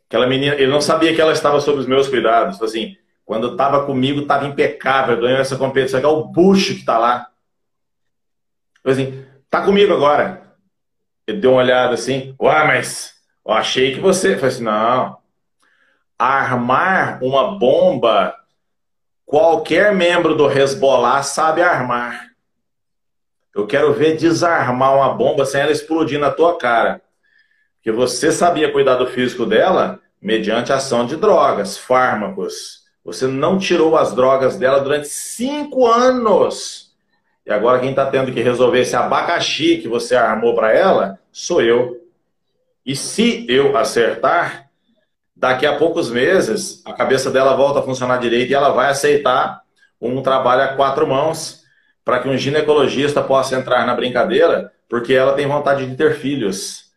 aquela 0.09 0.27
menina, 0.27 0.55
ele 0.55 0.69
não 0.69 0.81
sabia 0.81 1.15
que 1.15 1.21
ela 1.21 1.33
estava 1.33 1.61
sob 1.61 1.79
os 1.79 1.87
meus 1.87 2.09
cuidados. 2.09 2.57
Falou 2.57 2.71
assim: 2.71 2.97
quando 3.25 3.53
estava 3.53 3.85
comigo, 3.85 4.21
estava 4.21 4.47
impecável, 4.47 5.21
ganhou 5.21 5.39
essa 5.39 5.57
competição. 5.57 6.01
É 6.01 6.07
o 6.07 6.25
bucho 6.25 6.75
que 6.75 6.81
está 6.81 6.99
lá. 6.99 7.29
Falei 8.83 9.03
assim: 9.03 9.27
tá 9.51 9.63
comigo 9.63 9.93
agora. 9.93 10.43
Ele 11.27 11.41
deu 11.41 11.53
uma 11.53 11.63
olhada 11.63 11.95
assim: 11.95 12.35
Ué, 12.41 12.67
mas 12.67 13.15
eu 13.47 13.53
achei 13.53 13.95
que 13.95 14.01
você. 14.01 14.35
Falei 14.35 14.49
assim: 14.49 14.65
não. 14.65 15.19
armar 16.19 17.23
uma 17.23 17.59
bomba, 17.59 18.35
qualquer 19.25 19.95
membro 19.95 20.35
do 20.35 20.51
Hezbollah 20.51 21.23
sabe 21.23 21.63
armar. 21.63 22.29
Eu 23.55 23.67
quero 23.67 23.93
ver 23.93 24.17
desarmar 24.17 24.95
uma 24.95 25.15
bomba 25.15 25.45
sem 25.45 25.61
ela 25.61 25.73
explodir 25.73 26.19
na 26.21 26.31
tua 26.31 26.57
cara. 26.57 27.03
Porque 27.77 27.91
você 27.91 28.31
sabia 28.31 28.71
cuidar 28.71 28.97
do 28.97 29.07
físico 29.07 29.45
dela 29.47 30.01
mediante 30.21 30.73
ação 30.73 31.07
de 31.07 31.17
drogas, 31.17 31.77
fármacos. 31.77 32.85
Você 33.05 33.27
não 33.27 33.59
tirou 33.59 33.97
as 33.97 34.15
drogas 34.15 34.57
dela 34.57 34.81
durante 34.81 35.09
cinco 35.09 35.87
anos. 35.87 36.88
E 37.49 37.53
agora 37.53 37.81
quem 37.81 37.91
está 37.91 38.05
tendo 38.05 38.31
que 38.31 38.43
resolver 38.43 38.81
esse 38.81 38.95
abacaxi 38.95 39.79
que 39.79 39.89
você 39.89 40.15
armou 40.15 40.55
para 40.55 40.71
ela 40.71 41.19
sou 41.33 41.63
eu. 41.63 41.97
E 42.85 42.95
se 42.95 43.47
eu 43.49 43.75
acertar, 43.75 44.69
daqui 45.35 45.65
a 45.65 45.79
poucos 45.79 46.11
meses 46.11 46.83
a 46.85 46.93
cabeça 46.93 47.31
dela 47.31 47.57
volta 47.57 47.79
a 47.79 47.83
funcionar 47.83 48.19
direito 48.19 48.51
e 48.51 48.55
ela 48.55 48.69
vai 48.69 48.91
aceitar 48.91 49.63
um 49.99 50.21
trabalho 50.21 50.63
a 50.63 50.77
quatro 50.77 51.07
mãos 51.07 51.63
para 52.05 52.19
que 52.19 52.29
um 52.29 52.37
ginecologista 52.37 53.23
possa 53.23 53.57
entrar 53.57 53.87
na 53.87 53.95
brincadeira, 53.95 54.71
porque 54.87 55.15
ela 55.15 55.33
tem 55.33 55.47
vontade 55.47 55.87
de 55.87 55.97
ter 55.97 56.17
filhos. 56.17 56.93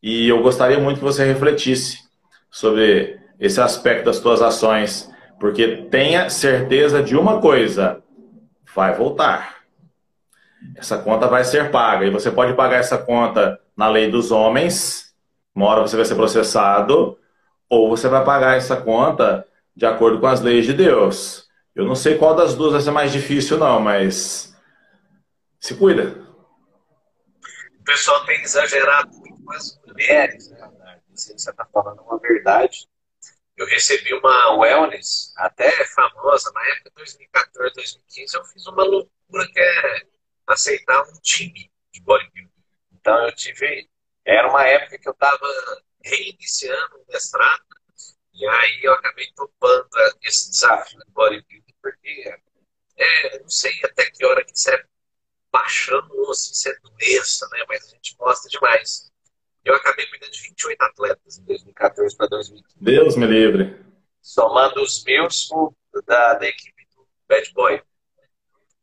E 0.00 0.28
eu 0.28 0.42
gostaria 0.42 0.78
muito 0.78 0.98
que 0.98 1.04
você 1.04 1.24
refletisse 1.24 1.98
sobre 2.48 3.18
esse 3.40 3.60
aspecto 3.60 4.04
das 4.04 4.18
suas 4.18 4.40
ações, 4.40 5.10
porque 5.40 5.88
tenha 5.90 6.30
certeza 6.30 7.02
de 7.02 7.16
uma 7.16 7.40
coisa: 7.40 8.00
vai 8.72 8.94
voltar. 8.94 9.51
Essa 10.76 10.98
conta 10.98 11.26
vai 11.26 11.44
ser 11.44 11.70
paga 11.70 12.04
e 12.06 12.10
você 12.10 12.30
pode 12.30 12.54
pagar 12.54 12.78
essa 12.78 12.98
conta 12.98 13.60
na 13.76 13.88
lei 13.88 14.10
dos 14.10 14.30
homens, 14.30 15.14
uma 15.54 15.66
hora 15.66 15.82
você 15.82 15.96
vai 15.96 16.04
ser 16.04 16.14
processado, 16.14 17.18
ou 17.68 17.88
você 17.88 18.08
vai 18.08 18.24
pagar 18.24 18.56
essa 18.56 18.76
conta 18.76 19.46
de 19.74 19.86
acordo 19.86 20.20
com 20.20 20.26
as 20.26 20.40
leis 20.40 20.66
de 20.66 20.72
Deus. 20.72 21.48
Eu 21.74 21.86
não 21.86 21.94
sei 21.94 22.18
qual 22.18 22.34
das 22.34 22.54
duas 22.54 22.72
vai 22.72 22.80
ser 22.82 22.90
mais 22.90 23.12
difícil, 23.12 23.58
não, 23.58 23.80
mas 23.80 24.54
se 25.58 25.74
cuida. 25.74 26.22
O 27.80 27.84
pessoal 27.84 28.24
tem 28.26 28.42
exagerado 28.42 29.10
muito 29.16 29.42
com 29.42 29.52
as 29.52 29.80
mulheres, 29.86 30.50
né? 30.50 30.68
Você 31.14 31.32
está 31.34 31.66
falando 31.72 32.00
uma 32.02 32.18
verdade. 32.18 32.86
Eu 33.56 33.66
recebi 33.66 34.14
uma 34.14 34.56
wellness, 34.56 35.32
até 35.36 35.70
famosa, 35.86 36.50
na 36.54 36.62
época 36.68 36.90
de 36.90 36.96
2014, 36.96 37.74
2015, 37.74 38.36
eu 38.36 38.44
fiz 38.44 38.66
uma 38.66 38.82
loucura 38.82 39.46
que 39.52 39.60
é 39.60 40.06
aceitar 40.52 41.02
um 41.02 41.20
time 41.20 41.70
de 41.92 42.00
bodybuilding. 42.02 42.50
Então 42.92 43.26
eu 43.26 43.34
tive. 43.34 43.88
Era 44.24 44.48
uma 44.48 44.64
época 44.66 44.98
que 44.98 45.08
eu 45.08 45.12
estava 45.12 45.46
reiniciando 46.04 46.96
o 46.96 47.12
mestrado, 47.12 47.64
e 48.34 48.46
aí 48.46 48.80
eu 48.82 48.92
acabei 48.94 49.30
topando 49.34 49.88
esse 50.22 50.50
desafio 50.50 50.98
de 50.98 51.12
bodybuilding, 51.12 51.74
porque 51.80 52.34
é, 52.96 53.38
não 53.40 53.48
sei 53.48 53.72
até 53.84 54.10
que 54.10 54.24
hora 54.24 54.44
que 54.44 54.52
isso 54.52 54.70
é 54.70 54.84
baixando 55.50 56.08
ou 56.16 56.34
se 56.34 56.52
isso 56.52 56.68
é 56.68 56.74
doença, 56.80 57.48
né? 57.52 57.64
Mas 57.68 57.84
a 57.84 57.88
gente 57.90 58.16
gosta 58.16 58.48
demais. 58.48 59.10
Eu 59.64 59.74
acabei 59.76 60.06
cuidando 60.06 60.30
de 60.30 60.42
28 60.42 60.82
atletas 60.82 61.38
em 61.38 61.44
2014 61.44 62.16
para 62.16 62.26
2015. 62.28 62.76
Deus 62.80 63.16
me 63.16 63.26
livre. 63.26 63.84
Somando 64.20 64.82
os 64.82 65.04
meus 65.04 65.48
da, 66.06 66.34
da 66.34 66.46
equipe 66.48 66.86
do 66.94 67.06
Bad 67.28 67.52
Boy. 67.52 67.82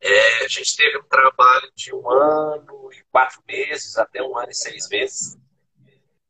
É, 0.01 0.45
a 0.45 0.47
gente 0.47 0.75
teve 0.75 0.97
um 0.97 1.03
trabalho 1.03 1.71
de 1.75 1.93
um 1.93 2.09
ano 2.09 2.89
e 2.93 3.03
quatro 3.11 3.43
meses, 3.47 3.97
até 3.97 4.21
um 4.21 4.37
ano 4.37 4.49
e 4.49 4.55
seis 4.55 4.87
meses. 4.87 5.37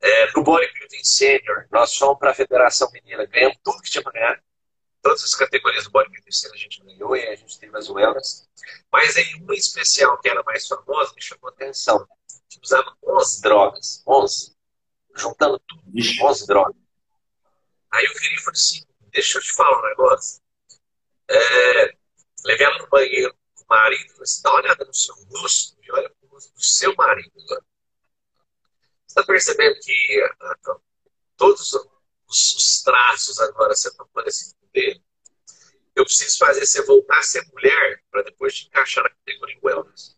É, 0.01 0.31
no 0.31 0.43
bodybuilding 0.43 1.03
sênior, 1.03 1.67
nós 1.71 1.95
fomos 1.95 2.17
para 2.17 2.31
a 2.31 2.33
Federação 2.33 2.89
Mineira, 2.91 3.25
ganhamos 3.25 3.57
tudo 3.63 3.81
que 3.81 3.91
tinha 3.91 4.03
para 4.03 4.13
ganhar. 4.13 4.43
Todas 5.01 5.23
as 5.23 5.35
categorias 5.35 5.85
do 5.85 5.91
bodybuilding 5.91 6.31
sênior 6.31 6.55
a 6.55 6.59
gente 6.59 6.83
ganhou 6.83 7.15
e 7.15 7.27
a 7.27 7.35
gente 7.35 7.59
teve 7.59 7.77
as 7.77 7.89
wellness. 7.89 8.49
Mas 8.91 9.15
em 9.17 9.43
uma 9.43 9.53
especial, 9.53 10.17
que 10.19 10.29
era 10.29 10.41
mais 10.43 10.67
famosa, 10.67 11.13
me 11.13 11.21
chamou 11.21 11.49
a 11.49 11.51
atenção. 11.51 12.07
Que 12.49 12.59
usava 12.63 12.97
11 13.03 13.41
drogas, 13.41 14.03
11. 14.07 14.55
Juntando 15.15 15.59
tudo, 15.67 15.83
Ixi. 15.93 16.23
11 16.23 16.47
drogas. 16.47 16.75
Aí 17.91 18.05
eu 18.05 18.13
virei 18.13 18.35
e 18.35 18.39
falei 18.39 18.51
assim, 18.51 18.83
deixa 19.11 19.37
eu 19.37 19.41
te 19.41 19.51
falar 19.53 19.79
um 19.79 19.89
negócio. 19.89 20.41
É, 21.29 21.93
levei 22.45 22.65
ela 22.65 22.79
no 22.79 22.89
banheiro, 22.89 23.35
marido, 23.69 24.15
você 24.17 24.41
dá 24.41 24.49
uma 24.49 24.59
olhada 24.61 24.85
no 24.85 24.93
seu 24.93 25.15
rosto 25.31 25.77
e 25.81 25.91
olha 25.91 26.09
para 26.09 26.27
o 26.27 26.31
rosto 26.31 26.53
do 26.53 26.63
seu 26.63 26.95
marido. 26.95 27.31
Você 27.35 27.61
está 29.07 29.23
percebendo 29.23 29.79
que 29.79 30.23
uh, 30.23 30.81
todos 31.37 31.73
os, 31.73 31.87
os, 32.27 32.81
traços 32.83 33.39
agora 33.39 33.75
você 33.75 33.89
estão 33.89 34.07
parecidos 34.07 34.53
com 34.59 34.67
dele? 34.73 35.03
Eu 35.95 36.05
preciso 36.05 36.37
fazer 36.37 36.65
você 36.65 36.83
voltar 36.83 37.19
a 37.19 37.23
ser 37.23 37.45
mulher 37.53 38.03
para 38.09 38.23
depois 38.23 38.55
te 38.55 38.67
encaixar 38.67 39.03
na 39.03 39.09
categoria 39.09 39.59
wellness. 39.61 40.17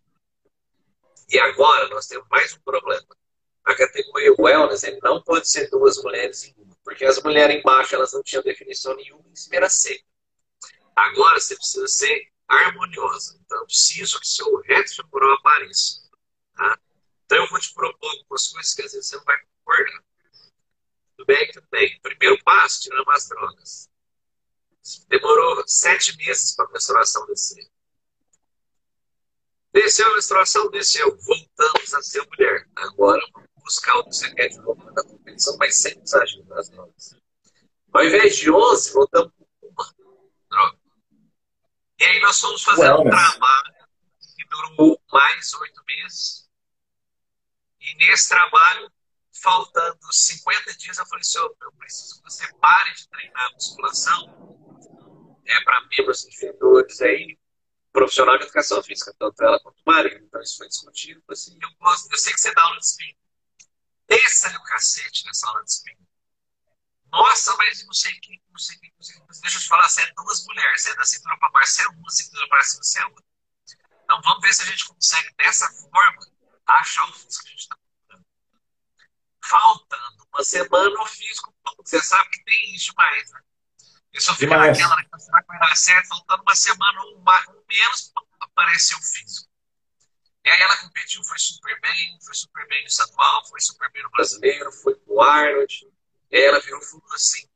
E 1.30 1.40
agora 1.40 1.88
nós 1.90 2.08
temos 2.08 2.28
mais 2.30 2.54
um 2.54 2.60
problema. 2.62 3.08
A 3.64 3.76
categoria 3.76 4.34
wellness 4.38 4.84
ele 4.84 5.00
não 5.02 5.22
pode 5.22 5.50
ser 5.50 5.70
duas 5.70 6.02
mulheres 6.04 6.44
em 6.44 6.54
uma, 6.58 6.76
porque 6.84 7.06
as 7.06 7.22
mulheres 7.22 7.56
embaixo 7.58 7.96
elas 7.96 8.12
não 8.12 8.24
tinham 8.24 8.44
definição 8.44 8.96
nenhuma, 8.96 9.24
em 9.30 9.36
cima 9.36 9.56
era 9.56 9.70
seca. 9.70 10.04
Agora 10.96 11.40
você 11.40 11.56
precisa 11.56 11.88
ser 11.88 12.31
harmoniosa. 12.52 13.40
Então, 13.44 13.60
eu 13.60 13.66
preciso 13.66 14.20
que 14.20 14.28
seu 14.28 14.56
reto 14.62 14.96
temporal 14.96 15.34
apareça. 15.36 16.02
Tá? 16.56 16.80
Então, 17.26 17.38
eu 17.38 17.50
vou 17.50 17.60
te 17.60 17.74
propor 17.74 18.10
algumas 18.10 18.48
coisas 18.48 18.74
que 18.74 18.82
às 18.82 18.92
vezes 18.92 19.08
você 19.08 19.18
não 19.18 19.24
vai 19.24 19.38
concordar. 19.40 20.04
Tudo 21.18 21.26
bem? 21.26 21.52
Tudo 21.52 21.68
bem. 21.72 22.00
Primeiro 22.02 22.44
passo, 22.44 22.82
tirando 22.82 23.10
as 23.10 23.28
drogas. 23.28 23.90
Demorou 25.08 25.64
sete 25.68 26.18
meses 26.18 26.56
para 26.56 26.66
a 26.66 26.72
menstruação 26.72 27.26
descer. 27.28 27.70
Desceu 29.74 30.08
a 30.12 30.16
menstruação? 30.16 30.70
Desceu. 30.70 31.18
Voltamos 31.18 31.94
a 31.94 32.02
ser 32.02 32.26
mulher. 32.28 32.68
Agora, 32.76 33.22
vamos 33.34 33.50
buscar 33.64 33.98
o 33.98 34.04
que 34.04 34.16
você 34.16 34.34
quer 34.34 34.50
de 34.50 34.58
novo 34.58 34.84
na 34.92 35.04
competição, 35.04 35.56
mas 35.58 35.82
sem 35.82 35.98
exagero 36.02 36.44
das 36.46 36.70
drogas. 36.70 37.16
Ao 37.94 38.04
invés 38.04 38.36
de 38.38 38.52
11, 38.52 38.94
voltamos 38.94 39.32
com. 39.38 39.51
E 42.02 42.04
aí 42.04 42.20
nós 42.20 42.40
fomos 42.40 42.64
fazer 42.64 42.92
um 42.94 43.04
trabalho 43.04 43.76
que 44.36 44.44
durou 44.50 45.00
mais 45.12 45.54
oito 45.54 45.84
meses. 45.86 46.50
E 47.80 47.94
nesse 47.94 48.28
trabalho, 48.28 48.92
faltando 49.32 50.12
50 50.12 50.74
dias, 50.78 50.98
eu 50.98 51.06
falei, 51.06 51.24
senhor, 51.24 51.56
eu 51.62 51.72
preciso 51.74 52.16
que 52.16 52.24
você 52.24 52.52
pare 52.56 52.92
de 52.96 53.08
treinar 53.08 53.54
musculação. 53.54 55.40
É 55.46 55.64
para 55.64 55.80
membros 55.96 56.26
inferiores 56.26 57.00
aí, 57.02 57.38
profissional 57.94 58.36
de 58.40 58.46
educação 58.46 58.82
física, 58.82 59.14
tanto 59.20 59.44
ela 59.44 59.60
quanto 59.60 59.78
o 59.78 59.84
marido. 59.86 60.26
Então 60.26 60.42
isso 60.42 60.58
foi 60.58 60.70
discutido. 60.70 61.20
Eu, 61.20 61.34
assim, 61.34 61.56
eu, 61.62 61.70
gosto, 61.80 62.12
eu 62.12 62.18
sei 62.18 62.34
que 62.34 62.42
você 62.42 62.52
dá 62.52 62.64
aula 62.64 62.80
de 62.80 62.86
spin. 62.88 63.16
Desça-lhe 64.08 64.58
o 64.58 64.64
cacete 64.64 65.24
nessa 65.28 65.48
aula 65.48 65.64
de 65.64 65.70
spin. 65.70 65.96
Nossa, 67.12 67.56
mas 67.58 67.86
não 67.86 67.94
sei 67.94 68.14
quem, 68.22 68.42
não 68.50 68.58
sei 68.58 68.78
quem, 68.78 68.94
não 68.96 69.04
sei 69.04 69.16
quem. 69.16 69.26
Deixa 69.42 69.58
eu 69.58 69.62
te 69.62 69.68
falar, 69.68 69.90
você 69.90 70.02
é 70.02 70.14
duas 70.14 70.46
mulheres, 70.46 70.82
você 70.82 70.92
é 70.92 70.96
da 70.96 71.04
cintura 71.04 71.38
para 71.38 71.50
baixo, 71.50 71.74
você 71.74 71.84
é 71.84 71.88
uma, 71.90 72.10
cintura 72.10 72.48
para 72.48 72.64
cima, 72.64 72.84
você 72.84 73.00
é 73.00 73.06
outra. 73.06 73.26
Então 74.04 74.22
vamos 74.22 74.42
ver 74.42 74.54
se 74.54 74.62
a 74.62 74.66
gente 74.66 74.86
consegue, 74.86 75.34
dessa 75.36 75.70
forma, 75.74 76.22
achar 76.66 77.10
o 77.10 77.14
físico 77.14 77.44
que 77.44 77.48
a 77.48 77.52
gente 77.52 77.60
está 77.60 77.76
procurando. 77.76 78.26
Faltando 79.44 80.28
uma 80.34 80.44
semana, 80.44 81.02
o 81.02 81.06
físico, 81.06 81.54
você 81.80 82.02
sabe 82.02 82.30
que 82.30 82.44
tem 82.46 82.76
isso 82.76 82.94
mais, 82.96 83.32
né? 83.32 83.42
Isso 84.14 84.34
fica 84.36 84.48
Demais. 84.48 84.78
naquela, 84.78 84.96
né, 84.96 85.08
você 85.12 85.32
vai 85.32 85.44
cuidar 85.44 85.76
certo, 85.76 86.08
faltando 86.08 86.44
uma 86.44 86.56
semana 86.56 87.02
ou 87.02 87.18
um, 87.18 87.20
um 87.20 87.64
menos, 87.68 88.12
aparece 88.40 88.96
o 88.96 89.02
físico. 89.02 89.50
E 90.46 90.50
aí 90.50 90.62
ela 90.62 90.78
competiu, 90.78 91.24
foi 91.24 91.40
super 91.40 91.80
bem, 91.82 92.18
foi 92.22 92.34
super 92.34 92.68
bem 92.68 92.82
no 92.82 92.88
estadual, 92.88 93.46
foi 93.48 93.60
super 93.60 93.92
bem 93.92 94.04
no 94.04 94.10
brasileiro, 94.12 94.72
foi 94.72 94.96
pro 94.96 95.22
Arnold 95.22 95.92
ela 96.32 96.60
virou 96.62 96.82
e 96.82 96.86
falou 96.86 97.14
assim: 97.14 97.50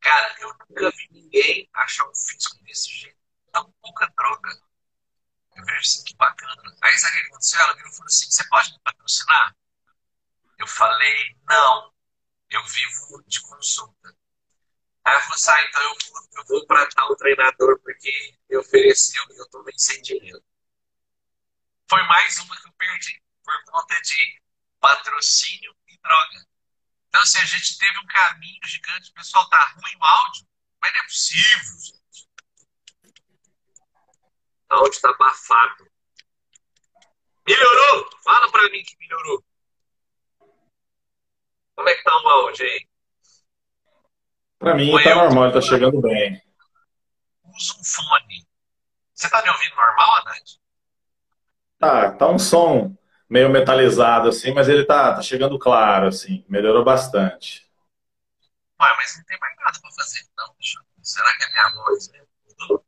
Cara, 0.00 0.36
eu 0.40 0.48
nunca 0.48 0.90
vi 0.90 1.08
ninguém 1.10 1.68
achar 1.74 2.08
um 2.08 2.14
físico 2.14 2.62
desse 2.64 2.90
jeito, 2.90 3.18
tão 3.52 3.70
pouca 3.80 4.06
droga. 4.16 4.50
Eu 5.56 5.64
vejo 5.64 5.80
assim, 5.80 6.04
que 6.04 6.16
bacana. 6.16 6.76
Aí 6.82 6.98
sabe 6.98 7.16
o 7.16 7.20
que 7.20 7.26
aconteceu? 7.26 7.60
Ela 7.60 7.74
virou 7.74 7.90
e 7.90 7.94
falou 7.94 8.06
assim: 8.06 8.30
Você 8.30 8.48
pode 8.48 8.72
me 8.72 8.80
patrocinar? 8.80 9.56
Eu 10.58 10.66
falei: 10.66 11.36
Não, 11.48 11.92
eu 12.50 12.64
vivo 12.66 13.22
de 13.26 13.40
consulta. 13.42 14.16
Aí 15.04 15.12
ela 15.12 15.20
falou 15.20 15.34
assim: 15.34 15.50
ah, 15.50 15.64
então 15.68 15.82
eu 15.82 15.96
vou, 16.12 16.46
vou 16.46 16.66
para 16.66 16.86
tal 16.90 17.16
treinador 17.16 17.80
porque 17.80 18.38
me 18.48 18.56
ofereceu 18.56 19.22
e 19.30 19.40
eu 19.40 19.48
tomei 19.50 19.74
sem 19.76 20.00
dinheiro. 20.02 20.42
Foi 21.88 22.02
mais 22.04 22.38
uma 22.38 22.60
que 22.60 22.68
eu 22.68 22.72
perdi 22.72 23.22
por 23.44 23.64
conta 23.64 24.00
de 24.00 24.42
patrocínio 24.80 25.74
e 25.88 25.98
droga. 25.98 26.46
Então, 27.12 27.20
assim, 27.20 27.40
a 27.40 27.44
gente 27.44 27.76
teve 27.76 27.98
um 27.98 28.06
caminho 28.06 28.58
gigante. 28.64 29.10
O 29.10 29.14
pessoal 29.14 29.46
tá 29.50 29.62
ruim 29.76 29.96
o 30.00 30.04
áudio, 30.04 30.46
mas 30.80 30.92
não 30.94 31.00
é 31.00 31.02
possível, 31.04 31.78
gente. 31.78 32.28
O 34.70 34.74
áudio 34.76 35.00
tá 35.02 35.10
abafado. 35.10 35.92
Melhorou? 37.46 38.10
Fala 38.24 38.50
pra 38.50 38.62
mim 38.70 38.82
que 38.82 38.96
melhorou. 38.96 39.44
Como 41.76 41.88
é 41.90 41.94
que 41.94 42.02
tá 42.02 42.16
o 42.16 42.28
áudio 42.28 42.64
aí? 42.64 42.88
Para 44.58 44.74
mim 44.74 44.96
está 44.96 45.14
normal, 45.14 45.48
está 45.48 45.60
chegando 45.60 46.00
bem. 46.00 46.42
Usa 47.44 47.74
um 47.78 47.84
fone. 47.84 48.48
Você 49.12 49.26
está 49.26 49.42
me 49.42 49.50
ouvindo 49.50 49.76
normal, 49.76 50.16
Haddad? 50.16 50.60
Tá, 51.78 52.12
tá 52.12 52.28
um 52.28 52.38
som 52.38 52.96
meio 53.32 53.48
metalizado 53.48 54.28
assim, 54.28 54.52
mas 54.52 54.68
ele 54.68 54.84
tá, 54.84 55.14
tá 55.14 55.22
chegando 55.22 55.58
claro 55.58 56.08
assim, 56.08 56.44
melhorou 56.46 56.84
bastante. 56.84 57.66
Ué, 58.78 58.88
mas 58.98 59.16
não 59.16 59.24
tem 59.24 59.38
mais 59.40 59.56
nada 59.56 59.78
para 59.80 59.90
fazer 59.92 60.20
não, 60.36 60.54
bicho. 60.58 60.78
Será 61.02 61.34
que 61.38 61.44
é 61.44 61.50
minha 61.50 61.82
voz 61.82 62.10
mesmo? 62.12 62.84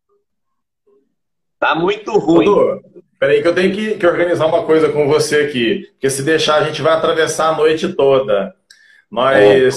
Tá 1.59 1.75
muito 1.75 2.13
ruim. 2.19 2.45
Dudu, 2.45 3.05
peraí 3.19 3.41
que 3.41 3.49
eu 3.49 3.55
tenho 3.55 3.75
que, 3.75 3.95
que, 3.95 4.07
organizar 4.07 4.45
uma 4.45 4.67
coisa 4.67 4.93
com 4.93 5.09
você 5.09 5.47
aqui, 5.47 5.89
porque 5.93 6.11
se 6.11 6.23
deixar 6.23 6.57
a 6.57 6.65
gente 6.65 6.83
vai 6.83 6.93
atravessar 6.93 7.49
a 7.49 7.57
noite 7.57 7.95
toda. 7.95 8.55
Nós, 9.11 9.39
é, 9.39 9.69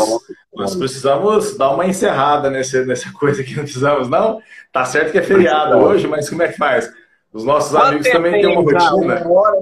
nós 0.53 0.75
precisamos 0.75 1.57
dar 1.57 1.69
uma 1.69 1.85
encerrada 1.85 2.49
nesse, 2.49 2.83
nessa 2.83 3.09
coisa 3.13 3.41
que 3.41 3.55
não 3.55 3.63
precisamos, 3.63 4.09
não? 4.09 4.41
Tá 4.73 4.83
certo 4.83 5.13
que 5.13 5.17
é 5.17 5.23
feriado 5.23 5.77
hoje, 5.77 6.07
mas 6.07 6.29
como 6.29 6.43
é 6.43 6.49
que 6.49 6.57
faz? 6.57 6.91
Os 7.31 7.45
nossos 7.45 7.73
amigos 7.73 8.09
também 8.09 8.33
têm 8.33 8.47
uma 8.47 8.61
rotina. 8.61 9.23
Uma 9.23 9.39
hora, 9.39 9.57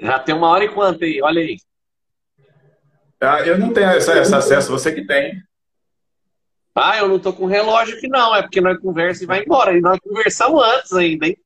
já 0.00 0.18
tem 0.18 0.34
uma 0.34 0.48
hora 0.48 0.64
e 0.64 0.68
quanto 0.68 1.04
aí? 1.04 1.20
Olha 1.22 1.40
aí. 1.40 1.56
Ah, 3.20 3.40
eu 3.40 3.58
não 3.58 3.72
tenho 3.72 3.90
esse, 3.92 4.10
esse, 4.10 4.34
acesso, 4.34 4.70
você 4.70 4.92
que 4.92 5.06
tem. 5.06 5.42
Ah, 6.74 6.98
eu 6.98 7.08
não 7.08 7.18
tô 7.18 7.32
com 7.32 7.46
relógio 7.46 7.96
aqui 7.96 8.08
não, 8.08 8.34
é 8.34 8.42
porque 8.42 8.60
nós 8.60 8.78
conversa 8.78 9.24
e 9.24 9.26
vai 9.26 9.42
embora. 9.42 9.76
E 9.76 9.80
nós 9.80 9.98
conversamos 10.00 10.62
antes 10.62 10.92
ainda, 10.92 11.26
hein? 11.26 11.36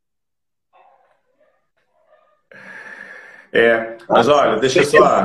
É, 3.52 3.96
mas 4.08 4.28
olha, 4.28 4.58
deixa 4.58 4.80
eu 4.80 4.84
só. 4.84 5.22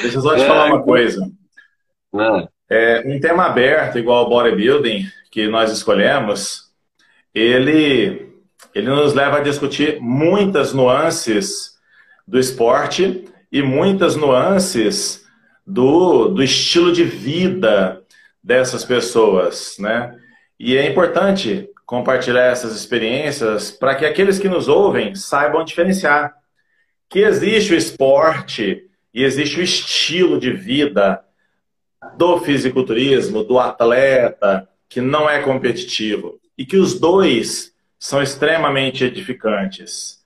deixa 0.00 0.16
eu 0.16 0.20
só 0.20 0.36
te 0.36 0.44
falar 0.44 0.66
uma 0.66 0.82
coisa. 0.82 1.30
Ah. 2.14 2.48
É, 2.68 3.02
um 3.06 3.18
tema 3.18 3.46
aberto, 3.46 3.98
igual 3.98 4.26
o 4.26 4.28
bodybuilding, 4.28 5.06
que 5.30 5.48
nós 5.48 5.72
escolhemos, 5.72 6.72
ele, 7.32 8.27
ele 8.74 8.88
nos 8.88 9.14
leva 9.14 9.38
a 9.38 9.42
discutir 9.42 10.00
muitas 10.00 10.72
nuances 10.72 11.76
do 12.26 12.38
esporte 12.38 13.24
e 13.50 13.62
muitas 13.62 14.16
nuances 14.16 15.24
do, 15.66 16.28
do 16.28 16.42
estilo 16.42 16.92
de 16.92 17.04
vida 17.04 18.02
dessas 18.42 18.84
pessoas, 18.84 19.76
né? 19.78 20.14
E 20.58 20.76
é 20.76 20.88
importante 20.90 21.68
compartilhar 21.86 22.44
essas 22.46 22.74
experiências 22.74 23.70
para 23.70 23.94
que 23.94 24.04
aqueles 24.04 24.38
que 24.38 24.48
nos 24.48 24.68
ouvem 24.68 25.14
saibam 25.14 25.64
diferenciar 25.64 26.34
que 27.08 27.20
existe 27.20 27.72
o 27.72 27.76
esporte 27.76 28.84
e 29.14 29.24
existe 29.24 29.58
o 29.58 29.62
estilo 29.62 30.38
de 30.38 30.52
vida 30.52 31.24
do 32.16 32.38
fisiculturismo, 32.38 33.42
do 33.42 33.58
atleta, 33.58 34.68
que 34.88 35.00
não 35.00 35.28
é 35.28 35.40
competitivo. 35.40 36.38
E 36.56 36.66
que 36.66 36.76
os 36.76 36.98
dois 36.98 37.72
são 37.98 38.22
extremamente 38.22 39.04
edificantes. 39.04 40.22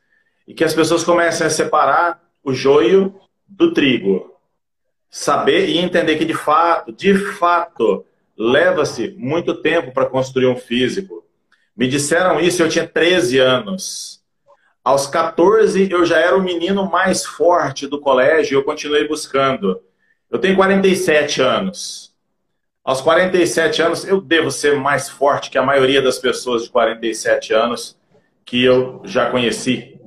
E 0.47 0.53
que 0.53 0.65
as 0.65 0.75
pessoas 0.75 1.03
comecem 1.05 1.47
a 1.47 1.51
separar 1.51 2.23
o 2.45 2.53
joio 2.53 3.19
do 3.47 3.73
trigo. 3.73 4.37
Saber 5.11 5.69
e 5.69 5.79
entender 5.79 6.17
que, 6.17 6.25
de 6.25 6.35
fato, 6.35 6.93
de 6.93 7.15
fato, 7.15 8.05
leva-se 8.37 9.15
muito 9.19 9.55
tempo 9.55 9.93
para 9.93 10.07
construir 10.07 10.47
um 10.47 10.57
físico. 10.57 11.25
Me 11.77 11.87
disseram 11.87 12.41
isso, 12.41 12.63
eu 12.63 12.69
tinha 12.69 12.87
13 12.87 13.39
anos. 13.39 14.23
Aos 14.85 15.07
14, 15.07 15.91
eu 15.91 16.05
já 16.05 16.19
era 16.19 16.37
o 16.37 16.43
menino 16.43 16.91
mais 16.91 17.25
forte 17.25 17.87
do 17.87 18.01
colégio 18.01 18.55
e 18.55 18.59
eu 18.59 18.65
continuei 18.65 19.07
buscando. 19.07 19.81
Eu 20.31 20.39
tenho 20.39 20.57
47 20.57 21.41
anos. 21.41 22.12
Aos 22.85 23.01
47 23.01 23.81
anos, 23.81 24.05
eu 24.05 24.21
devo 24.21 24.51
ser 24.51 24.77
mais 24.77 25.09
forte 25.09 25.51
que 25.51 25.59
a 25.59 25.63
maioria 25.63 26.03
das 26.03 26.19
pessoas 26.19 26.65
de 26.65 26.71
47 26.71 27.55
anos 27.55 27.97
que 28.45 28.65
eu 28.65 29.01
já 29.05 29.31
conheci. 29.31 30.01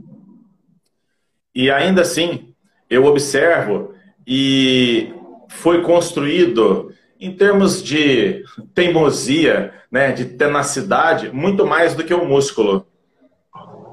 E 1.53 1.71
ainda 1.71 2.01
assim, 2.01 2.53
eu 2.89 3.05
observo 3.05 3.93
e 4.27 5.13
foi 5.47 5.81
construído 5.83 6.93
em 7.17 7.33
termos 7.33 7.81
de 7.81 8.43
teimosia, 8.73 9.73
né, 9.89 10.11
de 10.11 10.25
tenacidade, 10.25 11.31
muito 11.31 11.65
mais 11.65 11.95
do 11.95 12.03
que 12.03 12.13
o 12.13 12.25
músculo. 12.25 12.85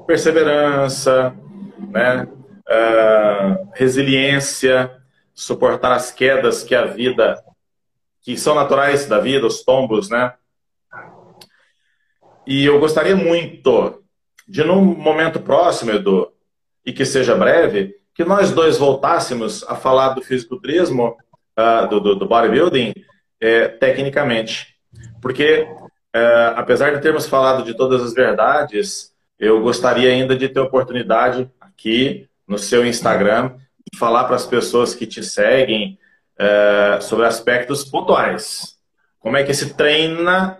Perseverança, 0.05 1.33
né, 1.89 2.27
uh, 2.67 3.69
resiliência, 3.73 4.91
suportar 5.33 5.93
as 5.93 6.11
quedas 6.11 6.63
que 6.63 6.75
a 6.75 6.85
vida, 6.85 7.41
que 8.23 8.37
são 8.37 8.55
naturais 8.55 9.05
da 9.05 9.19
vida, 9.19 9.45
os 9.45 9.63
tombos, 9.63 10.09
né? 10.09 10.33
E 12.47 12.65
eu 12.65 12.79
gostaria 12.79 13.15
muito 13.15 14.01
de, 14.47 14.63
num 14.63 14.81
momento 14.81 15.39
próximo, 15.39 15.91
Edu, 15.91 16.31
e 16.85 16.91
que 16.91 17.05
seja 17.05 17.35
breve, 17.35 17.95
que 18.15 18.23
nós 18.23 18.51
dois 18.51 18.77
voltássemos 18.77 19.63
a 19.63 19.75
falar 19.75 20.09
do 20.09 20.21
fisiculturismo, 20.21 21.17
uh, 21.57 21.87
do, 21.87 21.99
do, 21.99 22.15
do 22.15 22.27
bodybuilding, 22.27 22.93
é, 23.39 23.67
tecnicamente. 23.67 24.75
Porque, 25.21 25.67
é, 26.13 26.53
apesar 26.55 26.93
de 26.93 27.01
termos 27.01 27.27
falado 27.27 27.63
de 27.63 27.73
todas 27.73 28.01
as 28.01 28.13
verdades, 28.13 29.13
eu 29.39 29.61
gostaria 29.61 30.09
ainda 30.09 30.35
de 30.35 30.47
ter 30.47 30.59
oportunidade 30.59 31.49
aqui 31.59 32.27
no 32.47 32.57
seu 32.57 32.85
Instagram 32.85 33.55
de 33.91 33.97
falar 33.97 34.25
para 34.25 34.35
as 34.35 34.45
pessoas 34.45 34.93
que 34.95 35.05
te 35.05 35.23
seguem 35.23 35.97
é, 36.43 36.99
sobre 36.99 37.25
aspectos 37.25 37.85
pontuais. 37.85 38.77
Como 39.19 39.37
é 39.37 39.43
que 39.43 39.53
se 39.53 39.73
treina 39.75 40.57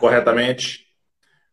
corretamente? 0.00 0.86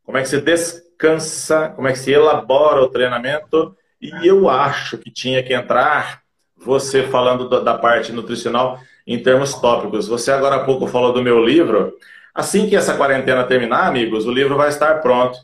Como 0.04 0.18
é 0.18 0.22
que 0.22 0.30
se 0.30 0.40
descansa? 0.40 1.70
Como 1.76 1.88
é 1.88 1.92
que 1.92 2.00
se 2.00 2.12
elabora 2.12 2.82
o 2.82 2.90
treinamento? 2.90 3.76
E 4.02 4.26
eu 4.26 4.50
acho 4.50 4.98
que 4.98 5.12
tinha 5.12 5.44
que 5.44 5.54
entrar 5.54 6.22
você 6.56 7.04
falando 7.04 7.50
da 7.62 7.78
parte 7.78 8.12
nutricional 8.14 8.80
em 9.06 9.22
termos 9.22 9.54
tópicos. 9.56 10.08
Você 10.08 10.32
agora 10.32 10.56
há 10.56 10.64
pouco 10.64 10.88
falou 10.88 11.12
do 11.12 11.22
meu 11.22 11.44
livro. 11.44 11.94
Assim 12.34 12.70
que 12.70 12.76
essa 12.76 12.96
quarentena 12.96 13.44
terminar, 13.44 13.88
amigos, 13.88 14.26
o 14.26 14.32
livro 14.32 14.56
vai 14.56 14.70
estar 14.70 15.02
pronto. 15.02 15.38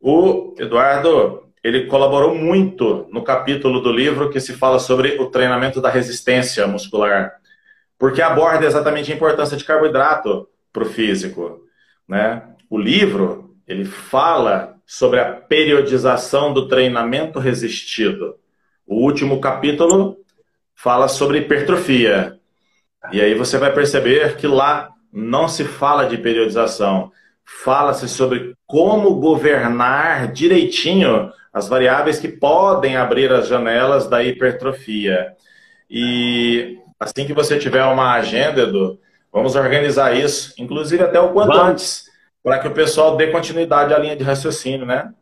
O 0.00 0.54
Eduardo, 0.58 1.43
ele 1.64 1.86
colaborou 1.86 2.34
muito 2.34 3.08
no 3.10 3.24
capítulo 3.24 3.80
do 3.80 3.90
livro 3.90 4.28
que 4.28 4.38
se 4.38 4.52
fala 4.52 4.78
sobre 4.78 5.18
o 5.18 5.30
treinamento 5.30 5.80
da 5.80 5.88
resistência 5.88 6.66
muscular, 6.66 7.32
porque 7.98 8.20
aborda 8.20 8.66
exatamente 8.66 9.10
a 9.10 9.14
importância 9.14 9.56
de 9.56 9.64
carboidrato 9.64 10.46
para 10.70 10.82
o 10.82 10.86
físico. 10.86 11.64
Né? 12.06 12.42
O 12.68 12.76
livro, 12.78 13.56
ele 13.66 13.86
fala 13.86 14.76
sobre 14.84 15.18
a 15.18 15.32
periodização 15.32 16.52
do 16.52 16.68
treinamento 16.68 17.38
resistido. 17.38 18.34
O 18.86 18.96
último 18.96 19.40
capítulo 19.40 20.18
fala 20.74 21.08
sobre 21.08 21.38
hipertrofia. 21.38 22.38
E 23.10 23.22
aí 23.22 23.34
você 23.34 23.56
vai 23.56 23.72
perceber 23.72 24.36
que 24.36 24.46
lá 24.46 24.90
não 25.10 25.48
se 25.48 25.64
fala 25.64 26.04
de 26.04 26.18
periodização, 26.18 27.10
fala-se 27.42 28.06
sobre 28.06 28.54
como 28.66 29.14
governar 29.14 30.30
direitinho 30.30 31.32
as 31.54 31.68
variáveis 31.68 32.18
que 32.18 32.26
podem 32.26 32.96
abrir 32.96 33.32
as 33.32 33.46
janelas 33.46 34.08
da 34.08 34.24
hipertrofia. 34.24 35.36
E 35.88 36.80
assim 36.98 37.24
que 37.24 37.32
você 37.32 37.56
tiver 37.60 37.84
uma 37.84 38.14
agenda, 38.14 38.62
Edu, 38.62 38.98
vamos 39.32 39.54
organizar 39.54 40.16
isso, 40.16 40.52
inclusive 40.58 41.04
até 41.04 41.20
o 41.20 41.32
quanto 41.32 41.52
vamos. 41.52 41.70
antes, 41.70 42.04
para 42.42 42.58
que 42.58 42.66
o 42.66 42.74
pessoal 42.74 43.16
dê 43.16 43.28
continuidade 43.28 43.94
à 43.94 43.98
linha 43.98 44.16
de 44.16 44.24
raciocínio, 44.24 44.84
né? 44.84 45.14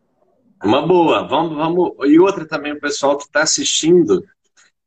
Uma 0.63 0.81
boa, 0.81 1.27
vamos, 1.27 1.55
vamos. 1.55 1.91
E 2.05 2.19
outra 2.19 2.47
também, 2.47 2.73
o 2.73 2.79
pessoal 2.79 3.15
que 3.15 3.25
está 3.25 3.43
assistindo, 3.43 4.25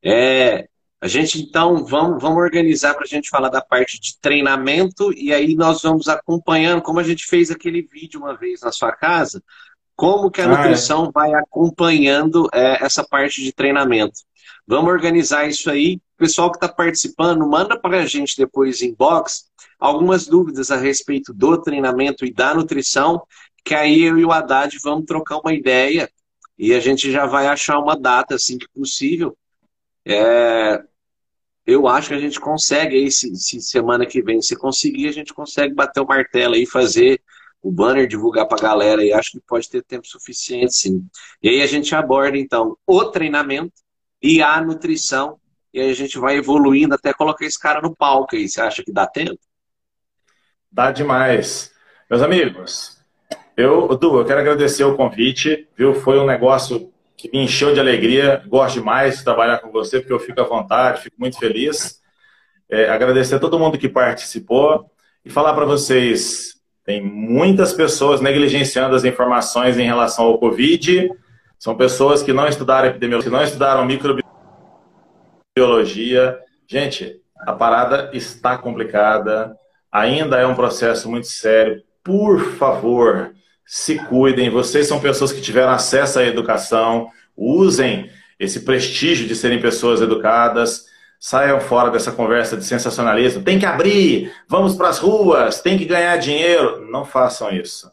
é, 0.02 0.66
a 1.00 1.06
gente, 1.06 1.40
então, 1.40 1.84
vamos, 1.84 2.20
vamos 2.20 2.38
organizar 2.38 2.94
para 2.94 3.04
a 3.04 3.08
gente 3.08 3.28
falar 3.28 3.50
da 3.50 3.60
parte 3.60 4.00
de 4.00 4.18
treinamento 4.18 5.12
e 5.12 5.32
aí 5.32 5.54
nós 5.54 5.82
vamos 5.82 6.08
acompanhando, 6.08 6.82
como 6.82 6.98
a 6.98 7.04
gente 7.04 7.24
fez 7.26 7.50
aquele 7.52 7.82
vídeo 7.82 8.18
uma 8.18 8.34
vez 8.34 8.62
na 8.62 8.72
sua 8.72 8.90
casa, 8.90 9.40
como 9.96 10.30
que 10.30 10.40
a 10.40 10.44
ah, 10.44 10.52
é. 10.52 10.56
nutrição 10.56 11.10
vai 11.12 11.32
acompanhando 11.34 12.48
é, 12.52 12.84
essa 12.84 13.02
parte 13.02 13.42
de 13.42 13.52
treinamento. 13.52 14.20
Vamos 14.66 14.92
organizar 14.92 15.48
isso 15.48 15.70
aí. 15.70 15.96
O 16.14 16.18
pessoal 16.18 16.50
que 16.50 16.58
está 16.58 16.68
participando, 16.68 17.48
manda 17.48 17.78
para 17.78 18.00
a 18.00 18.06
gente 18.06 18.36
depois 18.36 18.82
em 18.82 18.94
box 18.94 19.46
algumas 19.78 20.26
dúvidas 20.26 20.70
a 20.70 20.76
respeito 20.76 21.32
do 21.32 21.60
treinamento 21.60 22.24
e 22.24 22.32
da 22.32 22.54
nutrição, 22.54 23.22
que 23.64 23.74
aí 23.74 24.02
eu 24.02 24.18
e 24.18 24.24
o 24.24 24.32
Haddad 24.32 24.76
vamos 24.82 25.04
trocar 25.04 25.38
uma 25.38 25.52
ideia 25.52 26.10
e 26.58 26.72
a 26.72 26.80
gente 26.80 27.10
já 27.10 27.26
vai 27.26 27.46
achar 27.46 27.78
uma 27.78 27.96
data 27.96 28.34
assim 28.34 28.56
que 28.56 28.68
possível 28.68 29.36
é, 30.06 30.82
eu 31.66 31.88
acho 31.88 32.08
que 32.08 32.14
a 32.14 32.20
gente 32.20 32.38
consegue 32.38 32.94
aí, 32.94 33.10
se, 33.10 33.34
se, 33.34 33.60
semana 33.60 34.06
que 34.06 34.22
vem, 34.22 34.40
se 34.40 34.54
conseguir, 34.54 35.08
a 35.08 35.12
gente 35.12 35.34
consegue 35.34 35.74
bater 35.74 36.00
o 36.00 36.06
martelo 36.06 36.54
aí, 36.54 36.64
fazer 36.64 37.20
o 37.66 37.72
banner, 37.72 38.06
divulgar 38.06 38.46
para 38.46 38.58
a 38.58 38.68
galera 38.70 39.04
e 39.04 39.12
acho 39.12 39.32
que 39.32 39.40
pode 39.40 39.68
ter 39.68 39.82
tempo 39.82 40.06
suficiente, 40.06 40.72
sim. 40.72 41.04
E 41.42 41.48
aí 41.48 41.62
a 41.62 41.66
gente 41.66 41.94
aborda, 41.94 42.38
então, 42.38 42.76
o 42.86 43.04
treinamento 43.06 43.72
e 44.22 44.40
a 44.40 44.60
nutrição 44.60 45.38
e 45.74 45.80
aí 45.80 45.90
a 45.90 45.94
gente 45.94 46.18
vai 46.18 46.36
evoluindo 46.36 46.94
até 46.94 47.12
colocar 47.12 47.44
esse 47.44 47.58
cara 47.58 47.82
no 47.82 47.94
palco 47.94 48.34
aí. 48.34 48.48
Você 48.48 48.60
acha 48.62 48.82
que 48.82 48.90
dá 48.90 49.06
tempo? 49.06 49.38
Dá 50.72 50.90
demais. 50.90 51.70
Meus 52.08 52.22
amigos, 52.22 52.98
eu, 53.56 53.88
Du, 53.96 54.18
eu 54.18 54.24
quero 54.24 54.40
agradecer 54.40 54.84
o 54.84 54.96
convite, 54.96 55.68
viu? 55.76 55.94
Foi 55.94 56.18
um 56.18 56.24
negócio 56.24 56.90
que 57.14 57.28
me 57.30 57.44
encheu 57.44 57.74
de 57.74 57.80
alegria. 57.80 58.42
Gosto 58.46 58.78
demais 58.78 59.18
de 59.18 59.24
trabalhar 59.24 59.58
com 59.58 59.70
você, 59.70 59.98
porque 59.98 60.12
eu 60.12 60.20
fico 60.20 60.40
à 60.40 60.44
vontade, 60.44 61.02
fico 61.02 61.16
muito 61.18 61.38
feliz. 61.38 62.00
É, 62.70 62.88
agradecer 62.88 63.34
a 63.34 63.38
todo 63.38 63.58
mundo 63.58 63.76
que 63.76 63.88
participou 63.88 64.90
e 65.24 65.28
falar 65.28 65.52
para 65.52 65.66
vocês: 65.66 66.55
tem 66.86 67.02
muitas 67.02 67.72
pessoas 67.72 68.20
negligenciando 68.20 68.94
as 68.94 69.04
informações 69.04 69.76
em 69.76 69.84
relação 69.84 70.26
ao 70.26 70.38
Covid. 70.38 71.10
São 71.58 71.76
pessoas 71.76 72.22
que 72.22 72.32
não 72.32 72.46
estudaram 72.46 72.88
epidemiologia, 72.88 73.28
que 73.28 73.36
não 73.36 73.42
estudaram 73.42 73.84
microbiologia. 73.84 76.38
Gente, 76.68 77.20
a 77.40 77.52
parada 77.52 78.08
está 78.12 78.56
complicada, 78.56 79.56
ainda 79.90 80.38
é 80.38 80.46
um 80.46 80.54
processo 80.54 81.10
muito 81.10 81.26
sério. 81.26 81.82
Por 82.04 82.52
favor, 82.52 83.32
se 83.64 83.98
cuidem. 83.98 84.48
Vocês 84.48 84.86
são 84.86 85.00
pessoas 85.00 85.32
que 85.32 85.40
tiveram 85.40 85.72
acesso 85.72 86.20
à 86.20 86.24
educação, 86.24 87.10
usem 87.36 88.08
esse 88.38 88.60
prestígio 88.60 89.26
de 89.26 89.34
serem 89.34 89.60
pessoas 89.60 90.00
educadas. 90.00 90.86
Saiam 91.18 91.60
fora 91.60 91.90
dessa 91.90 92.12
conversa 92.12 92.56
de 92.56 92.64
sensacionalismo. 92.64 93.42
Tem 93.42 93.58
que 93.58 93.66
abrir, 93.66 94.32
vamos 94.48 94.76
para 94.76 94.88
as 94.88 94.98
ruas, 94.98 95.60
tem 95.60 95.78
que 95.78 95.84
ganhar 95.84 96.16
dinheiro. 96.18 96.86
Não 96.90 97.04
façam 97.04 97.50
isso, 97.50 97.90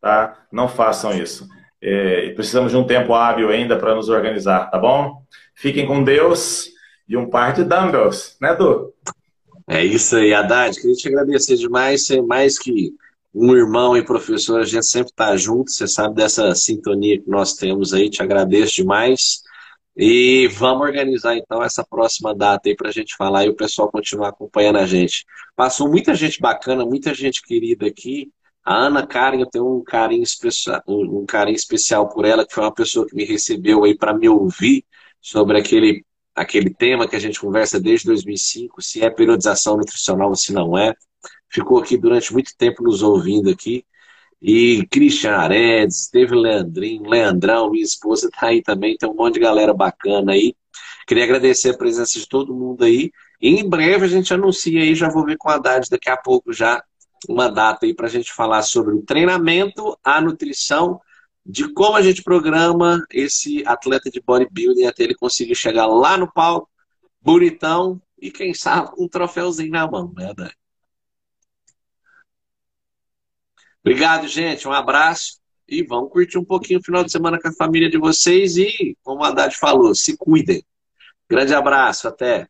tá? 0.00 0.36
Não 0.52 0.68
façam 0.68 1.12
isso. 1.12 1.48
É, 1.82 2.30
precisamos 2.34 2.72
de 2.72 2.78
um 2.78 2.86
tempo 2.86 3.14
hábil 3.14 3.50
ainda 3.50 3.76
para 3.78 3.94
nos 3.94 4.08
organizar, 4.08 4.70
tá 4.70 4.78
bom? 4.78 5.22
Fiquem 5.54 5.86
com 5.86 6.02
Deus 6.02 6.68
e 7.08 7.16
um 7.16 7.28
par 7.28 7.52
de 7.52 7.62
dumbbells, 7.62 8.36
né, 8.40 8.54
Du? 8.54 8.92
É 9.66 9.84
isso 9.84 10.16
aí, 10.16 10.34
Haddad. 10.34 10.78
Queria 10.78 10.94
te 10.94 11.08
agradecer 11.08 11.56
demais. 11.56 12.06
Ser 12.06 12.22
mais 12.22 12.58
que 12.58 12.92
um 13.34 13.54
irmão 13.56 13.96
e 13.96 14.04
professor, 14.04 14.60
a 14.60 14.64
gente 14.64 14.86
sempre 14.86 15.10
está 15.10 15.36
junto. 15.36 15.70
Você 15.70 15.86
sabe 15.88 16.14
dessa 16.14 16.54
sintonia 16.54 17.20
que 17.20 17.28
nós 17.28 17.54
temos 17.54 17.94
aí. 17.94 18.10
Te 18.10 18.22
agradeço 18.22 18.76
demais. 18.76 19.42
E 19.96 20.48
vamos 20.48 20.82
organizar 20.86 21.36
então 21.36 21.62
essa 21.62 21.84
próxima 21.84 22.34
data 22.34 22.68
aí 22.68 22.74
para 22.74 22.88
a 22.88 22.92
gente 22.92 23.14
falar 23.16 23.44
e 23.46 23.48
o 23.48 23.54
pessoal 23.54 23.90
continuar 23.90 24.30
acompanhando 24.30 24.78
a 24.78 24.86
gente. 24.86 25.24
Passou 25.54 25.88
muita 25.88 26.14
gente 26.14 26.40
bacana, 26.40 26.84
muita 26.84 27.14
gente 27.14 27.40
querida 27.42 27.86
aqui. 27.86 28.32
A 28.64 28.74
Ana 28.74 29.06
Karen, 29.06 29.40
eu 29.40 29.46
tenho 29.46 29.78
um 29.78 29.84
carinho 29.84 30.22
especial, 30.22 30.82
um 30.88 31.24
carinho 31.26 31.54
especial 31.54 32.08
por 32.08 32.24
ela, 32.24 32.46
que 32.46 32.54
foi 32.54 32.64
uma 32.64 32.74
pessoa 32.74 33.06
que 33.06 33.14
me 33.14 33.24
recebeu 33.24 33.84
aí 33.84 33.96
para 33.96 34.14
me 34.14 34.28
ouvir 34.28 34.84
sobre 35.20 35.58
aquele, 35.58 36.04
aquele 36.34 36.70
tema 36.70 37.06
que 37.06 37.14
a 37.14 37.18
gente 37.18 37.38
conversa 37.38 37.78
desde 37.78 38.06
2005, 38.06 38.82
se 38.82 39.02
é 39.02 39.10
periodização 39.10 39.76
nutricional 39.76 40.30
ou 40.30 40.36
se 40.36 40.52
não 40.52 40.76
é. 40.76 40.94
Ficou 41.48 41.78
aqui 41.78 41.96
durante 41.96 42.32
muito 42.32 42.52
tempo 42.56 42.82
nos 42.82 43.02
ouvindo 43.02 43.50
aqui. 43.50 43.84
E 44.46 44.86
Christian 44.90 45.36
Aredes, 45.36 46.10
teve 46.10 46.34
Leandrinho, 46.34 47.08
Leandrão, 47.08 47.70
minha 47.70 47.82
esposa 47.82 48.28
tá 48.30 48.48
aí 48.48 48.60
também, 48.62 48.94
tem 48.94 49.08
um 49.08 49.14
monte 49.14 49.34
de 49.34 49.40
galera 49.40 49.72
bacana 49.72 50.32
aí. 50.32 50.54
Queria 51.06 51.24
agradecer 51.24 51.70
a 51.70 51.78
presença 51.78 52.18
de 52.20 52.28
todo 52.28 52.54
mundo 52.54 52.84
aí. 52.84 53.10
E 53.40 53.48
em 53.48 53.66
breve 53.66 54.04
a 54.04 54.08
gente 54.08 54.34
anuncia 54.34 54.82
aí, 54.82 54.94
já 54.94 55.08
vou 55.08 55.24
ver 55.24 55.38
com 55.38 55.48
a 55.48 55.54
Haddad 55.54 55.88
daqui 55.88 56.10
a 56.10 56.16
pouco 56.18 56.52
já 56.52 56.84
uma 57.26 57.48
data 57.48 57.86
aí 57.86 57.94
para 57.94 58.06
a 58.06 58.10
gente 58.10 58.34
falar 58.34 58.60
sobre 58.60 58.94
o 58.94 59.00
treinamento, 59.00 59.98
a 60.04 60.20
nutrição, 60.20 61.00
de 61.46 61.72
como 61.72 61.96
a 61.96 62.02
gente 62.02 62.22
programa 62.22 63.02
esse 63.10 63.66
atleta 63.66 64.10
de 64.10 64.20
bodybuilding 64.20 64.84
até 64.84 65.04
ele 65.04 65.14
conseguir 65.14 65.54
chegar 65.54 65.86
lá 65.86 66.18
no 66.18 66.30
palco, 66.30 66.68
bonitão, 67.18 67.98
e 68.20 68.30
quem 68.30 68.52
sabe 68.52 68.90
um 68.98 69.08
troféuzinho 69.08 69.70
na 69.70 69.90
mão, 69.90 70.12
né, 70.14 70.28
Haddad? 70.28 70.54
Obrigado, 73.84 74.26
gente. 74.26 74.66
Um 74.66 74.72
abraço. 74.72 75.38
E 75.68 75.82
vamos 75.82 76.10
curtir 76.10 76.38
um 76.38 76.44
pouquinho 76.44 76.80
o 76.80 76.82
final 76.82 77.04
de 77.04 77.12
semana 77.12 77.38
com 77.38 77.48
a 77.48 77.52
família 77.52 77.90
de 77.90 77.98
vocês. 77.98 78.56
E, 78.56 78.96
como 79.02 79.22
a 79.22 79.28
Haddad 79.28 79.54
falou, 79.56 79.94
se 79.94 80.16
cuidem. 80.16 80.64
Grande 81.28 81.54
abraço. 81.54 82.08
Até. 82.08 82.48